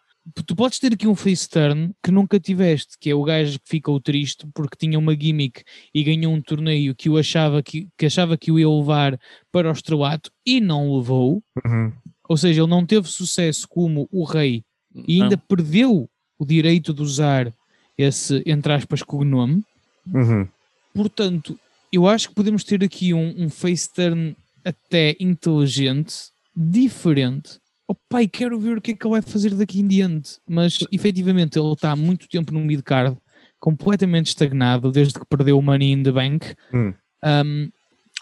tu 0.46 0.56
podes 0.56 0.78
ter 0.78 0.92
aqui 0.92 1.06
um 1.06 1.14
face 1.14 1.48
turn 1.48 1.92
que 2.02 2.10
nunca 2.10 2.40
tiveste, 2.40 2.96
que 2.98 3.10
é 3.10 3.14
o 3.14 3.22
gajo 3.22 3.58
que 3.60 3.68
ficou 3.68 4.00
triste 4.00 4.46
porque 4.52 4.76
tinha 4.76 4.98
uma 4.98 5.14
gimmick 5.14 5.62
e 5.94 6.02
ganhou 6.02 6.32
um 6.32 6.42
torneio 6.42 6.94
que, 6.94 7.08
o 7.08 7.16
achava 7.16 7.62
que, 7.62 7.88
que 7.96 8.06
achava 8.06 8.36
que 8.36 8.50
o 8.50 8.58
ia 8.58 8.68
levar 8.68 9.18
para 9.52 9.68
o 9.68 9.72
estrelato 9.72 10.30
e 10.44 10.60
não 10.60 10.96
levou. 10.96 11.42
Uhum. 11.64 11.92
Ou 12.30 12.36
seja, 12.36 12.60
ele 12.60 12.70
não 12.70 12.86
teve 12.86 13.08
sucesso 13.08 13.66
como 13.68 14.08
o 14.12 14.22
rei 14.22 14.62
e 14.94 15.20
ainda 15.20 15.34
Não. 15.34 15.42
perdeu 15.48 16.08
o 16.38 16.46
direito 16.46 16.94
de 16.94 17.02
usar 17.02 17.52
esse, 17.98 18.40
entre 18.46 18.72
aspas, 18.72 19.02
cognome. 19.02 19.64
Uhum. 20.06 20.46
Portanto, 20.94 21.58
eu 21.92 22.06
acho 22.06 22.28
que 22.28 22.34
podemos 22.36 22.62
ter 22.62 22.84
aqui 22.84 23.12
um, 23.12 23.34
um 23.36 23.50
face 23.50 23.92
turn 23.92 24.36
até 24.64 25.16
inteligente, 25.18 26.14
diferente. 26.54 27.58
Oh 27.88 27.96
pai, 28.08 28.28
quero 28.28 28.60
ver 28.60 28.78
o 28.78 28.80
que 28.80 28.92
é 28.92 28.94
que 28.94 29.04
ele 29.04 29.10
vai 29.10 29.22
fazer 29.22 29.52
daqui 29.56 29.80
em 29.80 29.88
diante. 29.88 30.38
Mas 30.48 30.78
efetivamente 30.92 31.58
ele 31.58 31.72
está 31.72 31.90
há 31.90 31.96
muito 31.96 32.28
tempo 32.28 32.54
no 32.54 32.60
mid-card, 32.60 33.16
completamente 33.58 34.28
estagnado 34.28 34.92
desde 34.92 35.18
que 35.18 35.26
perdeu 35.26 35.58
o 35.58 35.62
Money 35.62 35.90
in 35.90 36.04
the 36.04 36.12
Bank. 36.12 36.54
Hum. 36.72 36.94
Um, 37.24 37.72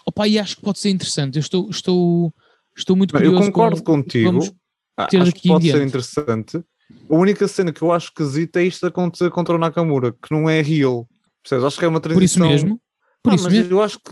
oh 0.03 0.11
pai, 0.11 0.39
acho 0.39 0.55
que 0.55 0.63
pode 0.63 0.79
ser 0.79 0.89
interessante. 0.89 1.35
Eu 1.35 1.41
estou, 1.41 1.69
estou, 1.69 2.33
estou 2.77 2.95
muito 2.95 3.13
Não, 3.13 3.21
Eu 3.21 3.31
curioso. 3.31 3.47
concordo 3.51 3.83
com- 3.83 4.03
contigo. 4.03 4.39
Ah, 4.97 5.07
acho 5.21 5.31
que 5.33 5.47
pode 5.47 5.71
ser 5.71 5.85
interessante. 5.85 6.57
A 7.09 7.15
única 7.15 7.47
cena 7.47 7.71
que 7.71 7.81
eu 7.81 7.91
acho 7.91 8.07
esquisita 8.07 8.59
é 8.59 8.65
isto 8.65 8.85
acontecer 8.85 9.29
contra 9.31 9.55
o 9.55 9.57
Nakamura, 9.57 10.11
que 10.11 10.31
não 10.31 10.49
é 10.49 10.59
heel. 10.59 11.07
Percebes? 11.43 11.65
Acho 11.65 11.79
que 11.79 11.85
é 11.85 11.87
uma 11.87 12.01
Por 12.01 12.21
isso 12.21 12.35
transição. 12.37 12.47
mesmo. 12.49 12.81
Por 13.23 13.31
Ah, 13.33 13.35
isso 13.35 13.49
mesmo. 13.49 13.71
eu 13.71 13.81
acho 13.81 13.99
que 13.99 14.11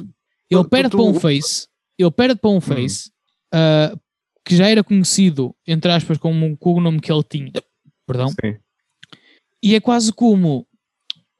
Ele 0.49 0.64
tu- 0.64 0.70
perde 0.70 0.89
tu- 0.91 0.97
para 0.97 1.05
um 1.05 1.14
face, 1.20 1.68
ele 1.97 2.12
perde 2.12 2.39
para 2.39 2.49
um 2.49 2.62
face 2.62 3.12
ah, 3.53 3.95
que 4.45 4.55
já 4.55 4.70
era 4.70 4.84
conhecido, 4.84 5.53
entre 5.68 5.91
aspas, 5.91 6.18
como 6.18 6.55
com 6.58 6.74
o 6.76 6.80
nome 6.82 7.01
que 7.01 7.12
ele 7.12 7.24
tinha. 7.24 7.51
Perdão. 8.05 8.30
Sim. 8.30 8.55
E 9.62 9.76
é 9.76 9.80
quase 9.82 10.14
como 10.14 10.66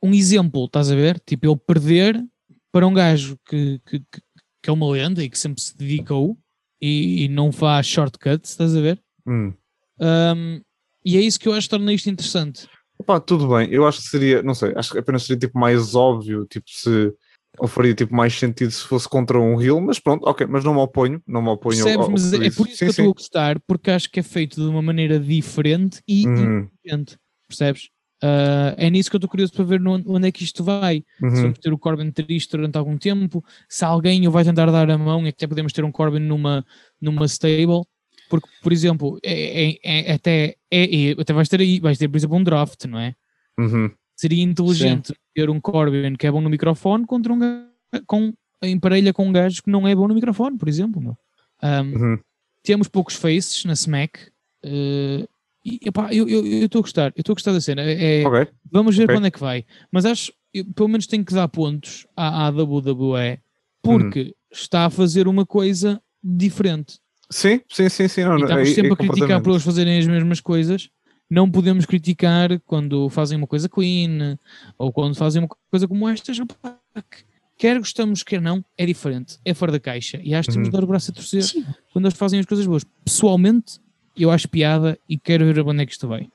um 0.04 0.14
exemplo, 0.14 0.66
estás 0.66 0.92
a 0.92 0.96
ver? 0.96 1.20
Tipo, 1.26 1.48
ele 1.48 1.56
perder 1.58 2.26
para 2.72 2.86
um 2.88 2.94
gajo 2.94 3.38
que, 3.48 3.80
que, 3.86 4.00
que, 4.00 4.22
que 4.64 4.70
é 4.70 4.72
uma 4.72 4.90
lenda 4.90 5.24
e 5.24 5.30
que 5.30 5.38
sempre 5.40 5.62
se 5.62 5.76
dedicou 5.78 6.38
e, 6.82 7.24
e 7.26 7.28
não 7.28 7.52
faz 7.52 7.86
shortcuts, 7.88 8.52
estás 8.52 8.76
a 8.76 8.82
ver? 8.82 9.02
Hum. 9.26 9.54
Um, 10.00 10.62
e 11.04 11.18
é 11.18 11.22
isso 11.22 11.40
que 11.40 11.48
eu 11.48 11.54
acho 11.54 11.68
que 11.68 11.72
torna 11.72 11.94
isto 11.94 12.10
interessante. 12.10 12.68
Opa, 13.00 13.20
tudo 13.20 13.48
bem, 13.48 13.70
eu 13.72 13.88
acho 13.88 14.02
que 14.02 14.08
seria, 14.08 14.42
não 14.42 14.54
sei, 14.56 14.74
acho 14.76 14.92
que 14.92 15.00
apenas 15.00 15.24
seria 15.24 15.40
tipo 15.40 15.58
mais 15.58 15.94
óbvio, 15.96 16.46
tipo 16.46 16.66
se 16.70 17.14
Ou 17.60 17.68
faria 17.68 17.94
tipo 17.94 18.14
mais 18.16 18.34
sentido 18.38 18.72
se 18.72 18.84
fosse 18.84 19.08
contra 19.08 19.40
um 19.40 19.62
heel, 19.62 19.80
mas 19.80 20.00
pronto, 20.00 20.28
ok, 20.28 20.46
mas 20.48 20.64
não 20.64 20.74
me 20.74 20.80
oponho, 20.80 21.22
não 21.26 21.42
me 21.42 21.50
oponho 21.50 21.84
Percebes? 21.84 21.98
ao, 21.98 22.04
ao 22.04 22.12
Mas 22.12 22.34
é 22.34 22.50
por 22.52 22.68
isso 22.68 22.78
Sim, 22.78 22.78
que 22.78 22.84
eu 22.86 22.90
estou 22.90 23.10
a 23.10 23.14
gostar, 23.14 23.60
porque 23.68 23.92
acho 23.92 24.10
que 24.10 24.20
é 24.20 24.24
feito 24.24 24.62
de 24.62 24.68
uma 24.68 24.82
maneira 24.82 25.20
diferente 25.20 26.02
e 26.08 26.24
inteligente. 26.24 27.18
Percebes? 27.48 27.90
Ah, 28.24 28.74
é 28.78 28.90
nisso 28.90 29.10
que 29.10 29.16
eu 29.16 29.20
estou 29.20 29.30
curioso 29.30 29.54
para 29.54 29.64
ver 29.64 29.80
no- 29.80 30.02
onde 30.08 30.28
é 30.28 30.32
que 30.32 30.44
isto 30.44 30.64
vai. 30.64 31.04
Se 31.20 31.26
uhum. 31.26 31.42
vamos 31.44 31.60
ter 31.60 31.72
o 31.74 31.78
Corbin 31.78 32.12
triste 32.12 32.52
durante 32.52 32.78
algum 32.78 32.98
tempo, 32.98 33.44
se 33.70 33.86
alguém 33.86 34.28
o 34.28 34.32
vai 34.32 34.44
tentar 34.44 34.66
dar 34.72 34.90
a 34.90 34.98
mão, 34.98 35.26
e 35.26 35.30
até 35.30 35.46
podemos 35.46 35.72
ter 35.74 35.84
um 35.84 35.92
Corbin 35.92 36.20
numa, 36.20 36.66
numa 37.00 37.26
stable, 37.28 37.82
porque, 38.30 38.48
por 38.62 38.74
exemplo, 38.74 39.20
é, 39.24 39.70
é- 39.74 39.78
é- 39.84 40.14
até, 40.14 40.56
é, 40.72 41.10
é- 41.12 41.16
até 41.20 41.32
vais 41.34 41.48
ter 41.48 41.60
aí, 41.62 41.80
vais 41.80 41.98
ter, 41.98 42.08
por 42.08 42.18
exemplo, 42.18 42.38
um 42.38 42.44
draft, 42.44 42.86
não 42.86 43.00
é? 43.00 43.14
Uhum. 43.60 43.92
Seria 44.16 44.44
inteligente 44.44 45.14
ter 45.36 45.50
um 45.50 45.60
Corbin 45.62 46.16
que 46.16 46.26
é 46.26 46.32
bom 46.32 46.42
no 46.42 46.50
microfone 46.50 47.06
contra 47.06 47.32
um 47.32 47.38
gajo 47.40 47.68
com, 48.08 48.34
em 48.64 48.80
parelha 48.80 49.14
com 49.14 49.28
um 49.28 49.32
gajo 49.32 49.62
que 49.62 49.70
não 49.70 49.88
é 49.88 49.94
bom 49.96 50.08
no 50.08 50.16
microfone, 50.16 50.58
por 50.58 50.68
exemplo. 50.68 51.16
Ahm, 51.62 51.94
Uhum. 51.94 52.20
temos 52.64 52.88
poucos 52.88 53.16
faces 53.16 53.64
na 53.64 53.74
Smack. 53.74 54.32
eh, 54.64 55.28
e 55.68 55.80
epá, 55.88 56.14
eu 56.14 56.28
estou 56.64 56.80
a 56.80 56.82
gostar, 56.82 57.12
eu 57.16 57.22
estou 57.22 57.34
a 57.34 57.36
gostar 57.36 57.52
da 57.52 57.62
cena. 57.62 57.82
É, 57.82 58.26
Ok. 58.26 58.48
Vamos 58.72 58.96
ver 58.96 59.04
Ok. 59.04 59.08
para 59.08 59.18
onde 59.18 59.28
é 59.28 59.32
que 59.32 59.40
vai. 59.40 59.66
Mas 59.92 60.06
acho, 60.06 60.32
eu, 60.54 60.66
pelo 60.74 60.88
menos 60.90 61.08
tenho 61.08 61.26
que 61.26 61.34
dar 61.34 61.48
pontos 61.48 62.08
à, 62.16 62.48
à 62.48 62.50
WWE 62.50 63.40
porque 63.82 64.22
Hum. 64.22 64.32
está 64.52 64.86
a 64.86 64.90
fazer 64.90 65.28
uma 65.28 65.46
coisa 65.46 66.02
diferente. 66.24 67.00
Sim, 67.30 67.60
sim, 67.70 67.90
sim, 67.90 68.08
sim. 68.08 68.24
Não, 68.24 68.38
E 68.38 68.42
estamos 68.44 68.70
é- 68.70 68.74
sempre 68.74 68.92
é 68.92 68.94
a 68.94 68.98
criticar 68.98 69.42
por 69.42 69.50
eles 69.52 69.64
fazerem 69.64 70.00
as 70.00 70.08
mesmas 70.08 70.40
coisas. 70.40 70.90
Não 71.30 71.52
podemos 71.52 71.86
criticar 71.86 72.58
quando 72.62 73.10
fazem 73.10 73.38
uma 73.38 73.48
coisa 73.48 73.68
clean 73.68 74.40
ou 74.78 74.94
quando 74.94 75.14
fazem 75.16 75.42
uma 75.42 75.50
coisa 75.70 75.86
como 75.88 76.08
esta. 76.08 76.34
já, 76.34 76.46
pá, 76.46 76.78
que- 76.96 77.26
Quer 77.60 77.80
gostamos, 77.80 78.22
quer 78.22 78.40
não, 78.40 78.64
é 78.78 78.86
diferente. 78.86 79.40
É 79.44 79.52
fora 79.52 79.72
da 79.72 79.80
caixa. 79.80 80.22
E 80.24 80.34
acho 80.36 80.48
que 80.48 80.54
temos 80.54 80.68
Uhum. 80.68 80.72
de 80.72 80.78
dar 80.78 80.84
o 80.84 80.88
braço 80.88 81.10
a 81.10 81.14
torcer 81.16 81.44
quando 81.92 82.06
eles 82.06 82.16
fazem 82.16 82.40
as 82.40 82.46
coisas 82.46 82.68
boas. 82.68 82.84
Pessoalmente, 83.04 83.80
eu 84.18 84.32
acho 84.32 84.48
piada 84.50 84.98
e 85.10 85.18
quero 85.18 85.46
ver 85.54 85.60
onde 85.62 85.84
é 85.84 85.86
que 85.86 85.92
isto 85.92 86.08
vai. 86.08 86.28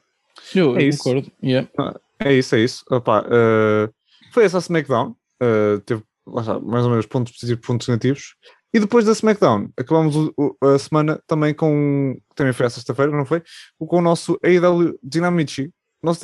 Eu, 0.54 0.76
É 0.76 0.84
eu 0.84 0.90
concordo. 0.96 1.30
Yeah. 1.42 1.68
É 2.18 2.32
isso, 2.32 2.54
é 2.54 2.60
isso. 2.60 2.84
Opa, 2.90 3.24
eh, 3.30 3.88
foi 4.32 4.44
essa 4.44 4.58
a 4.58 4.60
SmackDown. 4.60 5.14
eh, 5.40 5.78
teve 5.84 6.02
lá 6.26 6.40
está, 6.42 6.60
mais 6.60 6.84
ou 6.84 6.90
menos 6.90 7.06
pontos 7.06 7.32
positivos 7.32 7.66
pontos 7.66 7.88
negativos. 7.88 8.34
E 8.74 8.78
depois 8.80 9.04
da 9.04 9.12
SmackDown, 9.12 9.68
acabamos 9.76 10.14
o- 10.16 10.32
o- 10.38 10.56
a 10.66 10.78
semana 10.78 11.20
também 11.26 11.52
com. 11.52 12.16
Também 12.34 12.52
foi 12.52 12.66
a 12.66 12.70
sexta-feira, 12.70 13.10
não 13.12 13.26
foi? 13.26 13.42
Com 13.78 13.98
o 13.98 14.00
nosso 14.00 14.38
AEW 14.42 14.98
Dinamichi. 15.02 15.70
Nosso 16.02 16.20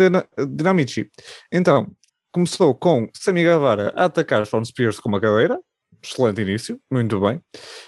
Dinamichi. 0.49 1.11
Então, 1.53 1.89
começou 2.33 2.75
com 2.75 3.09
Sammy 3.15 3.43
Guevara 3.43 3.93
a 3.97 4.05
atacar 4.07 4.47
Sean 4.47 4.65
Spears 4.65 4.99
com 5.01 5.09
uma 5.09 5.21
cadeira. 5.21 5.59
Excelente 6.03 6.40
início, 6.40 6.80
muito 6.90 7.20
bem. 7.20 7.40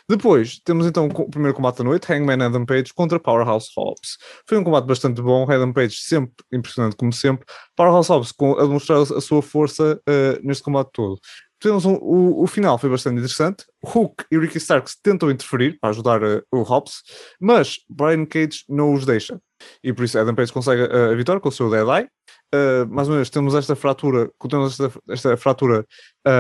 Depois 0.08 0.58
temos 0.64 0.84
então 0.86 1.06
o 1.06 1.30
primeiro 1.30 1.54
combate 1.54 1.78
da 1.78 1.84
noite: 1.84 2.12
Hangman 2.12 2.42
Adam 2.42 2.66
Page 2.66 2.92
contra 2.92 3.20
Powerhouse 3.20 3.68
Hobbs. 3.76 4.18
Foi 4.46 4.58
um 4.58 4.64
combate 4.64 4.86
bastante 4.86 5.22
bom. 5.22 5.44
Adam 5.48 5.72
Page 5.72 5.96
sempre 5.96 6.34
impressionante, 6.52 6.96
como 6.96 7.12
sempre. 7.12 7.46
Powerhouse 7.76 8.08
Hobbs 8.08 8.32
com, 8.32 8.58
a 8.58 8.62
demonstrar 8.62 9.00
a 9.00 9.20
sua 9.20 9.40
força 9.42 10.00
eh, 10.08 10.40
neste 10.42 10.62
combate 10.64 10.90
todo. 10.92 11.20
Temos 11.60 11.84
um- 11.84 11.98
o, 12.00 12.42
o 12.42 12.46
final 12.46 12.78
foi 12.78 12.88
bastante 12.88 13.18
interessante. 13.18 13.66
Hook 13.84 14.24
e 14.32 14.38
Ricky 14.38 14.56
Starks 14.56 14.96
tentam 15.02 15.30
interferir 15.30 15.78
para 15.78 15.90
ajudar 15.90 16.22
eh, 16.22 16.42
o 16.50 16.62
Hobbs, 16.62 17.02
mas 17.38 17.76
Brian 17.88 18.24
Cage 18.24 18.64
não 18.68 18.94
os 18.94 19.04
deixa. 19.04 19.38
E 19.84 19.92
por 19.92 20.04
isso 20.04 20.18
Adam 20.18 20.34
Page 20.34 20.52
consegue 20.52 20.82
eh, 20.82 21.12
a 21.12 21.14
vitória 21.14 21.40
com 21.40 21.50
o 21.50 21.52
seu 21.52 21.68
Dead 21.68 21.86
Eye. 21.86 22.08
Eh, 22.52 22.84
mais 22.86 23.08
uma 23.08 23.16
vez, 23.16 23.28
temos 23.28 23.54
esta 23.54 23.76
fratura, 23.76 24.30
temos 24.48 24.80
esta, 24.80 25.00
esta 25.10 25.36
fratura 25.36 25.86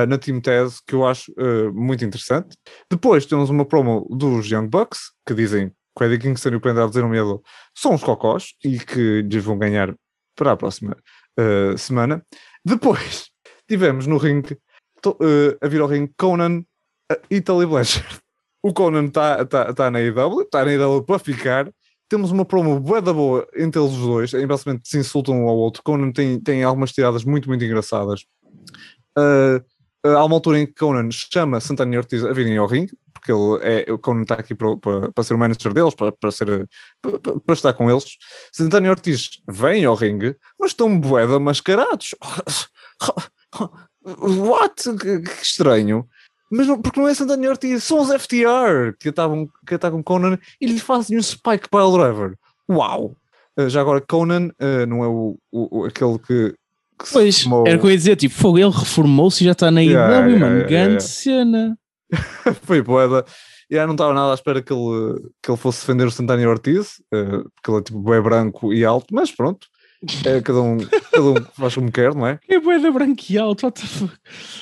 na 0.08 0.16
Team 0.18 0.40
Taz 0.40 0.80
que 0.86 0.94
eu 0.94 1.06
acho 1.06 1.32
muito 1.74 2.04
interessante. 2.04 2.56
Depois 2.90 3.26
temos 3.26 3.50
uma 3.50 3.64
promo 3.64 4.06
dos 4.10 4.50
Young 4.50 4.68
Bucks 4.68 5.12
que 5.26 5.34
dizem 5.34 5.68
que 5.96 6.02
o 6.02 6.06
Eddie 6.06 6.18
Kingston 6.18 6.50
e 6.50 6.56
o 6.56 6.60
Pendar 6.60 6.88
dizer 6.88 7.04
medo 7.06 7.42
são 7.76 7.94
os 7.94 8.02
cocós 8.02 8.54
e 8.64 8.78
que 8.78 9.22
lhes 9.22 9.44
vão 9.44 9.58
ganhar 9.58 9.94
para 10.36 10.52
a 10.52 10.56
próxima 10.56 10.96
semana. 11.78 12.24
Depois 12.64 13.30
tivemos 13.68 14.06
no 14.06 14.16
ringue 14.18 14.58
eh, 15.08 15.56
a 15.60 15.68
vir 15.68 15.80
ao 15.80 15.88
ringue 15.88 16.12
Conan 16.16 16.64
eh, 17.10 17.20
e 17.30 17.40
Tully 17.40 17.66
Blanchard. 17.66 18.20
O 18.62 18.72
Conan 18.72 19.06
está 19.06 19.44
tá, 19.46 19.72
tá 19.72 19.90
na 19.90 20.00
IW, 20.00 20.42
está 20.42 20.64
na 20.64 20.72
IW 20.72 21.02
para 21.02 21.18
ficar. 21.18 21.70
Temos 22.08 22.30
uma 22.30 22.44
promo 22.44 22.80
da 23.00 23.12
boa 23.12 23.46
entre 23.56 23.80
eles 23.80 23.96
dois, 23.96 24.34
em 24.34 24.46
basicamente 24.46 24.88
se 24.88 24.98
insultam 24.98 25.44
um 25.44 25.48
ao 25.48 25.56
outro. 25.56 25.82
Conan 25.82 26.12
tem, 26.12 26.40
tem 26.40 26.62
algumas 26.62 26.92
tiradas 26.92 27.24
muito, 27.24 27.48
muito 27.48 27.64
engraçadas. 27.64 28.26
Eh, 29.16 29.62
eh, 30.04 30.12
há 30.12 30.24
uma 30.24 30.34
altura 30.36 30.58
em 30.60 30.66
que 30.66 30.74
Conan 30.74 31.08
chama 31.10 31.60
Santana 31.60 31.96
Ortiz 31.96 32.24
a 32.24 32.32
virem 32.32 32.56
ao 32.56 32.66
ringue, 32.66 32.92
porque 33.12 33.32
ele 33.32 33.58
é, 33.62 33.92
o 33.92 33.98
Conan 33.98 34.22
está 34.22 34.34
aqui 34.34 34.54
para, 34.54 34.76
para, 34.76 35.24
ser 35.24 35.34
o 35.34 35.38
manager 35.38 35.72
deles, 35.72 35.94
para, 35.94 36.12
para, 36.12 36.30
ser, 36.30 36.68
para, 37.02 37.54
estar 37.54 37.72
com 37.74 37.90
eles. 37.90 38.16
Santana 38.52 38.90
Ortiz 38.90 39.30
vêm 39.48 39.84
ao 39.84 39.94
ringue, 39.94 40.36
mas 40.58 40.70
estão 40.72 40.98
bué 40.98 41.26
mascarados. 41.38 42.14
What? 44.04 44.96
Que, 44.98 45.20
que 45.20 45.42
estranho. 45.42 46.06
Mas 46.50 46.66
não, 46.66 46.80
porque 46.80 46.98
não 46.98 47.06
é 47.06 47.14
Santana 47.14 47.48
Ortiz, 47.48 47.84
são 47.84 48.00
os 48.00 48.08
FTR 48.10 48.96
que 48.98 49.08
estavam 49.10 49.48
que 49.66 49.74
atacam 49.74 50.02
Conan 50.02 50.36
e 50.60 50.66
lhe 50.66 50.80
fazem 50.80 51.16
um 51.16 51.22
Spike 51.22 51.68
Pile 51.70 51.92
Driver. 51.92 52.34
Uau! 52.68 53.14
Eh, 53.56 53.68
já 53.68 53.80
agora, 53.80 54.00
Conan 54.00 54.50
eh, 54.58 54.84
não 54.86 55.04
é 55.04 55.08
o, 55.08 55.38
o- 55.52 55.80
o- 55.80 55.84
aquele 55.84 56.18
que. 56.18 56.54
que 56.98 57.12
Pois, 57.12 57.44
era 57.66 57.76
o 57.76 57.80
que 57.80 57.86
eu 57.86 57.90
ia 57.90 57.96
dizer, 57.96 58.16
tipo, 58.16 58.34
fogo, 58.34 58.58
ele 58.58 58.70
reformou-se 58.70 59.42
e 59.42 59.46
já 59.46 59.52
está 59.52 59.70
na 59.70 59.82
IW, 59.82 59.92
Yeah, 59.92 60.14
yeah, 60.26 60.38
mano, 60.40 60.56
yeah, 60.56 60.68
grande 60.68 60.90
yeah. 60.90 61.00
cena. 61.06 61.78
foi 62.62 62.82
boeda. 62.82 63.24
E 63.70 63.78
aí 63.78 63.86
não 63.86 63.92
estava 63.94 64.12
nada 64.12 64.32
à 64.32 64.34
espera 64.34 64.60
que 64.60 64.72
ele, 64.72 65.20
que 65.40 65.48
ele 65.50 65.56
fosse 65.58 65.80
defender 65.82 66.04
o 66.04 66.10
Santana 66.10 66.48
Ortiz, 66.48 67.00
eh, 67.14 67.24
porque 67.54 67.70
ele 67.70 67.78
é 67.78 67.82
tipo 67.82 68.00
bem 68.00 68.20
branco 68.20 68.72
e 68.72 68.84
alto, 68.84 69.14
mas 69.14 69.30
pronto. 69.30 69.68
É, 70.24 70.40
cada, 70.40 70.62
um, 70.62 70.78
cada 70.78 71.22
um 71.22 71.34
faz 71.52 71.74
como 71.74 71.92
quer, 71.92 72.14
não 72.14 72.26
é? 72.26 72.38
É 72.48 72.58
boeda 72.58 72.90
branqueal, 72.90 73.48
what 73.62 73.72
the 73.80 73.86
fuck. 73.86 74.18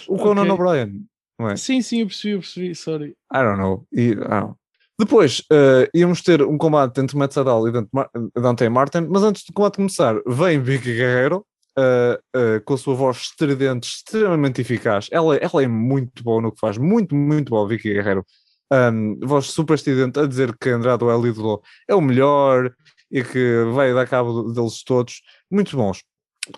O 0.08 0.16
Conan 0.16 0.42
Ok. 0.42 0.52
O'Brien, 0.52 1.04
não 1.38 1.50
é? 1.50 1.56
Sim, 1.56 1.80
sim, 1.80 2.00
eu 2.00 2.06
percebi, 2.06 2.34
eu 2.34 2.40
percebi, 2.40 2.74
sorry. 2.74 3.16
I 3.32 3.38
don't 3.38 3.58
know. 3.58 3.86
I 3.92 4.14
don't 4.14 4.28
know. 4.28 4.56
Depois 4.98 5.44
eh, 5.52 5.88
íamos 5.94 6.22
ter 6.22 6.42
um 6.42 6.58
combate 6.58 7.00
entre 7.00 7.16
Matt 7.16 7.32
Sadal 7.32 7.68
e 7.68 7.70
Dante, 7.70 7.88
Mar 7.92 8.10
Dante 8.34 8.68
Martin, 8.68 9.06
mas 9.08 9.22
antes 9.22 9.44
do 9.44 9.52
combate 9.52 9.76
começar, 9.76 10.20
vem 10.26 10.60
Vicky 10.60 10.92
Guerrero 10.92 11.46
eh, 11.78 12.20
eh, 12.34 12.60
com 12.64 12.74
a 12.74 12.76
sua 12.76 12.96
voz 12.96 13.18
estridente, 13.18 13.88
extremamente 13.88 14.60
eficaz. 14.60 15.06
Ela, 15.12 15.36
ela 15.36 15.62
é 15.62 15.68
muito 15.68 16.24
boa 16.24 16.42
no 16.42 16.50
que 16.50 16.58
faz, 16.58 16.76
muito, 16.76 17.14
muito 17.14 17.50
boa, 17.50 17.68
Vicky 17.68 17.92
Guerrero. 17.92 18.26
Um, 18.70 19.18
voz 19.22 19.46
super 19.46 19.74
estridente 19.74 20.18
a 20.18 20.26
dizer 20.26 20.54
que 20.58 20.68
Andrade 20.68 21.04
El 21.04 21.26
Ídolo 21.26 21.62
é 21.88 21.94
o 21.94 22.00
melhor 22.00 22.74
e 23.10 23.22
que 23.22 23.64
vai 23.74 23.92
dar 23.94 24.06
cabo 24.06 24.52
deles 24.52 24.82
todos. 24.82 25.22
Muito 25.50 25.76
bons. 25.76 26.02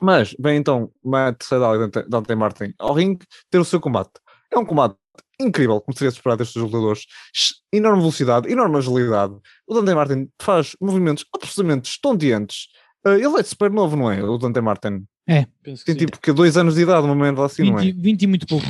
Mas 0.01 0.35
vem 0.39 0.59
então 0.59 0.91
Matt 1.05 1.43
Sadal 1.43 1.77
e 1.77 1.79
Dante, 1.79 2.09
Dante 2.09 2.35
Martin 2.35 2.75
ao 2.79 2.95
ringue 2.95 3.27
ter 3.51 3.59
o 3.59 3.65
seu 3.65 3.81
combate. 3.81 4.13
É 4.53 4.59
um 4.59 4.65
combate 4.65 4.97
incrível, 5.41 5.81
como 5.81 5.97
seria 5.97 6.11
de 6.11 6.17
esperar 6.17 6.37
destes 6.37 6.61
lutadores. 6.61 7.07
Enorme 7.73 8.01
velocidade, 8.01 8.51
enorme 8.51 8.77
agilidade. 8.77 9.35
O 9.67 9.75
Dante 9.75 9.95
Martin 9.95 10.29
faz 10.41 10.77
movimentos 10.81 11.25
absolutamente 11.35 11.89
estonteantes. 11.89 12.67
Uh, 13.07 13.13
ele 13.13 13.41
é 13.41 13.43
super 13.43 13.71
novo, 13.71 13.97
não 13.97 14.11
é? 14.11 14.23
O 14.23 14.37
Dante 14.37 14.61
Martin. 14.61 15.05
Penso 15.63 15.85
que 15.85 15.87
Tem 15.87 15.95
sim. 15.95 16.07
tipo 16.07 16.21
que 16.21 16.33
dois 16.33 16.57
anos 16.57 16.75
de 16.75 16.83
idade, 16.83 17.07
uma 17.07 17.15
momento 17.15 17.43
assim, 17.43 17.71
não 17.71 17.79
é? 17.79 17.85
20, 17.85 18.01
20 18.01 18.23
e 18.23 18.27
muito 18.27 18.47
pouco. 18.47 18.67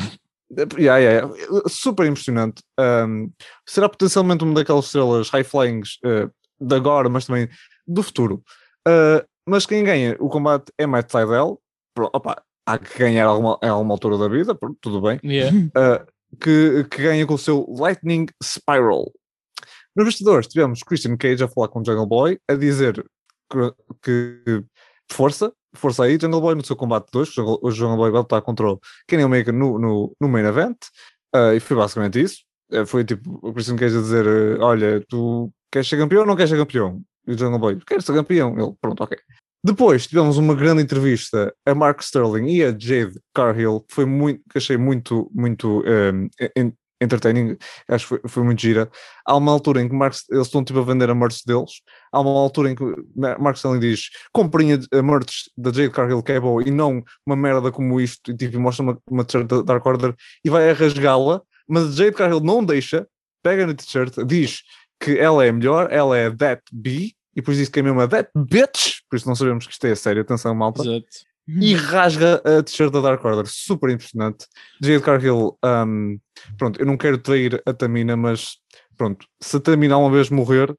Yeah, 0.78 0.98
yeah, 0.98 1.28
yeah. 1.28 1.68
Super 1.68 2.06
impressionante. 2.06 2.62
Um, 2.78 3.30
será 3.66 3.88
potencialmente 3.88 4.42
uma 4.42 4.54
daquelas 4.54 4.86
estrelas 4.86 5.28
high 5.30 5.44
flyings 5.44 5.98
uh, 6.04 6.30
de 6.60 6.74
agora, 6.74 7.08
mas 7.08 7.26
também 7.26 7.48
do 7.91 8.03
futuro. 8.03 8.43
Uh, 8.86 9.26
mas 9.47 9.66
quem 9.66 9.84
ganha 9.84 10.16
o 10.20 10.28
combate 10.28 10.72
é 10.78 10.86
Matt 10.86 11.11
Seidel. 11.11 11.61
Pronto, 11.95 12.11
opa, 12.14 12.43
há 12.66 12.78
que 12.78 12.99
ganhar 12.99 13.26
a 13.26 13.30
alguma, 13.30 13.59
a 13.62 13.70
alguma 13.70 13.95
altura 13.95 14.16
da 14.16 14.28
vida, 14.28 14.55
pronto, 14.55 14.78
tudo 14.80 15.01
bem. 15.01 15.18
Yeah. 15.24 15.57
Uh, 15.57 16.07
que, 16.41 16.84
que 16.84 17.03
ganha 17.03 17.26
com 17.26 17.34
o 17.34 17.38
seu 17.38 17.66
Lightning 17.68 18.26
Spiral. 18.43 19.11
Nos 19.97 20.07
vestidores 20.07 20.47
tivemos 20.47 20.82
Christian 20.82 21.16
Cage 21.16 21.43
a 21.43 21.49
falar 21.49 21.68
com 21.68 21.80
o 21.80 21.84
Jungle 21.84 22.07
Boy, 22.07 22.38
a 22.49 22.55
dizer 22.55 23.05
que, 23.51 23.74
que 24.03 24.64
força, 25.11 25.53
força 25.74 26.05
aí, 26.05 26.18
Jungle 26.20 26.41
Boy 26.41 26.55
no 26.55 26.64
seu 26.64 26.76
combate 26.76 27.09
2, 27.12 27.38
o 27.38 27.70
Jungle 27.72 27.97
Boy 27.97 28.11
vai 28.12 28.20
lutar 28.20 28.43
contra 28.43 28.70
o 28.70 28.80
Kenny 29.09 29.24
Omega 29.24 29.51
no, 29.51 29.78
no, 29.78 30.16
no 30.20 30.28
main 30.28 30.45
event, 30.45 30.76
uh, 31.34 31.53
e 31.55 31.61
foi 31.61 31.76
basicamente 31.76 32.20
isso. 32.20 32.45
Uh, 32.72 32.86
foi 32.86 33.05
tipo 33.05 33.41
o 33.43 33.53
Christian 33.53 33.76
Cage 33.76 33.97
a 33.97 34.01
dizer: 34.01 34.26
uh, 34.26 34.62
Olha, 34.62 35.05
tu 35.09 35.53
queres 35.72 35.88
ser 35.88 35.97
campeão 35.97 36.20
ou 36.20 36.26
não 36.26 36.36
queres 36.36 36.51
ser 36.51 36.57
campeão? 36.57 37.03
E 37.26 37.32
o 37.32 37.38
Jungle 37.38 37.58
Boy, 37.58 37.80
quero 37.86 38.02
ser 38.02 38.14
campeão. 38.14 38.58
Ele, 38.58 38.74
pronto, 38.80 39.02
ok. 39.02 39.18
Depois 39.62 40.06
tivemos 40.06 40.38
uma 40.38 40.54
grande 40.54 40.82
entrevista 40.82 41.54
a 41.66 41.74
Mark 41.74 42.00
Sterling 42.00 42.48
e 42.48 42.64
a 42.64 42.68
Jade 42.70 43.20
Carhill, 43.34 43.80
que 43.80 43.94
foi 43.94 44.06
muito, 44.06 44.40
que 44.50 44.56
achei 44.56 44.76
muito, 44.78 45.30
muito 45.34 45.84
um, 45.86 46.28
in- 46.56 46.72
entertaining, 47.02 47.56
acho 47.88 48.04
que 48.04 48.08
foi, 48.08 48.20
foi 48.26 48.42
muito 48.42 48.60
gira. 48.60 48.90
Há 49.26 49.36
uma 49.36 49.52
altura 49.52 49.82
em 49.82 49.88
que 49.88 49.94
Mark, 49.94 50.14
eles 50.30 50.46
estão 50.46 50.64
tipo 50.64 50.78
a 50.78 50.82
vender 50.82 51.10
a 51.10 51.14
merch 51.14 51.44
deles, 51.46 51.82
há 52.10 52.20
uma 52.20 52.30
altura 52.30 52.70
em 52.70 52.74
que 52.74 52.84
Ma- 53.14 53.38
Mark 53.38 53.56
Stanley 53.56 53.80
diz 53.80 54.08
comprem 54.32 54.72
a, 54.72 55.02
merch 55.02 55.50
da 55.58 55.70
Jade 55.70 55.90
Cargill 55.90 56.22
que 56.22 56.32
é 56.32 56.40
boa 56.40 56.62
e 56.66 56.70
não 56.70 57.02
uma 57.26 57.36
merda 57.36 57.70
como 57.70 58.00
isto, 58.00 58.30
e 58.30 58.36
tipo 58.36 58.58
mostra 58.58 58.82
uma, 58.82 58.98
uma 59.10 59.24
t-shirt 59.24 59.46
da 59.46 59.60
Dark 59.62 59.84
Order 59.84 60.14
e 60.42 60.48
vai 60.48 60.70
a 60.70 60.72
rasgá-la, 60.72 61.42
mas 61.68 61.84
a 61.84 61.92
Jade 61.92 62.16
Cargill 62.16 62.40
não 62.40 62.64
deixa, 62.64 63.06
pega 63.42 63.66
na 63.66 63.74
t-shirt, 63.74 64.16
diz 64.26 64.62
que 65.01 65.18
ela 65.18 65.44
é 65.44 65.51
melhor, 65.53 65.88
ela 65.90 66.16
é 66.16 66.30
that 66.30 66.62
B, 66.72 66.90
e 67.34 67.36
depois 67.36 67.57
diz 67.57 67.68
que 67.68 67.80
é 67.80 67.82
mesmo 67.82 68.01
a 68.01 68.09
that 68.09 68.30
bitch, 68.36 68.98
por 69.09 69.16
isso 69.16 69.26
não 69.28 69.34
sabemos 69.34 69.66
que 69.66 69.72
isto 69.72 69.86
é 69.86 69.92
a 69.92 69.96
sério, 69.96 70.22
atenção 70.22 70.55
malta 70.55 70.82
Exato. 70.82 71.07
e 71.48 71.74
rasga 71.74 72.42
a 72.44 72.62
t-shirt 72.62 72.92
da 72.92 73.01
Dark 73.01 73.24
Order. 73.24 73.46
Super 73.46 73.90
impressionante. 73.90 74.46
Jade 74.82 75.03
Cargill, 75.03 75.59
um, 75.64 76.18
pronto, 76.59 76.78
eu 76.80 76.86
não 76.86 76.96
quero 76.96 77.18
trair 77.18 77.62
a 77.66 77.72
Tamina, 77.72 78.16
mas 78.16 78.57
pronto, 78.96 79.26
se 79.40 79.57
a 79.57 79.61
Tamina 79.61 79.96
uma 79.96 80.11
vez 80.11 80.28
morrer, 80.30 80.74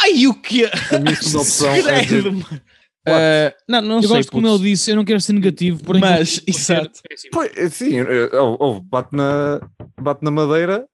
Ai, 0.00 0.26
o 0.26 0.34
que 0.34 0.64
a 0.64 0.98
minha 1.00 1.16
segunda 1.16 1.38
opção 1.42 1.74
é 1.74 2.00
dizer, 2.02 2.30
mano. 2.30 2.60
Eh, 3.06 3.54
não, 3.68 3.80
não 3.80 3.96
Eu 3.96 4.02
sei, 4.02 4.16
gosto 4.18 4.32
como 4.32 4.48
ele 4.48 4.58
disse, 4.58 4.90
eu 4.90 4.96
não 4.96 5.04
quero 5.04 5.20
ser 5.20 5.32
negativo, 5.32 5.82
porém 5.82 6.00
Mas, 6.00 6.42
exato. 6.46 7.00
péssimo. 7.08 7.30
"Pois, 7.32 7.50
é, 7.56 7.68
sim, 7.70 7.98
eh, 8.00 8.30
oh, 8.34 8.56
oh, 8.60 8.80
bate, 8.80 9.16
na, 9.16 9.60
bate 10.00 10.22
na 10.22 10.30
madeira, 10.30 10.86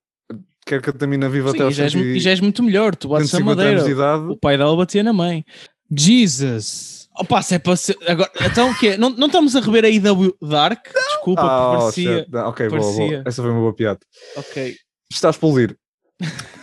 quer 0.66 0.80
que 0.82 0.90
a 0.90 0.92
Tamina 0.92 1.28
viva 1.28 1.50
Sim, 1.50 1.56
até 1.56 1.64
e, 1.64 1.66
aos 1.66 1.74
já 1.76 1.84
és, 1.84 1.92
100 1.92 2.02
e 2.02 2.20
já 2.20 2.30
és 2.30 2.40
muito 2.40 2.62
melhor, 2.62 2.94
tu 2.96 3.08
bates 3.08 3.32
a 3.34 3.38
150 3.38 3.62
anos 3.62 3.84
de 3.84 3.94
madeira. 3.94 4.16
idade. 4.18 4.32
O 4.32 4.36
pai 4.36 4.56
dela 4.58 4.76
batia 4.76 5.02
na 5.02 5.12
mãe. 5.12 5.44
Jesus. 5.90 7.08
Opa, 7.16 7.42
se 7.42 7.54
é 7.54 7.58
para 7.60 7.76
ser. 7.76 7.96
Agora, 8.08 8.30
então 8.44 8.70
o 8.70 8.74
quê? 8.78 8.96
Não, 8.96 9.10
não 9.10 9.26
estamos 9.28 9.54
a 9.54 9.60
rever 9.60 9.84
a 9.84 9.88
IW 9.88 10.34
Dark? 10.42 10.84
Desculpa, 10.92 11.42
Ah, 11.42 11.46
porque 11.46 11.76
oh, 11.76 11.78
parecia. 11.80 12.26
Não, 12.30 12.48
ok, 12.48 12.68
boa, 12.68 12.80
boa. 12.80 12.94
parecia. 12.96 13.22
Essa 13.24 13.42
foi 13.42 13.50
uma 13.52 13.60
boa 13.60 13.72
piada. 13.74 14.00
Ok. 14.36 14.76
Está 15.12 15.28
a 15.28 15.30
explodir. 15.30 15.76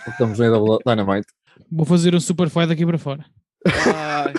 Estamos 0.08 0.40
no 0.40 0.46
AW 0.46 0.80
Dynamite. 0.86 1.28
Vou 1.72 1.86
fazer 1.86 2.14
um 2.14 2.20
super 2.20 2.50
fight 2.50 2.68
daqui 2.68 2.86
para 2.86 2.98
fora. 2.98 3.26
Ai, 3.66 4.34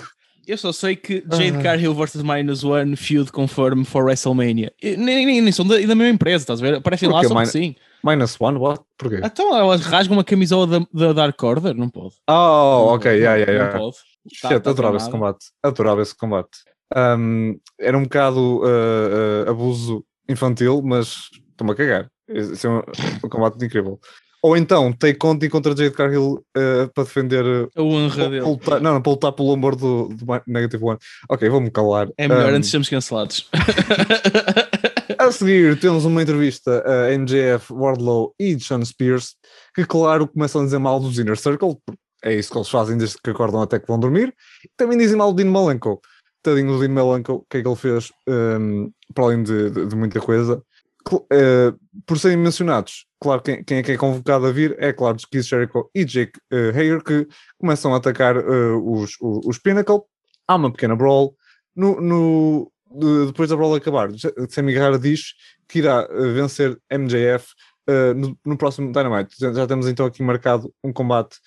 eu 0.45 0.57
só 0.57 0.71
sei 0.71 0.95
que 0.95 1.23
Jade 1.31 1.57
Ah. 1.57 1.61
Cargill 1.63 1.95
vs 1.95 2.21
Minus 2.21 2.63
One 2.63 2.95
feud 2.95 3.31
confirm 3.31 3.83
for 3.83 4.03
WrestleMania. 4.03 4.71
E 4.81 4.95
Nem, 4.95 5.25
nem, 5.25 5.41
nem 5.41 5.51
são 5.51 5.65
da, 5.65 5.75
da 5.77 5.95
mesma 5.95 6.09
empresa, 6.09 6.43
estás 6.43 6.59
a 6.59 6.63
ver? 6.63 6.75
Aparecem 6.75 7.09
lá 7.09 7.23
só 7.23 7.33
que 7.39 7.45
sim. 7.47 7.75
Minus 8.03 8.35
one, 8.39 8.57
what? 8.57 8.81
Porquê? 8.97 9.21
Então 9.23 9.55
elas 9.57 9.85
rasgam 9.85 10.17
uma 10.17 10.23
camisola 10.23 10.67
da, 10.67 10.85
da 10.93 11.13
Dark 11.13 11.41
Order? 11.41 11.73
Não 11.75 11.89
pode. 11.89 12.15
Oh, 12.29 12.33
Não 12.33 12.87
ok, 12.95 13.11
pode, 13.11 13.21
yeah, 13.23 13.37
não, 13.37 13.39
yeah, 13.39 13.53
não 13.53 13.59
yeah. 13.65 13.79
pode. 13.79 13.95
Tá- 14.41 14.49
Shit, 14.49 14.61
tá 14.61 14.69
adorava 14.71 14.97
esse 14.97 15.09
combate. 15.09 15.45
Adorava 15.63 16.01
esse 16.01 16.15
combate. 16.15 16.49
Um, 16.95 17.57
era 17.79 17.97
um 17.97 18.03
bocado 18.03 18.61
uh, 18.61 19.45
uh, 19.47 19.49
abuso 19.49 20.05
infantil, 20.29 20.81
mas 20.83 21.29
estou-me 21.51 21.71
a 21.73 21.75
cagar. 21.75 22.09
Esse 22.27 22.65
é 22.67 22.69
um, 22.69 22.81
um 23.23 23.29
combate 23.29 23.63
incrível. 23.65 23.99
Ou 24.41 24.57
então, 24.57 24.91
Take 24.91 25.17
Conti 25.17 25.47
contra 25.49 25.75
Jade 25.75 25.91
Cargill 25.95 26.33
uh, 26.57 26.89
para 26.93 27.03
defender. 27.05 27.45
uh, 27.45 27.69
A 27.75 27.81
honra 27.81 28.29
dele. 28.29 28.41
lutar- 28.41 28.81
não, 28.81 28.93
não, 28.95 29.01
para 29.01 29.11
lutar 29.13 29.31
pelo 29.31 29.53
amor 29.53 29.75
do, 29.75 30.09
do 30.09 30.25
Negative 30.45 30.83
One. 30.83 30.97
Ok, 31.29 31.47
vou-me 31.49 31.71
calar. 31.71 32.09
É 32.17 32.27
melhor 32.27 32.51
Um, 32.51 32.55
antes 32.57 32.67
de 32.67 32.71
sermos 32.71 32.89
cancelados. 32.89 33.49
A 35.19 35.31
seguir, 35.31 35.79
temos 35.79 36.05
uma 36.05 36.21
entrevista 36.21 36.83
a 36.85 37.11
MJF, 37.17 37.71
Wardlow 37.73 38.33
e 38.39 38.59
Sean 38.59 38.83
Spears, 38.85 39.35
que, 39.75 39.85
claro, 39.85 40.27
começam 40.27 40.61
a 40.61 40.65
dizer 40.65 40.79
mal 40.79 40.99
dos 40.99 41.17
Inner 41.19 41.37
Circle, 41.37 41.77
é 42.23 42.33
isso 42.33 42.51
que 42.51 42.57
eles 42.57 42.69
fazem 42.69 42.97
desde 42.97 43.17
que 43.21 43.29
acordam 43.29 43.61
até 43.61 43.79
que 43.79 43.87
vão 43.87 43.99
dormir. 43.99 44.33
Também 44.77 44.97
dizem 44.97 45.17
mal 45.17 45.33
do 45.33 45.43
Dean 45.43 45.51
Malenko. 45.51 45.99
Tadinho 46.41 46.73
do 46.73 46.79
Dean 46.79 46.89
Malenko, 46.93 47.33
o 47.33 47.45
que 47.49 47.57
é 47.57 47.61
que 47.61 47.67
ele 47.67 47.75
fez, 47.75 48.11
um, 48.27 48.91
para 49.13 49.25
além 49.25 49.43
de, 49.43 49.69
de- 49.69 49.85
de 49.87 49.95
muita 49.95 50.19
coisa. 50.21 50.61
Eh, 51.31 51.73
por 52.05 52.17
serem 52.17 52.37
mencionados, 52.37 53.05
claro, 53.19 53.41
quem, 53.41 53.61
quem 53.63 53.77
é 53.79 53.83
que 53.83 53.91
é 53.91 53.97
convocado 53.97 54.45
a 54.45 54.51
vir 54.53 54.73
é, 54.79 54.93
claro, 54.93 55.17
Keith 55.29 55.43
Jericho 55.43 55.89
e 55.93 56.05
Jake 56.05 56.39
eh, 56.51 56.69
Hager, 56.69 57.03
que 57.03 57.27
começam 57.57 57.93
a 57.93 57.97
atacar 57.97 58.37
eh, 58.37 58.41
os, 58.81 59.11
os, 59.21 59.45
os 59.45 59.57
Pinnacle. 59.59 60.01
Há 60.47 60.55
uma 60.55 60.71
pequena 60.71 60.95
brawl. 60.95 61.35
No, 61.75 61.99
no- 61.99 62.71
depois 63.25 63.49
da 63.49 63.55
brawl 63.55 63.75
acabar, 63.75 64.09
Sammy 64.49 64.73
Guevara 64.73 64.99
diz 64.99 65.33
que 65.67 65.79
irá 65.79 66.07
eh, 66.09 66.31
vencer 66.33 66.77
MJF 66.91 67.47
eh, 67.87 68.13
no, 68.13 68.37
no 68.45 68.57
próximo 68.57 68.91
Dynamite. 68.91 69.35
Já, 69.39 69.65
temos 69.67 69.87
então 69.87 70.05
aqui 70.05 70.21
marcado 70.23 70.73
um 70.83 70.93
combate 70.93 71.37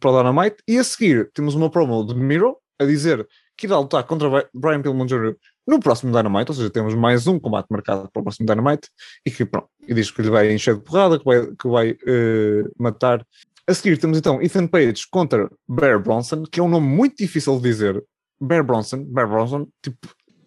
para 0.00 0.10
o 0.10 0.16
Dynamite. 0.18 0.56
E 0.68 0.78
a 0.78 0.84
seguir 0.84 1.30
temos 1.32 1.54
uma 1.54 1.70
promo 1.70 2.04
de 2.04 2.14
Miro 2.14 2.56
a 2.78 2.84
dizer 2.84 3.26
que 3.56 3.66
irá 3.66 3.78
lutar 3.78 4.04
contra 4.04 4.28
Bri- 4.28 4.46
Brian 4.52 4.82
Pillman 4.82 5.06
Jr. 5.06 5.34
no 5.66 5.80
próximo 5.80 6.12
Dynamite, 6.14 6.50
ou 6.50 6.54
seja, 6.54 6.68
temos 6.68 6.94
mais 6.94 7.26
um 7.26 7.38
combate 7.40 7.66
marcado 7.70 8.08
para 8.12 8.20
o 8.20 8.22
próximo 8.22 8.46
Dynamite 8.46 8.88
e 9.24 9.30
que 9.30 9.46
pronto, 9.46 9.68
e 9.88 9.94
diz 9.94 10.10
que 10.10 10.20
lhe 10.20 10.28
vai 10.28 10.52
encher 10.52 10.74
de 10.74 10.82
porrada, 10.82 11.18
que 11.18 11.24
vai, 11.24 11.46
que 11.46 11.68
vai 11.68 11.96
eh, 12.06 12.64
matar. 12.78 13.24
A 13.66 13.72
seguir 13.74 13.96
temos 13.98 14.18
então 14.18 14.40
Ethan 14.42 14.66
Page 14.66 15.06
contra 15.10 15.50
Bear 15.68 15.98
Bronson, 16.00 16.42
que 16.44 16.60
é 16.60 16.62
um 16.62 16.68
nome 16.68 16.86
muito 16.86 17.16
difícil 17.16 17.56
de 17.56 17.62
dizer. 17.62 18.04
Bear 18.40 18.62
Bronson, 18.62 19.02
Bear 19.04 19.26
Bronson, 19.26 19.66
tipo, 19.82 19.96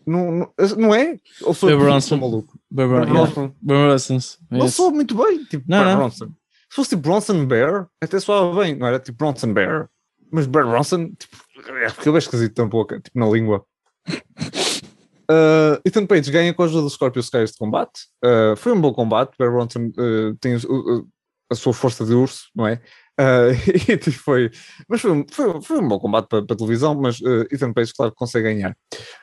não, 0.09 0.51
não, 0.77 0.95
é? 0.95 1.17
Ou 1.43 1.53
sou, 1.53 1.69
Bear 1.69 1.79
que 1.79 1.85
Bronson. 1.85 2.07
sou 2.07 2.17
maluco? 2.17 2.59
Bear. 2.71 3.05
Bronson. 3.07 3.53
Barbara 3.61 3.95
Essence. 3.95 4.37
Não 4.49 4.65
Yes. 4.65 4.73
soa 4.75 4.91
muito 4.91 5.15
bem, 5.15 5.43
tipo 5.45 5.65
Não, 5.67 5.77
Bear 5.79 5.89
não. 5.91 5.97
Bronson. 5.97 6.25
Se 6.69 6.75
fosse 6.75 6.89
tipo 6.91 7.01
Bronson 7.03 7.45
Bear, 7.45 7.87
até 8.01 8.19
soava 8.19 8.59
bem, 8.61 8.75
não 8.75 8.87
era 8.87 8.99
tipo 8.99 9.17
Bronson 9.17 9.53
Bear, 9.53 9.89
mas 10.31 10.45
Bear 10.47 10.67
Bronson, 10.67 11.09
tipo, 11.17 11.37
é 11.81 11.89
porque 11.89 12.09
é 12.09 12.17
esquisito 12.17 12.53
tão 12.53 12.69
pouco, 12.69 12.99
tipo 12.99 13.17
na 13.19 13.27
língua. 13.29 13.63
Uh, 15.31 15.77
Ethan 15.85 16.07
Page 16.07 16.31
ganha 16.31 16.51
com 16.55 16.63
a 16.63 16.65
ajuda 16.65 16.81
do 16.81 16.89
Scorpio 16.89 17.19
Sky 17.19 17.37
este 17.43 17.59
combate. 17.59 17.99
Uh, 18.25 18.55
foi 18.57 18.71
um 18.71 18.81
bom 18.81 18.91
combate. 18.91 19.35
Bear 19.37 19.51
Bronson 19.51 19.91
uh, 19.95 20.35
tem 20.41 20.55
o- 20.55 21.07
a 21.51 21.53
sua 21.53 21.71
força 21.71 22.03
de 22.03 22.15
urso, 22.15 22.45
não 22.55 22.65
é? 22.65 22.81
Uh, 23.19 23.51
e 24.07 24.11
foi, 24.11 24.49
mas 24.87 25.01
foi, 25.01 25.11
um- 25.11 25.25
foi, 25.29 25.61
foi 25.61 25.79
um 25.79 25.87
bom 25.87 25.99
combate 25.99 26.27
para, 26.29 26.45
para 26.45 26.55
televisão. 26.55 26.95
Mas 26.95 27.19
uh, 27.19 27.45
Ethan 27.51 27.73
Page, 27.73 27.93
claro, 27.93 28.11
que 28.11 28.17
consegue 28.17 28.43
ganhar. 28.53 28.75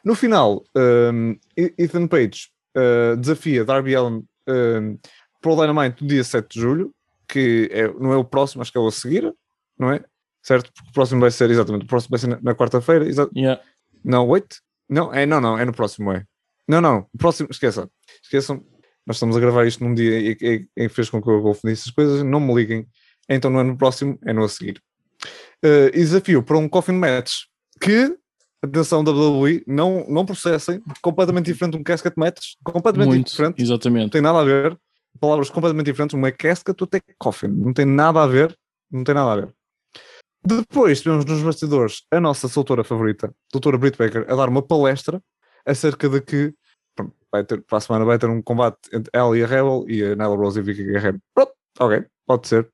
No 0.04 0.14
final, 0.14 0.62
um, 0.76 1.36
E- 1.56 1.74
Ethan 1.78 2.06
Page 2.06 2.48
uh, 2.76 3.16
desafia 3.16 3.64
Darby 3.64 3.96
Allin 3.96 4.22
um, 4.48 4.98
para 5.40 5.52
o 5.52 5.56
Dynamite 5.56 6.02
no 6.02 6.08
dia 6.08 6.22
7 6.24 6.46
de 6.54 6.60
julho, 6.60 6.94
que 7.28 7.68
é, 7.72 7.88
não 7.94 8.12
é 8.12 8.16
o 8.16 8.24
próximo, 8.24 8.62
acho 8.62 8.70
que 8.70 8.78
é 8.78 8.80
o 8.80 8.86
a 8.86 8.92
seguir, 8.92 9.32
não 9.78 9.90
é? 9.92 10.04
Certo? 10.42 10.72
Porque 10.72 10.90
o 10.90 10.92
próximo 10.92 11.20
vai 11.20 11.30
ser, 11.30 11.50
exatamente, 11.50 11.84
o 11.84 11.88
próximo 11.88 12.10
vai 12.10 12.18
ser 12.20 12.26
na, 12.28 12.38
na 12.40 12.54
quarta-feira. 12.54 13.06
Yeah. 13.34 13.60
Não, 14.04 14.28
wait. 14.28 14.56
Não, 14.88 15.12
é, 15.12 15.26
não, 15.26 15.40
não, 15.40 15.58
é 15.58 15.64
no 15.64 15.72
próximo, 15.72 16.12
é. 16.12 16.24
Não, 16.68 16.80
não, 16.80 17.06
o 17.12 17.18
próximo, 17.18 17.48
esqueçam. 17.50 17.90
Esqueçam, 18.22 18.62
nós 19.06 19.16
estamos 19.16 19.36
a 19.36 19.40
gravar 19.40 19.66
isto 19.66 19.82
num 19.82 19.94
dia 19.94 20.18
e, 20.20 20.36
e, 20.40 20.84
e 20.84 20.88
fez 20.88 21.08
com 21.10 21.20
que 21.22 21.28
eu 21.28 21.42
confundisse 21.42 21.88
as 21.88 21.94
coisas, 21.94 22.22
não 22.22 22.38
me 22.40 22.54
liguem. 22.54 22.86
Então 23.28 23.50
não 23.50 23.60
é 23.60 23.64
no 23.64 23.76
próximo, 23.76 24.18
é 24.24 24.32
no 24.32 24.44
a 24.44 24.48
seguir. 24.48 24.82
Uh, 25.64 25.88
e 25.88 26.00
desafio 26.00 26.42
para 26.42 26.58
um 26.58 26.68
coffin 26.68 26.92
match 26.92 27.44
que, 27.80 28.16
atenção 28.62 29.02
WWE, 29.02 29.64
não, 29.66 30.06
não 30.08 30.26
processem, 30.26 30.82
completamente 31.00 31.46
diferente 31.46 31.72
de 31.72 31.78
um 31.78 31.82
casket 31.82 32.14
match, 32.16 32.54
completamente 32.62 33.08
Muito. 33.08 33.30
diferente, 33.30 33.58
não 33.58 33.64
Exatamente. 33.64 34.10
tem 34.10 34.20
nada 34.20 34.40
a 34.40 34.44
ver, 34.44 34.78
palavras 35.20 35.50
completamente 35.50 35.86
diferentes, 35.86 36.14
uma 36.14 36.28
é 36.28 36.32
casket, 36.32 36.80
outra 36.80 36.98
é 36.98 37.14
coffin, 37.18 37.48
não 37.48 37.72
tem 37.72 37.86
nada 37.86 38.22
a 38.22 38.26
ver, 38.26 38.56
não 38.90 39.02
tem 39.02 39.14
nada 39.14 39.32
a 39.32 39.36
ver. 39.46 39.54
Depois 40.44 41.00
tivemos 41.00 41.24
nos 41.24 41.42
bastidores 41.42 42.02
a 42.10 42.20
nossa 42.20 42.46
soltora 42.46 42.84
favorita, 42.84 43.34
doutora 43.52 43.76
Britt 43.76 43.98
Baker, 43.98 44.26
a 44.30 44.36
dar 44.36 44.48
uma 44.48 44.62
palestra 44.62 45.20
acerca 45.66 46.08
de 46.08 46.20
que 46.20 46.54
pronto, 46.94 47.12
vai 47.32 47.42
ter, 47.44 47.62
para 47.62 47.78
a 47.78 47.80
semana 47.80 48.04
vai 48.04 48.18
ter 48.18 48.28
um 48.28 48.40
combate 48.40 48.78
entre 48.92 49.10
ela 49.12 49.36
e 49.36 49.42
a 49.42 49.46
Rebel 49.46 49.84
e 49.88 50.04
a 50.04 50.14
Nyla 50.14 50.36
Rose 50.36 50.58
e 50.58 50.62
a 50.62 50.64
Vicky 50.64 50.84
Guerrero. 50.84 51.18
Pronto, 51.34 51.52
ok, 51.80 52.04
pode 52.24 52.46
ser. 52.46 52.70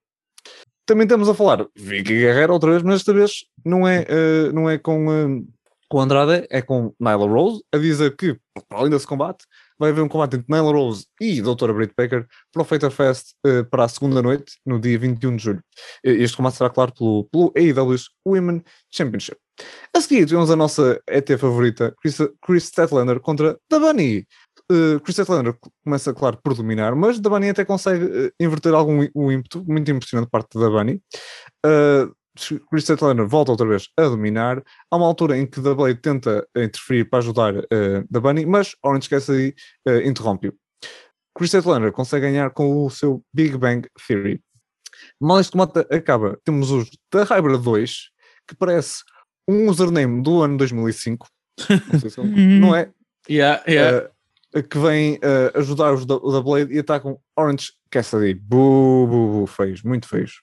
Também 0.85 1.05
estamos 1.05 1.29
a 1.29 1.35
falar 1.35 1.67
Vicky 1.77 2.15
Guerrero 2.19 2.53
outra 2.53 2.71
vez, 2.71 2.83
mas 2.83 2.95
desta 2.97 3.13
vez 3.13 3.45
não 3.65 3.87
é, 3.87 4.05
eh, 4.09 4.53
não 4.53 4.69
é 4.69 4.79
com, 4.79 5.13
eh, 5.13 5.43
com 5.89 6.01
Andrade, 6.01 6.47
é 6.51 6.61
com 6.61 6.93
Nyla 6.99 7.27
Rose, 7.29 7.63
a 7.73 7.79
dizer 7.79 8.17
que, 8.17 8.37
além 8.69 8.91
desse 8.91 9.07
combate, 9.07 9.45
vai 9.79 9.91
haver 9.91 10.03
um 10.03 10.09
combate 10.09 10.37
entre 10.37 10.53
Nyla 10.53 10.73
Rose 10.73 11.07
e 11.21 11.41
doutora 11.41 11.73
Britt 11.73 11.95
Baker 11.97 12.27
para 12.53 12.63
o 12.63 12.65
Fighter 12.65 12.91
Fest 12.91 13.35
eh, 13.47 13.63
para 13.63 13.85
a 13.85 13.89
segunda 13.89 14.21
noite, 14.21 14.55
no 14.67 14.81
dia 14.81 14.99
21 14.99 15.37
de 15.37 15.43
julho. 15.43 15.63
Este 16.03 16.37
combate 16.37 16.57
será, 16.57 16.69
claro, 16.69 16.93
pelo, 16.93 17.25
pelo 17.31 17.53
AEW's 17.57 18.11
Women 18.27 18.65
Championship. 18.91 19.39
A 19.95 20.01
seguir, 20.01 20.27
tivemos 20.27 20.51
a 20.51 20.57
nossa 20.57 21.01
ET 21.07 21.29
favorita, 21.39 21.95
Chris, 22.01 22.19
Chris 22.45 22.73
contra 23.23 23.57
Dabani. 23.71 24.27
Uh, 24.71 25.01
Chris 25.01 25.17
Statlander 25.17 25.55
começa, 25.85 26.13
claro, 26.13 26.39
por 26.43 26.55
dominar, 26.55 26.95
mas 26.95 27.21
Dabani 27.21 27.51
até 27.51 27.65
consegue 27.65 28.05
uh, 28.05 28.33
inverter 28.41 28.75
algum 28.75 29.07
o 29.15 29.33
ímpeto, 29.33 29.65
muito 29.67 29.91
impressionante 29.91 30.31
parte 30.31 30.57
de 30.57 30.65
Dabani. 30.65 31.03
Uh, 31.65 32.15
Chris 32.71 32.85
Statlander 32.85 33.27
volta 33.27 33.51
outra 33.51 33.67
vez 33.67 33.89
a 33.97 34.03
dominar. 34.03 34.63
Há 34.91 34.97
uma 34.97 35.07
altura 35.07 35.37
em 35.37 35.47
que 35.47 35.61
The 35.61 35.75
Blade 35.75 36.01
tenta 36.01 36.47
interferir 36.57 37.05
para 37.05 37.19
ajudar 37.19 37.55
uh, 37.57 38.07
Dabani, 38.11 38.47
mas 38.47 38.75
Orange 38.83 39.09
Cassidy 39.09 39.55
uh, 39.87 40.01
interrompe-o. 40.01 40.55
Chris 41.37 41.51
Statlander 41.51 41.93
consegue 41.93 42.27
ganhar 42.27 42.51
com 42.51 42.85
o 42.85 42.91
seu 42.91 43.23
Big 43.33 43.57
Bang 43.57 43.89
Theory. 44.07 44.41
Mal 45.21 45.41
este 45.41 45.53
combate 45.53 45.87
acaba, 45.91 46.39
temos 46.45 46.71
os 46.71 46.91
da 47.13 47.25
Hybrid 47.25 47.63
2, 47.63 48.11
que 48.49 48.55
parece 48.57 49.03
um 49.49 49.69
username 49.69 50.23
do 50.23 50.43
ano 50.43 50.57
2005. 50.57 51.27
Não, 51.93 52.01
sei 52.01 52.11
se 52.11 52.21
é 52.21 52.23
um- 52.23 52.61
não 52.61 52.75
é? 52.75 52.91
Yeah, 53.29 53.63
yeah. 53.69 53.99
Uh, 53.99 54.01
eh, 54.01 54.11
que 54.61 54.79
vem 54.79 55.19
eh, 55.23 55.53
ajudar 55.55 55.95
os 55.95 56.05
da, 56.05 56.17
o 56.17 56.33
da 56.33 56.43
Blade 56.43 56.75
e 56.75 56.79
atacam 56.81 57.19
Orange 57.37 57.73
Cassidy. 57.91 58.35
Bu, 58.35 59.07
bu, 59.07 59.41
bu, 59.41 59.47
feios, 59.47 59.83
muito 59.83 60.07
feios. 60.07 60.43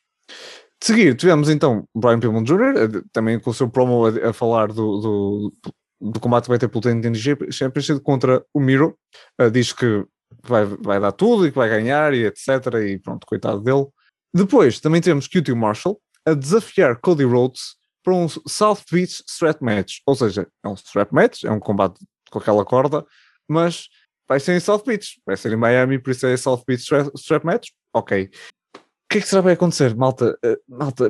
De 0.82 0.88
seguir, 0.88 1.16
tivemos 1.16 1.50
então 1.50 1.86
Brian 1.94 2.20
Pillman 2.20 2.44
Jr., 2.44 2.76
eh, 2.78 3.02
também 3.12 3.40
com 3.40 3.50
o 3.50 3.54
seu 3.54 3.70
promo 3.70 4.06
a, 4.06 4.30
a 4.30 4.34
falar 4.34 4.70
do, 4.70 5.00
do, 5.00 5.54
do 6.02 6.20
combate 6.20 6.46
que 6.46 6.50
vai 6.50 6.58
ter 6.58 6.70
pelo 6.70 6.82
TNT 6.82 7.52
Championship 7.52 8.00
contra 8.00 8.44
o 8.54 8.60
Miro. 8.60 8.98
Eh, 9.38 9.50
diz 9.50 9.74
que 9.74 10.06
vai, 10.44 10.66
vai 10.66 11.00
dar 11.00 11.12
tudo 11.12 11.46
e 11.46 11.52
que 11.52 11.58
vai 11.58 11.70
ganhar 11.70 12.14
e 12.14 12.26
etc. 12.26 12.48
E 12.88 12.98
pronto, 12.98 13.28
coitado 13.28 13.62
dele. 13.62 13.88
Depois 14.34 14.80
também 14.80 15.02
temos 15.02 15.28
QT 15.28 15.54
Marshall 15.54 16.00
a 16.26 16.34
desafiar 16.34 17.00
Cody 17.00 17.24
Rhodes 17.24 17.76
para 18.04 18.14
um 18.14 18.28
South 18.28 18.80
Beach 18.92 19.24
Strap 19.28 19.62
Match. 19.62 19.98
Ou 20.06 20.16
seja, 20.16 20.48
é 20.64 20.68
um 20.68 20.74
Strap 20.74 21.12
Match, 21.12 21.44
é 21.44 21.52
um 21.52 21.60
combate 21.60 22.00
com 22.30 22.40
aquela 22.40 22.64
corda, 22.64 23.06
mas 23.48 23.90
vai 24.30 24.40
ser 24.40 24.56
em 24.56 24.60
South 24.60 24.84
Beach, 24.86 25.20
vai 25.26 25.36
ser 25.36 25.52
em 25.52 25.56
Miami, 25.58 26.00
por 26.00 26.12
isso 26.12 26.26
é 26.28 26.38
South 26.38 26.64
Beach 26.68 26.82
Strap, 26.84 27.10
strap 27.18 27.44
Match. 27.44 27.70
Ok. 27.94 28.30
O 28.76 28.80
que 29.12 29.18
é 29.18 29.22
que 29.22 29.28
será 29.28 29.42
que 29.42 29.46
vai 29.46 29.54
acontecer, 29.56 29.96
malta? 29.96 30.38
Uh, 30.46 30.56
malta. 30.78 31.10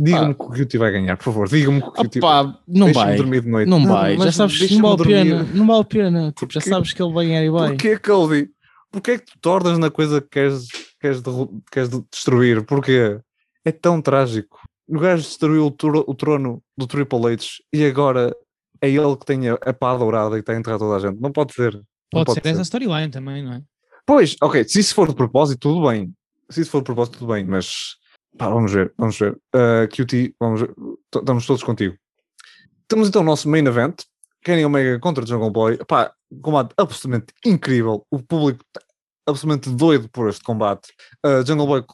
Digam-me 0.00 0.34
que 0.34 0.42
o 0.44 0.50
QT 0.50 0.78
vai 0.78 0.92
ganhar, 0.92 1.16
por 1.16 1.24
favor. 1.24 1.48
Digam-me 1.48 1.80
que 1.82 1.88
o 1.88 1.92
QT 1.92 2.18
Opa, 2.18 2.60
não 2.68 2.86
Deixem-me 2.86 2.92
vai. 3.08 3.16
dormir 3.16 3.40
de 3.42 3.48
noite. 3.48 3.68
Não 3.68 3.84
vai, 3.86 4.16
já 4.16 4.30
sabes 4.32 4.58
que 4.58 4.74
não 4.76 4.96
vale 4.96 5.02
a 5.02 5.06
pena. 5.24 5.42
Não 5.54 5.66
vale 5.66 5.80
a 5.80 5.84
pena. 5.84 6.32
Tipo, 6.36 6.52
já 6.52 6.60
sabes 6.60 6.92
que 6.92 7.02
ele 7.02 7.12
vai 7.12 7.26
ganhar 7.26 7.44
e 7.44 7.50
vai. 7.50 7.68
Porquê, 7.70 7.98
Cody? 7.98 8.48
Porquê 8.92 9.10
é 9.12 9.18
que 9.18 9.26
tu 9.26 9.38
tornas 9.40 9.76
na 9.78 9.90
coisa 9.90 10.20
que 10.20 10.28
queres, 10.28 10.66
queres, 11.00 11.20
derru- 11.20 11.60
queres 11.70 11.88
de- 11.88 12.02
destruir? 12.12 12.64
Porquê? 12.64 13.18
É 13.64 13.72
tão 13.72 14.00
trágico. 14.00 14.58
O 14.88 14.98
gajo 14.98 15.22
destruiu 15.22 15.66
o, 15.66 15.70
tro- 15.70 16.04
o 16.06 16.14
trono 16.14 16.62
do 16.76 16.86
Triple 16.86 17.26
H 17.32 17.44
e 17.72 17.84
agora 17.84 18.34
é 18.80 18.88
ele 18.88 19.16
que 19.16 19.26
tem 19.26 19.48
a, 19.48 19.54
a 19.54 19.72
pá 19.72 19.96
dourada 19.96 20.36
e 20.36 20.40
está 20.40 20.52
a 20.52 20.56
enterrar 20.56 20.78
toda 20.78 20.96
a 20.96 21.00
gente. 21.00 21.20
Não 21.20 21.32
pode 21.32 21.52
ser. 21.52 21.74
Não 21.74 22.24
Pode, 22.24 22.26
pode 22.26 22.40
ser 22.40 22.42
ser. 22.42 22.48
essa 22.54 22.62
storyline 22.62 23.10
também, 23.10 23.42
não 23.44 23.52
é? 23.52 23.62
Pois, 24.06 24.36
ok, 24.40 24.64
se 24.64 24.80
isso 24.80 24.94
for 24.94 25.08
de 25.08 25.14
propósito, 25.14 25.60
tudo 25.60 25.86
bem. 25.86 26.14
Se 26.48 26.62
isso 26.62 26.70
for 26.70 26.78
de 26.78 26.84
propósito, 26.84 27.18
tudo 27.18 27.32
bem, 27.32 27.44
mas 27.44 27.96
pá, 28.38 28.48
vamos 28.48 28.72
ver, 28.72 28.92
vamos 28.96 29.18
ver. 29.18 29.38
Uh, 29.54 29.86
QT, 29.88 30.34
vamos 30.40 30.62
ver. 30.62 30.74
Estamos 31.14 31.46
todos 31.46 31.62
contigo. 31.62 31.94
Temos 32.88 33.08
então 33.08 33.20
o 33.20 33.24
nosso 33.24 33.46
main 33.48 33.66
event, 33.66 34.02
Kenny 34.42 34.64
Omega 34.64 34.98
contra 34.98 35.26
Jungle 35.26 35.50
Boy. 35.50 35.76
Pá, 35.86 36.10
combate 36.40 36.72
absolutamente 36.78 37.34
incrível. 37.44 38.06
O 38.10 38.22
público 38.22 38.64
está 38.66 38.80
absolutamente 39.26 39.68
doido 39.76 40.08
por 40.08 40.30
este 40.30 40.42
combate. 40.42 40.88
Uh, 41.24 41.46
Jungle 41.46 41.66
Boy 41.66 41.84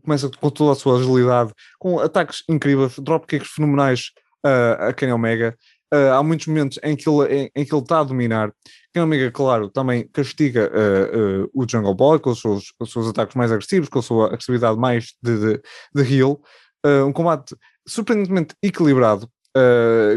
começa 0.00 0.30
com 0.30 0.50
toda 0.50 0.72
a 0.72 0.76
sua 0.76 0.98
agilidade, 0.98 1.52
com 1.80 1.98
ataques 1.98 2.44
incríveis, 2.48 2.96
dropkicks 3.00 3.48
fenomenais 3.48 4.12
uh, 4.46 4.88
a 4.88 4.92
Kenny 4.92 5.12
Omega. 5.12 5.56
Uh, 5.92 6.14
há 6.14 6.22
muitos 6.22 6.46
momentos 6.46 6.78
em 6.82 6.96
que 6.96 7.06
ele 7.06 7.34
em, 7.34 7.50
em 7.54 7.64
que 7.66 7.74
ele 7.74 7.82
está 7.82 8.00
a 8.00 8.04
dominar. 8.04 8.50
Kenny 8.94 9.04
Omega, 9.04 9.30
claro, 9.30 9.68
também 9.68 10.08
castiga 10.08 10.70
uh, 10.72 11.44
uh, 11.44 11.50
o 11.52 11.68
Jungle 11.68 11.94
Boy 11.94 12.18
com 12.18 12.30
os 12.30 12.40
seus, 12.40 12.72
os 12.80 12.90
seus 12.90 13.08
ataques 13.08 13.34
mais 13.34 13.52
agressivos, 13.52 13.90
com 13.90 13.98
a 13.98 14.02
sua 14.02 14.26
agressividade 14.28 14.78
mais 14.78 15.14
de, 15.22 15.38
de, 15.38 15.62
de 15.94 16.14
heel. 16.14 16.40
Uh, 16.84 17.04
um 17.06 17.12
combate 17.12 17.54
surpreendentemente 17.86 18.54
equilibrado, 18.62 19.28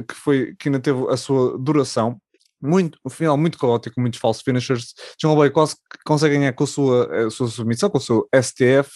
que, 0.08 0.16
foi, 0.16 0.56
que 0.58 0.70
ainda 0.70 0.80
teve 0.80 1.10
a 1.10 1.18
sua 1.18 1.58
duração. 1.58 2.18
Muito, 2.62 2.98
um 3.04 3.10
final 3.10 3.36
muito 3.36 3.58
caótico, 3.58 4.00
muitos 4.00 4.20
falsos 4.20 4.44
finishers. 4.44 4.94
Jungle 5.22 5.36
Boy 5.36 5.50
quase 5.52 5.76
consegue 6.06 6.38
ganhar 6.38 6.54
com 6.54 6.64
a 6.64 6.68
sua, 6.68 7.28
a 7.28 7.30
sua 7.30 7.48
submissão, 7.48 7.90
com 7.90 7.98
o 7.98 8.02
seu 8.02 8.28
STF, 8.34 8.90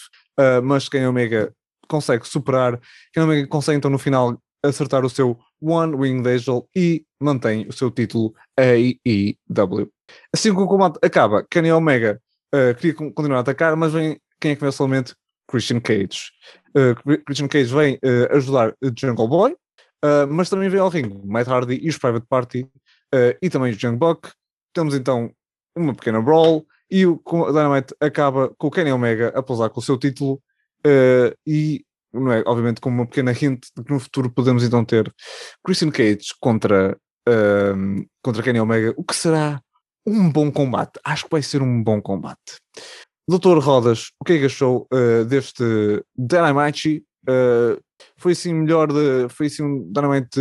mas 0.62 0.88
Kenny 0.88 1.06
Omega 1.06 1.52
consegue 1.88 2.26
superar. 2.26 2.80
Kenny 3.12 3.26
Omega 3.26 3.48
consegue 3.48 3.76
então 3.76 3.90
no 3.90 3.98
final 3.98 4.40
acertar 4.62 5.04
o 5.04 5.10
seu 5.10 5.38
One 5.60 5.94
Wing 5.94 6.26
Angel 6.28 6.68
e 6.74 7.04
mantém 7.20 7.66
o 7.68 7.72
seu 7.72 7.90
título 7.90 8.34
AEW. 8.58 9.90
Assim 10.32 10.54
que 10.54 10.60
o 10.60 10.66
combate 10.66 10.98
acaba, 11.02 11.46
Kenny 11.50 11.70
Omega 11.72 12.20
uh, 12.54 12.74
queria 12.74 12.94
con- 12.94 13.12
continuar 13.12 13.38
a 13.38 13.40
atacar, 13.40 13.76
mas 13.76 13.92
vem 13.92 14.18
quem 14.40 14.52
é 14.52 14.54
que 14.54 14.62
vem 14.62 14.72
somente? 14.72 15.14
Christian 15.48 15.80
Cage. 15.80 16.30
Uh, 16.70 17.22
Christian 17.24 17.48
Cage 17.48 17.74
vem 17.74 17.94
uh, 17.96 18.36
ajudar 18.36 18.74
Jungle 18.96 19.28
Boy, 19.28 19.56
mas 20.30 20.48
também 20.48 20.70
vem 20.70 20.80
ao 20.80 20.88
ringue 20.88 21.20
Matt 21.26 21.46
Hardy 21.46 21.78
e 21.82 21.90
os 21.90 21.98
Private 21.98 22.26
Party 22.26 22.66
e 23.42 23.50
também 23.50 23.70
o 23.70 23.76
Young 23.76 23.98
Buck. 23.98 24.30
Temos 24.72 24.94
então 24.94 25.30
uma 25.76 25.94
pequena 25.94 26.22
brawl 26.22 26.64
e 26.90 27.04
o 27.04 27.20
Dynamite 27.48 27.94
acaba 28.00 28.48
com 28.56 28.68
o 28.68 28.70
Kenny 28.70 28.90
Omega 28.92 29.28
a 29.34 29.42
pousar 29.42 29.68
com 29.68 29.78
o 29.78 29.82
seu 29.82 29.98
título 29.98 30.42
e 31.46 31.84
não 32.12 32.32
é, 32.32 32.42
obviamente 32.46 32.80
com 32.80 32.88
uma 32.88 33.06
pequena 33.06 33.32
hint 33.32 33.66
de 33.76 33.84
que 33.84 33.92
no 33.92 34.00
futuro 34.00 34.30
podemos 34.30 34.64
então 34.64 34.84
ter 34.84 35.12
Christian 35.64 35.90
Cage 35.90 36.34
contra, 36.40 36.96
um, 37.28 38.04
contra 38.22 38.42
Kenny 38.42 38.60
Omega, 38.60 38.94
o 38.96 39.04
que 39.04 39.14
será 39.14 39.60
um 40.06 40.30
bom 40.30 40.50
combate. 40.50 40.98
Acho 41.04 41.24
que 41.24 41.30
vai 41.30 41.42
ser 41.42 41.62
um 41.62 41.82
bom 41.82 42.00
combate. 42.00 42.58
Doutor 43.28 43.58
Rodas, 43.58 44.08
o 44.20 44.24
que 44.24 44.32
é 44.32 44.38
que 44.38 44.46
achou 44.46 44.88
uh, 44.92 45.24
deste 45.24 45.62
Dynamite? 46.16 47.04
Uh, 47.28 47.80
foi 48.16 48.32
assim 48.32 48.52
melhor, 48.54 48.88
de, 48.88 49.28
foi 49.28 49.46
assim 49.46 49.62
um 49.62 49.92
Dynamite 49.92 50.40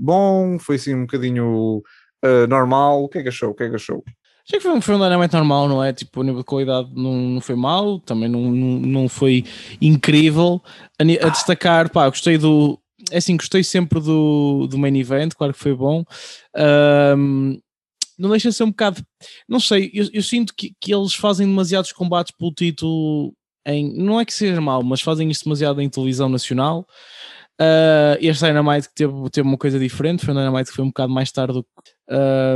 bom, 0.00 0.58
foi 0.58 0.76
assim 0.76 0.94
um 0.94 1.02
bocadinho 1.02 1.82
uh, 2.24 2.46
normal, 2.48 3.04
o 3.04 3.08
que 3.08 3.18
é 3.18 3.22
que 3.22 3.28
achou? 3.28 3.50
O 3.50 3.54
que 3.54 3.64
é 3.64 3.68
que 3.68 3.74
achou? 3.74 4.02
Achei 4.46 4.58
que 4.58 4.60
foi 4.60 4.72
um, 4.72 4.80
foi 4.80 4.94
um 4.94 4.98
Dynamite 4.98 5.34
normal, 5.34 5.68
não 5.68 5.82
é? 5.82 5.92
Tipo, 5.92 6.20
o 6.20 6.22
nível 6.22 6.40
de 6.40 6.44
qualidade 6.44 6.88
não, 6.94 7.14
não 7.14 7.40
foi 7.40 7.54
mau, 7.54 7.98
também 8.00 8.28
não, 8.28 8.40
não, 8.50 9.08
foi 9.08 9.44
incrível. 9.80 10.62
A, 10.98 11.26
a 11.26 11.28
destacar, 11.28 11.90
pá, 11.90 12.08
gostei 12.08 12.38
do. 12.38 12.78
É 13.10 13.18
assim, 13.18 13.36
gostei 13.36 13.62
sempre 13.64 14.00
do, 14.00 14.66
do 14.68 14.78
main 14.78 14.96
event, 14.98 15.32
claro 15.34 15.52
que 15.52 15.58
foi 15.58 15.74
bom. 15.74 16.04
Ahm, 16.54 17.58
não 18.18 18.30
deixa 18.30 18.50
de 18.50 18.54
ser 18.54 18.64
um 18.64 18.70
bocado. 18.70 19.02
Não 19.48 19.58
sei, 19.58 19.90
eu, 19.94 20.06
eu 20.12 20.22
sinto 20.22 20.54
que, 20.54 20.72
que 20.80 20.94
eles 20.94 21.14
fazem 21.14 21.46
demasiados 21.46 21.92
combates 21.92 22.34
pelo 22.36 22.52
título. 22.52 23.32
Em, 23.66 23.94
não 23.96 24.20
é 24.20 24.24
que 24.24 24.32
seja 24.32 24.60
mau, 24.60 24.82
mas 24.82 25.00
fazem 25.00 25.30
isto 25.30 25.44
demasiado 25.44 25.80
em 25.80 25.88
televisão 25.88 26.28
nacional. 26.28 26.86
Uh, 27.60 28.16
este 28.20 28.44
Dynamite 28.46 28.88
que 28.88 28.94
teve, 28.94 29.12
teve 29.30 29.46
uma 29.46 29.58
coisa 29.58 29.78
diferente, 29.78 30.24
foi 30.24 30.32
um 30.32 30.36
Dynamite 30.38 30.70
que 30.70 30.76
foi 30.76 30.84
um 30.84 30.88
bocado 30.88 31.12
mais 31.12 31.30
tarde 31.30 31.52
do 31.54 31.62
que 31.62 31.68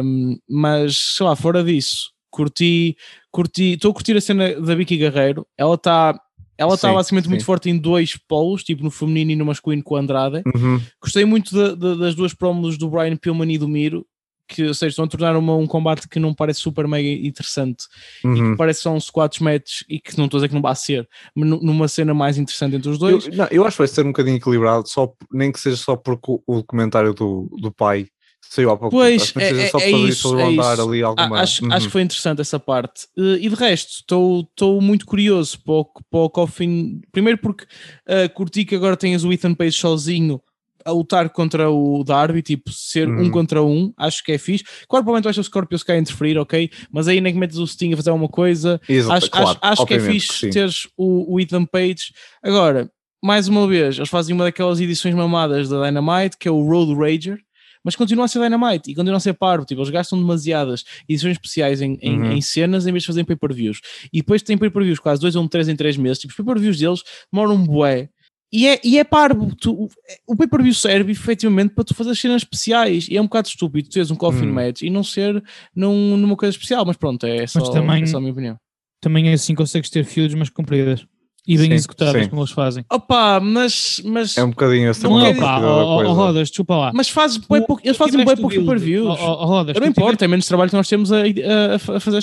um, 0.02 0.36
mas 0.48 0.96
sei 1.16 1.26
lá, 1.26 1.36
fora 1.36 1.62
disso, 1.62 2.10
curti, 2.30 2.96
curti, 3.30 3.74
estou 3.74 3.90
a 3.90 3.94
curtir 3.94 4.16
a 4.16 4.20
cena 4.20 4.58
da 4.60 4.74
Vicky 4.74 4.96
Guerreiro. 4.96 5.46
Ela 5.58 5.74
está 5.74 6.18
ela 6.56 6.74
está 6.74 6.88
Sim, 6.88 6.94
basicamente 6.94 7.28
muito 7.28 7.40
sim. 7.40 7.46
forte 7.46 7.68
em 7.68 7.76
dois 7.76 8.16
polos, 8.28 8.62
tipo 8.62 8.82
no 8.84 8.90
feminino 8.90 9.32
e 9.32 9.36
no 9.36 9.44
masculino 9.44 9.82
com 9.82 9.94
o 9.94 9.98
Andrade. 9.98 10.40
Uhum. 10.54 10.80
Gostei 11.02 11.24
muito 11.24 11.52
da- 11.54 11.74
da- 11.74 11.94
das 11.96 12.14
duas 12.14 12.32
promos 12.32 12.78
do 12.78 12.88
Brian 12.88 13.16
Pillman 13.16 13.52
e 13.52 13.58
do 13.58 13.66
Miro, 13.68 14.06
que 14.48 14.62
ou 14.64 14.74
seja, 14.74 14.90
estão 14.90 15.04
a 15.04 15.08
tornar 15.08 15.36
uma- 15.36 15.56
um 15.56 15.66
combate 15.66 16.08
que 16.08 16.18
não 16.18 16.34
parece 16.34 16.60
super 16.60 16.86
mega 16.86 17.08
interessante 17.08 17.84
e 18.22 18.26
Uhum. 18.26 18.50
que 18.52 18.56
parece 18.58 18.82
só 18.82 18.92
um 18.92 19.00
squash 19.00 19.40
match 19.40 19.82
e 19.88 19.98
que 19.98 20.16
não 20.18 20.26
estou 20.26 20.38
a 20.38 20.40
dizer 20.40 20.48
que 20.48 20.54
não 20.54 20.62
vai 20.62 20.76
ser, 20.76 21.08
mas 21.34 21.48
nu- 21.48 21.60
numa 21.62 21.88
cena 21.88 22.12
mais 22.14 22.36
interessante 22.38 22.76
entre 22.76 22.88
os 22.90 22.98
dois. 22.98 23.26
Eu, 23.26 23.32
não, 23.34 23.46
eu 23.50 23.64
acho 23.66 23.76
que 23.76 23.82
vai 23.82 23.88
ser 23.88 24.02
um 24.04 24.08
bocadinho 24.08 24.36
equilibrado, 24.36 24.88
só, 24.88 25.12
nem 25.32 25.50
que 25.50 25.58
seja 25.60 25.76
só 25.76 25.96
porque 25.96 26.30
o, 26.30 26.42
o 26.46 26.56
documentário 26.56 27.14
do, 27.14 27.48
do 27.60 27.72
pai 27.72 28.06
saiu 28.46 28.70
há 28.70 28.76
pouco 28.76 28.94
Pois, 28.94 29.10
tempo. 29.10 29.22
Acho 29.22 29.32
que 29.32 29.38
nem 29.38 29.46
é- 29.46 29.50
seja 29.50 29.62
é- 29.62 29.70
só 29.70 29.78
é 29.78 29.90
para 29.90 29.98
isso, 29.98 30.38
é 30.38 30.50
isso. 30.52 30.82
ali 30.82 31.02
alguma. 31.02 31.40
acho, 31.40 31.64
Uhum. 31.64 31.72
acho 31.72 31.86
que 31.86 31.92
foi 31.92 32.02
interessante 32.02 32.40
essa 32.42 32.60
parte. 32.60 33.06
Eh, 33.18 33.38
e 33.40 33.48
de 33.48 33.54
resto, 33.54 34.00
estou 34.00 34.80
muito 34.82 35.06
curioso 35.06 35.58
para 35.64 35.72
o, 35.74 35.84
para 35.84 36.20
o 36.20 36.30
Coffin. 36.30 37.00
Primeiro 37.10 37.38
porque 37.38 37.64
eh, 38.06 38.28
curti 38.28 38.64
que 38.66 38.74
agora 38.76 38.96
tens 38.96 39.24
o 39.24 39.32
Ethan 39.32 39.54
Page 39.54 39.72
sozinho 39.78 40.40
a 40.84 40.90
lutar 40.92 41.30
contra 41.30 41.70
o 41.70 42.02
Darby, 42.04 42.42
tipo, 42.42 42.70
ser 42.72 43.08
um 43.08 43.18
Uhum. 43.24 43.30
contra 43.30 43.62
um, 43.62 43.92
acho 43.96 44.22
que 44.22 44.32
é 44.32 44.38
fixe. 44.38 44.64
Claro, 44.88 45.04
provavelmente 45.04 45.24
vai 45.24 45.32
ser 45.34 45.40
o 45.40 45.44
Scorpio 45.44 45.76
Sky 45.76 45.92
a 45.92 45.98
interferir, 45.98 46.38
ok? 46.38 46.70
Mas 46.92 47.08
aí 47.08 47.20
nem 47.20 47.32
que 47.32 47.38
metes 47.38 47.58
o 47.58 47.66
Sting 47.66 47.92
a 47.92 47.96
fazer 47.96 48.10
alguma 48.10 48.28
coisa. 48.28 48.80
Exato, 48.88 49.14
acho, 49.16 49.30
claro, 49.30 49.48
acho, 49.48 49.58
acho 49.62 49.86
que 49.86 49.94
é 49.94 50.00
fixe 50.00 50.32
sim. 50.40 50.50
teres 50.50 50.86
o, 50.96 51.34
o 51.34 51.40
Ethan 51.40 51.64
Page. 51.64 52.12
Agora, 52.42 52.90
mais 53.22 53.48
uma 53.48 53.66
vez, 53.66 53.96
eles 53.96 54.08
fazem 54.10 54.34
uma 54.34 54.44
daquelas 54.44 54.80
edições 54.80 55.14
mamadas 55.14 55.68
da 55.68 55.82
Dynamite, 55.86 56.36
que 56.38 56.46
é 56.46 56.50
o 56.50 56.62
Road 56.62 56.94
Rager, 56.94 57.38
mas 57.82 57.96
continua 57.96 58.24
a 58.24 58.28
ser 58.28 58.40
Dynamite 58.40 58.90
e 58.90 58.94
continua 58.94 59.16
a 59.18 59.20
ser 59.20 59.34
parvo. 59.34 59.64
Tipo, 59.66 59.80
eles 59.80 59.90
gastam 59.90 60.18
demasiadas 60.18 60.84
edições 61.08 61.32
especiais 61.32 61.82
em, 61.82 61.98
em, 62.00 62.18
Uhum. 62.18 62.32
em 62.32 62.40
cenas 62.40 62.86
em 62.86 62.92
vez 62.92 63.02
de 63.02 63.06
fazerem 63.08 63.26
pay-per-views. 63.26 63.80
E 64.12 64.18
depois 64.20 64.42
tem 64.42 64.56
pay-per-views 64.56 64.98
quase 64.98 65.20
dois 65.20 65.36
ou 65.36 65.42
um, 65.42 65.48
três 65.48 65.68
em 65.68 65.76
três 65.76 65.96
meses. 65.96 66.18
Tipo, 66.18 66.30
os 66.32 66.36
pay-per-views 66.36 66.78
deles 66.78 67.02
demoram 67.32 67.54
um 67.56 67.64
bué. 67.66 68.08
E 68.52 68.68
é, 68.68 68.80
e 68.84 68.98
é 68.98 69.04
parvo. 69.04 69.54
Tu, 69.56 69.88
o 70.26 70.36
pay-per-view 70.36 70.72
serve 70.74 71.10
efetivamente 71.12 71.74
para 71.74 71.82
tu 71.84 71.94
fazer 71.94 72.14
cenas 72.14 72.42
especiais. 72.42 73.08
E 73.08 73.16
é 73.16 73.20
um 73.20 73.24
bocado 73.24 73.48
estúpido 73.48 73.88
tu 73.88 73.92
teres 73.94 74.10
um 74.10 74.16
coffin 74.16 74.46
Hum. 74.46 74.52
match 74.52 74.82
e 74.82 74.90
não 74.90 75.02
ser 75.02 75.42
num, 75.74 76.16
numa 76.16 76.36
coisa 76.36 76.54
especial. 76.54 76.84
Mas 76.86 76.96
pronto, 76.96 77.26
é 77.26 77.46
só, 77.46 77.60
também- 77.70 78.02
é 78.02 78.06
só 78.06 78.18
a 78.18 78.20
minha 78.20 78.32
opinião. 78.32 78.56
Também 79.00 79.32
assim 79.32 79.54
consegues 79.54 79.90
ter 79.90 80.04
feuds, 80.04 80.34
mas 80.34 80.48
compridas. 80.48 81.04
E 81.46 81.58
bem 81.58 81.66
Sim, 81.66 81.74
executadas, 81.74 82.22
sim. 82.22 82.30
como 82.30 82.40
eles 82.40 82.52
fazem. 82.52 82.86
Opa, 82.90 83.38
mas, 83.38 84.00
mas, 84.02 84.34
É 84.38 84.42
um 84.42 84.48
bocadinho 84.48 84.88
essa 84.88 85.06
Não 85.06 85.20
é, 85.26 85.34
da 85.34 85.60
ó, 85.60 86.02
ó, 86.02 86.12
Rodas, 86.14 86.48
desculpa 86.48 86.74
lá. 86.74 86.90
mas 86.94 87.10
faz 87.10 87.36
pouco- 87.36 87.80
eles 87.84 87.98
fazem 87.98 88.24
bem 88.24 88.32
o 88.32 88.36
poucos 88.38 88.54
build. 88.56 88.64
pay-per-views. 88.66 89.18
Rodas, 89.18 89.76
não 89.78 89.86
importa, 89.86 90.10
tiveste- 90.12 90.24
é 90.24 90.28
menos 90.28 90.46
trabalho 90.46 90.70
que 90.70 90.76
nós 90.76 90.88
temos 90.88 91.12
a, 91.12 91.18
a- 91.18 91.96
a 91.96 92.00
fazer 92.00 92.22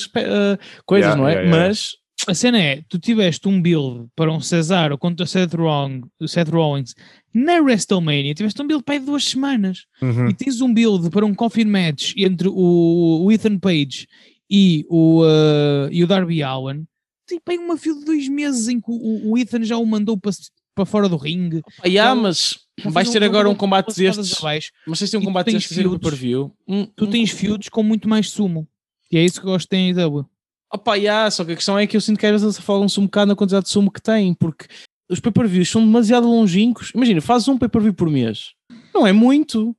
coisas, 0.88 1.06
Yeah, 1.10 1.16
não 1.22 1.28
é? 1.28 1.34
yeah, 1.34 1.48
yeah. 1.50 1.68
Mas 1.68 1.92
a 2.28 2.34
cena 2.34 2.60
é, 2.62 2.84
tu 2.88 3.00
tiveste 3.00 3.48
um 3.48 3.62
build 3.62 4.08
para 4.16 4.32
um 4.32 4.40
Cesaro 4.40 4.98
contra 4.98 5.26
Seth, 5.26 5.54
Rollins, 5.54 6.02
Seth 6.28 6.50
Rollins 6.50 6.94
na 7.34 7.60
WrestleMania, 7.60 8.34
tiveste 8.34 8.62
um 8.62 8.68
build 8.68 8.84
para 8.84 8.96
aí 8.96 9.00
duas 9.00 9.24
semanas 9.26 9.86
Uhum. 10.02 10.30
e 10.30 10.34
tens 10.34 10.62
um 10.62 10.74
build 10.74 11.10
para 11.10 11.26
um 11.26 11.34
coffin 11.34 11.66
match 11.66 12.14
entre 12.18 12.48
o, 12.48 13.24
o 13.24 13.32
Ethan 13.32 13.58
Page 13.58 14.08
e 14.50 14.86
o, 14.90 15.24
uh, 15.24 15.90
e 15.92 16.04
o 16.04 16.08
Darby 16.08 16.44
Allen, 16.44 16.86
tipo 17.28 17.50
aí 17.52 17.58
uma 17.58 17.78
fila 17.78 18.00
de 18.00 18.06
dois 18.06 18.28
meses 18.28 18.68
em 18.68 18.80
que 18.80 18.90
o, 18.92 19.32
o 19.32 19.38
Ethan 19.38 19.64
já 19.64 19.78
o 19.78 19.86
mandou 19.86 20.18
para, 20.18 20.32
para 20.76 20.86
fora 20.86 21.08
do 21.10 21.16
ringue. 21.18 21.62
Ah, 21.82 21.88
yeah, 21.88 22.14
Não, 22.14 22.24
mas 22.24 22.60
vais 22.84 23.10
ter 23.10 23.22
um- 23.22 23.26
agora 23.26 23.50
um 23.50 23.56
combate 23.56 23.96
destes. 23.96 24.38
abaixo. 24.38 24.72
Mas 24.86 25.00
têm 25.10 25.20
um 25.20 25.24
combate 25.24 25.46
tens 25.46 25.54
destes 25.56 25.72
a 25.72 25.76
ser 25.82 25.88
feuds. 25.88 26.10
per 26.10 26.18
view. 26.20 26.54
Um, 26.68 26.86
Tu 26.86 27.08
tens 27.08 27.30
feuds 27.32 27.70
com 27.70 27.82
muito 27.84 28.08
mais 28.10 28.30
sumo. 28.30 28.68
E 29.12 29.18
é 29.18 29.24
isso 29.26 29.40
que 29.40 29.48
eu 29.48 29.52
gosto 29.52 29.66
de 29.66 29.70
ter 29.70 29.78
em 29.78 29.94
AEW. 29.94 30.26
Opa, 30.74 30.96
yeah, 30.96 31.30
só 31.30 31.44
que 31.44 31.52
a 31.52 31.56
questão 31.56 31.78
é 31.78 31.86
que 31.86 31.98
eu 31.98 32.02
sinto 32.02 32.18
que 32.18 32.26
às 32.26 32.42
vezes 32.42 32.58
falam-se 32.58 33.00
um 33.00 33.04
bocado 33.04 33.28
na 33.28 33.36
quantidade 33.36 33.66
de 33.66 33.72
sumo 33.72 33.92
que 33.92 34.02
têm, 34.02 34.34
porque 34.34 34.68
os 35.10 35.20
pay-per-views 35.20 35.70
são 35.70 35.86
demasiado 35.86 36.26
longínquos. 36.26 36.92
Imagina, 36.96 37.20
fazes 37.20 37.50
um 37.50 37.58
pay-per-view 37.58 37.94
por 37.94 38.10
mês. 38.10 38.54
Não 38.94 39.06
é 39.06 39.12
muito. 39.12 39.76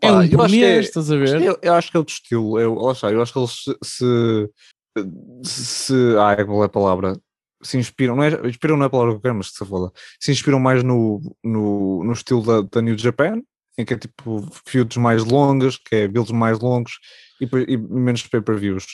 é 0.00 0.12
um 0.12 0.28
por 0.28 0.48
mês, 0.48 0.62
é- 0.62 0.80
estás 0.80 1.10
a 1.10 1.16
ver? 1.16 1.42
Eu, 1.42 1.58
eu 1.60 1.74
acho 1.74 1.90
que 1.90 1.96
é 1.96 1.98
outro 1.98 2.14
estilo. 2.14 2.60
Eu, 2.60 2.74
lá 2.74 2.92
está, 2.92 3.10
eu 3.10 3.20
acho 3.20 3.32
que 3.32 3.38
eles 3.40 3.64
se. 3.82 4.50
se, 4.94 5.44
se 5.44 5.94
ai, 6.20 6.44
qual 6.44 6.62
é 6.62 6.66
a 6.66 6.70
palavra? 6.70 7.20
Se 7.60 7.76
inspiram, 7.76 8.14
não 8.14 8.22
é, 8.22 8.48
inspiram 8.48 8.76
não 8.76 8.84
é 8.84 8.86
a 8.86 8.90
palavra 8.90 9.14
que 9.14 9.16
eu 9.16 9.22
quero, 9.22 9.34
mas 9.34 9.50
que 9.50 9.58
se 9.58 9.64
foda. 9.66 9.92
Se 10.20 10.30
inspiram 10.30 10.60
mais 10.60 10.84
no, 10.84 11.20
no, 11.42 12.04
no 12.04 12.12
estilo 12.12 12.44
da, 12.44 12.60
da 12.60 12.80
New 12.80 12.96
Japan, 12.96 13.42
em 13.76 13.84
que 13.84 13.94
é 13.94 13.98
tipo 13.98 14.46
feuds 14.64 14.96
mais 14.96 15.24
longas, 15.24 15.76
que 15.76 15.96
é 15.96 16.06
builds 16.06 16.30
mais 16.30 16.60
longos 16.60 17.00
e, 17.40 17.72
e 17.72 17.76
menos 17.76 18.22
pay-per-views. 18.26 18.84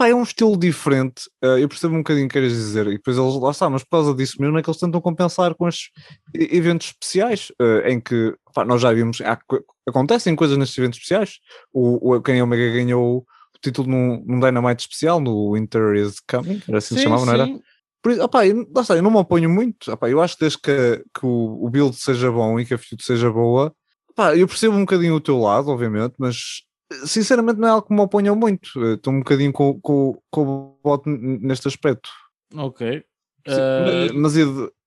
É 0.00 0.14
um 0.14 0.22
estilo 0.22 0.56
diferente, 0.56 1.22
eh, 1.42 1.62
eu 1.62 1.68
percebo 1.68 1.94
um 1.94 1.98
bocadinho 1.98 2.26
o 2.26 2.28
que 2.28 2.34
queres 2.34 2.52
dizer, 2.52 2.86
e 2.88 2.92
depois 2.96 3.16
eles, 3.16 3.34
lá 3.34 3.50
está, 3.50 3.68
mas 3.68 3.82
por 3.82 3.90
causa 3.90 4.14
disso 4.14 4.36
mesmo 4.40 4.58
é 4.58 4.62
que 4.62 4.68
eles 4.70 4.80
tentam 4.80 5.00
compensar 5.00 5.54
com 5.54 5.68
estes 5.68 5.90
eventos 6.34 6.88
especiais, 6.88 7.52
eh, 7.60 7.92
em 7.92 8.00
que 8.00 8.34
pá, 8.54 8.64
nós 8.64 8.80
já 8.80 8.92
vimos, 8.92 9.20
há 9.20 9.36
co- 9.36 9.64
acontecem 9.86 10.34
coisas 10.36 10.56
nestes 10.58 10.78
eventos 10.78 10.98
especiais, 10.98 11.38
o, 11.72 12.14
o 12.16 12.22
quem 12.22 12.42
Omega 12.42 12.72
ganhou 12.72 13.18
o 13.18 13.58
título 13.62 13.88
num, 13.88 14.22
num 14.26 14.40
Dynamite 14.40 14.82
especial, 14.82 15.20
no 15.20 15.54
Winter 15.54 15.94
is 15.96 16.20
Coming, 16.20 16.60
era 16.68 16.78
assim 16.78 16.94
que 16.94 17.00
se 17.00 17.04
chamava, 17.04 17.26
não 17.26 17.32
era? 17.32 17.46
sim. 17.46 17.60
Por 18.00 18.12
isso, 18.12 18.22
opá, 18.22 18.46
eu, 18.46 18.64
lá 18.74 18.82
está, 18.82 18.94
eu 18.94 19.02
não 19.02 19.10
me 19.10 19.16
oponho 19.16 19.50
muito. 19.50 19.90
Opá, 19.92 20.08
eu 20.08 20.20
acho 20.22 20.34
que 20.36 20.40
desde 20.40 20.58
que, 20.60 21.04
que 21.18 21.26
o, 21.26 21.64
o 21.66 21.68
build 21.68 21.96
seja 21.96 22.30
bom 22.30 22.58
e 22.60 22.64
que 22.64 22.74
a 22.74 22.78
feud 22.78 23.02
seja 23.02 23.28
boa, 23.30 23.74
opá, 24.10 24.36
eu 24.36 24.46
percebo 24.46 24.76
um 24.76 24.80
bocadinho 24.80 25.16
o 25.16 25.20
teu 25.20 25.38
lado, 25.40 25.68
obviamente, 25.68 26.14
mas 26.16 26.62
sinceramente 27.04 27.58
não 27.58 27.68
é 27.68 27.70
algo 27.72 27.86
que 27.86 27.94
me 27.94 28.00
oponha 28.00 28.34
muito. 28.34 28.68
Eh, 28.84 28.94
Estou 28.94 29.12
um 29.12 29.18
bocadinho 29.20 29.52
com, 29.52 29.78
com, 29.80 30.18
com 30.30 30.42
o 30.42 30.78
bote 30.82 31.08
n- 31.08 31.38
neste 31.40 31.68
aspecto. 31.68 32.08
Ok. 32.54 33.02
Sim, 33.46 33.54
Ah, 33.60 34.12
mas, 34.14 34.34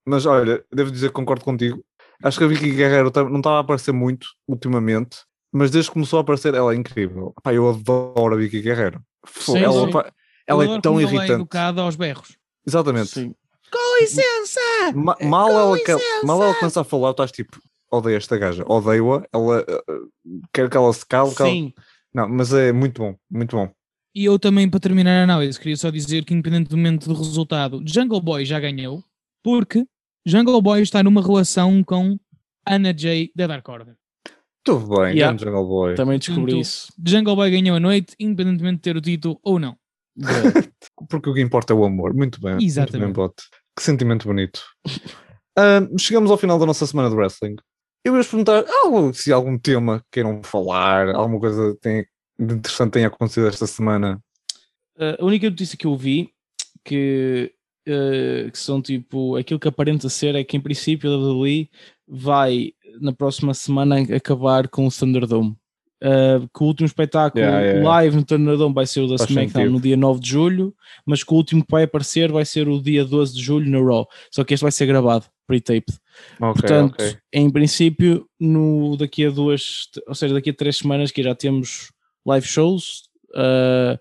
mas, 0.06 0.26
olha, 0.26 0.64
devo 0.72 0.92
dizer 0.92 1.08
que 1.08 1.14
concordo 1.14 1.44
contigo. 1.46 1.84
Acho 2.24 2.38
que 2.38 2.44
a 2.44 2.48
Vicky 2.48 2.72
Guerreiro 2.72 3.12
não 3.30 3.38
estava 3.38 3.58
a 3.58 3.60
aparecer 3.62 3.92
muito 3.92 4.28
ultimamente, 4.48 5.20
mas 5.52 5.72
desde 5.72 5.90
que 5.90 5.94
começou 5.96 6.20
a 6.20 6.22
aparecer, 6.22 6.54
ela 6.54 6.74
é 6.74 6.76
incrível. 6.76 7.34
Opá, 7.38 7.54
eu 7.54 7.68
adoro 7.70 8.36
a 8.36 8.38
Vicky 8.38 8.62
Guerreiro. 8.62 9.02
Sim, 9.28 9.58
ela 9.60 9.86
sim. 9.86 9.92
pá, 9.92 10.12
ela 10.48 10.64
é 10.64 10.68
tão 10.80 10.94
como 10.94 11.00
ela 11.00 11.10
É 11.10 11.14
irritante. 11.16 11.32
educada 11.34 11.82
aos 11.82 11.96
berros. 11.96 12.38
Exatamente. 12.68 13.10
sim. 13.10 13.36
Com 13.72 14.02
licença! 14.02 14.60
Ma- 14.94 15.16
mal, 15.24 15.50
ela, 15.50 15.78
que- 15.80 16.26
mal 16.26 16.44
ela 16.44 16.54
começa 16.56 16.82
a 16.82 16.84
falar, 16.84 17.14
tu 17.14 17.24
estás 17.24 17.32
tipo, 17.32 17.58
odeio 17.90 18.18
esta 18.18 18.38
gaja, 18.38 18.64
odeio-a, 18.68 19.24
ela 19.34 19.62
uh, 19.62 19.92
uh, 19.92 20.42
quer 20.54 20.70
que 20.70 20.76
ela 20.78 20.92
se 20.94 21.06
cale, 21.06 21.34
que 21.34 21.42
ela- 21.42 21.52
Sim. 21.52 21.74
Não, 22.14 22.28
mas 22.28 22.54
é 22.54 22.72
muito 22.72 23.02
bom, 23.02 23.16
muito 23.30 23.56
bom. 23.56 23.70
E 24.14 24.26
eu 24.26 24.38
também, 24.38 24.70
para 24.70 24.80
terminar 24.80 25.22
a 25.22 25.24
análise, 25.24 25.58
queria 25.58 25.78
só 25.78 25.90
dizer 25.90 26.26
que, 26.26 26.34
independentemente 26.34 27.08
do 27.08 27.14
resultado, 27.14 27.82
Jungle 27.86 28.20
Boy 28.22 28.44
já 28.46 28.60
ganhou, 28.60 29.02
porque 29.42 29.86
Jungle 30.26 30.62
Boy 30.62 30.82
está 30.82 31.02
numa 31.02 31.22
relação 31.22 31.82
com 31.84 32.18
Anna 32.68 32.94
Jay 32.96 33.32
da 33.36 33.48
Dark 33.48 33.68
Order. 33.70 33.96
Tudo 34.64 34.88
bem, 35.00 35.16
Yeah. 35.16 35.36
Jungle 35.38 35.66
Boy. 35.66 35.96
Também 35.96 36.20
descobri 36.20 36.54
Portanto, 36.54 36.62
isso. 36.62 36.94
Jungle 37.04 37.36
Boy 37.36 37.50
ganhou 37.50 37.78
a 37.78 37.80
noite, 37.80 38.14
independentemente 38.20 38.76
de 38.76 38.82
ter 38.82 38.98
o 38.98 39.02
título 39.02 39.40
ou 39.42 39.58
não. 39.58 39.76
Porque 41.10 41.30
o 41.30 41.34
que 41.34 41.42
importa 41.42 41.74
é 41.74 41.76
o 41.76 41.84
amor. 41.86 42.14
Muito 42.14 42.40
bem. 42.42 42.54
Muito 42.54 42.66
Exatamente. 42.66 43.06
bem, 43.06 43.14
Bote. 43.14 43.44
Que 43.76 43.84
sentimento 43.84 44.28
bonito. 44.28 44.62
Ah, 45.58 45.82
chegamos 46.00 46.32
ao 46.32 46.38
final 46.38 46.58
da 46.58 46.66
nossa 46.66 46.86
semana 46.88 47.10
de 47.10 47.16
wrestling. 47.16 47.58
Eu 48.04 48.14
ia-vos 48.14 48.28
perguntar 48.28 48.66
algo, 48.84 49.14
se 49.14 49.32
há 49.32 49.36
algum 49.36 49.58
tema 49.58 50.04
queiram 50.12 50.42
falar, 50.44 51.10
alguma 51.10 51.40
coisa 51.40 51.78
tem, 51.80 52.06
de 52.38 52.56
interessante 52.56 52.94
tenha 52.94 53.08
acontecido 53.08 53.48
esta 53.48 53.68
semana. 53.68 54.20
Uh, 54.98 55.22
a 55.22 55.26
única 55.26 55.50
notícia 55.50 55.78
que 55.78 55.86
eu 55.86 55.96
vi 55.96 56.32
que, 56.84 57.54
uh, 57.88 58.52
que 58.52 58.58
são 58.58 58.82
tipo 58.82 59.36
aquilo 59.36 59.60
que 59.60 59.68
aparenta 59.68 60.10
ser 60.10 60.34
é 60.34 60.44
que 60.44 60.58
em 60.58 60.62
princípio 60.62 61.12
a 61.12 61.16
WWE 61.16 61.70
vai 62.08 62.74
na 63.00 63.14
próxima 63.14 63.54
semana 63.54 63.98
acabar 64.16 64.68
com 64.68 64.88
o 64.88 64.92
Thunderdome. 64.92 65.56
Uh, 66.04 66.50
que 66.52 66.64
o 66.64 66.66
último 66.66 66.88
espetáculo 66.88 67.44
Yeah, 67.44 67.60
yeah, 67.60 67.80
yeah. 67.80 68.02
live 68.02 68.16
no 68.16 68.26
Thunderdome 68.26 68.74
vai 68.74 68.88
ser 68.88 69.02
o 69.02 69.08
da 69.08 69.20
Faz 69.20 69.30
SmackDown 69.30 69.62
sentido. 69.62 69.74
no 69.74 69.80
dia 69.80 69.96
9 69.96 70.20
de 70.20 70.30
julho, 70.30 70.74
mas 71.06 71.24
que 71.24 71.32
o 71.32 71.38
último 71.38 71.64
que 71.64 71.72
vai 71.72 71.84
aparecer 71.84 72.32
vai 72.32 72.44
ser 72.44 72.68
o 72.68 72.82
dia 72.82 73.06
12 73.06 73.36
de 73.36 73.42
julho 73.44 73.70
no 73.70 73.86
Raw. 73.86 74.08
Só 74.32 74.44
que 74.44 74.56
este 74.56 74.64
vai 74.64 74.72
ser 74.72 74.88
gravado, 74.88 75.26
pre-taped. 75.46 76.01
Ok, 76.40 76.62
Portanto, 76.62 76.94
ok. 76.94 77.18
em 77.34 77.50
princípio, 77.50 78.26
no, 78.40 78.96
daqui 78.98 79.26
a 79.26 79.30
duas, 79.30 79.88
ou 80.08 80.16
seja, 80.16 80.34
daqui 80.34 80.50
a 80.50 80.54
três 80.54 80.78
semanas 80.78 81.12
que 81.12 81.24
já 81.24 81.36
temos 81.36 81.92
live 82.26 82.46
shows, 82.46 83.04
uh, 83.36 83.98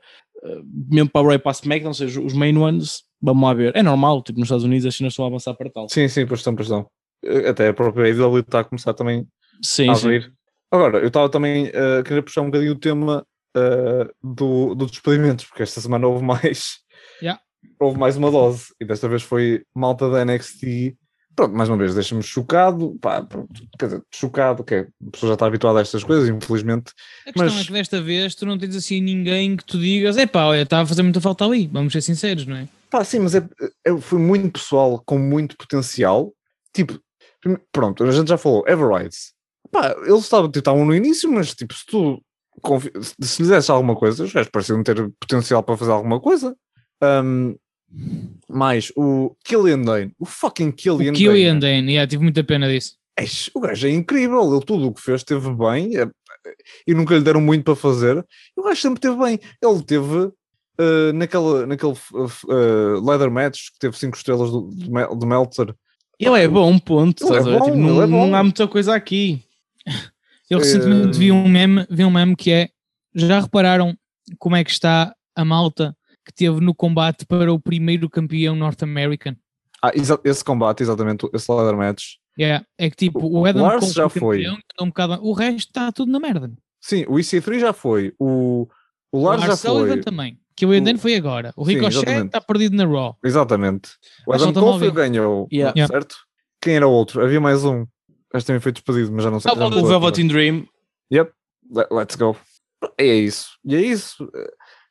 uh, 0.47 0.63
mesmo 0.89 1.11
para 1.11 1.23
o 1.23 1.29
Ray 1.29 1.39
para 1.39 1.51
a 1.51 1.53
SmackDown, 1.53 1.89
ou 1.89 1.95
seja, 1.95 2.21
os 2.21 2.33
main 2.33 2.57
ones, 2.57 3.03
vamos 3.21 3.43
lá 3.43 3.55
ver. 3.55 3.77
É 3.77 3.83
normal, 3.83 4.23
tipo, 4.23 4.39
nos 4.39 4.47
Estados 4.47 4.65
Unidos 4.65 4.87
as 4.87 4.95
Chinas 4.95 5.13
estão 5.13 5.25
a 5.25 5.29
avançar 5.29 5.55
para 5.55 5.71
tal. 5.71 5.89
Sim, 5.89 6.09
sim, 6.09 6.27
pois 6.27 6.41
estão, 6.41 6.55
pois 6.55 6.67
estão. 6.67 6.87
Eh, 7.25 7.49
Até 7.49 7.69
a 7.69 7.75
própria 7.75 8.07
AEW 8.07 8.39
está 8.39 8.61
a 8.61 8.65
começar 8.65 8.95
também 8.95 9.27
Sim, 9.63 9.91
a 9.91 9.95
sim. 9.95 10.07
abrir. 10.07 10.33
Agora, 10.71 10.99
eu 10.99 11.09
estava 11.09 11.29
também 11.29 11.71
eh, 11.73 11.99
a 11.99 12.03
querer 12.03 12.23
puxar 12.23 12.43
um 12.43 12.47
bocadinho 12.47 12.73
o 12.73 12.79
tema 12.79 13.27
eh, 13.57 14.09
do, 14.23 14.75
do 14.75 14.87
despedimentos, 14.87 15.45
porque 15.45 15.63
esta 15.63 15.81
semana 15.81 16.07
houve 16.07 16.23
mais. 16.25 16.79
Yeah. 17.21 17.41
Houve 17.79 17.99
mais 17.99 18.17
uma 18.17 18.31
dose, 18.31 18.67
e 18.81 18.85
desta 18.85 19.09
vez 19.09 19.23
foi 19.23 19.63
malta 19.75 20.09
da 20.09 20.25
NXT. 20.25 20.97
Pronto, 21.41 21.57
mais 21.57 21.71
uma 21.71 21.79
vez, 21.79 21.95
deixa-me 21.95 22.23
chocado. 22.23 22.99
Pá, 23.01 23.23
pronto, 23.23 23.49
quer 23.79 23.87
dizer, 23.87 24.03
chocado, 24.13 24.63
que 24.63 24.75
é, 24.75 24.81
a 24.81 25.11
pessoa 25.11 25.31
já 25.31 25.35
está 25.35 25.47
habituada 25.47 25.79
a 25.79 25.83
estas 25.83 26.05
coisas, 26.05 26.29
infelizmente. 26.29 26.93
A 27.27 27.33
questão 27.33 27.47
Mas- 27.55 27.63
é 27.63 27.67
que 27.67 27.73
desta 27.73 28.03
vez 28.03 28.35
tu 28.35 28.45
não 28.45 28.59
tens 28.59 28.77
assim 28.77 29.01
ninguém 29.01 29.57
que 29.57 29.65
tu 29.65 29.79
digas, 29.79 30.19
epá, 30.19 30.45
olha, 30.45 30.61
está 30.61 30.83
a 30.83 30.87
fazer 30.87 31.03
muita 31.03 31.19
falta 31.19 31.47
ali, 31.47 31.67
vamos 31.67 31.95
ser 31.95 32.03
sinceros, 32.03 32.45
não 32.47 32.57
é? 32.57 32.69
Pá, 32.91 33.03
sim, 33.05 33.21
mas 33.21 33.35
é, 33.35 33.49
é- 33.87 33.97
foi 33.99 34.19
muito 34.19 34.53
pessoal 34.61 35.03
com 35.07 35.19
muito 35.19 35.57
potencial. 35.57 36.31
Tipo, 36.75 37.01
pronto, 37.73 38.05
a 38.05 38.11
gente 38.11 38.29
já 38.29 38.37
falou, 38.37 38.63
Everrides. 38.69 39.33
Pá, 39.73 39.97
eles 40.05 40.25
estavam, 40.25 40.49
tipo, 40.49 40.59
estavam 40.59 40.85
no 40.85 40.95
início, 40.95 41.33
mas 41.33 41.55
tipo, 41.55 41.73
se 41.73 41.87
tu 41.87 42.23
se 43.23 43.41
lhes 43.41 43.49
desse 43.49 43.71
alguma 43.71 43.97
coisa, 43.97 44.25
os 44.25 44.31
gajos 44.33 44.51
pareciam 44.53 44.83
ter 44.83 45.11
potencial 45.19 45.63
para 45.63 45.79
fazer 45.79 45.93
alguma 45.93 46.21
coisa. 46.21 46.55
Ahm, 47.01 47.55
mais 48.49 48.93
o 48.97 49.35
Killian 49.45 49.83
Dane, 49.83 50.13
o 50.19 50.25
fucking 50.27 50.73
Killian 50.73 51.13
O 51.13 51.15
Killian 51.15 51.59
Dane. 51.59 51.77
Dane, 51.81 51.93
yeah, 51.93 52.09
tive 52.09 52.23
muita 52.23 52.43
pena 52.45 52.69
disso. 52.69 52.95
Eish, 53.19 53.51
o 53.55 53.61
gajo 53.61 53.87
é 53.87 53.91
incrível, 53.91 54.55
ele 54.55 54.65
tudo 54.65 54.89
o 54.89 54.93
que 54.95 55.01
fez 55.01 55.21
esteve 55.21 55.53
bem 55.55 55.97
é- 55.97 56.09
e 56.87 56.95
nunca 56.95 57.15
lhe 57.15 57.23
deram 57.23 57.41
muito 57.41 57.65
para 57.65 57.77
fazer. 57.77 58.25
E 58.57 58.61
o 58.61 58.65
gajo 58.65 58.81
sempre 58.81 58.99
esteve 58.99 59.17
bem. 59.23 59.39
Ele 59.63 59.83
teve 59.83 60.31
eh, 60.79 61.13
naquele, 61.13 61.67
naquele 61.67 61.93
eh, 61.93 63.01
leather 63.05 63.31
match 63.31 63.71
que 63.73 63.79
teve 63.79 63.97
5 63.99 64.17
estrelas 64.17 64.51
do, 64.51 64.63
do, 64.63 64.91
Mel- 64.91 65.15
do 65.17 65.27
Meltzer. 65.27 65.75
Ele 66.19 66.39
é 66.43 66.49
bom, 66.49 66.79
ponto. 66.79 67.27
Ele 67.27 67.37
é 67.37 67.43
bom, 67.43 67.65
Tipo, 67.65 67.69
ele 67.77 67.77
não, 67.79 68.03
é 68.03 68.07
bom. 68.07 68.27
não 68.29 68.35
há 68.37 68.43
muita 68.43 68.67
coisa 68.69 68.95
aqui. 68.95 69.43
Eu 70.49 70.59
Eh, 70.59 70.63
recentemente 70.63 71.19
vi 71.19 71.31
um 71.31 71.47
meme, 71.49 71.87
vi 71.91 72.05
um 72.05 72.11
meme 72.11 72.35
que 72.35 72.51
é, 72.51 72.69
já 73.15 73.41
repararam 73.41 73.95
como 74.39 74.57
é 74.57 74.65
que 74.65 74.71
está 74.71 75.15
a 75.37 75.45
malta 75.45 75.95
que 76.31 76.37
teve 76.37 76.61
no 76.61 76.75
combate 76.75 77.27
para 77.27 77.53
o 77.53 77.59
primeiro 77.59 78.09
campeão 78.09 78.55
North 78.55 78.83
American? 78.83 79.35
Ah, 79.83 79.91
esse 80.25 80.45
combate, 80.45 80.83
exatamente, 80.83 81.29
esse 81.33 81.51
leather 81.53 81.77
match. 81.77 82.05
Yeah, 82.39 82.65
é 82.79 82.89
que 82.89 82.97
tipo, 82.97 83.21
O 83.27 83.45
Adam 83.45 83.63
Lars 83.65 83.81
Cole 83.81 83.93
já 83.93 84.09
foi 84.09 84.21
foi. 84.21 84.37
campeão, 84.39 84.53
andou 84.55 84.87
um 84.87 84.89
bocado- 84.89 85.19
o 85.23 85.33
resto 85.33 85.69
está 85.69 85.91
tudo 85.93 86.13
na 86.13 86.21
merda. 86.21 86.53
Sim, 86.81 87.05
o 87.09 87.15
EC3 87.19 87.59
já 87.61 87.73
foi, 87.73 88.15
o, 88.19 88.69
o 89.13 89.19
O 89.19 89.25
Lars 89.25 89.43
já 89.43 89.49
Lars 89.49 89.61
Sullivan 89.61 89.95
foi. 89.95 90.03
também, 90.03 90.39
que 90.57 90.65
o 90.65 90.73
Eden 90.75 90.97
foi 90.97 91.15
agora. 91.17 91.53
O 91.57 91.63
Ricochet 91.65 92.09
está 92.27 92.41
perdido 92.41 92.77
na 92.77 92.87
Raw. 92.87 93.17
Exatamente. 93.25 93.91
O 94.27 94.33
Adam 94.33 94.53
Cole 94.53 94.79
foi, 94.79 94.91
ganhou, 94.91 95.49
Yeah. 95.53 95.75
Yeah. 95.77 95.93
certo? 95.93 96.15
Quem 96.63 96.77
era 96.77 96.87
o 96.87 96.93
outro? 96.93 97.23
Havia 97.23 97.41
mais 97.41 97.65
um. 97.65 97.87
Este 98.35 98.47
também 98.47 98.61
foi 98.61 98.71
despedido, 98.73 99.11
mas 99.13 99.25
já 99.25 99.31
não 99.31 99.41
sei. 99.41 99.51
Ah, 99.51 99.57
não 99.57 99.67
o 99.83 99.87
Velvet 99.87 100.21
in 100.23 100.29
Dream. 100.29 100.67
Yep, 101.13 101.33
let- 101.75 101.89
let's 101.91 102.15
go. 102.17 102.37
E 102.99 103.03
é 103.03 103.15
isso. 103.17 103.49
E 103.65 103.75
é 103.75 103.81
isso. 103.81 104.31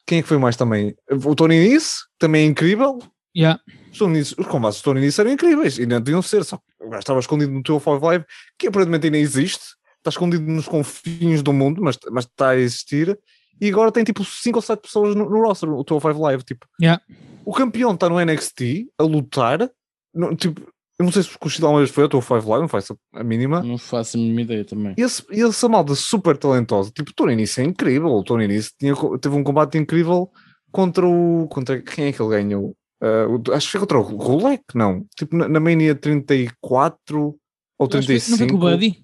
Quem 0.09 0.17
é 0.17 0.21
que 0.23 0.27
foi 0.27 0.39
mais 0.39 0.55
também? 0.55 0.95
O 1.23 1.35
Tony 1.35 1.69
Nese, 1.69 1.97
também 2.17 2.41
é 2.41 2.45
incrível. 2.49 2.97
Yeah. 3.37 3.61
Os, 3.93 3.99
Nese- 4.07 4.33
os 4.39 4.47
combates 4.47 4.81
do 4.81 4.85
Tony 4.85 5.01
Nese 5.01 5.21
eram 5.21 5.29
incríveis 5.31 5.77
e 5.77 5.85
não 5.85 6.01
deviam 6.01 6.19
ser. 6.23 6.43
Só 6.43 6.59
o 6.81 6.89
gajo 6.89 6.99
estava 7.01 7.19
escondido 7.19 7.51
no 7.51 7.61
teu 7.61 7.79
Five 7.79 8.03
Live, 8.03 8.25
que 8.57 8.67
aparentemente 8.69 9.05
ainda 9.05 9.19
existe. 9.19 9.63
Está 9.99 10.09
escondido 10.09 10.43
nos 10.51 10.67
confins 10.67 11.43
do 11.43 11.53
mundo, 11.53 11.79
mas, 11.83 11.95
mas 12.11 12.25
está 12.25 12.49
a 12.49 12.55
existir. 12.57 13.19
E 13.61 13.69
agora 13.69 13.91
tem 13.91 14.03
tipo 14.03 14.23
5 14.25 14.57
ou 14.57 14.61
7 14.63 14.81
pessoas 14.81 15.13
no, 15.13 15.29
no 15.29 15.43
roster, 15.43 15.69
o 15.69 15.83
teu 15.83 15.99
Five 15.99 16.17
Live. 16.19 16.43
Tipo, 16.43 16.65
Yeah. 16.81 16.99
O 17.45 17.53
campeão 17.53 17.93
está 17.93 18.09
no 18.09 18.19
NXT 18.19 18.87
a 18.97 19.03
lutar. 19.03 19.69
Não, 20.11 20.35
tipo, 20.35 20.67
eu 20.99 21.05
não 21.05 21.11
sei 21.13 21.23
se 21.23 21.33
o 21.35 21.39
Kushida 21.39 21.67
uma 21.67 21.77
vez 21.79 21.89
foi 21.89 22.07
ou 22.11 22.21
Five 22.21 22.45
Live, 22.45 22.61
não 22.61 22.67
faço 22.67 22.97
a 23.13 23.23
mínima. 23.23 23.63
Não 23.63 23.77
faço 23.77 24.17
a 24.17 24.19
mínima 24.19 24.41
ideia 24.41 24.65
também. 24.65 24.93
E, 24.97 25.01
esse, 25.01 25.23
e 25.31 25.41
essa 25.41 25.69
malta 25.69 25.95
super 25.95 26.37
talentosa, 26.37 26.91
tipo, 26.91 27.11
o 27.11 27.13
Tony 27.13 27.35
Nese 27.37 27.61
é 27.61 27.63
incrível. 27.63 28.09
O 28.09 28.23
Tony 28.23 28.47
Nese 28.47 28.71
tinha, 28.77 28.93
teve 29.19 29.35
um 29.35 29.43
combate 29.43 29.77
incrível 29.77 30.29
contra 30.71 31.07
o. 31.07 31.47
Contra, 31.49 31.81
quem 31.81 32.05
é 32.07 32.11
que 32.11 32.21
ele 32.21 32.29
ganhou? 32.29 32.75
Uh, 33.01 33.41
o- 33.49 33.53
acho 33.53 33.67
que 33.67 33.71
foi 33.71 33.79
contra 33.79 33.97
o 33.97 34.01
Rulek, 34.01 34.63
não. 34.75 35.05
Tipo, 35.17 35.37
na, 35.37 35.47
na 35.47 35.59
Mania 35.59 35.95
34 35.95 37.19
ou 37.21 37.35
Eu 37.79 37.85
acho 37.85 37.99
que 38.01 38.05
35. 38.07 38.31
Não 38.31 38.37
foi 38.37 38.47
com 38.47 38.55
o 38.55 38.59
Buddy? 38.59 39.03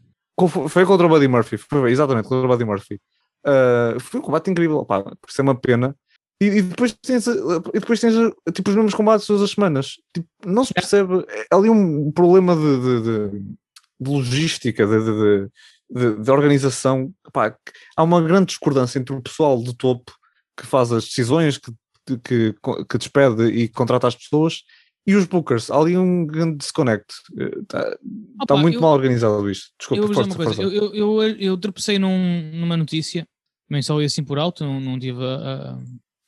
Foi 0.49 0.69
foi 0.69 0.85
contra 0.85 1.05
o 1.05 1.09
Buddy 1.09 1.27
Murphy, 1.29 1.57
foi, 1.57 1.91
exatamente, 1.91 2.27
contra 2.27 2.45
o 2.45 2.49
Buddy 2.49 2.65
Murphy. 2.65 2.99
Uh, 3.47 3.99
foi 4.01 4.19
um 4.19 4.23
combate 4.23 4.51
incrível, 4.51 4.83
pá, 4.85 5.01
por 5.01 5.29
isso 5.29 5.39
é 5.39 5.43
uma 5.43 5.55
pena. 5.55 5.95
E, 6.41 6.45
e 6.47 6.61
depois 6.61 6.91
tens, 6.93 7.25
e 7.27 7.79
depois 7.79 7.99
tens 7.99 8.13
tipo, 8.53 8.69
os 8.69 8.75
mesmos 8.75 8.93
combates 8.93 9.25
todas 9.25 9.41
as 9.41 9.51
semanas. 9.51 9.95
Tipo, 10.13 10.27
não 10.45 10.65
se 10.65 10.73
percebe, 10.73 11.25
é 11.29 11.55
ali 11.55 11.69
um 11.69 12.11
problema 12.11 12.55
de, 12.55 12.61
de- 12.81 13.01
de- 13.39 13.55
logística, 14.01 14.85
de, 14.85 15.49
de- 15.89 16.31
organização. 16.31 17.13
Pá, 17.31 17.55
há 17.95 18.03
uma 18.03 18.21
grande 18.21 18.47
discordância 18.47 18.99
entre 18.99 19.15
o 19.15 19.21
pessoal 19.21 19.61
do 19.61 19.73
topo 19.73 20.11
que 20.57 20.65
faz 20.65 20.91
as 20.91 21.05
decisões, 21.05 21.57
que, 21.57 21.71
que, 22.17 22.55
que 22.89 22.97
despede 22.97 23.45
e 23.47 23.67
contrata 23.69 24.07
as 24.07 24.15
pessoas. 24.15 24.63
E 25.07 25.13
os 25.15 25.25
bookers, 25.25 25.69
há 25.69 25.77
ali 25.77 25.95
um 25.95 26.25
grande 26.25 26.57
disconnect. 26.57 27.13
Está 27.61 27.95
Opa, 28.41 28.57
muito 28.57 28.75
eu- 28.75 28.81
mal 28.81 28.93
organizado 28.93 29.49
isto. 29.49 29.69
Desculpa, 29.79 30.03
eu 30.03 30.13
força, 30.13 30.35
coisa, 30.35 30.61
eu, 30.63 30.71
eu, 30.71 31.21
eu, 31.23 31.23
eu 31.37 31.57
tropecei 31.57 31.99
num- 31.99 32.51
numa 32.55 32.75
notícia, 32.75 33.25
também 33.69 33.83
só 33.83 33.99
ia 34.01 34.07
assim 34.07 34.23
por 34.23 34.39
alto, 34.39 34.65
não, 34.65 34.81
não 34.81 34.97
tive 34.99 35.23
a, 35.23 35.35
a- 35.75 35.79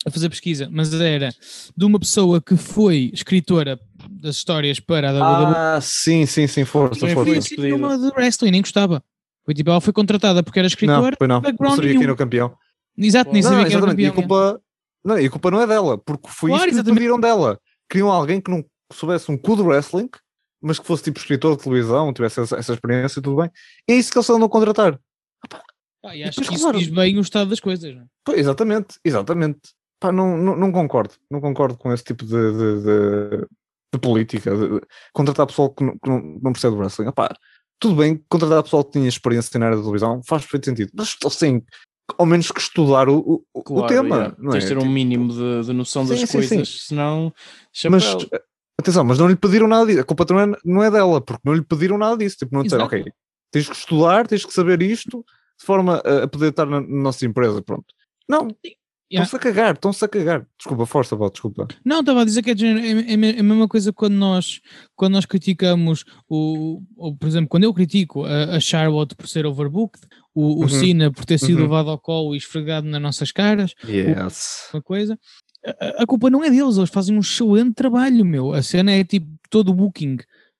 a 0.07 0.11
fazer 0.11 0.29
pesquisa, 0.29 0.69
mas 0.71 0.93
era 0.93 1.29
de 1.75 1.85
uma 1.85 1.99
pessoa 1.99 2.41
que 2.41 2.55
foi 2.55 3.11
escritora 3.13 3.79
das 4.09 4.37
histórias 4.37 4.79
para 4.79 5.09
a 5.09 5.13
WWE 5.13 5.53
Ah, 5.55 5.79
sim, 5.81 6.25
sim, 6.25 6.47
sim, 6.47 6.63
força, 6.65 6.95
e 6.97 6.99
foi 6.99 7.09
foi 7.09 7.15
força. 7.25 7.31
assim 7.39 7.49
despedida. 7.55 7.77
numa 7.77 7.97
de 7.97 8.07
wrestling, 8.15 8.51
nem 8.51 8.61
gostava. 8.61 9.03
Foi 9.45 9.53
tipo, 9.53 9.69
ela 9.69 9.81
foi 9.81 9.93
contratada 9.93 10.41
porque 10.43 10.59
era 10.59 10.65
Não, 10.65 10.67
escritora, 10.67 11.15
foi 11.17 11.27
não. 11.27 11.41
Não 11.59 11.75
sabia 11.75 11.93
quem 11.93 12.03
era 12.03 12.13
o 12.13 12.17
campeão. 12.17 12.55
exato, 12.97 13.31
nem 13.31 13.41
Não, 13.41 13.49
sabia 13.49 13.65
que 13.65 13.71
era 13.73 13.79
exatamente. 13.79 14.01
E 14.01 14.05
a 14.05 14.09
campeão. 14.11 14.27
culpa, 14.27 14.61
não, 15.03 15.19
e 15.19 15.25
a 15.25 15.29
culpa 15.29 15.51
não 15.51 15.61
é 15.61 15.67
dela, 15.67 15.97
porque 15.97 16.27
foi 16.29 16.49
Claro, 16.51 16.69
isso 16.71 16.83
que 16.83 16.93
pediram 16.93 17.19
dela. 17.19 17.59
Queriam 17.89 18.09
alguém 18.11 18.39
que 18.41 18.49
não 18.51 18.63
soubesse 18.91 19.31
um 19.31 19.37
cu 19.37 19.55
de 19.55 19.61
wrestling, 19.61 20.09
mas 20.61 20.79
que 20.79 20.85
fosse 20.85 21.03
tipo 21.03 21.19
escritor 21.19 21.55
de 21.57 21.63
televisão, 21.63 22.11
tivesse 22.13 22.39
essa, 22.41 22.57
essa 22.57 22.73
experiência 22.73 23.19
e 23.19 23.23
tudo 23.23 23.37
bem. 23.41 23.49
E 23.87 23.93
é 23.93 23.95
isso 23.95 24.11
que 24.11 24.17
eles 24.17 24.27
estão 24.29 24.43
a 24.43 24.49
contratar. 24.49 24.99
Pá, 26.01 26.15
e 26.15 26.23
acho 26.23 26.31
Depois, 26.31 26.47
que 26.49 26.55
isso 26.55 26.63
claro. 26.63 26.77
diz 26.79 26.87
bem 26.89 27.17
o 27.17 27.21
estado 27.21 27.49
das 27.49 27.59
coisas. 27.59 27.93
não 27.95 28.01
é? 28.03 28.05
Pois, 28.25 28.39
exatamente, 28.39 28.95
exatamente. 29.03 29.59
Pá, 29.99 30.11
não, 30.11 30.37
não, 30.37 30.55
não 30.55 30.71
concordo, 30.71 31.15
não 31.29 31.41
concordo 31.41 31.77
com 31.77 31.91
esse 31.91 32.03
tipo 32.03 32.23
de, 32.25 32.31
de, 32.31 32.83
de- 32.83 33.47
de 33.93 33.99
política, 33.99 34.55
de, 34.55 34.79
de 34.79 34.81
contratar 35.13 35.47
pessoal 35.47 35.73
que 35.73 35.83
não, 35.83 35.93
que 35.97 36.09
não, 36.09 36.51
percebe 36.51 36.75
de 36.75 36.81
wrestling. 36.81 37.07
Epá, 37.07 37.33
tudo 37.79 37.95
bem, 37.95 38.23
contratar 38.29 38.61
pessoal 38.63 38.83
que 38.83 38.91
tinha 38.91 39.07
experiência 39.07 39.57
na 39.59 39.67
área 39.67 39.77
da 39.77 39.83
televisão 39.83 40.21
faz 40.23 40.43
perfeito 40.43 40.65
sentido, 40.65 40.91
mas 40.93 41.15
assim, 41.25 41.63
ao 42.17 42.25
menos 42.25 42.51
que 42.51 42.59
estudar 42.59 43.09
o, 43.09 43.17
o, 43.19 43.43
o 43.53 43.63
Claro, 43.63 43.87
tema, 43.87 44.15
yeah. 44.15 44.35
não 44.39 44.51
Tens 44.51 44.63
é? 44.65 44.67
de 44.67 44.73
ter 44.73 44.77
um 44.77 44.81
Tipo, 44.81 44.91
mínimo 44.93 45.33
de, 45.33 45.63
de 45.65 45.73
noção 45.73 46.05
das 46.05 46.19
Sim, 46.19 46.25
sim, 46.25 46.41
sim. 46.41 46.47
coisas, 46.57 46.81
senão. 46.85 47.33
mas 47.89 48.03
chapéu. 48.03 48.27
eh, 48.33 48.43
atenção, 48.79 49.03
mas 49.03 49.17
não 49.17 49.27
lhe 49.27 49.35
pediram 49.35 49.67
nada 49.67 49.85
disso, 49.85 50.01
a 50.01 50.03
culpa 50.03 50.25
não 50.29 50.39
é, 50.39 50.57
não 50.63 50.83
é 50.83 50.91
dela, 50.91 51.19
porque 51.21 51.41
não 51.43 51.53
lhe 51.53 51.63
pediram 51.63 51.97
nada 51.97 52.17
disso, 52.17 52.37
tipo, 52.37 52.53
não 52.55 52.63
disseram, 52.63 52.85
ok, 52.85 53.05
tens 53.51 53.67
que 53.69 53.75
estudar, 53.75 54.27
tens 54.27 54.45
que 54.45 54.53
saber 54.53 54.81
isto, 54.81 55.23
de 55.59 55.65
forma 55.65 56.01
a, 56.05 56.23
a 56.23 56.27
poder 56.27 56.49
estar 56.49 56.65
na, 56.65 56.81
na 56.81 56.87
nossa 56.87 57.25
empresa, 57.25 57.61
pronto. 57.61 57.85
Não, 58.29 58.47
Yeah. 59.09 59.23
estão-se 59.25 59.35
a 59.35 59.39
cagar, 59.39 59.73
estão-se 59.75 60.03
a 60.05 60.07
cagar. 60.07 60.47
Desculpa, 60.57 60.85
força, 60.85 61.15
Val, 61.15 61.29
desculpa. 61.29 61.67
Não, 61.85 62.01
estava 62.01 62.21
a 62.21 62.25
dizer 62.25 62.41
que 62.41 62.51
é, 62.51 62.53
é, 62.53 62.91
é 63.13 63.35
é 63.37 63.39
a 63.39 63.43
mesma 63.43 63.67
coisa 63.67 63.93
quando 63.93 64.15
nós, 64.15 64.59
quando 64.95 65.13
nós 65.13 65.25
criticamos, 65.25 66.03
o, 66.27 66.81
ou, 66.97 67.15
por 67.15 67.25
exemplo, 67.27 67.47
quando 67.47 67.63
eu 67.63 67.73
critico 67.73 68.25
a, 68.25 68.55
a 68.57 68.59
Charlotte 68.59 69.15
por 69.15 69.27
ser 69.29 69.45
overbooked, 69.45 70.05
o, 70.35 70.59
o 70.59 70.61
Uhum. 70.63 70.67
Cena 70.69 71.11
por 71.11 71.23
ter 71.25 71.37
sido 71.37 71.55
Uhum. 71.55 71.61
levado 71.63 71.89
ao 71.89 71.97
colo 71.97 72.35
e 72.35 72.37
esfregado 72.37 72.85
nas 72.87 73.01
nossas 73.01 73.31
caras, 73.31 73.73
Yes. 73.87 74.69
uma 74.73 74.81
coisa, 74.81 75.17
a, 75.65 76.03
a 76.03 76.05
culpa 76.05 76.29
não 76.29 76.43
é 76.43 76.49
deles, 76.49 76.75
eles 76.77 76.89
fazem 76.89 77.15
um 77.15 77.19
excelente 77.21 77.75
trabalho, 77.75 78.25
meu. 78.25 78.53
A 78.53 78.61
cena 78.61 78.91
é 78.91 79.03
tipo 79.05 79.27
todo 79.49 79.69
o 79.69 79.73
booking 79.73 80.17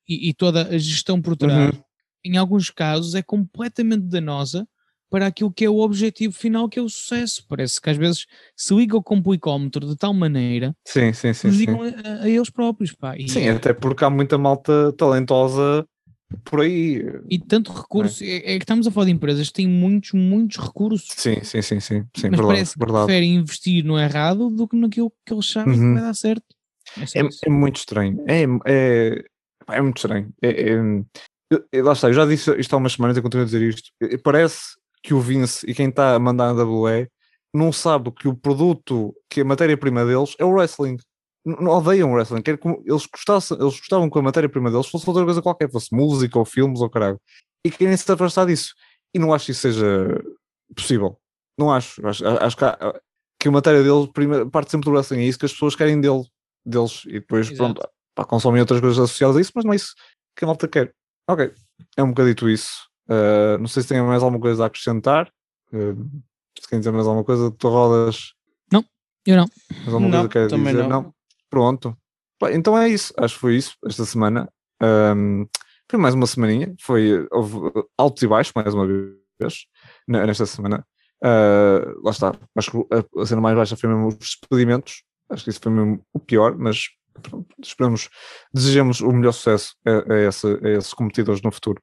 e, 0.08 0.30
e 0.30 0.34
toda 0.34 0.68
a 0.70 0.78
gestão 0.78 1.22
por 1.22 1.36
trás, 1.36 1.76
Uhum. 1.76 1.82
em 2.24 2.38
alguns 2.38 2.70
casos, 2.70 3.14
é 3.14 3.22
completamente 3.22 4.04
danosa 4.06 4.66
para 5.10 5.28
aquilo 5.28 5.52
que 5.52 5.66
é 5.66 5.70
o 5.70 5.78
objetivo 5.80 6.34
final, 6.34 6.68
que 6.70 6.80
é 6.80 6.82
o 6.82 6.90
sucesso. 6.90 7.46
Parece 7.48 7.80
que 7.82 7.90
às 7.90 7.98
vezes 7.98 8.26
se 8.56 8.74
liga 8.76 8.96
o 8.98 9.04
complicómetro 9.04 9.88
de 9.88 9.96
tal 9.96 10.14
maneira 10.14 10.76
Sim, 10.86 11.14
sim, 11.14 11.34
sim. 11.34 11.52
Sim, 11.52 11.58
digam 11.58 11.82
a, 11.82 12.24
a 12.24 12.30
eles 12.30 12.50
próprios, 12.50 12.92
pá. 12.94 13.16
E, 13.18 13.30
sim, 13.30 13.48
até 13.50 13.74
porque 13.74 14.04
há 14.04 14.10
muita 14.10 14.38
malta 14.38 14.92
talentosa 14.94 15.88
por 16.44 16.62
aí. 16.62 17.02
e 17.30 17.40
tanto 17.40 17.72
recurso, 17.72 18.24
é, 18.24 18.36
é 18.36 18.58
que 18.58 18.64
estamos 18.64 18.86
a 18.86 18.92
falar 18.92 19.06
de 19.06 19.12
empresas 19.14 19.48
que 19.48 19.54
têm 19.54 19.68
muitos, 19.68 20.12
muitos 20.12 20.58
recursos, 20.58 21.08
Sim, 21.16 21.42
sim, 21.44 21.62
sim, 21.62 21.80
sim. 21.80 22.02
sim 22.16 22.30
mas 22.30 22.32
verdade, 22.32 22.48
parece 22.48 22.74
que 22.74 22.80
verdade. 22.80 23.06
preferem 23.06 23.36
investir 23.36 23.84
no 23.86 23.98
errado 23.98 24.50
do 24.50 24.68
que 24.68 24.76
naquilo 24.76 25.12
que 25.26 25.34
eles 25.34 25.50
sabem 25.50 25.74
Uhum. 25.74 25.88
que 25.88 25.94
vai 25.94 26.04
dar 26.04 26.14
certo. 26.14 26.44
É 27.16 27.20
É, 27.22 27.30
é 27.46 27.50
muito 27.50 27.78
estranho. 27.78 28.24
É, 28.28 28.44
é, 28.66 29.24
é 29.70 29.82
muito 29.82 29.98
estranho. 29.98 30.34
É, 30.42 30.50
é- 30.50 30.74
eu- 31.50 31.66
eu- 31.72 31.84
lá 31.86 31.94
está, 31.94 32.10
eu 32.10 32.14
já 32.14 32.26
disse 32.26 32.52
isto 32.60 32.74
há 32.74 32.78
umas 32.78 32.94
semanas 32.94 33.16
e 33.18 33.22
continuo 33.22 33.44
a 33.44 33.46
dizer 33.46 33.62
isto. 33.62 33.90
Parece 34.24 34.76
que 35.08 35.14
o 35.14 35.22
Vince 35.22 35.66
e 35.66 35.74
quem 35.74 35.88
está 35.88 36.16
a 36.16 36.20
mandar 36.20 36.54
na 36.54 36.64
WWE 36.64 37.08
não 37.54 37.72
sabe 37.72 38.12
que 38.12 38.28
o 38.28 38.36
produto, 38.36 39.16
que 39.30 39.40
a 39.40 39.46
matéria-prima 39.46 40.06
deles 40.06 40.36
é 40.38 40.44
o 40.44 40.50
wrestling. 40.52 40.98
Não 41.46 41.72
odeiam 41.72 42.12
o 42.12 42.14
wrestling. 42.14 42.42
Quer 42.42 42.58
que 42.58 42.68
eles, 42.68 43.06
gostassem, 43.06 43.58
eles 43.58 43.78
gostavam 43.80 44.10
que 44.10 44.20
a 44.20 44.22
matéria-prima 44.22 44.70
deles 44.70 44.88
fosse 44.88 45.08
outra 45.10 45.24
coisa 45.24 45.42
qualquer, 45.42 45.72
fosse 45.72 45.96
música 45.96 46.38
ou 46.38 46.44
filmes 46.44 46.82
ou 46.82 46.90
caralho. 46.90 47.18
E 47.66 47.72
querem 47.72 47.96
se 47.96 48.12
afastar 48.12 48.46
disso. 48.48 48.74
E 49.16 49.18
não 49.20 49.34
acho 49.34 49.46
que 49.46 49.52
isso 49.54 49.62
seja 49.62 50.22
possível. 50.76 51.18
Não 51.58 51.72
acho. 51.72 52.06
Acho, 52.06 52.28
acho 52.28 52.58
que, 52.58 52.66
há- 52.66 53.02
que 53.40 53.48
a 53.48 53.52
matéria 53.52 53.82
deles 53.82 54.10
primeiro, 54.14 54.50
parte 54.52 54.70
sempre 54.72 54.90
do 54.90 54.92
wrestling. 54.94 55.20
É 55.22 55.24
isso 55.24 55.40
que 55.40 55.46
as 55.46 55.54
pessoas 55.54 55.74
querem 55.74 56.02
dele, 56.02 56.24
deles. 56.66 57.04
E 57.06 57.14
depois, 57.14 57.50
Exato. 57.50 57.76
pronto, 57.76 57.90
pá, 58.14 58.26
consomem 58.26 58.60
outras 58.60 58.82
coisas 58.82 59.00
associadas 59.00 59.38
a 59.38 59.42
isso, 59.42 59.54
mas 59.56 59.64
não 59.64 59.72
é 59.72 59.78
isso 59.78 59.96
que 60.36 60.44
a 60.44 60.48
malta 60.48 60.68
quer. 60.68 60.94
Ok, 61.30 61.54
é 61.96 62.04
um 62.04 62.10
bocadito 62.10 62.50
isso. 62.50 62.88
Uh, 63.10 63.58
não 63.60 63.68
sei 63.68 63.84
se 63.84 63.90
tem 63.90 64.02
mais 64.02 64.22
alguma 64.24 64.40
coisa 64.42 64.64
a 64.64 64.68
acrescentar. 64.68 65.32
Uh, 65.74 66.22
se 66.60 66.68
querem 66.68 66.80
dizer 66.80 66.92
mais 66.92 67.06
alguma 67.08 67.24
coisa, 67.24 67.52
tu 67.52 67.68
rodas. 67.70 68.34
Eu 69.26 69.36
não. 69.36 69.46
Mais 69.84 69.94
alguma 69.94 70.08
Não, 70.10 70.10
coisa 70.12 70.28
que 70.30 70.34
queres 70.34 70.52
também 70.52 70.74
dizer? 70.74 70.88
não. 70.88 71.14
Pronto. 71.50 71.98
Pá, 72.40 72.52
então 72.54 72.78
é 72.78 72.88
isso. 72.88 73.14
Acho 73.18 73.34
que 73.36 73.42
foi 73.42 73.56
isso 73.58 73.76
esta 73.86 74.06
semana. 74.06 74.50
Um, 74.82 75.46
foi 75.90 76.00
mais 76.00 76.16
uma 76.16 76.26
semaninha. 76.26 76.74
Foi, 76.82 77.28
houve 77.32 77.58
altos 77.98 78.24
e 78.24 78.28
baixos, 78.28 78.54
mais 78.56 78.74
uma 78.74 78.88
vez, 78.88 79.66
ne- 80.08 80.26
nesta 80.26 80.46
semana. 80.46 80.86
Uh, 81.22 82.00
lá 82.04 82.12
está. 82.12 82.34
Acho 82.56 82.72
que 82.72 82.78
a, 82.94 83.22
a 83.22 83.26
cena 83.26 83.42
mais 83.42 83.56
baixa 83.58 83.76
foi 83.76 83.90
mesmo 83.90 84.08
os 84.08 84.16
despedimentos. 84.18 85.04
Acho 85.30 85.44
que 85.44 85.50
isso 85.50 85.60
foi 85.62 85.74
mesmo 85.74 86.02
o 86.14 86.20
pior, 86.20 86.58
mas 86.58 86.86
pronto, 87.22 87.48
esperamos, 87.62 88.10
desejamos 88.54 89.02
o 89.02 89.12
melhor 89.12 89.34
sucesso 89.34 89.76
a, 89.86 90.14
a, 90.14 90.20
esse- 90.22 90.60
a 90.64 90.70
esses 90.70 90.94
competidores 90.94 91.42
no 91.42 91.52
futuro. 91.52 91.82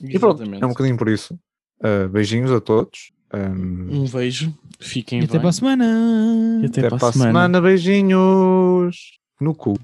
E 0.00 0.18
pronto, 0.18 0.38
Exatamente. 0.42 0.62
é 0.62 0.66
um 0.66 0.70
bocadinho 0.70 0.96
por 0.96 1.08
isso. 1.08 1.34
Uh, 1.80 2.08
beijinhos 2.08 2.50
a 2.50 2.60
todos. 2.60 3.12
Um, 3.32 4.02
Um 4.04 4.08
beijo. 4.08 4.52
Fiquem 4.80 5.20
E 5.20 5.24
até 5.24 5.32
bem. 5.34 5.40
para 5.40 5.50
a 5.50 5.52
semana. 5.52 6.60
E 6.62 6.66
até, 6.66 6.80
até 6.80 6.88
para 6.90 6.98
para 6.98 7.08
a 7.08 7.12
semana. 7.12 7.60
Beijinhos 7.60 8.96
no 9.40 9.54
cu. 9.54 9.78